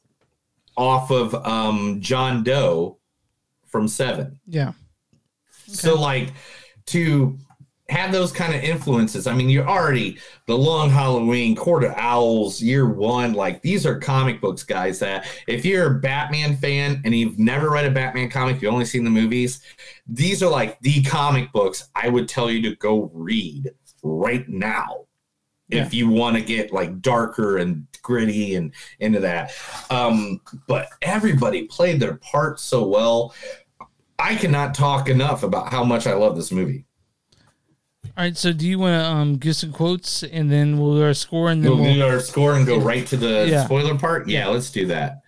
off 0.76 1.12
of 1.12 1.36
um, 1.46 2.02
John 2.02 2.44
Doe 2.44 2.98
from 3.68 3.88
Seven. 3.88 4.40
Yeah. 4.48 4.72
So 5.68 6.00
like 6.00 6.34
to 6.88 7.38
have 7.90 8.12
those 8.12 8.32
kind 8.32 8.54
of 8.54 8.62
influences. 8.62 9.28
I 9.28 9.34
mean, 9.34 9.50
you're 9.50 9.68
already 9.68 10.18
the 10.46 10.58
Long 10.58 10.90
Halloween, 10.90 11.56
Court 11.56 11.86
of 11.86 11.94
Owls, 11.96 12.62
Year 12.62 12.90
One. 12.90 13.34
Like 13.34 13.62
these 13.62 13.86
are 13.86 13.98
comic 13.98 14.42
books, 14.42 14.64
guys. 14.64 15.00
That 15.00 15.26
if 15.48 15.64
you're 15.64 15.96
a 15.96 16.00
Batman 16.00 16.58
fan 16.58 17.02
and 17.06 17.16
you've 17.16 17.40
never 17.40 17.70
read 17.70 17.86
a 17.86 17.92
Batman 17.92 18.30
comic, 18.30 18.62
you've 18.62 18.74
only 18.74 18.86
seen 18.86 19.04
the 19.04 19.10
movies. 19.10 19.62
These 20.06 20.44
are 20.44 20.50
like 20.50 20.80
the 20.82 21.02
comic 21.04 21.52
books 21.54 21.90
I 21.96 22.10
would 22.10 22.28
tell 22.28 22.52
you 22.52 22.62
to 22.70 22.76
go 22.76 23.10
read 23.14 23.72
right 24.04 24.48
now 24.50 25.06
if 25.70 25.94
you 25.94 26.10
want 26.10 26.36
to 26.38 26.42
get 26.42 26.72
like 26.72 27.02
darker 27.02 27.58
and 27.58 27.88
gritty 28.02 28.56
and 28.56 28.74
into 29.00 29.20
that. 29.20 29.54
Um, 29.90 30.42
but 30.68 30.90
everybody 31.02 31.64
played 31.64 32.00
their 32.00 32.16
part 32.16 32.60
so 32.60 32.88
well. 32.88 33.34
I 34.20 34.36
cannot 34.36 34.74
talk 34.74 35.10
enough 35.10 35.44
about 35.44 35.72
how 35.72 35.84
much 35.84 36.08
I 36.08 36.14
love 36.14 36.36
this 36.36 36.52
movie. 36.52 36.87
All 38.16 38.24
right, 38.24 38.36
so 38.38 38.52
do 38.54 38.68
you 38.68 38.80
want 38.80 39.00
to 39.02 39.06
um 39.10 39.38
give 39.38 39.56
some 39.56 39.72
quotes 39.72 40.24
and 40.24 40.52
then 40.52 40.78
we'll 40.80 40.96
do 40.96 41.04
our 41.04 41.14
score 41.14 41.50
and 41.52 41.64
then 41.64 41.72
We'll 41.72 41.82
we'll, 41.82 41.94
do 41.96 42.04
our 42.04 42.20
score 42.20 42.56
and 42.56 42.66
go 42.66 42.80
right 42.80 43.06
to 43.08 43.18
the 43.18 43.48
Yeah. 43.50 43.66
spoiler 43.66 43.98
part. 43.98 44.28
Yeah, 44.28 44.48
let's 44.48 44.72
do 44.72 44.88
that. 44.88 45.22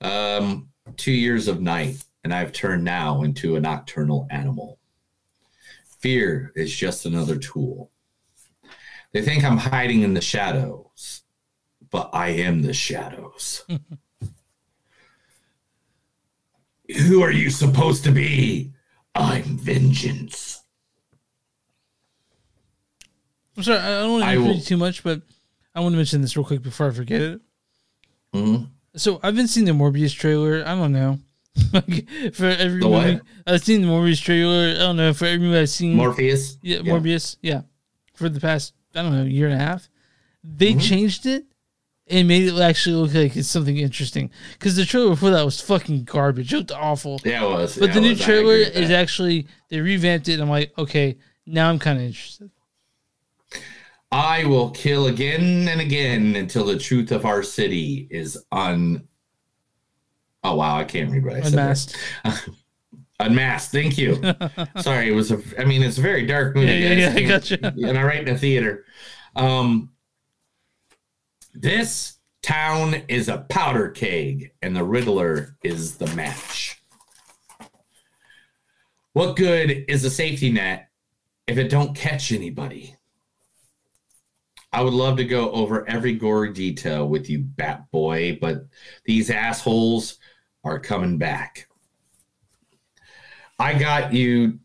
Um, 0.00 0.68
two 0.96 1.12
years 1.12 1.46
of 1.48 1.60
night, 1.60 2.02
and 2.24 2.32
I've 2.34 2.52
turned 2.52 2.84
now 2.84 3.22
into 3.22 3.56
a 3.56 3.60
nocturnal 3.60 4.26
animal. 4.30 4.78
Fear 6.00 6.52
is 6.56 6.74
just 6.74 7.06
another 7.06 7.36
tool. 7.36 7.90
They 9.12 9.22
think 9.22 9.44
I'm 9.44 9.58
hiding 9.58 10.02
in 10.02 10.14
the 10.14 10.20
shadows, 10.22 11.22
but 11.90 12.10
I 12.12 12.28
am 12.30 12.62
the 12.62 12.72
shadows. 12.72 13.64
Who 17.06 17.22
are 17.22 17.30
you 17.30 17.50
supposed 17.50 18.04
to 18.04 18.10
be? 18.10 18.72
I'm 19.14 19.58
vengeance. 19.58 20.61
I'm 23.56 23.62
sorry, 23.62 23.78
I 23.80 24.00
don't 24.00 24.20
want 24.20 24.24
to 24.32 24.38
repeat 24.48 24.64
too 24.66 24.76
much, 24.76 25.02
but 25.02 25.22
I 25.74 25.80
want 25.80 25.92
to 25.92 25.96
mention 25.96 26.20
this 26.22 26.36
real 26.36 26.44
quick 26.44 26.62
before 26.62 26.88
I 26.88 26.90
forget 26.90 27.20
it. 27.20 27.40
Mhm. 28.34 28.68
So 28.96 29.20
I've 29.22 29.34
been 29.34 29.48
seeing 29.48 29.66
the 29.66 29.72
Morbius 29.72 30.14
trailer. 30.14 30.62
I 30.66 30.74
don't 30.74 30.92
know. 30.92 31.18
Like, 31.72 32.08
for 32.34 32.46
every 32.46 32.80
The 32.80 32.88
what? 32.88 33.20
I've 33.46 33.62
seen 33.62 33.82
the 33.82 33.86
Morbius 33.88 34.22
trailer. 34.22 34.70
I 34.74 34.78
don't 34.78 34.96
know 34.96 35.12
for 35.12 35.26
every 35.26 35.38
movie 35.46 35.58
I've 35.58 35.68
seen. 35.68 35.96
Morpheus? 35.96 36.56
Yeah, 36.62 36.78
Yeah. 36.82 36.92
Morbius. 36.92 37.36
Yeah, 37.42 37.62
for 38.14 38.28
the 38.30 38.40
past 38.40 38.72
I 38.94 39.02
don't 39.02 39.12
know 39.14 39.24
year 39.24 39.46
and 39.48 39.54
a 39.60 39.64
half, 39.64 39.88
they 40.42 40.70
Mm-hmm. 40.70 40.78
changed 40.80 41.26
it 41.26 41.44
and 42.08 42.26
made 42.28 42.48
it 42.48 42.58
actually 42.58 42.96
look 42.96 43.14
like 43.14 43.36
it's 43.36 43.48
something 43.48 43.76
interesting. 43.76 44.30
Because 44.54 44.76
the 44.76 44.84
trailer 44.86 45.10
before 45.10 45.30
that 45.30 45.44
was 45.44 45.60
fucking 45.60 46.04
garbage. 46.04 46.52
It 46.52 46.56
looked 46.58 46.72
awful. 46.72 47.20
Yeah, 47.24 47.44
it 47.44 47.50
was. 47.50 47.76
But 47.76 47.88
Yeah, 47.90 47.94
the 47.96 48.00
new 48.00 48.10
was. 48.10 48.20
Trailer 48.20 48.54
is 48.56 48.90
actually 48.90 49.46
they 49.68 49.80
revamped 49.80 50.28
it. 50.28 50.34
and 50.34 50.42
I'm 50.42 50.50
like, 50.50 50.72
okay, 50.78 51.16
now 51.46 51.68
I'm 51.68 51.78
kind 51.78 51.98
of 51.98 52.04
interested. 52.06 52.50
I 54.12 54.44
will 54.44 54.70
kill 54.70 55.06
again 55.06 55.66
and 55.68 55.80
again 55.80 56.36
until 56.36 56.66
the 56.66 56.78
truth 56.78 57.10
of 57.12 57.24
our 57.24 57.42
city 57.42 58.06
is 58.10 58.44
un. 58.52 59.08
Oh 60.44 60.56
wow, 60.56 60.76
I 60.76 60.84
can't 60.84 61.10
read 61.10 61.24
what 61.24 61.36
I 61.36 61.40
said. 61.40 61.52
Unmasked. 61.54 61.96
Unmasked. 63.20 63.72
Thank 63.72 63.96
you. 63.96 64.20
Sorry, 64.80 65.08
it 65.08 65.14
was 65.14 65.32
a. 65.32 65.40
I 65.58 65.64
mean, 65.64 65.82
it's 65.82 65.96
a 65.96 66.02
very 66.02 66.26
dark 66.26 66.54
movie. 66.54 66.66
Yeah, 66.66 66.92
yeah, 66.92 67.18
yeah, 67.18 67.28
gotcha. 67.28 67.74
And 67.86 67.98
I 67.98 68.02
write 68.02 68.28
in 68.28 68.34
a 68.34 68.38
theater. 68.38 68.84
Um, 69.34 69.92
this 71.54 72.18
town 72.42 73.02
is 73.08 73.28
a 73.28 73.46
powder 73.48 73.88
keg, 73.88 74.52
and 74.60 74.76
the 74.76 74.84
Riddler 74.84 75.56
is 75.62 75.96
the 75.96 76.14
match. 76.14 76.82
What 79.14 79.36
good 79.36 79.86
is 79.88 80.04
a 80.04 80.10
safety 80.10 80.50
net 80.52 80.90
if 81.46 81.56
it 81.56 81.70
don't 81.70 81.96
catch 81.96 82.30
anybody? 82.30 82.96
I 84.72 84.82
would 84.82 84.94
love 84.94 85.18
to 85.18 85.24
go 85.24 85.50
over 85.52 85.86
every 85.88 86.14
gory 86.14 86.52
detail 86.52 87.06
with 87.06 87.28
you, 87.28 87.40
Bat 87.40 87.90
Boy, 87.90 88.38
but 88.40 88.66
these 89.04 89.28
assholes 89.30 90.18
are 90.64 90.80
coming 90.80 91.18
back. 91.18 91.68
I 93.58 93.74
got 93.74 94.12
you. 94.14 94.58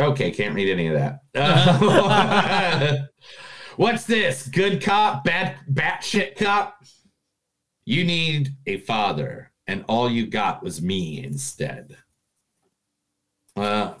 Okay, 0.00 0.30
can't 0.30 0.54
read 0.54 0.70
any 0.70 0.86
of 0.88 0.94
that. 0.94 1.20
Uh, 1.34 2.96
what's 3.76 4.04
this? 4.04 4.48
Good 4.48 4.82
cop, 4.82 5.24
bad 5.24 5.56
batshit 5.70 6.36
cop? 6.36 6.82
You 7.84 8.04
need 8.04 8.54
a 8.66 8.78
father, 8.78 9.52
and 9.66 9.84
all 9.88 10.10
you 10.10 10.26
got 10.26 10.62
was 10.62 10.80
me 10.80 11.22
instead. 11.22 11.96
Uh, 13.56 13.94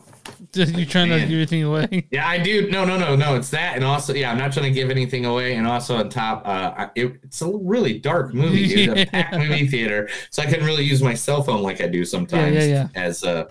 you 0.54 0.86
trying 0.86 1.08
to 1.08 1.20
give 1.20 1.30
anything 1.30 1.64
away? 1.64 2.06
yeah, 2.10 2.26
I 2.26 2.38
do. 2.38 2.70
No, 2.70 2.84
no, 2.84 2.98
no, 2.98 3.16
no. 3.16 3.36
It's 3.36 3.50
that, 3.50 3.76
and 3.76 3.84
also, 3.84 4.14
yeah, 4.14 4.30
I'm 4.30 4.38
not 4.38 4.52
trying 4.52 4.66
to 4.66 4.70
give 4.72 4.90
anything 4.90 5.24
away. 5.24 5.54
And 5.54 5.66
also, 5.66 5.96
on 5.96 6.08
top, 6.08 6.42
uh, 6.46 6.88
it, 6.94 7.18
it's 7.22 7.42
a 7.42 7.50
really 7.50 7.98
dark 7.98 8.34
movie, 8.34 8.66
dude. 8.66 8.98
A 8.98 9.06
packed 9.10 9.36
movie 9.36 9.66
theater, 9.66 10.08
so 10.30 10.42
I 10.42 10.46
couldn't 10.46 10.66
really 10.66 10.84
use 10.84 11.02
my 11.02 11.14
cell 11.14 11.42
phone 11.42 11.62
like 11.62 11.80
I 11.80 11.88
do 11.88 12.04
sometimes 12.04 12.56
yeah, 12.56 12.64
yeah. 12.64 12.88
as 12.94 13.24
a 13.24 13.48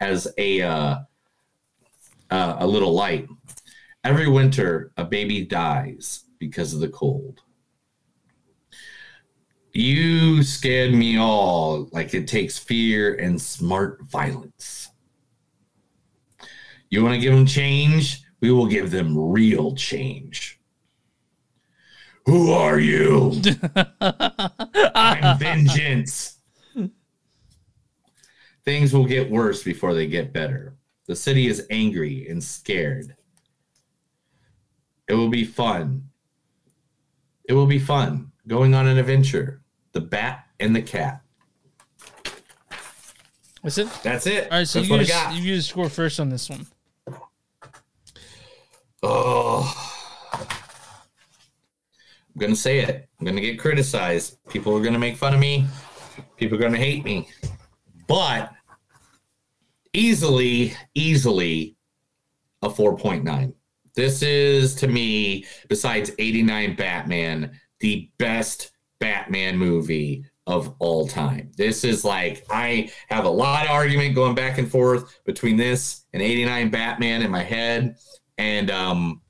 as 0.00 0.28
a 0.38 0.62
uh, 0.62 0.96
uh, 2.30 2.56
a 2.58 2.66
little 2.66 2.92
light. 2.92 3.28
Every 4.02 4.28
winter, 4.28 4.92
a 4.96 5.04
baby 5.04 5.44
dies 5.44 6.24
because 6.38 6.74
of 6.74 6.80
the 6.80 6.88
cold. 6.88 7.40
You 9.72 10.44
scared 10.44 10.94
me 10.94 11.18
all 11.18 11.88
like 11.90 12.14
it 12.14 12.28
takes 12.28 12.56
fear 12.56 13.14
and 13.14 13.40
smart 13.40 14.02
violence. 14.02 14.83
You 16.94 17.02
want 17.02 17.16
to 17.16 17.20
give 17.20 17.34
them 17.34 17.44
change? 17.44 18.22
We 18.40 18.52
will 18.52 18.68
give 18.68 18.92
them 18.92 19.18
real 19.18 19.74
change. 19.74 20.60
Who 22.26 22.52
are 22.52 22.78
you? 22.78 23.32
I'm 24.94 25.36
vengeance. 25.36 26.38
Things 28.64 28.94
will 28.94 29.06
get 29.06 29.28
worse 29.28 29.64
before 29.64 29.92
they 29.92 30.06
get 30.06 30.32
better. 30.32 30.76
The 31.08 31.16
city 31.16 31.48
is 31.48 31.66
angry 31.68 32.28
and 32.28 32.42
scared. 32.42 33.16
It 35.08 35.14
will 35.14 35.30
be 35.30 35.44
fun. 35.44 36.10
It 37.48 37.54
will 37.54 37.66
be 37.66 37.80
fun 37.80 38.30
going 38.46 38.72
on 38.72 38.86
an 38.86 38.98
adventure. 38.98 39.62
The 39.90 40.00
bat 40.00 40.46
and 40.60 40.76
the 40.76 40.82
cat. 40.82 41.22
That's 43.64 43.78
it. 43.78 43.88
That's 44.04 44.28
it. 44.28 44.44
All 44.52 44.58
right, 44.58 44.68
so 44.68 44.78
That's 44.78 44.88
you 44.88 44.96
what 44.96 45.00
I 45.00 45.08
got. 45.08 45.34
you 45.34 45.42
use 45.42 45.66
score 45.66 45.88
first 45.88 46.20
on 46.20 46.28
this 46.28 46.48
one. 46.48 46.68
Oh, 49.06 49.70
I'm 50.32 50.46
gonna 52.38 52.56
say 52.56 52.78
it. 52.78 53.06
I'm 53.20 53.26
gonna 53.26 53.42
get 53.42 53.58
criticized. 53.58 54.38
People 54.48 54.74
are 54.74 54.82
gonna 54.82 54.98
make 54.98 55.16
fun 55.16 55.34
of 55.34 55.40
me. 55.40 55.66
People 56.38 56.56
are 56.56 56.60
gonna 56.60 56.78
hate 56.78 57.04
me. 57.04 57.28
But 58.08 58.50
easily, 59.92 60.72
easily 60.94 61.76
a 62.62 62.70
4.9. 62.70 63.52
This 63.94 64.22
is 64.22 64.74
to 64.76 64.88
me, 64.88 65.44
besides 65.68 66.10
89 66.18 66.74
Batman, 66.74 67.60
the 67.80 68.10
best 68.16 68.72
Batman 69.00 69.58
movie 69.58 70.24
of 70.46 70.74
all 70.78 71.06
time. 71.06 71.50
This 71.58 71.84
is 71.84 72.06
like 72.06 72.46
I 72.50 72.90
have 73.10 73.26
a 73.26 73.30
lot 73.30 73.66
of 73.66 73.70
argument 73.70 74.14
going 74.14 74.34
back 74.34 74.56
and 74.56 74.70
forth 74.70 75.20
between 75.26 75.58
this 75.58 76.06
and 76.14 76.22
89 76.22 76.70
Batman 76.70 77.20
in 77.20 77.30
my 77.30 77.42
head. 77.42 77.96
And 78.38 78.70
um 78.70 79.20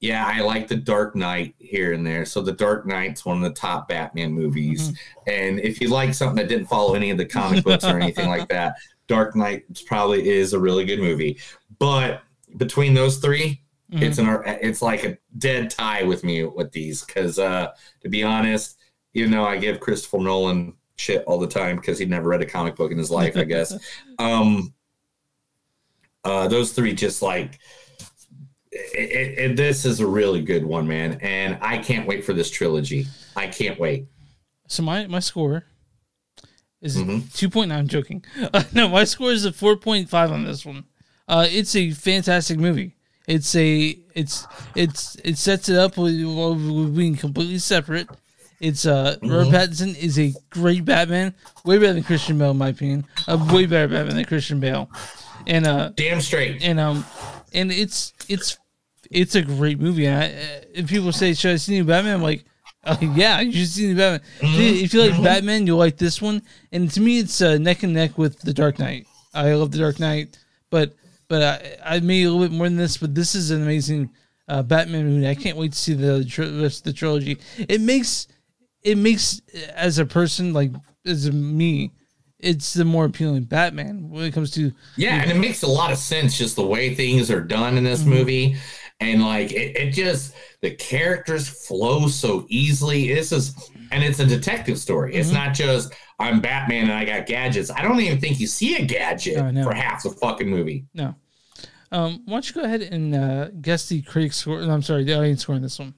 yeah, 0.00 0.26
I 0.26 0.40
like 0.40 0.68
the 0.68 0.76
Dark 0.76 1.16
Knight 1.16 1.54
here 1.58 1.94
and 1.94 2.06
there. 2.06 2.26
So 2.26 2.42
the 2.42 2.52
Dark 2.52 2.86
Knight's 2.86 3.24
one 3.24 3.38
of 3.38 3.42
the 3.42 3.58
top 3.58 3.88
Batman 3.88 4.30
movies. 4.30 4.92
And 5.26 5.58
if 5.58 5.80
you 5.80 5.88
like 5.88 6.12
something 6.12 6.36
that 6.36 6.48
didn't 6.48 6.66
follow 6.66 6.94
any 6.94 7.10
of 7.10 7.16
the 7.16 7.24
comic 7.24 7.64
books 7.64 7.84
or 7.84 7.98
anything 7.98 8.28
like 8.28 8.48
that, 8.50 8.76
Dark 9.08 9.34
Knight 9.34 9.64
probably 9.86 10.28
is 10.28 10.52
a 10.52 10.58
really 10.58 10.84
good 10.84 11.00
movie. 11.00 11.38
But 11.78 12.22
between 12.56 12.92
those 12.94 13.18
3 13.18 13.60
it's 13.92 14.18
an 14.18 14.42
it's 14.46 14.82
like 14.82 15.04
a 15.04 15.16
dead 15.38 15.70
tie 15.70 16.02
with 16.02 16.24
me 16.24 16.44
with 16.44 16.72
these 16.72 17.04
because 17.04 17.38
uh 17.38 17.70
to 18.00 18.08
be 18.08 18.22
honest, 18.22 18.78
even 19.14 19.30
though 19.30 19.44
I 19.44 19.58
give 19.58 19.80
Christopher 19.80 20.18
Nolan 20.18 20.74
shit 20.96 21.24
all 21.24 21.38
the 21.38 21.46
time 21.46 21.76
because 21.76 21.98
he 21.98 22.04
never 22.04 22.28
read 22.28 22.42
a 22.42 22.46
comic 22.46 22.74
book 22.74 22.90
in 22.90 22.98
his 22.98 23.10
life, 23.10 23.36
I 23.36 23.44
guess. 23.44 23.74
um 24.18 24.74
uh 26.24 26.48
those 26.48 26.72
three 26.72 26.94
just 26.94 27.22
like 27.22 27.60
it, 28.94 29.38
it, 29.38 29.56
this 29.56 29.84
is 29.84 30.00
a 30.00 30.06
really 30.06 30.42
good 30.42 30.64
one, 30.64 30.86
man, 30.86 31.18
and 31.22 31.58
I 31.60 31.78
can't 31.78 32.06
wait 32.06 32.24
for 32.24 32.32
this 32.32 32.50
trilogy. 32.50 33.06
I 33.34 33.46
can't 33.46 33.78
wait. 33.78 34.06
So 34.68 34.82
my 34.82 35.06
my 35.06 35.20
score 35.20 35.64
is 36.80 36.96
Mm-hmm. 36.96 37.26
two 37.34 37.48
point 37.48 37.68
nine. 37.68 37.80
I'm 37.80 37.88
joking. 37.88 38.24
Uh, 38.52 38.64
no, 38.72 38.88
my 38.88 39.04
score 39.04 39.32
is 39.32 39.44
a 39.44 39.52
four 39.52 39.76
point 39.76 40.08
five 40.08 40.30
on 40.32 40.44
this 40.44 40.64
one. 40.66 40.84
Uh, 41.28 41.46
it's 41.48 41.74
a 41.74 41.90
fantastic 41.92 42.58
movie. 42.58 42.94
It's 43.26 43.54
a 43.56 43.98
it's 44.14 44.46
it's 44.74 45.16
it 45.24 45.36
sets 45.38 45.68
it 45.68 45.76
up 45.76 45.96
with, 45.96 46.14
with 46.14 46.96
being 46.96 47.16
completely 47.16 47.58
separate. 47.58 48.08
It's 48.60 48.86
uh 48.86 49.16
Robert 49.22 49.50
Pattinson 49.52 49.96
is 49.98 50.18
a 50.18 50.32
great 50.50 50.84
Batman, 50.84 51.34
way 51.64 51.78
better 51.78 51.92
than 51.94 52.04
Christian 52.04 52.38
Bale 52.38 52.52
in 52.52 52.56
my 52.56 52.68
opinion. 52.68 53.04
A 53.28 53.36
way 53.36 53.66
better 53.66 53.88
Batman 53.88 54.16
than 54.16 54.24
Christian 54.24 54.60
Bale, 54.60 54.88
and 55.46 55.66
uh 55.66 55.90
damn 55.90 56.20
straight. 56.20 56.62
And 56.62 56.78
um 56.80 57.04
and 57.52 57.70
it's 57.72 58.12
it's 58.28 58.56
it's 59.10 59.34
a 59.34 59.42
great 59.42 59.78
movie. 59.80 60.06
And 60.06 60.22
I, 60.22 60.26
uh, 60.26 60.60
if 60.74 60.88
people 60.88 61.12
say 61.12 61.34
should 61.34 61.52
I 61.52 61.56
see 61.56 61.72
new 61.74 61.84
Batman, 61.84 62.14
I'm 62.16 62.22
like. 62.22 62.44
Uh, 62.84 62.96
yeah, 63.16 63.40
you 63.40 63.50
should 63.52 63.68
see 63.68 63.92
the 63.92 63.96
Batman. 63.96 64.20
If- 64.40 64.84
If 64.84 64.94
you 64.94 65.00
like 65.10 65.20
Batman, 65.22 65.66
you'll 65.66 65.76
like 65.78 65.96
this 65.96 66.22
one. 66.22 66.40
And 66.70 66.88
to 66.92 67.00
me, 67.00 67.18
it's 67.18 67.40
uh, 67.42 67.58
neck 67.58 67.82
and 67.82 67.92
neck 67.92 68.16
with 68.16 68.38
the 68.40 68.52
Dark 68.52 68.78
Knight. 68.78 69.06
I 69.34 69.52
love 69.54 69.72
the 69.72 69.78
Dark 69.78 69.98
Knight, 69.98 70.38
but 70.70 70.94
but 71.28 71.42
I, 71.84 71.96
I 71.96 72.00
made 72.00 72.22
a 72.22 72.30
little 72.30 72.46
bit 72.46 72.56
more 72.56 72.68
than 72.68 72.76
this. 72.78 72.96
But 72.96 73.12
this 73.12 73.34
is 73.34 73.50
an 73.50 73.60
amazing 73.62 74.10
uh, 74.46 74.62
Batman 74.62 75.04
movie. 75.08 75.26
I 75.28 75.34
can't 75.34 75.56
wait 75.56 75.72
to 75.72 75.78
see 75.78 75.94
the 75.94 76.24
rest 76.62 76.78
of 76.78 76.84
the 76.84 76.92
trilogy. 76.92 77.38
It 77.58 77.80
makes 77.80 78.28
it 78.84 78.96
makes 78.96 79.40
as 79.74 79.98
a 79.98 80.06
person 80.06 80.52
like 80.52 80.70
as 81.04 81.26
a 81.26 81.32
me, 81.32 81.90
it's 82.38 82.72
the 82.72 82.84
more 82.84 83.06
appealing 83.06 83.42
Batman 83.44 84.08
when 84.10 84.26
it 84.26 84.32
comes 84.32 84.52
to 84.52 84.70
Yeah, 84.96 85.20
and 85.22 85.30
it 85.32 85.38
makes 85.40 85.64
a 85.64 85.66
lot 85.68 85.90
of 85.90 85.98
sense 85.98 86.38
just 86.38 86.54
the 86.54 86.64
way 86.64 86.94
things 86.94 87.32
are 87.32 87.40
done 87.40 87.76
in 87.76 87.82
this 87.82 88.00
Mm-hmm. 88.02 88.10
movie. 88.10 88.56
And 89.00 89.22
like 89.22 89.52
it, 89.52 89.76
it 89.76 89.90
just 89.92 90.34
the 90.62 90.70
characters 90.70 91.48
flow 91.66 92.08
so 92.08 92.46
easily. 92.48 93.12
This 93.12 93.30
is 93.30 93.54
and 93.90 94.02
it's 94.02 94.20
a 94.20 94.26
detective 94.26 94.78
story. 94.78 95.14
It's 95.14 95.28
Mhm. 95.30 95.34
not 95.34 95.54
just 95.54 95.92
I'm 96.18 96.40
Batman 96.40 96.84
and 96.84 96.92
I 96.92 97.04
got 97.04 97.26
gadgets. 97.26 97.70
I 97.70 97.82
don't 97.82 98.00
even 98.00 98.18
think 98.18 98.40
you 98.40 98.46
see 98.46 98.76
a 98.76 98.84
gadget 98.86 99.52
know. 99.52 99.62
for 99.64 99.74
half 99.74 100.02
the 100.02 100.10
fucking 100.10 100.48
movie. 100.48 100.86
No. 100.94 101.14
Um, 101.92 102.22
why 102.24 102.32
don't 102.34 102.48
you 102.48 102.54
go 102.54 102.62
ahead 102.62 102.80
and 102.82 103.14
uh, 103.14 103.48
guess 103.60 103.86
the 103.88 104.00
critic 104.02 104.32
score? 104.32 104.60
I'm 104.62 104.82
sorry, 104.82 105.04
the 105.04 105.16
audience 105.16 105.42
score 105.42 105.54
on 105.56 105.62
this 105.62 105.78
one. 105.78 105.94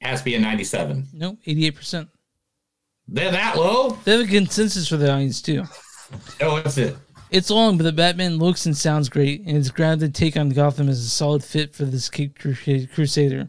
Has 0.00 0.20
to 0.20 0.24
be 0.24 0.34
a 0.34 0.40
97. 0.40 1.08
No, 1.12 1.36
88%. 1.46 2.08
They're 3.06 3.30
that 3.30 3.56
low? 3.56 3.90
They 4.04 4.12
have 4.12 4.20
a 4.22 4.26
consensus 4.26 4.88
for 4.88 4.96
the 4.96 5.12
audience, 5.12 5.40
too. 5.40 5.62
Oh, 6.40 6.52
what's 6.54 6.78
it? 6.78 6.96
It's 7.32 7.48
long, 7.48 7.78
but 7.78 7.84
the 7.84 7.92
Batman 7.92 8.36
looks 8.36 8.66
and 8.66 8.76
sounds 8.76 9.08
great, 9.08 9.40
and 9.46 9.56
its 9.56 9.70
grounded 9.70 10.14
take 10.14 10.36
on 10.36 10.50
Gotham 10.50 10.90
is 10.90 11.02
a 11.02 11.08
solid 11.08 11.42
fit 11.42 11.74
for 11.74 11.86
this 11.86 12.10
Cape 12.10 12.38
Crusader. 12.38 13.48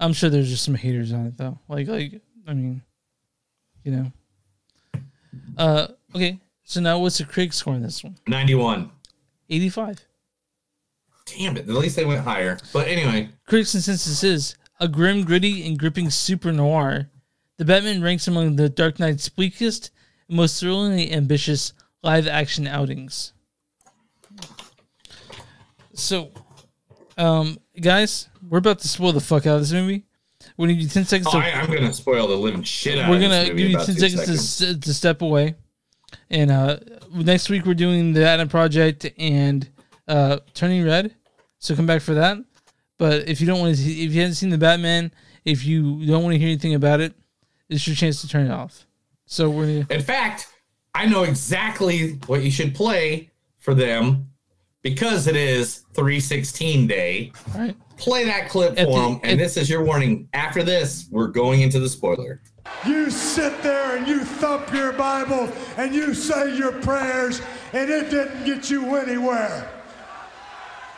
I'm 0.00 0.14
sure 0.14 0.30
there's 0.30 0.48
just 0.48 0.64
some 0.64 0.74
haters 0.74 1.12
on 1.12 1.26
it, 1.26 1.36
though. 1.36 1.58
Like, 1.68 1.88
like 1.88 2.22
I 2.46 2.54
mean, 2.54 2.80
you 3.84 3.92
know. 3.92 4.12
Uh, 5.58 5.88
okay, 6.14 6.40
so 6.64 6.80
now 6.80 6.98
what's 6.98 7.18
the 7.18 7.24
critic 7.24 7.52
score 7.52 7.74
on 7.74 7.82
this 7.82 8.02
one? 8.02 8.16
91. 8.26 8.90
85. 9.50 10.06
Damn 11.26 11.58
it. 11.58 11.68
At 11.68 11.74
least 11.74 11.96
they 11.96 12.06
went 12.06 12.24
higher. 12.24 12.58
But 12.72 12.88
anyway, 12.88 13.28
Critics' 13.46 13.72
consensus 13.72 14.24
is 14.24 14.56
a 14.80 14.88
grim, 14.88 15.24
gritty, 15.24 15.66
and 15.66 15.78
gripping 15.78 16.08
super 16.08 16.50
noir. 16.50 17.10
The 17.58 17.66
Batman 17.66 18.00
ranks 18.00 18.26
among 18.26 18.56
the 18.56 18.70
Dark 18.70 18.98
Knight's 18.98 19.28
bleakest 19.28 19.90
and 20.28 20.38
most 20.38 20.58
thrillingly 20.60 21.12
ambitious 21.12 21.74
live 22.02 22.26
action 22.26 22.66
outings. 22.66 23.32
So, 25.94 26.30
um, 27.16 27.58
guys, 27.80 28.28
we're 28.48 28.58
about 28.58 28.78
to 28.80 28.88
spoil 28.88 29.12
the 29.12 29.20
fuck 29.20 29.46
out 29.46 29.54
of 29.56 29.60
this 29.60 29.72
movie. 29.72 30.04
We're 30.56 30.66
gonna 30.66 30.74
give 30.74 30.82
you 30.84 30.88
ten 30.88 31.04
seconds. 31.04 31.28
oh, 31.28 31.32
to, 31.32 31.38
I, 31.38 31.60
I'm 31.60 31.66
going 31.66 31.82
to 31.82 31.92
spoil 31.92 32.26
the 32.28 32.36
living 32.36 32.62
shit 32.62 32.98
out 32.98 33.08
we're 33.10 33.16
of 33.16 33.22
this 33.22 33.30
gonna 33.30 33.46
give 33.46 33.58
you 33.58 33.76
ten 33.76 33.86
two 33.86 34.08
seconds, 34.08 34.58
to, 34.58 34.78
to 34.78 34.94
step 34.94 35.22
away. 35.22 35.54
And 36.30 36.50
uh, 36.50 36.78
next 37.12 37.48
week 37.48 37.66
we're 37.66 37.74
doing 37.74 38.12
the 38.12 38.26
Adam 38.26 38.48
Project 38.48 39.10
and 39.18 39.68
uh, 40.06 40.38
Turning 40.54 40.84
Red. 40.84 41.14
So 41.58 41.74
come 41.74 41.86
back 41.86 42.02
for 42.02 42.14
that. 42.14 42.38
But 42.98 43.28
if 43.28 43.40
you 43.40 43.46
don't 43.46 43.60
want 43.60 43.76
to, 43.76 43.82
if 43.82 44.12
you 44.12 44.20
haven't 44.20 44.34
seen 44.34 44.50
the 44.50 44.58
Batman, 44.58 45.12
if 45.44 45.64
you 45.64 46.06
don't 46.06 46.22
want 46.22 46.34
to 46.34 46.38
hear 46.38 46.48
anything 46.48 46.74
about 46.74 47.00
it, 47.00 47.14
it's 47.68 47.86
your 47.86 47.96
chance 47.96 48.20
to 48.22 48.28
turn 48.28 48.46
it 48.46 48.52
off. 48.52 48.86
So 49.26 49.50
we're 49.50 49.66
gonna. 49.66 49.86
In 49.90 50.02
fact, 50.02 50.48
I 50.94 51.06
know 51.06 51.22
exactly 51.24 52.12
what 52.26 52.42
you 52.42 52.50
should 52.50 52.74
play 52.74 53.30
for 53.58 53.74
them 53.74 54.30
because 54.82 55.26
it 55.26 55.36
is 55.36 55.84
316 55.94 56.86
day. 56.86 57.32
All 57.54 57.60
right. 57.60 57.76
Play 57.96 58.24
that 58.24 58.48
clip 58.48 58.78
At 58.78 58.86
for 58.86 58.92
the- 59.00 59.08
them. 59.08 59.20
And 59.24 59.40
this 59.40 59.56
is 59.56 59.68
your 59.68 59.82
warning. 59.84 60.28
After 60.32 60.62
this, 60.62 61.06
we're 61.10 61.26
going 61.28 61.60
into 61.62 61.80
the 61.80 61.88
spoiler. 61.88 62.40
You 62.86 63.10
sit 63.10 63.62
there 63.62 63.96
and 63.96 64.06
you 64.06 64.20
thump 64.24 64.72
your 64.72 64.92
Bible 64.92 65.50
and 65.76 65.94
you 65.94 66.14
say 66.14 66.56
your 66.56 66.72
prayers, 66.72 67.40
and 67.72 67.90
it 67.90 68.10
didn't 68.10 68.44
get 68.44 68.70
you 68.70 68.94
anywhere. 68.96 69.68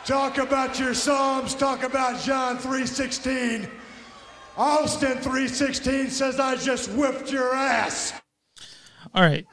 Talk 0.05 0.37
about 0.37 0.79
your 0.79 0.93
Psalms, 0.93 1.55
talk 1.55 1.83
about 1.83 2.21
John 2.21 2.57
3:16. 2.57 3.67
Austin 4.57 5.17
3:16 5.19 6.09
says 6.11 6.39
I 6.39 6.55
just 6.55 6.89
whipped 6.91 7.31
your 7.31 7.55
ass. 7.55 8.13
All 9.15 9.23
right. 9.23 9.45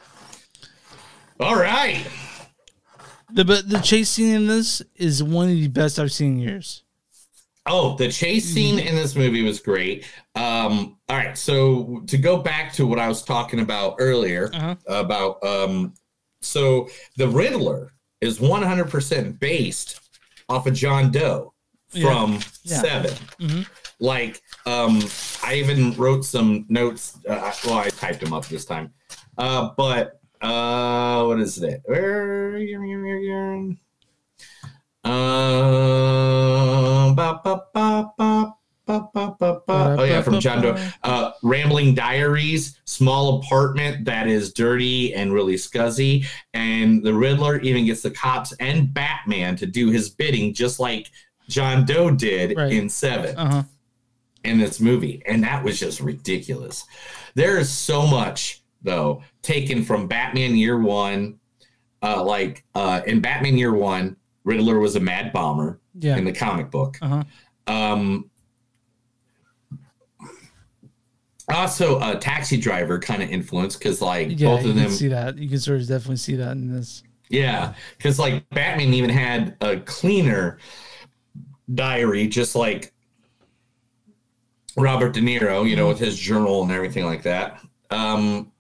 All 1.41 1.57
right. 1.57 2.07
The 3.33 3.45
but 3.45 3.69
the 3.69 3.79
chase 3.81 4.09
scene 4.11 4.35
in 4.35 4.47
this 4.47 4.83
is 4.97 5.23
one 5.23 5.49
of 5.49 5.55
the 5.55 5.69
best 5.69 5.99
I've 5.99 6.13
seen 6.13 6.35
in 6.35 6.39
years. 6.41 6.83
Oh, 7.67 7.97
the 7.97 8.09
chase 8.11 8.47
scene 8.47 8.79
in 8.79 8.95
this 8.95 9.15
movie 9.15 9.43
was 9.43 9.61
great. 9.61 10.07
Um, 10.35 10.97
all 11.11 11.17
right, 11.19 11.37
so 11.37 12.03
to 12.07 12.17
go 12.17 12.39
back 12.39 12.73
to 12.75 12.87
what 12.87 12.99
I 12.99 13.07
was 13.09 13.23
talking 13.23 13.61
about 13.61 13.97
earlier 13.99 14.51
about 14.87 15.45
um, 15.45 15.93
so 16.41 16.89
the 17.19 17.29
Riddler 17.29 17.93
is 18.23 18.39
100% 18.39 19.39
based 19.39 20.01
off 20.49 20.67
of 20.67 20.73
John 20.75 21.11
Doe 21.11 21.53
from 21.91 22.41
Yeah. 22.63 22.81
7 22.81 23.11
Mhm. 23.39 23.67
Like, 24.01 24.41
um, 24.65 25.03
I 25.43 25.55
even 25.57 25.93
wrote 25.95 26.25
some 26.25 26.65
notes. 26.69 27.19
Uh, 27.29 27.53
well, 27.67 27.75
I 27.79 27.91
typed 27.91 28.21
them 28.21 28.33
up 28.33 28.47
this 28.47 28.65
time. 28.65 28.93
Uh, 29.37 29.71
but 29.77 30.18
uh, 30.41 31.25
what 31.25 31.41
is 31.41 31.59
it? 31.63 31.83
Where? 31.85 32.57
Uh, 35.79 37.13
ba, 37.15 37.41
ba, 37.45 37.63
ba, 37.73 38.13
ba, 38.19 38.55
ba, 38.87 39.09
ba, 39.15 39.37
ba, 39.39 39.61
ba. 39.67 39.97
Oh 39.99 40.05
yeah, 40.05 40.23
from 40.23 40.41
John 40.41 40.63
Doe. 40.63 40.77
Uh, 41.03 41.33
Rambling 41.43 41.95
Diaries, 41.95 42.79
small 42.85 43.41
apartment 43.41 44.05
that 44.07 44.27
is 44.27 44.53
dirty 44.53 45.15
and 45.15 45.33
really 45.33 45.55
scuzzy, 45.55 46.27
and 46.55 47.03
the 47.03 47.15
Riddler 47.15 47.61
even 47.61 47.87
gets 47.87 48.03
the 48.03 48.11
cops 48.11 48.53
and 48.61 48.93
Batman 48.93 49.57
to 49.57 49.67
do 49.67 49.91
his 49.91 50.09
bidding, 50.11 50.53
just 50.55 50.81
like 50.81 51.11
John 51.49 51.85
Doe 51.85 52.11
did 52.11 52.57
Right. 52.57 52.73
in 52.73 52.89
Seven 52.89 53.37
Uh-huh. 53.37 53.63
in 54.45 54.59
this 54.59 54.81
movie, 54.81 55.23
and 55.27 55.43
that 55.45 55.63
was 55.65 55.79
just 55.79 56.01
ridiculous. 56.01 56.85
There 57.35 57.59
is 57.59 57.71
so 57.71 58.07
much 58.07 58.63
though 58.89 59.23
taken 59.43 59.85
from 59.85 60.07
Batman 60.09 60.57
Year 60.57 60.79
One. 60.81 61.39
Uh, 62.03 62.23
like 62.25 62.65
uh, 62.75 63.01
in 63.07 63.21
Batman 63.21 63.57
Year 63.59 63.73
One, 63.75 64.17
Riddler 64.45 64.79
was 64.79 64.97
a 64.97 65.01
mad 65.01 65.33
bomber 65.33 65.81
Yeah. 65.99 66.17
in 66.17 66.25
the 66.25 66.33
comic 66.33 66.71
book. 66.71 66.97
Uh-huh. 67.03 67.25
Um, 67.67 68.31
also, 71.49 71.99
a 72.01 72.17
taxi 72.19 72.57
driver 72.59 72.99
kind 72.99 73.23
of 73.23 73.31
influence 73.31 73.75
because 73.77 74.03
like 74.03 74.39
Yeah, 74.39 74.49
both 74.49 74.65
of 74.67 74.75
them 74.75 74.91
see 74.91 75.09
that. 75.09 75.39
You 75.39 75.49
can 75.49 75.59
sort 75.59 75.81
of 75.81 75.89
definitely 75.89 76.17
see 76.17 76.37
that 76.37 76.53
in 76.53 76.71
this. 76.73 77.03
yeah, 77.31 77.75
because 77.97 78.19
like 78.19 78.49
Batman 78.51 78.93
even 78.95 79.11
had 79.11 79.57
a 79.63 79.79
cleaner 79.81 80.59
diary, 81.75 82.29
just 82.29 82.55
like 82.55 82.93
Robert 84.77 85.15
De 85.15 85.21
Niro, 85.21 85.69
you 85.69 85.75
know, 85.75 85.89
with 85.89 85.99
his 85.99 86.19
journal 86.19 86.63
and 86.63 86.71
everything 86.71 87.05
like 87.07 87.23
that. 87.23 87.61
Um, 87.91 88.53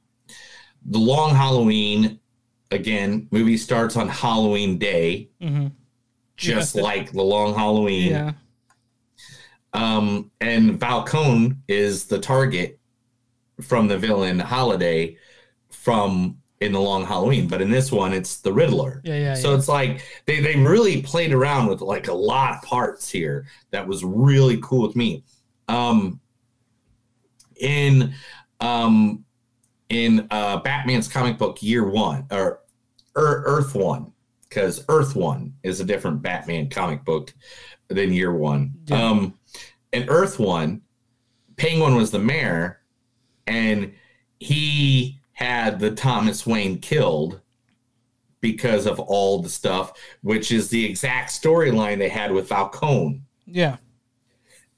the 0.87 0.99
Long 0.99 1.35
Halloween, 1.35 2.19
again, 2.71 3.29
movie 3.31 3.57
starts 3.57 3.97
on 3.97 4.09
Halloween 4.09 4.79
Day, 4.79 5.29
Mm-hmm. 5.41 5.69
just 6.37 6.75
Yeah. 6.77 6.83
like 6.83 7.13
the 7.13 7.23
Long 7.23 7.55
Halloween. 7.55 8.11
Yeah. 8.11 8.33
Um, 9.75 10.31
and 10.41 10.81
Falcone 10.81 11.57
is 11.69 12.07
the 12.07 12.19
target 12.19 12.79
from 13.61 13.87
the 13.89 13.99
villain 13.99 14.39
Holiday 14.39 15.17
from 15.71 16.39
in 16.61 16.73
the 16.73 16.81
Long 16.81 17.05
Halloween, 17.07 17.47
but 17.47 17.61
in 17.63 17.71
this 17.71 17.93
one, 17.93 18.13
it's 18.13 18.39
the 18.39 18.53
Riddler. 18.53 19.01
Yeah, 19.05 19.15
yeah, 19.19 19.35
So 19.35 19.51
yeah. 19.53 19.59
it's 19.59 19.69
like 19.69 20.03
they 20.27 20.41
they 20.41 20.57
really 20.57 21.03
played 21.03 21.33
around 21.33 21.69
with 21.69 21.81
like 21.83 22.09
a 22.09 22.13
lot 22.15 22.57
of 22.57 22.63
parts 22.63 23.09
here 23.09 23.47
that 23.71 23.87
was 23.87 24.03
really 24.05 24.59
cool 24.63 24.87
with 24.87 24.97
me. 24.97 25.23
Um, 25.69 26.19
in 27.61 28.15
um 28.61 29.25
in 29.89 30.27
uh 30.31 30.59
Batman's 30.59 31.09
comic 31.09 31.39
book 31.39 31.63
Year 31.63 31.89
One 31.89 32.27
or 32.31 32.61
Ear- 33.17 33.43
Earth 33.47 33.75
One, 33.75 34.13
because 34.49 34.85
Earth 34.89 35.17
One 35.17 35.55
is 35.63 35.81
a 35.81 35.85
different 35.85 36.23
Batman 36.23 36.69
comic 36.69 37.05
book 37.05 37.35
than 37.89 38.13
Year 38.13 38.33
One. 38.33 38.73
Yeah. 38.87 39.03
Um, 39.03 39.39
in 39.93 40.09
Earth 40.09 40.39
One, 40.39 40.83
Penguin 41.57 41.97
was 41.97 42.11
the 42.11 42.19
mayor, 42.19 42.81
and 43.47 43.93
he 44.39 45.19
had 45.33 45.81
the 45.81 45.91
Thomas 45.91 46.47
Wayne 46.47 46.79
killed 46.79 47.41
because 48.41 48.87
of 48.87 49.01
all 49.01 49.43
the 49.43 49.49
stuff, 49.49 49.93
which 50.23 50.53
is 50.53 50.69
the 50.69 50.85
exact 50.85 51.31
storyline 51.31 51.99
they 51.99 52.09
had 52.09 52.31
with 52.31 52.49
Falcone. 52.49 53.23
Yeah. 53.47 53.79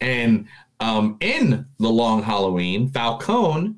And 0.00 0.46
um, 0.78 1.18
in 1.20 1.66
the 1.78 1.90
Long 1.90 2.22
Halloween, 2.22 2.88
Falcone 2.88 3.74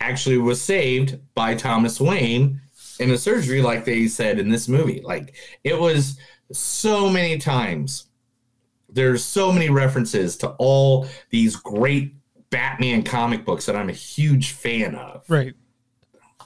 actually 0.00 0.38
was 0.38 0.60
saved 0.60 1.18
by 1.34 1.54
Thomas 1.54 2.00
Wayne 2.00 2.60
in 2.98 3.10
a 3.10 3.18
surgery, 3.18 3.62
like 3.62 3.84
they 3.84 4.06
said 4.06 4.38
in 4.38 4.48
this 4.50 4.68
movie. 4.68 5.00
Like 5.02 5.34
it 5.64 5.78
was 5.78 6.18
so 6.52 7.08
many 7.10 7.38
times. 7.38 8.06
There's 8.88 9.24
so 9.24 9.52
many 9.52 9.68
references 9.68 10.36
to 10.38 10.50
all 10.58 11.06
these 11.30 11.56
great 11.56 12.14
Batman 12.50 13.02
comic 13.02 13.44
books 13.44 13.66
that 13.66 13.76
I'm 13.76 13.88
a 13.88 13.92
huge 13.92 14.52
fan 14.52 14.94
of. 14.94 15.24
Right. 15.28 15.54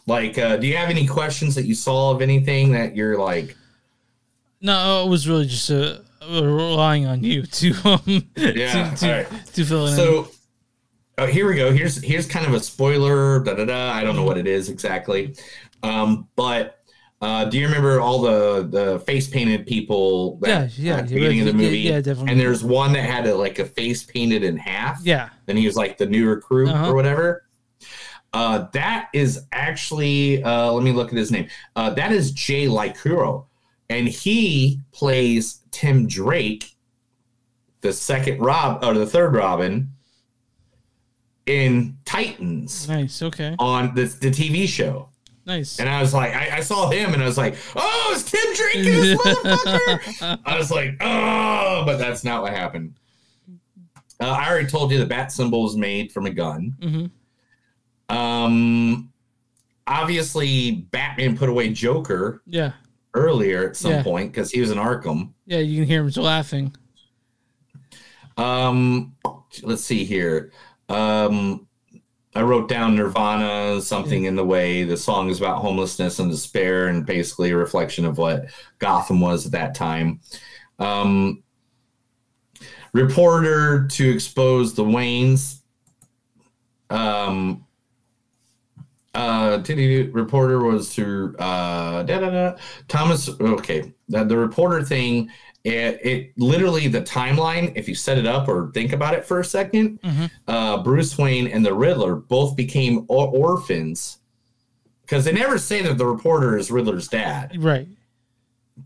Like, 0.07 0.39
uh, 0.39 0.57
do 0.57 0.67
you 0.67 0.77
have 0.77 0.91
any 0.91 1.07
questions 1.07 1.55
that 1.55 1.67
you 1.67 1.75
saw 1.75 2.11
of 2.11 2.23
anything 2.23 2.73
that 2.73 2.97
you're 2.97 3.19
like, 3.19 3.57
No, 4.61 5.05
it 5.07 5.09
was 5.11 5.29
really 5.29 5.47
just 5.47 5.71
uh, 5.71 5.99
relying 6.29 7.07
on 7.07 7.23
you 7.23 7.43
to 7.43 7.75
um 7.85 8.03
Yeah, 8.37 8.91
to, 8.91 8.97
to, 8.97 9.13
right. 9.13 9.47
to 9.55 9.65
fill 9.65 9.87
it 9.87 9.91
in. 9.91 9.97
So 9.97 10.29
oh, 11.21 11.27
here 11.27 11.47
we 11.49 11.55
go. 11.55 11.73
Here's 11.73 12.03
here's 12.03 12.27
kind 12.27 12.47
of 12.47 12.55
a 12.55 12.61
spoiler. 12.61 13.41
Da 13.41 13.55
da 13.55 13.65
da. 13.65 13.93
I 13.93 14.03
don't 14.03 14.17
know 14.17 14.25
what 14.25 14.39
it 14.39 14.47
is 14.47 14.69
exactly, 14.69 15.37
um, 15.83 16.29
but 16.37 16.77
uh, 17.23 17.45
do 17.45 17.59
you 17.59 17.67
remember 17.67 18.01
all 18.01 18.21
the 18.21 18.67
the 18.67 19.01
face 19.01 19.29
painted 19.29 19.67
people? 19.67 20.39
That, 20.39 20.77
Yeah, 20.79 20.95
yeah, 20.95 20.99
at 21.01 21.09
the 21.09 21.15
beginning 21.15 21.41
of 21.41 21.47
the 21.47 21.53
movie. 21.53 21.79
yeah, 21.81 22.01
definitely. 22.01 22.33
And 22.33 22.41
there's 22.41 22.65
one 22.65 22.93
that 22.95 23.03
had 23.03 23.27
a, 23.27 23.35
like 23.35 23.59
a 23.59 23.65
face 23.67 24.03
painted 24.03 24.43
in 24.43 24.57
half. 24.57 25.01
Yeah. 25.05 25.29
Then 25.47 25.57
he 25.57 25.67
was 25.67 25.77
like 25.77 25.99
the 25.99 26.07
new 26.07 26.29
recruit 26.29 26.69
Uh-huh. 26.71 26.91
or 26.91 26.95
whatever. 26.95 27.45
Uh, 28.33 28.67
that 28.73 29.09
is 29.13 29.43
actually 29.53 30.43
uh, 30.45 30.71
let 30.73 30.83
me 30.85 30.93
look 30.93 31.09
at 31.09 31.19
his 31.19 31.31
name. 31.31 31.49
Uh, 31.77 31.91
that 31.91 32.13
is 32.13 32.31
Jay 32.31 32.67
Lycurgo, 32.67 33.47
and 33.89 34.09
he 34.09 34.81
plays 34.93 35.61
Tim 35.73 36.07
Drake, 36.07 36.77
the 37.81 37.93
second 37.93 38.41
Rob 38.41 38.85
or 38.85 38.95
the 38.95 39.05
third 39.07 39.35
Robin 39.35 39.91
in 41.47 41.97
Titans 42.05 42.89
nice. 42.89 43.23
Okay. 43.23 43.57
on 43.59 43.95
the, 43.95 44.05
the 44.21 44.31
TV 44.31 44.67
show. 44.69 45.09
Nice. 45.47 45.81
And 45.81 45.89
I 45.89 46.01
was 46.01 46.15
like, 46.15 46.33
I, 46.35 46.59
I 46.59 46.61
saw 46.61 46.91
him 46.91 47.13
and 47.15 47.23
I 47.23 47.27
was 47.27 47.39
like, 47.39 47.57
oh, 47.75 48.13
it's 48.15 48.31
Tim 48.31 48.85
this 48.85 49.19
motherfucker. 49.19 50.39
I 50.45 50.57
was 50.59 50.71
like, 50.71 50.97
oh, 51.01 51.83
but 51.87 51.97
that's 51.97 52.23
not 52.25 52.43
what 52.43 52.53
happened. 52.53 52.95
Uh, 54.21 54.29
I 54.29 54.49
already 54.51 54.69
told 54.69 54.93
you 54.93 54.99
the 54.99 55.07
bat 55.07 55.33
symbol 55.33 55.67
is 55.67 55.77
made 55.77 56.13
from 56.13 56.27
a 56.27 56.31
gun. 56.31 56.77
hmm 56.81 58.15
Um, 58.15 59.13
obviously, 59.87 60.73
Batman 60.93 61.37
put 61.37 61.49
away 61.49 61.71
Joker 61.71 62.43
Yeah. 62.47 62.73
earlier 63.15 63.71
at 63.71 63.77
some 63.77 63.93
Yeah. 63.93 64.03
point 64.03 64.31
because 64.33 64.51
he 64.51 64.61
was 64.61 64.71
in 64.71 64.79
Arkham. 64.79 65.33
Yeah. 65.47 65.59
You 65.59 65.79
can 65.81 65.87
hear 65.87 66.05
him 66.07 66.23
laughing. 66.23 66.77
Um, 68.37 69.17
let's 69.63 69.85
see 69.85 70.05
here. 70.05 70.53
Um, 70.91 71.67
I 72.35 72.43
wrote 72.43 72.69
down 72.69 72.95
Nirvana, 72.95 73.81
something 73.81 74.25
in 74.25 74.37
the 74.37 74.45
way. 74.45 74.85
The 74.85 74.97
song 74.97 75.31
is 75.31 75.39
about 75.39 75.63
homelessness 75.63 76.19
and 76.19 76.31
despair, 76.31 76.89
and 76.89 77.05
basically 77.07 77.51
a 77.51 77.57
reflection 77.57 78.05
of 78.05 78.19
what 78.19 78.47
Gotham 78.79 79.21
was 79.21 79.47
at 79.47 79.53
that 79.53 79.75
time. 79.75 80.21
Um, 80.79 81.43
reporter 82.93 83.89
to 83.89 84.11
expose 84.11 84.75
the 84.75 84.85
Waynes. 84.85 85.61
Um, 86.89 87.67
uh, 89.15 89.57
did 89.59 90.15
reporter 90.15 90.61
was 90.63 90.95
through 90.95 91.37
uh, 91.39 92.03
da, 92.05 92.21
da, 92.21 92.31
da. 92.31 92.57
Thomas. 92.89 93.29
Okay, 93.41 93.93
the, 94.09 94.25
the 94.25 94.37
reporter 94.37 94.83
thing. 94.83 95.31
It, 95.63 96.01
it 96.03 96.33
literally 96.39 96.89
the 96.89 97.03
timeline. 97.03 97.73
If 97.77 97.87
you 97.87 97.95
set 97.95 98.17
it 98.17 98.25
up 98.27 98.49
or 98.49 98.71
think 98.73 98.95
about 98.95 99.13
it 99.13 99.27
for 99.27 99.41
a 99.41 99.43
2nd 99.43 100.31
uh, 100.49 100.83
Bruce 100.83 101.19
Wayne 101.19 101.47
and 101.49 101.67
the 101.67 101.75
Riddler 101.75 102.15
both 102.15 102.57
became 102.57 103.05
or- 103.09 103.29
orphans 103.29 104.21
because 105.03 105.27
they 105.27 105.33
never 105.33 105.59
say 105.59 105.83
that 105.83 105.99
the 105.99 106.07
reporter 106.07 106.57
is 106.57 106.71
Riddler's 106.71 107.09
dad, 107.09 107.57
Right. 107.59 107.89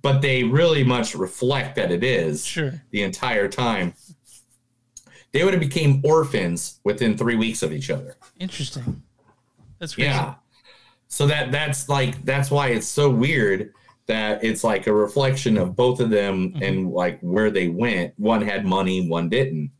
but 0.02 0.20
they 0.20 0.42
really 0.42 0.82
much 0.82 1.14
reflect 1.14 1.76
that 1.76 1.92
it 1.92 2.02
is 2.02 2.44
Sure. 2.44 2.82
the 2.90 3.02
entire 3.04 3.46
time. 3.46 3.94
They 5.30 5.44
would 5.44 5.52
have 5.54 5.60
became 5.60 6.00
orphans 6.04 6.80
within 6.82 7.16
three 7.16 7.36
weeks 7.36 7.62
of 7.62 7.72
each 7.72 7.88
other. 7.88 8.16
Interesting. 8.40 9.02
That's 9.84 9.94
crazy. 9.94 10.08
Yeah. 10.10 10.34
So 11.08 11.26
that 11.26 11.52
that's 11.52 11.88
like 11.88 12.24
that's 12.24 12.50
why 12.50 12.68
it's 12.68 12.86
so 12.88 13.08
weird 13.10 13.72
that 14.06 14.42
it's 14.44 14.64
like 14.64 14.86
a 14.86 14.92
reflection 14.92 15.56
of 15.56 15.76
both 15.76 16.00
of 16.00 16.10
them 16.10 16.50
Mm-hmm. 16.52 16.62
and 16.62 16.90
like 16.92 17.20
where 17.20 17.50
they 17.50 17.68
went. 17.68 18.12
One 18.18 18.42
had 18.42 18.64
money, 18.66 19.08
one 19.08 19.28
didn't. 19.28 19.70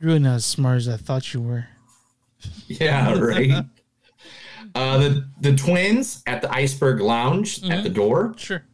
You're 0.00 0.08
really 0.08 0.18
not 0.20 0.36
as 0.36 0.44
smart 0.44 0.78
as 0.78 0.88
I 0.88 0.96
thought 0.96 1.32
you 1.34 1.40
were. 1.40 1.66
Yeah, 2.66 3.18
right. 3.18 3.64
uh 4.74 4.98
the 4.98 5.28
the 5.40 5.54
twins 5.54 6.22
at 6.26 6.42
the 6.42 6.52
Iceberg 6.52 7.00
Lounge 7.00 7.62
at 7.70 7.82
the 7.84 7.88
door. 7.90 8.28
Mm-hmm. 8.30 8.38
Sure. 8.38 8.64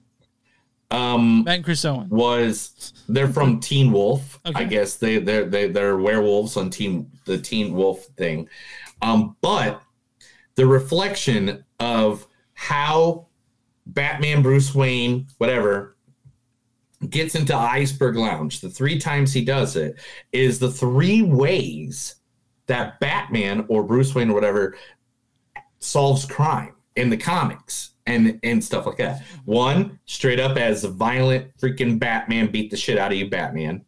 Um 0.90 1.44
Matt 1.44 1.56
and 1.56 1.64
Chris 1.64 1.84
Owen. 1.84 2.08
was 2.08 2.92
they're 3.08 3.28
from 3.28 3.60
Teen 3.60 3.92
Wolf. 3.92 4.40
I 4.44 4.64
guess 4.64 4.96
they 4.96 5.18
they're 5.18 5.44
they, 5.44 5.68
they're 5.68 5.98
werewolves 5.98 6.56
on 6.56 6.70
Teen 6.70 7.10
the 7.26 7.36
Teen 7.38 7.74
Wolf 7.74 8.04
thing. 8.16 8.48
Um, 9.02 9.36
but 9.42 9.82
the 10.58 10.66
reflection 10.66 11.64
of 11.78 12.26
how 12.54 13.28
Batman, 13.86 14.42
Bruce 14.42 14.74
Wayne, 14.74 15.28
whatever, 15.38 15.96
gets 17.08 17.36
into 17.36 17.54
Iceberg 17.54 18.16
Lounge, 18.16 18.60
the 18.60 18.68
three 18.68 18.98
times 18.98 19.32
he 19.32 19.44
does 19.44 19.76
it 19.76 20.00
is 20.32 20.58
the 20.58 20.68
three 20.68 21.22
ways 21.22 22.16
that 22.66 22.98
Batman 22.98 23.66
or 23.68 23.84
Bruce 23.84 24.16
Wayne 24.16 24.30
or 24.30 24.34
whatever 24.34 24.76
solves 25.78 26.24
crime 26.24 26.74
in 26.96 27.08
the 27.08 27.16
comics 27.16 27.90
and 28.08 28.40
and 28.42 28.62
stuff 28.62 28.84
like 28.84 28.96
that. 28.96 29.22
One, 29.44 30.00
straight 30.06 30.40
up 30.40 30.56
as 30.56 30.82
violent 30.82 31.56
freaking 31.56 32.00
Batman 32.00 32.50
beat 32.50 32.72
the 32.72 32.76
shit 32.76 32.98
out 32.98 33.12
of 33.12 33.16
you, 33.16 33.30
Batman. 33.30 33.84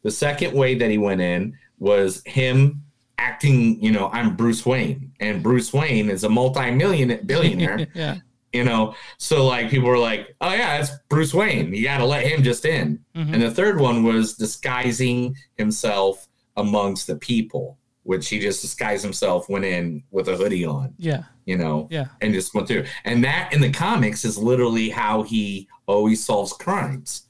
The 0.00 0.10
second 0.10 0.54
way 0.54 0.74
that 0.74 0.90
he 0.90 0.96
went 0.96 1.20
in 1.20 1.58
was 1.78 2.22
him 2.24 2.82
acting, 3.18 3.82
you 3.82 3.90
know, 3.92 4.08
I'm 4.12 4.36
Bruce 4.36 4.64
Wayne, 4.66 5.12
and 5.20 5.42
Bruce 5.42 5.72
Wayne 5.72 6.10
is 6.10 6.24
a 6.24 6.28
multi-million 6.28 7.20
billionaire. 7.26 7.86
yeah. 7.94 8.16
you 8.52 8.64
know, 8.64 8.94
so 9.18 9.46
like 9.46 9.70
people 9.70 9.88
were 9.88 9.98
like, 9.98 10.34
"Oh 10.40 10.52
yeah, 10.52 10.78
it's 10.78 10.90
Bruce 11.08 11.32
Wayne. 11.32 11.72
You 11.74 11.84
got 11.84 11.98
to 11.98 12.04
let 12.04 12.26
him 12.26 12.42
just 12.42 12.64
in." 12.64 12.98
Mhm. 13.16 13.32
And 13.34 13.42
the 13.42 13.50
third 13.50 13.80
one 13.80 14.02
was 14.02 14.34
disguising 14.34 15.34
himself 15.56 16.28
amongst 16.56 17.06
the 17.06 17.16
people, 17.16 17.78
which 18.02 18.28
he 18.28 18.38
just 18.38 18.60
disguised 18.60 19.02
himself, 19.04 19.48
went 19.48 19.64
in 19.64 20.02
with 20.10 20.28
a 20.28 20.36
hoodie 20.36 20.66
on 20.66 20.92
Yeah. 20.98 21.22
you 21.46 21.56
know, 21.56 21.88
Yeah. 21.90 22.08
and 22.20 22.34
just 22.34 22.54
went 22.54 22.68
through. 22.68 22.84
And 23.04 23.24
that 23.24 23.52
in 23.54 23.60
the 23.62 23.70
comics 23.70 24.24
is 24.24 24.36
literally 24.36 24.90
how 24.90 25.22
he 25.22 25.66
always 25.86 26.22
solves 26.24 26.52
crimes. 26.52 27.22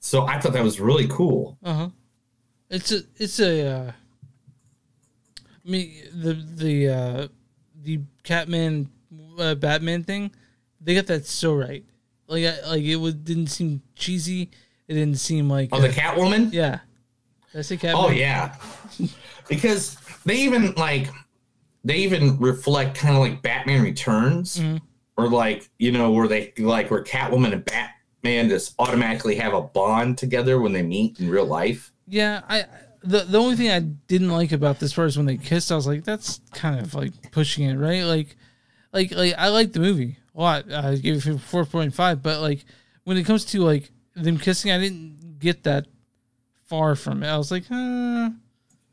So 0.00 0.26
I 0.26 0.40
thought 0.40 0.54
that 0.54 0.64
was 0.64 0.80
really 0.80 1.06
cool. 1.08 1.56
Uh 1.62 1.74
huh. 1.74 1.88
It's 2.70 2.90
a 2.92 3.02
it's 3.16 3.38
a. 3.40 3.66
Uh, 3.66 3.92
Mean 5.68 5.92
the 6.14 6.32
the 6.32 6.88
uh, 6.88 7.28
the 7.82 8.00
Catman 8.24 8.88
uh, 9.38 9.54
Batman 9.54 10.02
thing, 10.02 10.30
they 10.80 10.94
got 10.94 11.06
that 11.06 11.26
so 11.26 11.54
right. 11.54 11.84
Like 12.26 12.44
I, 12.44 12.70
like 12.70 12.82
it 12.82 12.96
was 12.96 13.14
didn't 13.14 13.48
seem 13.48 13.82
cheesy. 13.94 14.50
It 14.88 14.94
didn't 14.94 15.18
seem 15.18 15.48
like 15.50 15.68
Oh, 15.72 15.80
the 15.80 15.88
uh, 15.88 15.92
Catwoman? 15.92 16.50
Yeah. 16.52 16.78
that's 17.52 17.70
I 17.70 17.74
say 17.74 17.76
Catman? 17.76 18.04
Oh 18.06 18.10
yeah, 18.10 18.56
because 19.48 19.96
they 20.24 20.36
even 20.36 20.72
like 20.74 21.08
they 21.84 21.98
even 21.98 22.38
reflect 22.38 22.96
kind 22.96 23.14
of 23.14 23.20
like 23.20 23.42
Batman 23.42 23.82
Returns, 23.82 24.60
or 25.18 25.28
like 25.28 25.68
you 25.78 25.92
know 25.92 26.10
where 26.10 26.28
they 26.28 26.52
like 26.58 26.90
where 26.90 27.04
Catwoman 27.04 27.52
and 27.52 27.64
Batman 27.64 28.48
just 28.48 28.74
automatically 28.78 29.34
have 29.36 29.52
a 29.52 29.60
bond 29.60 30.16
together 30.16 30.60
when 30.60 30.72
they 30.72 30.82
meet 30.82 31.20
in 31.20 31.28
real 31.28 31.44
life. 31.46 31.92
Yeah, 32.06 32.40
I 32.48 32.64
the 33.02 33.20
the 33.20 33.38
only 33.38 33.56
thing 33.56 33.70
I 33.70 33.80
didn't 33.80 34.30
like 34.30 34.52
about 34.52 34.78
this 34.78 34.92
part 34.92 35.08
is 35.08 35.16
when 35.16 35.26
they 35.26 35.36
kissed. 35.36 35.70
I 35.72 35.76
was 35.76 35.86
like, 35.86 36.04
that's 36.04 36.40
kind 36.52 36.80
of 36.80 36.94
like 36.94 37.30
pushing 37.30 37.64
it, 37.64 37.76
right? 37.76 38.02
Like, 38.02 38.36
like 38.92 39.12
like 39.12 39.34
I 39.38 39.48
like 39.48 39.72
the 39.72 39.80
movie 39.80 40.18
a 40.34 40.40
lot. 40.40 40.72
I 40.72 40.96
gave 40.96 41.26
it 41.26 41.40
four 41.40 41.64
point 41.64 41.94
five, 41.94 42.22
but 42.22 42.40
like 42.40 42.64
when 43.04 43.16
it 43.16 43.24
comes 43.24 43.44
to 43.46 43.60
like 43.60 43.90
them 44.14 44.38
kissing, 44.38 44.70
I 44.70 44.78
didn't 44.78 45.38
get 45.38 45.64
that 45.64 45.86
far 46.66 46.94
from 46.94 47.22
it. 47.22 47.28
I 47.28 47.36
was 47.36 47.50
like, 47.50 47.64
uh, 47.70 47.74
I 47.74 48.30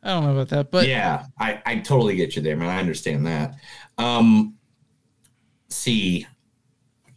don't 0.04 0.24
know 0.24 0.32
about 0.32 0.50
that, 0.50 0.72
but 0.72 0.88
yeah, 0.88 1.26
I, 1.40 1.62
I 1.66 1.76
totally 1.80 2.16
get 2.16 2.36
you 2.36 2.42
there, 2.42 2.56
man. 2.56 2.70
I 2.70 2.80
understand 2.80 3.26
that. 3.26 3.56
Um, 3.98 4.56
see, 5.70 6.28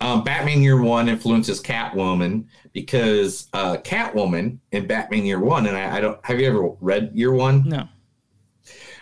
um, 0.01 0.25
Batman 0.25 0.63
Year 0.63 0.81
One 0.81 1.09
influences 1.09 1.63
Catwoman 1.63 2.47
because 2.83 3.49
uh, 3.53 3.77
Catwoman 3.79 4.59
in 4.73 4.87
Batman 4.87 5.25
Year 5.27 5.41
One, 5.41 5.67
and 5.67 5.77
I, 5.77 5.97
I 5.97 6.01
don't 6.01 6.25
have 6.25 6.41
you 6.41 6.47
ever 6.47 6.69
read 6.81 7.11
Year 7.15 7.33
One? 7.33 7.69
No. 7.69 7.89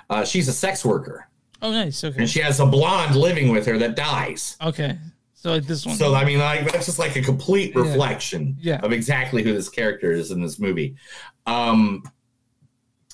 Uh, 0.08 0.24
she's 0.24 0.48
a 0.48 0.52
sex 0.52 0.84
worker, 0.84 1.28
Oh, 1.62 1.70
nice. 1.72 2.02
Okay. 2.04 2.20
and 2.20 2.30
she 2.30 2.40
has 2.40 2.60
a 2.60 2.66
blonde 2.66 3.16
living 3.16 3.50
with 3.50 3.66
her 3.66 3.76
that 3.78 3.96
dies. 3.96 4.56
okay. 4.62 4.98
So 5.34 5.52
like 5.52 5.66
this 5.66 5.84
one. 5.86 5.94
So 5.96 6.14
I 6.14 6.24
mean, 6.24 6.38
like 6.38 6.72
that's 6.72 6.86
just 6.86 6.98
like 6.98 7.14
a 7.16 7.22
complete 7.22 7.72
Yeah. 7.74 7.82
reflection 7.82 8.56
Yeah. 8.60 8.80
of 8.82 8.92
exactly 8.92 9.42
who 9.44 9.52
this 9.52 9.68
character 9.68 10.10
is 10.10 10.30
in 10.32 10.40
this 10.42 10.58
movie. 10.58 10.96
Um, 11.46 12.02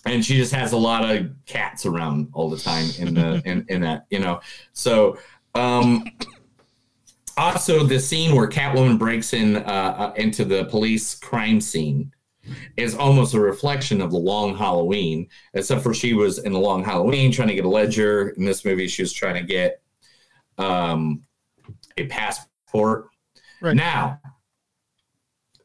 and 0.06 0.24
she 0.24 0.36
just 0.36 0.52
has 0.55 0.72
a 0.72 0.76
lot 0.76 1.05
of 1.14 1.30
cats 1.47 1.84
around 1.84 2.28
all 2.32 2.48
the 2.48 2.56
time 2.59 2.86
in 2.98 3.14
the 3.14 3.43
in, 3.44 3.66
in 3.68 3.80
that 3.82 4.06
you 4.10 4.18
know. 4.20 4.40
So 4.72 5.18
um, 5.55 6.05
also 7.36 7.84
the 7.84 7.98
scene 7.98 8.34
where 8.34 8.48
Catwoman 8.48 8.98
breaks 8.98 9.32
in 9.32 9.56
uh, 9.56 9.60
uh, 9.60 10.12
into 10.16 10.44
the 10.44 10.64
police 10.66 11.14
crime 11.14 11.60
scene 11.60 12.12
is 12.76 12.94
almost 12.94 13.34
a 13.34 13.40
reflection 13.40 14.00
of 14.00 14.10
the 14.10 14.18
Long 14.18 14.56
Halloween, 14.56 15.28
except 15.54 15.82
for 15.82 15.94
she 15.94 16.14
was 16.14 16.38
in 16.38 16.52
the 16.52 16.59
Long 16.59 16.84
Halloween 16.84 17.30
trying 17.30 17.48
to 17.48 17.54
get 17.54 17.64
a 17.64 17.68
ledger. 17.68 18.30
In 18.30 18.44
this 18.44 18.64
movie, 18.64 18.88
she 18.88 19.02
was 19.02 19.12
trying 19.12 19.34
to 19.34 19.42
get 19.42 19.80
um, 20.59 21.22
a 21.96 22.06
passport. 22.06 23.09
Right. 23.60 23.76
Now, 23.76 24.20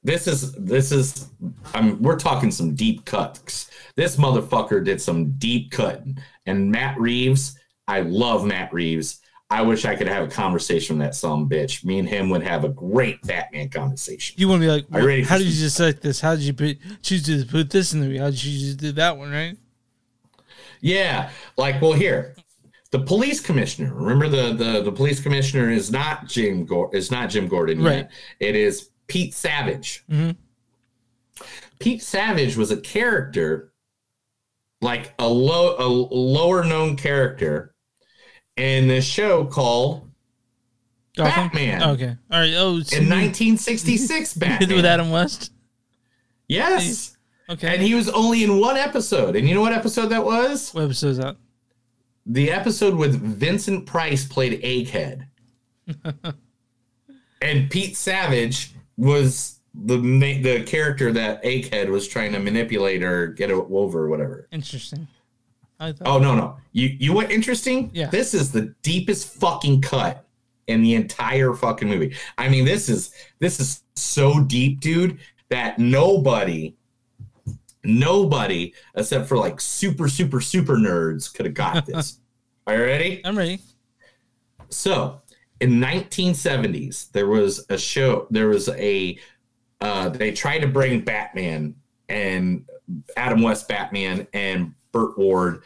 this 0.03 0.27
is 0.27 0.53
this 0.53 0.91
is 0.91 1.29
I'm 1.73 2.01
we're 2.01 2.19
talking 2.19 2.51
some 2.51 2.75
deep 2.75 3.05
cuts. 3.05 3.69
This 3.95 4.15
motherfucker 4.15 4.83
did 4.83 5.01
some 5.01 5.31
deep 5.31 5.71
cutting. 5.71 6.17
And 6.45 6.71
Matt 6.71 6.99
Reeves, 6.99 7.57
I 7.87 8.01
love 8.01 8.45
Matt 8.45 8.71
Reeves. 8.71 9.19
I 9.49 9.61
wish 9.61 9.85
I 9.85 9.95
could 9.95 10.07
have 10.09 10.25
a 10.25 10.27
conversation 10.27 10.97
with 10.97 11.07
that 11.07 11.15
some 11.15 11.47
bitch. 11.47 11.85
Me 11.85 11.99
and 11.99 12.07
him 12.09 12.29
would 12.31 12.43
have 12.43 12.65
a 12.65 12.69
great 12.69 13.21
Batman 13.23 13.69
conversation. 13.69 14.35
you 14.37 14.49
want 14.49 14.61
to 14.61 14.67
be 14.67 14.71
like, 14.71 14.85
you 14.93 15.07
ready 15.07 15.23
how 15.23 15.37
did 15.37 15.47
you 15.47 15.69
select 15.69 16.01
this? 16.01 16.19
How 16.19 16.35
did 16.35 16.43
you 16.43 16.53
put, 16.53 16.77
choose 17.01 17.23
to 17.27 17.45
put 17.45 17.69
this 17.69 17.93
in 17.93 18.01
the 18.01 18.07
movie? 18.07 18.17
How 18.17 18.29
did 18.29 18.43
you 18.43 18.59
just 18.59 18.77
do 18.77 18.91
that 18.93 19.17
one, 19.17 19.31
right? 19.31 19.55
Yeah, 20.81 21.29
like 21.57 21.81
well, 21.81 21.93
here, 21.93 22.35
the 22.91 22.99
police 22.99 23.39
commissioner. 23.41 23.93
Remember 23.95 24.27
the 24.27 24.53
the 24.53 24.81
the 24.83 24.91
police 24.91 25.19
commissioner 25.21 25.71
is 25.71 25.91
not 25.91 26.27
Jim 26.27 26.65
Gor- 26.65 26.93
is 26.93 27.09
not 27.09 27.29
Jim 27.29 27.47
Gordon 27.47 27.81
Right. 27.81 27.95
yet. 27.95 28.11
It 28.39 28.55
is 28.55 28.89
Pete 29.07 29.33
Savage. 29.33 30.03
Mm-hmm. 30.11 30.31
Pete 31.79 32.03
Savage 32.03 32.57
was 32.57 32.69
a 32.71 32.77
character, 32.77 33.71
like 34.81 35.13
a 35.19 35.27
low 35.27 35.75
a 35.79 35.87
lower 35.87 36.63
known 36.63 36.95
character, 36.95 37.73
in 38.57 38.87
this 38.87 39.05
show 39.05 39.45
called 39.45 40.01
oh, 41.17 41.23
Gotham? 41.23 41.43
Batman. 41.45 41.83
Okay. 41.83 42.15
All 42.31 42.39
right. 42.39 42.53
Oh, 42.55 42.81
so 42.81 42.97
in 42.97 43.09
1966 43.09 44.33
Batman 44.35 44.75
with 44.75 44.85
Adam 44.85 45.11
West. 45.11 45.51
Yes. 46.47 47.17
Okay. 47.49 47.73
And 47.73 47.81
he 47.81 47.95
was 47.95 48.09
only 48.09 48.43
in 48.43 48.59
one 48.59 48.77
episode. 48.77 49.35
And 49.35 49.47
you 49.47 49.55
know 49.55 49.61
what 49.61 49.73
episode 49.73 50.07
that 50.07 50.25
was? 50.25 50.71
What 50.73 50.83
episode 50.85 51.09
is 51.09 51.17
that? 51.17 51.37
The 52.25 52.51
episode 52.51 52.95
with 52.95 53.21
Vincent 53.21 53.85
Price 53.85 54.25
played 54.25 54.61
Egghead. 54.61 55.27
and 57.41 57.69
Pete 57.69 57.95
Savage 57.95 58.73
was 58.97 59.59
the 59.73 59.97
the 59.97 60.63
character 60.63 61.13
that 61.13 61.43
Egghead 61.43 61.87
was 61.87 62.07
trying 62.07 62.33
to 62.33 62.39
manipulate 62.39 63.03
or 63.03 63.27
get 63.27 63.49
over 63.51 64.03
or 64.03 64.09
whatever. 64.09 64.47
Interesting. 64.51 65.07
I 65.79 65.91
thought. 65.91 66.07
Oh 66.07 66.19
no 66.19 66.35
no. 66.35 66.57
You 66.71 66.95
you 66.99 67.13
what 67.13 67.31
interesting? 67.31 67.91
Yeah. 67.93 68.09
This 68.09 68.33
is 68.33 68.51
the 68.51 68.73
deepest 68.81 69.33
fucking 69.35 69.81
cut 69.81 70.25
in 70.67 70.81
the 70.81 70.95
entire 70.95 71.53
fucking 71.53 71.87
movie. 71.87 72.15
I 72.37 72.49
mean, 72.49 72.65
this 72.65 72.89
is 72.89 73.13
this 73.39 73.59
is 73.59 73.83
so 73.95 74.43
deep, 74.43 74.79
dude, 74.79 75.19
that 75.49 75.79
nobody 75.79 76.75
nobody 77.83 78.73
except 78.95 79.27
for 79.27 79.37
like 79.37 79.61
super 79.61 80.09
super 80.09 80.41
super 80.41 80.75
nerds 80.75 81.33
could 81.33 81.45
have 81.45 81.55
got 81.55 81.85
this. 81.87 82.19
Are 82.65 82.75
you 82.75 82.83
ready? 82.83 83.21
I'm 83.23 83.37
ready. 83.37 83.59
So, 84.69 85.21
in 85.61 85.79
1970s, 85.79 87.11
there 87.11 87.27
was 87.27 87.65
a 87.69 87.77
show. 87.77 88.27
There 88.29 88.49
was 88.49 88.67
a. 88.69 89.17
Uh, 89.79 90.09
they 90.09 90.31
tried 90.31 90.59
to 90.59 90.67
bring 90.67 91.01
Batman 91.01 91.75
and 92.09 92.65
Adam 93.15 93.41
West 93.41 93.67
Batman 93.67 94.27
and 94.33 94.73
Burt 94.97 95.17
Ward 95.17 95.61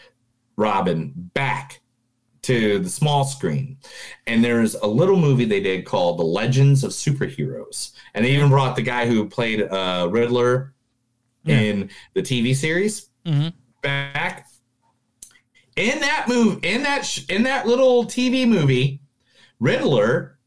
Robin 0.58 1.14
back 1.34 1.80
to 2.42 2.80
the 2.80 2.90
small 2.90 3.24
screen. 3.24 3.78
And 4.28 4.44
there's 4.44 4.76
a 4.76 4.88
little 4.88 5.16
movie 5.16 5.46
they 5.46 5.62
did 5.62 5.86
called 5.86 6.20
The 6.20 6.24
Legends 6.24 6.84
of 6.84 6.92
Superheroes. 6.92 7.94
And 8.14 8.26
they 8.26 8.32
even 8.36 8.50
brought 8.50 8.76
the 8.76 8.82
guy 8.82 9.06
who 9.08 9.30
played 9.30 9.62
uh, 9.62 10.08
Riddler 10.12 10.74
in 11.46 11.90
the 12.14 12.22
TV 12.22 12.56
series 12.56 13.08
Mm-hmm. 13.26 13.50
back 13.84 14.48
in 15.76 16.00
that 16.00 16.26
move 16.28 16.60
in 16.64 16.82
that 16.82 17.06
sh- 17.06 17.24
in 17.30 17.44
that 17.44 17.68
little 17.68 18.04
TV 18.06 18.48
movie, 18.48 19.00
Riddler 19.60 20.40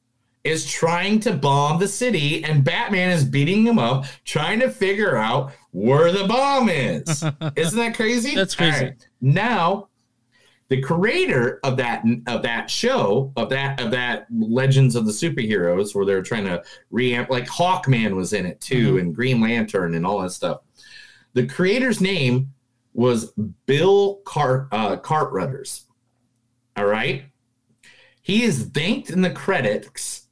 is 0.44 0.70
trying 0.70 1.18
to 1.20 1.32
bomb 1.32 1.80
the 1.80 1.88
city, 1.88 2.44
and 2.44 2.62
Batman 2.62 3.10
is 3.10 3.24
beating 3.24 3.66
him 3.66 3.78
up, 3.78 4.04
trying 4.26 4.60
to 4.60 4.70
figure 4.70 5.16
out 5.16 5.52
where 5.72 6.12
the 6.12 6.26
bomb 6.26 6.68
is. 6.68 7.24
Isn't 7.56 7.78
that 7.78 7.94
crazy? 7.96 8.34
That's 8.34 8.54
crazy. 8.54 8.84
Right. 8.84 9.08
Now, 9.22 9.88
the 10.68 10.82
creator 10.82 11.60
of 11.64 11.78
that 11.78 12.04
of 12.26 12.42
that 12.42 12.70
show 12.70 13.32
of 13.36 13.48
that 13.50 13.80
of 13.80 13.90
that 13.92 14.26
Legends 14.30 14.96
of 14.96 15.06
the 15.06 15.12
Superheroes, 15.12 15.94
where 15.94 16.04
they're 16.04 16.22
trying 16.22 16.44
to 16.44 16.62
reamp, 16.92 17.30
like 17.30 17.46
Hawkman 17.46 18.14
was 18.14 18.34
in 18.34 18.44
it 18.44 18.60
too, 18.60 18.98
and 18.98 19.14
Green 19.14 19.40
Lantern 19.40 19.94
and 19.94 20.06
all 20.06 20.20
that 20.20 20.30
stuff. 20.30 20.60
The 21.32 21.46
creator's 21.46 22.00
name 22.00 22.52
was 22.92 23.32
Bill 23.66 24.16
Cart 24.24 24.68
uh, 24.72 24.96
Cartrutters. 24.96 25.84
All 26.76 26.86
right, 26.86 27.24
he 28.20 28.42
is 28.42 28.64
thanked 28.64 29.10
in 29.10 29.22
the 29.22 29.30
credits 29.30 30.23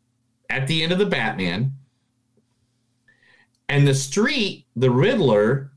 at 0.53 0.67
the 0.69 0.83
end 0.83 0.93
of 0.93 0.99
the 0.99 1.07
Batman, 1.07 1.73
And 3.69 3.89
the 3.89 3.95
street 3.95 4.67
the 4.77 4.91
Riddler 4.91 5.73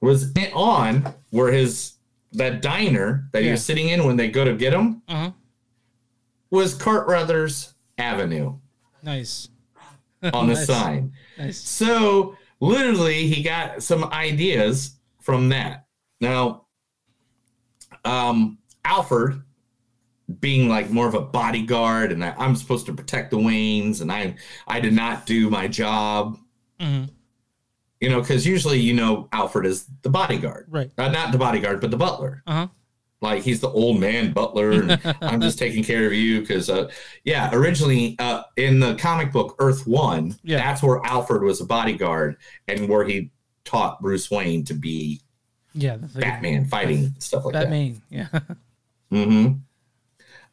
was 0.00 0.32
on 0.54 1.12
where 1.30 1.50
his 1.52 1.94
that 2.32 2.62
diner 2.62 3.28
that 3.32 3.40
he 3.42 3.46
Yeah. 3.46 3.52
was 3.54 3.64
sitting 3.64 3.88
in 3.88 4.04
when 4.04 4.16
they 4.16 4.28
go 4.28 4.44
to 4.44 4.54
get 4.54 4.72
him 4.72 5.02
Uh-huh. 5.08 5.32
was 6.50 6.74
Cartruthers 6.76 7.74
Avenue 7.98 8.58
Nice. 9.02 9.48
on 10.32 10.46
the 10.48 10.54
Nice. 10.54 10.66
sign. 10.66 11.12
Nice. 11.38 11.58
So 11.58 12.36
literally, 12.60 13.26
he 13.28 13.42
got 13.42 13.82
some 13.82 14.04
ideas 14.04 14.96
from 15.20 15.48
that. 15.48 15.86
Now, 16.20 16.66
um, 18.04 18.58
Alfred, 18.84 19.42
being 20.40 20.68
like 20.68 20.90
more 20.90 21.06
of 21.06 21.14
a 21.14 21.20
bodyguard, 21.20 22.12
and 22.12 22.24
I, 22.24 22.34
I'm 22.38 22.56
supposed 22.56 22.86
to 22.86 22.94
protect 22.94 23.30
the 23.30 23.36
Waynes, 23.38 24.00
and 24.00 24.10
I 24.10 24.34
I 24.66 24.80
did 24.80 24.94
not 24.94 25.26
do 25.26 25.50
my 25.50 25.68
job. 25.68 26.38
Mhm. 26.80 27.10
You 28.00 28.08
know, 28.10 28.20
because 28.20 28.46
usually 28.46 28.80
you 28.80 28.94
know 28.94 29.28
Alfred 29.32 29.66
is 29.66 29.86
the 30.02 30.10
bodyguard, 30.10 30.66
Right. 30.68 30.90
Uh, 30.98 31.08
not 31.08 31.32
the 31.32 31.38
bodyguard, 31.38 31.80
but 31.80 31.90
the 31.90 31.96
butler. 31.96 32.42
Uh-huh. 32.46 32.68
Like 33.20 33.42
he's 33.42 33.60
the 33.60 33.68
old 33.70 33.98
man 34.00 34.32
butler, 34.34 34.72
and 34.72 35.00
I'm 35.22 35.40
just 35.40 35.58
taking 35.58 35.82
care 35.84 36.06
of 36.06 36.12
you 36.12 36.40
because, 36.40 36.68
uh, 36.68 36.90
yeah. 37.24 37.48
Originally, 37.54 38.16
uh, 38.18 38.42
in 38.56 38.80
the 38.80 38.96
comic 38.96 39.32
book 39.32 39.56
Earth 39.58 39.86
One, 39.86 40.36
Yeah. 40.42 40.58
that's 40.58 40.82
where 40.82 41.00
Alfred 41.06 41.42
was 41.42 41.60
a 41.62 41.64
bodyguard 41.64 42.36
and 42.68 42.86
where 42.88 43.04
he 43.04 43.30
taught 43.64 44.02
Bruce 44.02 44.30
Wayne 44.30 44.64
to 44.66 44.74
be 44.74 45.22
Yeah. 45.72 45.96
Batman, 45.96 46.66
fighting 46.66 47.14
stuff 47.18 47.46
like 47.46 47.54
that. 47.54 47.62
Batman. 47.64 48.02
Yeah. 48.10 48.26
that. 48.32 48.56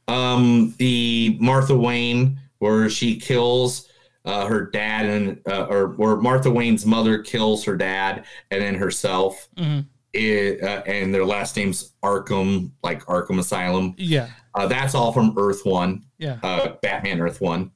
Um, 0.07 0.73
the 0.77 1.37
Martha 1.39 1.75
Wayne, 1.75 2.39
where 2.59 2.89
she 2.89 3.19
kills 3.19 3.87
uh, 4.25 4.45
her 4.45 4.65
dad, 4.69 5.05
and 5.05 5.41
uh, 5.47 5.65
or 5.65 5.87
where 5.89 6.15
Martha 6.17 6.49
Wayne's 6.51 6.85
mother 6.85 7.19
kills 7.19 7.63
her 7.65 7.75
dad 7.75 8.25
and 8.51 8.61
then 8.61 8.75
herself. 8.75 9.47
Mhm. 9.57 9.85
It, 10.13 10.61
uh, 10.61 10.83
and 10.85 11.13
their 11.15 11.25
last 11.25 11.55
name's 11.55 11.93
Arkham, 12.03 12.71
like 12.83 13.05
Arkham 13.05 13.39
Asylum. 13.39 13.95
Yeah. 13.97 14.27
Uh, 14.53 14.67
that's 14.67 14.93
all 14.93 15.13
from 15.13 15.33
Earth 15.37 15.61
One. 15.65 16.03
Yeah. 16.17 16.37
Uh, 16.43 16.73
Batman 16.81 17.21
Earth 17.21 17.39
One. 17.39 17.71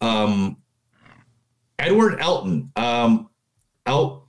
Um, 0.00 0.56
Edward 1.78 2.18
Elton. 2.20 2.72
Um, 2.74 3.28
El- 3.84 4.26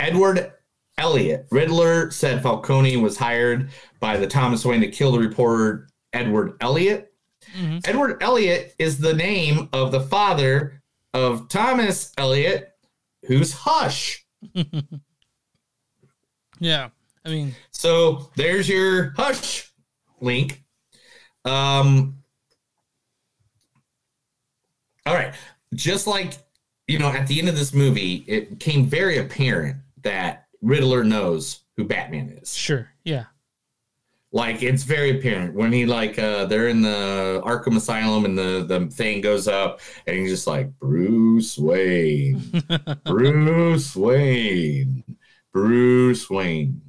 Edward 0.00 0.52
Elliot. 0.98 1.46
Riddler 1.50 2.10
said 2.10 2.42
Falcone 2.42 2.96
was 2.96 3.16
hired 3.16 3.70
by 4.00 4.16
the 4.16 4.26
Thomas 4.26 4.64
Wayne 4.64 4.80
to 4.80 4.88
kill 4.88 5.12
the 5.12 5.18
reporter 5.20 5.88
Edward 6.12 6.56
Elliot. 6.60 7.12
Mhm. 7.56 7.86
Edward 7.86 8.22
Elliot 8.22 8.74
is 8.78 8.98
the 8.98 9.14
name 9.14 9.68
of 9.72 9.90
the 9.92 10.00
father 10.00 10.82
of 11.12 11.48
Thomas 11.48 12.12
Elliot, 12.16 12.72
who's 13.26 13.52
Hush. 13.52 14.24
Yeah. 16.60 16.90
I 17.24 17.28
mean, 17.28 17.54
So 17.72 18.30
there's 18.36 18.68
your 18.68 19.10
hush 19.16 19.72
link. 20.20 20.62
Um, 21.44 22.18
all 25.06 25.14
right. 25.14 25.34
Just 25.74 26.06
like, 26.06 26.34
you 26.86 27.00
know, 27.00 27.08
at 27.08 27.26
the 27.26 27.40
end 27.40 27.48
of 27.48 27.56
this 27.56 27.74
movie, 27.74 28.24
it 28.28 28.50
became 28.50 28.86
very 28.86 29.18
apparent 29.18 29.78
that 30.02 30.46
Riddler 30.60 31.02
knows 31.02 31.60
who 31.76 31.84
Batman 31.84 32.38
is. 32.40 32.54
sure. 32.54 32.90
Yeah. 33.02 33.24
Like 34.34 34.62
it's 34.62 34.82
very 34.84 35.18
apparent 35.18 35.54
when 35.54 35.72
he 35.72 35.84
like 35.84 36.18
uh 36.18 36.46
they're 36.46 36.68
in 36.68 36.80
the 36.80 37.42
Arkham 37.44 37.76
Asylum 37.76 38.24
and 38.24 38.36
the 38.36 38.64
the 38.66 38.86
thing 38.86 39.20
goes 39.20 39.46
up 39.46 39.80
and 40.06 40.16
he's 40.16 40.30
just 40.30 40.46
like 40.46 40.70
Bruce 40.78 41.58
Wayne. 41.58 42.40
Bruce 43.04 43.94
Wayne. 43.94 45.04
Bruce 45.52 46.30
Wayne. 46.30 46.80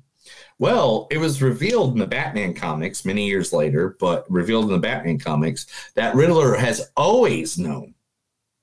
Well, 0.59 1.07
it 1.11 1.17
was 1.17 1.41
revealed 1.41 1.93
in 1.93 1.99
the 1.99 2.07
Batman 2.07 2.53
comics 2.53 3.03
many 3.03 3.27
years 3.27 3.51
later, 3.51 3.97
but 3.99 4.25
revealed 4.31 4.65
in 4.65 4.71
the 4.71 4.77
Batman 4.79 5.19
comics 5.19 5.65
that 5.95 6.15
Riddler 6.15 6.55
has 6.55 6.89
always 6.95 7.57
known 7.57 7.93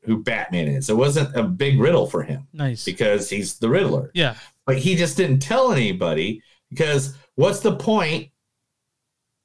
who 0.05 0.23
Batman 0.23 0.69
is. 0.69 0.89
It 0.89 0.97
wasn't 0.97 1.37
a 1.37 1.43
big 1.43 1.79
riddle 1.79 2.07
for 2.07 2.23
him 2.23 2.47
Nice. 2.55 2.87
because 2.87 3.29
he's 3.29 3.59
the 3.59 3.69
Riddler. 3.69 4.11
Yeah. 4.15 4.37
But 4.65 4.79
he 4.79 4.97
just 4.97 5.19
didn't 5.19 5.41
tell 5.41 5.73
anybody 5.73 6.43
because 6.71 7.15
what's 7.35 7.61
the 7.61 7.77
point 7.77 8.31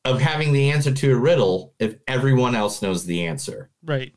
of 0.05 0.21
having 0.21 0.53
the 0.53 0.71
answer 0.71 0.91
to 0.93 1.11
a 1.13 1.15
riddle 1.17 1.73
if 1.79 1.95
everyone 2.07 2.55
else 2.55 2.81
knows 2.81 3.05
the 3.05 3.25
answer? 3.25 3.69
Right. 3.83 4.13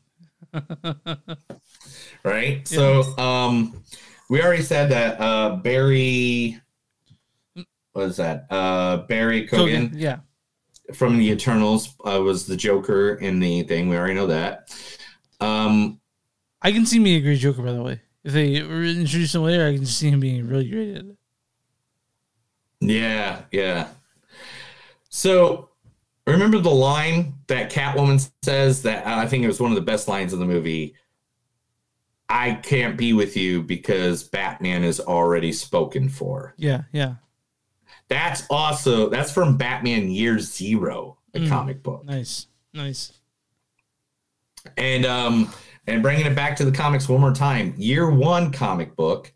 right? 2.23 2.67
So 2.67 3.01
um 3.17 3.83
we 4.29 4.41
already 4.41 4.63
said 4.63 4.89
that 4.91 5.19
uh 5.19 5.57
Barry 5.57 6.59
what 7.93 8.05
is 8.05 8.17
that? 8.17 8.45
Uh 8.49 8.97
Barry 9.07 9.47
Keoghan, 9.47 9.89
Keoghan, 9.89 9.91
Yeah. 9.95 10.17
from 10.93 11.17
the 11.17 11.29
Eternals 11.29 11.95
uh, 12.05 12.21
was 12.21 12.45
the 12.45 12.55
Joker 12.55 13.15
in 13.15 13.39
the 13.39 13.63
thing. 13.63 13.89
We 13.89 13.97
already 13.97 14.13
know 14.13 14.27
that. 14.27 14.73
Um 15.39 15.99
I 16.61 16.71
can 16.71 16.85
see 16.85 16.99
me 16.99 17.15
a 17.15 17.21
great 17.21 17.39
Joker, 17.39 17.61
by 17.61 17.71
the 17.71 17.81
way. 17.81 18.01
If 18.23 18.33
they 18.33 18.55
introduce 18.55 19.33
him 19.33 19.43
later, 19.43 19.65
I 19.65 19.75
can 19.75 19.85
see 19.85 20.09
him 20.09 20.19
being 20.19 20.45
really 20.47 20.69
great 20.69 20.95
at 20.97 21.05
it. 21.05 21.15
yeah, 22.81 23.43
yeah. 23.51 23.87
So 25.09 25.68
remember 26.31 26.59
the 26.59 26.69
line 26.69 27.33
that 27.47 27.71
Catwoman 27.71 28.29
says 28.43 28.81
that 28.83 29.05
uh, 29.05 29.15
I 29.17 29.27
think 29.27 29.43
it 29.43 29.47
was 29.47 29.59
one 29.59 29.71
of 29.71 29.75
the 29.75 29.81
best 29.81 30.07
lines 30.07 30.33
of 30.33 30.39
the 30.39 30.45
movie. 30.45 30.95
I 32.27 32.53
can't 32.55 32.97
be 32.97 33.13
with 33.13 33.35
you 33.35 33.63
because 33.63 34.23
Batman 34.23 34.83
is 34.83 34.99
already 34.99 35.51
spoken 35.51 36.09
for. 36.09 36.53
Yeah. 36.57 36.83
Yeah. 36.91 37.15
That's 38.07 38.43
also 38.49 39.09
that's 39.09 39.31
from 39.31 39.57
Batman 39.57 40.09
Year 40.11 40.39
Zero, 40.39 41.17
a 41.33 41.39
Mm. 41.39 41.49
comic 41.49 41.83
book. 41.83 42.05
Nice. 42.05 42.47
Nice. 42.73 43.13
And 44.77 45.05
um 45.05 45.51
and 45.87 46.03
bringing 46.03 46.25
it 46.25 46.35
back 46.35 46.55
to 46.57 46.65
the 46.65 46.71
comics 46.71 47.07
one 47.09 47.21
more 47.21 47.33
time, 47.33 47.73
Year 47.77 48.09
One 48.11 48.51
comic 48.51 48.95
book 48.95 49.33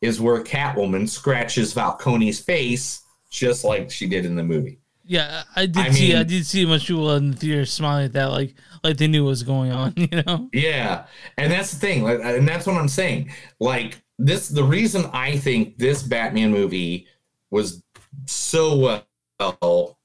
is 0.00 0.20
where 0.20 0.42
Catwoman 0.44 1.08
scratches 1.08 1.72
Falcone's 1.72 2.38
face 2.38 3.02
just 3.30 3.64
like 3.64 3.90
she 3.90 4.06
did 4.08 4.24
in 4.24 4.36
the 4.36 4.44
movie. 4.44 4.78
Yeah, 5.06 5.44
I 5.54 5.66
did 5.66 5.86
I 5.86 5.90
see. 5.90 6.14
I 6.14 6.18
mean- 6.18 6.26
did 6.26 6.46
see 6.46 6.66
much 6.66 6.86
people 6.86 7.12
in 7.14 7.30
the 7.30 7.36
theater 7.36 7.64
smiling 7.64 8.06
at 8.06 8.12
that, 8.14 8.26
like 8.26 8.54
like 8.82 8.96
they 8.96 9.06
knew 9.06 9.24
what 9.24 9.30
was 9.30 9.42
going 9.42 9.72
on. 9.72 9.94
You 9.96 10.22
know. 10.22 10.48
Yeah, 10.52 11.06
and 11.38 11.50
that's 11.50 11.72
the 11.72 11.78
thing, 11.78 12.02
like, 12.02 12.20
and 12.22 12.46
that's 12.46 12.66
what 12.66 12.76
I'm 12.76 12.88
saying. 12.88 13.30
Like 13.60 14.02
this, 14.18 14.48
the 14.48 14.64
reason 14.64 15.06
I 15.12 15.36
think 15.36 15.78
this 15.78 16.02
Batman 16.02 16.50
movie 16.50 17.06
was 17.50 17.82
so 18.26 19.02
well, 19.38 19.98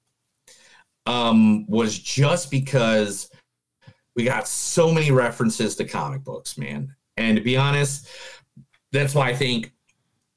um, 1.06 1.66
was 1.68 1.98
just 1.98 2.52
because 2.52 3.30
we 4.16 4.24
got 4.24 4.48
so 4.48 4.92
many 4.92 5.12
references 5.12 5.76
to 5.78 5.86
comic 5.86 6.24
books, 6.24 6.58
man. 6.58 6.96
And 7.18 7.38
to 7.38 7.44
be 7.44 7.58
honest, 7.58 8.08
that's 8.92 9.16
why 9.16 9.30
I 9.30 9.36
think 9.36 9.74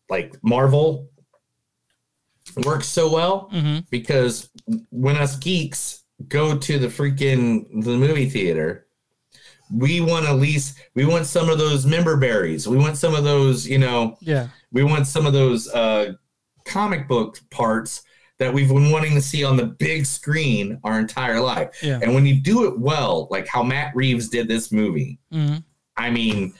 like 0.08 0.36
Marvel 0.42 1.10
works 2.64 2.86
so 2.88 3.12
well 3.12 3.50
because 3.90 4.50
when 4.90 5.16
us 5.16 5.36
geeks 5.36 6.04
go 6.28 6.56
to 6.56 6.78
the 6.78 6.86
freaking 6.88 7.66
the 7.84 7.96
movie 7.96 8.28
theater 8.28 8.86
we 9.72 10.00
want 10.00 10.26
at 10.26 10.36
least 10.36 10.78
we 10.94 11.04
want 11.04 11.26
some 11.26 11.48
of 11.48 11.58
those 11.58 11.84
member 11.86 12.16
berries 12.16 12.68
we 12.68 12.76
want 12.76 12.96
some 12.96 13.14
of 13.14 13.24
those 13.24 13.66
you 13.66 13.78
know 13.78 14.16
Yeah. 14.20 14.48
we 14.72 14.84
want 14.84 15.06
some 15.06 15.26
of 15.26 15.32
those 15.32 15.68
uh 15.68 16.12
comic 16.64 17.08
book 17.08 17.38
parts 17.50 18.02
that 18.38 18.52
we've 18.52 18.68
been 18.68 18.90
wanting 18.90 19.14
to 19.14 19.20
see 19.22 19.42
on 19.44 19.56
the 19.56 19.66
big 19.66 20.06
screen 20.06 20.78
our 20.84 20.98
entire 21.00 21.40
life 21.40 21.70
Yeah. 21.82 21.98
and 22.02 22.14
when 22.14 22.26
you 22.26 22.40
do 22.40 22.66
it 22.66 22.78
well 22.78 23.26
like 23.30 23.46
how 23.48 23.62
matt 23.62 23.94
reeves 23.96 24.28
did 24.28 24.48
this 24.48 24.70
movie 24.70 25.18
hmm 25.32 25.56
I 25.96 26.10
mean, 26.10 26.52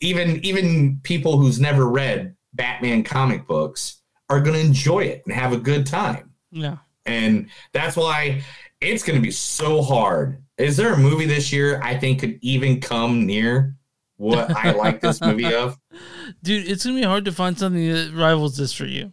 even 0.00 0.38
even 0.44 1.00
people 1.02 1.36
who's 1.36 1.58
never 1.58 1.88
read 1.88 2.36
Batman 2.54 3.02
comic 3.02 3.44
books 3.48 4.01
are 4.32 4.40
going 4.40 4.54
to 4.54 4.60
enjoy 4.66 5.00
it 5.04 5.22
and 5.26 5.34
have 5.34 5.52
a 5.52 5.56
good 5.58 5.86
time. 5.86 6.30
Yeah. 6.50 6.78
And 7.06 7.48
that's 7.72 7.96
why 7.96 8.42
it's 8.80 9.02
going 9.02 9.16
to 9.18 9.22
be 9.22 9.30
so 9.30 9.82
hard. 9.82 10.42
Is 10.58 10.76
there 10.76 10.92
a 10.94 10.98
movie 10.98 11.26
this 11.26 11.52
year 11.52 11.80
I 11.82 11.98
think 11.98 12.20
could 12.20 12.38
even 12.42 12.80
come 12.80 13.26
near 13.26 13.76
what 14.16 14.50
I 14.56 14.70
like 14.72 15.00
this 15.00 15.20
movie 15.20 15.52
of? 15.52 15.78
Dude, 16.42 16.68
it's 16.68 16.84
gonna 16.84 16.96
be 17.00 17.02
hard 17.04 17.24
to 17.24 17.32
find 17.32 17.58
something 17.58 17.90
that 17.92 18.12
rivals 18.14 18.56
this 18.56 18.72
for 18.72 18.84
you, 18.84 19.10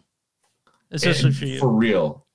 especially 0.91 1.31
for 1.31 1.45
you. 1.45 1.59
For 1.59 1.69
real. 1.69 2.25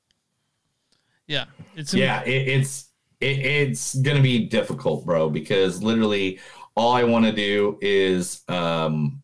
yeah. 1.26 1.44
It's 1.76 1.92
gonna- 1.92 2.04
Yeah, 2.04 2.22
it, 2.24 2.48
it's 2.48 2.90
it, 3.20 3.38
it's 3.38 3.94
going 3.94 4.16
to 4.16 4.22
be 4.22 4.46
difficult, 4.46 5.06
bro, 5.06 5.30
because 5.30 5.82
literally 5.82 6.40
all 6.76 6.92
I 6.92 7.04
want 7.04 7.24
to 7.26 7.32
do 7.32 7.78
is 7.80 8.42
um 8.48 9.22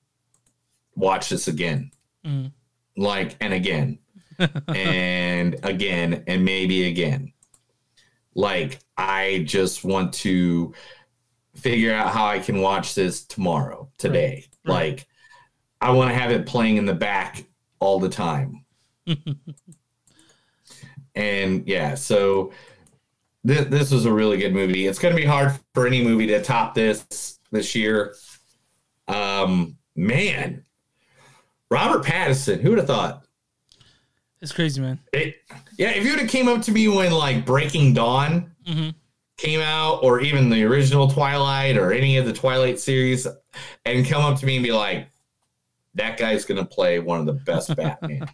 watch 0.95 1.29
this 1.31 1.49
again. 1.49 1.91
Mhm. 2.25 2.53
Like 3.01 3.37
and 3.41 3.53
again 3.53 3.99
and 4.69 5.57
again 5.65 6.25
and 6.27 6.45
maybe 6.45 6.89
again 6.89 7.33
like 8.35 8.79
i 8.97 9.43
just 9.47 9.85
want 9.85 10.13
to 10.13 10.73
figure 11.55 11.93
out 11.93 12.13
how 12.13 12.27
i 12.27 12.39
can 12.39 12.61
watch 12.61 12.95
this 12.95 13.25
tomorrow 13.25 13.89
today 13.99 14.47
Right. 14.65 14.75
like 14.99 15.07
I 15.81 15.93
want 15.93 16.11
to 16.11 16.15
have 16.15 16.31
it 16.31 16.47
playing 16.47 16.77
in 16.77 16.85
the 16.85 16.95
back 16.95 17.47
all 17.79 17.99
the 17.99 18.11
time. 18.11 18.67
and 21.15 21.67
yeah, 21.67 21.95
so 21.95 22.53
this 23.45 23.65
this 23.67 23.91
was 23.91 24.05
a 24.05 24.13
really 24.13 24.37
good 24.37 24.53
movie. 24.53 24.87
It's 24.87 24.99
going 24.99 25.15
to 25.15 25.21
be 25.21 25.27
hard 25.27 25.59
for 25.73 25.87
any 25.87 26.05
movie 26.05 26.27
to 26.27 26.43
top 26.43 26.75
this 26.75 27.39
this 27.51 27.75
year. 27.75 28.15
Um, 29.09 29.79
man, 29.97 30.65
Robert 31.71 32.05
Pattinson, 32.05 32.61
who 32.61 32.71
would 32.71 32.79
have 32.79 32.87
thought? 32.87 33.25
It's 34.41 34.53
crazy, 34.53 34.81
man. 34.81 34.99
It, 35.13 35.37
yeah, 35.77 35.91
if 35.91 36.05
you 36.05 36.11
would 36.11 36.21
have 36.21 36.31
came 36.31 36.49
up 36.49 36.63
to 36.63 36.73
me 36.73 36.89
when 36.89 37.13
like 37.13 37.45
Breaking 37.45 37.93
Dawn 37.93 38.53
Mhm. 38.67 38.95
came 39.37 39.61
out, 39.61 40.03
or 40.03 40.21
even 40.21 40.49
the 40.51 40.65
original 40.65 41.09
Twilight, 41.11 41.77
or 41.77 41.93
any 41.93 42.17
of 42.17 42.27
the 42.27 42.33
Twilight 42.33 42.79
series, 42.81 43.27
and 43.85 44.07
come 44.07 44.23
up 44.23 44.39
to 44.41 44.47
me 44.47 44.57
and 44.57 44.65
be 44.65 44.73
like, 44.73 45.09
"That 45.95 46.17
guy's 46.17 46.45
gonna 46.45 46.65
play 46.65 46.99
one 46.99 47.21
of 47.21 47.27
the 47.27 47.35
best 47.35 47.75
Batman 47.77 48.29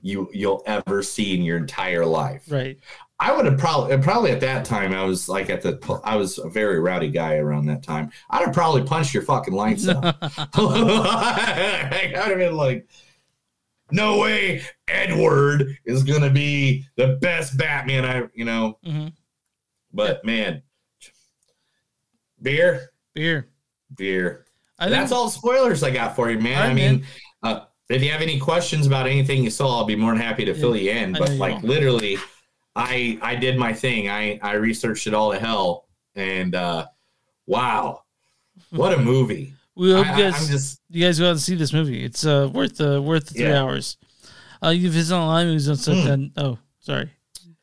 you 0.00 0.30
you'll 0.32 0.62
ever 0.66 1.02
see 1.02 1.34
in 1.36 1.42
your 1.42 1.58
entire 1.58 2.06
life," 2.06 2.44
Right. 2.48 2.78
I 3.20 3.34
would 3.34 3.46
have 3.46 3.58
probably 3.58 3.96
probably 3.98 4.30
at 4.30 4.40
that 4.40 4.64
time 4.64 4.92
I 4.92 5.04
was 5.04 5.28
like 5.28 5.50
at 5.50 5.60
the 5.60 6.00
I 6.04 6.14
was 6.14 6.38
a 6.38 6.48
very 6.48 6.78
rowdy 6.78 7.10
guy 7.10 7.36
around 7.36 7.66
that 7.66 7.82
time. 7.82 8.12
I'd 8.30 8.44
have 8.44 8.54
probably 8.54 8.84
punched 8.84 9.12
your 9.12 9.24
fucking 9.24 9.54
lights 9.54 9.88
out. 9.88 10.04
I'd 10.22 12.12
have 12.14 12.38
been 12.38 12.56
like, 12.56 12.88
"No 13.90 14.18
way, 14.18 14.62
Edward 14.86 15.76
is 15.84 16.04
gonna 16.04 16.30
be 16.30 16.86
the 16.96 17.18
best 17.20 17.56
Batman 17.58 18.04
I 18.04 18.28
you 18.34 18.44
know." 18.44 18.78
Mhm. 18.86 19.12
But 19.92 20.24
man, 20.24 20.62
beer, 22.40 22.92
Beer. 23.14 23.48
beer. 23.96 24.46
I 24.78 24.88
That's 24.88 25.10
all 25.10 25.28
spoilers 25.28 25.82
I 25.82 25.90
got 25.90 26.14
for 26.14 26.30
you, 26.30 26.38
man. 26.38 26.60
Right, 26.60 26.70
I 26.70 26.74
mean, 26.74 27.04
uh, 27.42 27.60
if 27.90 28.00
you 28.00 28.12
have 28.12 28.22
any 28.22 28.38
questions 28.38 28.86
about 28.86 29.08
anything 29.08 29.42
you 29.42 29.50
saw, 29.50 29.78
I'll 29.78 29.84
be 29.84 29.96
more 29.96 30.12
than 30.12 30.20
happy 30.20 30.44
to 30.44 30.54
fill 30.54 30.76
you 30.76 30.92
in. 30.92 31.14
But 31.14 31.30
like 31.30 31.62
literally, 31.64 32.16
I 32.78 33.18
I 33.20 33.34
did 33.34 33.58
my 33.58 33.72
thing. 33.72 34.08
I 34.08 34.38
I 34.42 34.52
researched 34.54 35.06
it 35.08 35.14
all 35.14 35.32
to 35.32 35.38
hell, 35.38 35.86
and 36.14 36.54
uh, 36.54 36.86
wow, 37.46 38.02
what 38.70 38.92
a 38.94 38.98
movie! 39.02 39.52
We 39.74 39.92
hope 39.92 40.06
I- 40.06 40.16
you 40.16 40.22
guys, 40.30 40.42
I'm 40.42 40.48
just 40.48 40.80
you 40.88 41.04
guys 41.04 41.18
go 41.18 41.26
out 41.26 41.30
and 41.32 41.40
see 41.40 41.56
this 41.56 41.72
movie. 41.72 42.04
It's 42.04 42.24
uh, 42.24 42.48
worth 42.52 42.76
the 42.76 43.02
worth 43.02 43.26
the 43.26 43.34
three 43.34 43.44
Yeah. 43.44 43.62
hours. 43.62 43.96
Uh, 44.62 44.68
you 44.70 44.90
visit 44.90 45.14
online 45.14 45.46
movies 45.48 45.68
on 45.68 45.76
stuff. 45.76 45.98
Hmm. 45.98 46.04
Then 46.06 46.32
oh, 46.36 46.58
sorry. 46.80 47.10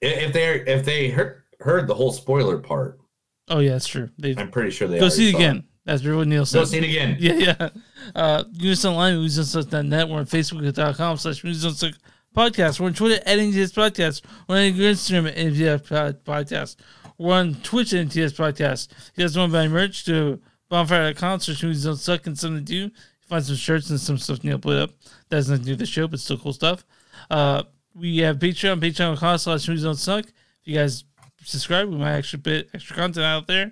if 0.01 0.33
they 0.33 0.61
if 0.61 0.85
they 0.85 1.09
heard 1.09 1.43
heard 1.59 1.87
the 1.87 1.95
whole 1.95 2.11
spoiler 2.11 2.57
part, 2.57 2.99
Oh 3.47 3.59
yeah, 3.59 3.71
that's 3.71 3.87
true. 3.87 4.09
They 4.17 4.35
I'm 4.35 4.51
pretty 4.51 4.71
sure 4.71 4.87
they 4.87 4.99
go 4.99 5.09
see 5.09 5.29
it 5.29 5.35
again. 5.35 5.63
That's 5.85 6.03
what 6.03 6.27
Neil 6.27 6.45
said. 6.47 6.59
Go 6.59 6.65
see 6.65 6.77
it 6.79 6.83
again. 6.83 7.15
Yeah, 7.19 7.33
yeah. 7.33 7.69
Uh, 8.15 8.43
you 8.53 8.71
us 8.71 8.83
online 8.85 9.15
movies 9.15 9.37
on 9.37 9.45
stuff.net. 9.45 10.09
We're 10.09 10.17
on 10.17 10.25
Facebook.com 10.25 11.17
slash 11.17 11.43
movies 11.43 11.63
on 11.63 11.73
stuff 11.73 11.93
podcast. 12.35 12.79
We're 12.79 12.87
on 12.87 12.93
Twitter 12.93 13.23
at 13.25 13.39
NTS 13.39 13.73
Podcast. 13.73 14.21
We're 14.47 14.57
on 14.57 14.73
Instagram 14.73 15.29
at 15.29 15.37
NTS 15.37 15.87
Pod- 15.87 16.23
Podcast. 16.23 16.75
We're 17.17 17.33
on 17.35 17.55
Twitch 17.55 17.93
at 17.93 18.07
NTS 18.07 18.33
Podcast. 18.33 18.89
You 19.15 19.23
guys 19.23 19.37
want 19.37 19.51
to 19.51 19.57
buy 19.57 19.67
merch 19.67 20.05
to 20.05 20.39
bonfire.com 20.69 21.39
slash 21.39 21.63
movies 21.63 21.85
don't 21.85 21.95
suck 21.95 22.27
and 22.27 22.37
something 22.37 22.65
to 22.65 22.89
do. 22.89 22.91
Find 23.27 23.43
some 23.43 23.55
shirts 23.55 23.89
and 23.89 23.99
some 23.99 24.17
stuff 24.17 24.43
Neil 24.43 24.59
put 24.59 24.77
up. 24.77 24.91
That 25.29 25.37
has 25.37 25.49
nothing 25.49 25.63
to 25.63 25.65
do 25.65 25.71
with 25.71 25.79
the 25.79 25.85
show, 25.85 26.07
but 26.07 26.19
still 26.19 26.37
cool 26.37 26.53
stuff. 26.53 26.85
Uh, 27.31 27.63
we 27.95 28.17
have 28.17 28.37
Patreon, 28.37 28.81
patreon.com 28.81 29.37
slash 29.37 29.67
movies 29.67 29.83
don't 29.83 29.95
suck. 29.95 30.25
If 30.25 30.33
you 30.65 30.75
guys 30.75 31.05
subscribe, 31.43 31.89
we 31.89 31.95
might 31.95 32.13
actually 32.13 32.41
put 32.41 32.69
extra 32.73 32.95
content 32.95 33.25
out 33.25 33.47
there. 33.47 33.71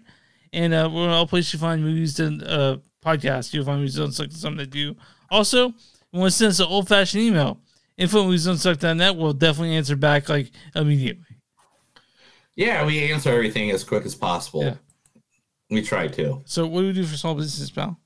And 0.53 0.73
uh, 0.73 0.89
we're 0.91 1.09
all 1.09 1.27
places 1.27 1.53
you 1.53 1.59
find 1.59 1.83
movies 1.83 2.19
and 2.19 2.41
uh, 2.43 2.77
podcasts. 3.03 3.53
You'll 3.53 3.65
find 3.65 3.79
movies 3.79 3.95
don't 3.95 4.11
suck 4.11 4.27
and 4.27 4.35
something 4.35 4.65
to 4.65 4.65
do. 4.65 4.95
Also, 5.29 5.67
you 6.11 6.19
want 6.19 6.31
to 6.31 6.37
send 6.37 6.49
us 6.51 6.59
an 6.59 6.67
old 6.67 6.87
fashioned 6.87 7.23
email. 7.23 7.59
Info 7.97 8.21
at 8.21 8.25
movies 8.25 8.45
don't 8.45 8.57
suck.net. 8.57 9.15
We'll 9.15 9.33
definitely 9.33 9.75
answer 9.75 9.95
back 9.95 10.29
like 10.29 10.51
immediately. 10.75 11.25
Yeah, 12.55 12.85
we 12.85 13.11
answer 13.11 13.31
everything 13.31 13.71
as 13.71 13.83
quick 13.83 14.05
as 14.05 14.15
possible. 14.15 14.63
Yeah. 14.63 14.75
We 15.69 15.81
try 15.81 16.07
to. 16.07 16.41
So, 16.45 16.67
what 16.67 16.81
do 16.81 16.87
we 16.87 16.93
do 16.93 17.03
for 17.03 17.17
small 17.17 17.35
business, 17.35 17.71
pal? 17.71 17.97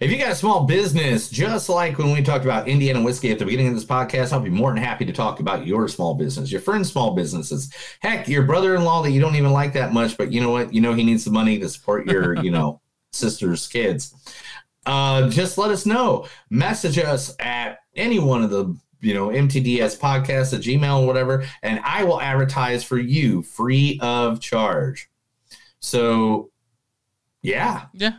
If 0.00 0.10
you 0.10 0.18
got 0.18 0.32
a 0.32 0.36
small 0.36 0.64
business, 0.64 1.30
just 1.30 1.68
like 1.68 1.98
when 1.98 2.12
we 2.12 2.22
talked 2.22 2.44
about 2.44 2.68
Indiana 2.68 3.00
whiskey 3.00 3.30
at 3.30 3.38
the 3.38 3.44
beginning 3.44 3.68
of 3.68 3.74
this 3.74 3.84
podcast, 3.84 4.32
I'll 4.32 4.40
be 4.40 4.50
more 4.50 4.72
than 4.72 4.82
happy 4.82 5.04
to 5.04 5.12
talk 5.12 5.40
about 5.40 5.66
your 5.66 5.86
small 5.88 6.14
business, 6.14 6.50
your 6.50 6.60
friend's 6.60 6.90
small 6.90 7.14
businesses. 7.14 7.72
Heck, 8.00 8.26
your 8.28 8.42
brother-in-law 8.42 9.02
that 9.02 9.12
you 9.12 9.20
don't 9.20 9.36
even 9.36 9.52
like 9.52 9.72
that 9.74 9.92
much, 9.92 10.16
but 10.16 10.32
you 10.32 10.40
know 10.40 10.50
what? 10.50 10.74
You 10.74 10.80
know 10.80 10.94
he 10.94 11.04
needs 11.04 11.24
the 11.24 11.30
money 11.30 11.58
to 11.58 11.68
support 11.68 12.06
your, 12.06 12.36
you 12.42 12.50
know, 12.50 12.80
sister's 13.12 13.68
kids. 13.68 14.14
Uh, 14.86 15.28
just 15.28 15.58
let 15.58 15.70
us 15.70 15.86
know. 15.86 16.26
Message 16.50 16.98
us 16.98 17.34
at 17.38 17.78
any 17.94 18.18
one 18.18 18.42
of 18.42 18.50
the 18.50 18.76
you 19.02 19.12
know 19.12 19.28
mtds 19.28 19.98
podcast 19.98 20.54
at 20.54 20.60
gmail 20.62 21.02
or 21.02 21.06
whatever 21.06 21.44
and 21.62 21.80
i 21.84 22.02
will 22.04 22.20
advertise 22.20 22.82
for 22.84 22.98
you 22.98 23.42
free 23.42 23.98
of 24.00 24.40
charge 24.40 25.10
so 25.80 26.50
yeah 27.42 27.86
Yeah. 27.92 28.12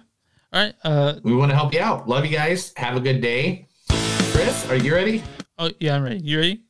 All 0.51 0.61
right. 0.61 0.75
Uh, 0.83 1.15
we 1.23 1.33
want 1.35 1.49
to 1.49 1.55
help 1.55 1.73
you 1.73 1.79
out. 1.79 2.07
Love 2.07 2.25
you 2.27 2.31
guys. 2.31 2.73
Have 2.77 2.95
a 2.95 2.99
good 2.99 3.21
day. 3.21 3.67
Chris, 3.89 4.69
are 4.69 4.75
you 4.75 4.93
ready? 4.93 5.23
oh, 5.57 5.71
yeah, 5.79 5.95
I'm 5.95 6.03
ready. 6.03 6.19
You 6.19 6.37
ready? 6.37 6.61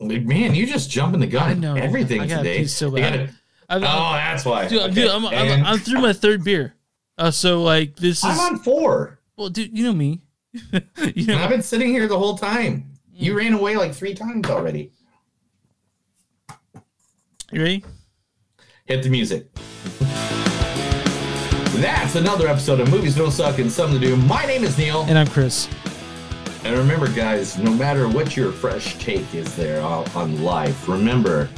Man, 0.00 0.54
you 0.54 0.66
just 0.66 0.90
jumping 0.90 1.20
the 1.20 1.26
gun. 1.26 1.50
I 1.50 1.54
know. 1.54 1.74
Everything 1.74 2.20
I 2.20 2.26
today. 2.26 2.66
so 2.66 2.90
gotta- 2.90 3.30
I'm- 3.70 3.82
oh, 3.84 4.12
that's 4.12 4.44
why. 4.44 4.68
Dude, 4.68 4.82
Okay. 4.82 4.94
dude 4.94 5.08
I'm, 5.10 5.24
I'm, 5.24 5.64
I'm 5.64 5.78
through 5.78 6.02
my 6.02 6.12
third 6.12 6.44
beer. 6.44 6.74
Uh, 7.16 7.30
so, 7.30 7.62
like, 7.62 7.96
this 7.96 8.18
is. 8.18 8.24
I'm 8.24 8.38
on 8.38 8.58
four. 8.58 9.18
Well, 9.38 9.48
dude, 9.48 9.78
you 9.78 9.84
know 9.84 9.94
me. 9.94 10.20
you 11.14 11.24
know, 11.26 11.38
I've 11.38 11.48
been 11.48 11.62
sitting 11.62 11.88
here 11.88 12.08
the 12.08 12.18
whole 12.18 12.36
time. 12.36 12.91
You 13.14 13.36
ran 13.36 13.52
away 13.52 13.76
like 13.76 13.92
three 13.92 14.14
times 14.14 14.48
already. 14.48 14.90
you 17.50 17.60
ready? 17.60 17.84
Hit 18.86 19.02
the 19.02 19.10
music. 19.10 19.52
That's 21.80 22.14
another 22.14 22.48
episode 22.48 22.80
of 22.80 22.90
Movies 22.90 23.14
Don't 23.14 23.30
Suck 23.30 23.58
and 23.58 23.70
Something 23.70 24.00
to 24.00 24.06
Do. 24.06 24.16
My 24.16 24.46
name 24.46 24.64
is 24.64 24.78
Neil. 24.78 25.02
And 25.08 25.18
I'm 25.18 25.26
Chris. 25.26 25.68
And 26.64 26.76
remember, 26.78 27.08
guys, 27.08 27.58
no 27.58 27.72
matter 27.72 28.08
what 28.08 28.34
your 28.36 28.50
fresh 28.50 28.96
take 28.98 29.34
is 29.34 29.54
there 29.56 29.82
on 29.82 30.08
on 30.14 30.42
life, 30.42 30.88
remember, 30.88 31.50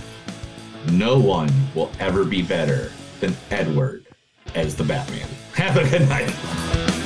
no 0.91 1.19
one 1.19 1.51
will 1.75 1.91
ever 2.01 2.25
be 2.25 2.43
better 2.43 2.91
than 3.21 3.37
Edward 3.51 4.07
as 4.55 4.75
the 4.75 4.85
Batman. 4.85 5.29
Have 5.55 5.77
a 5.77 5.89
good 5.89 6.09
night. 6.09 7.04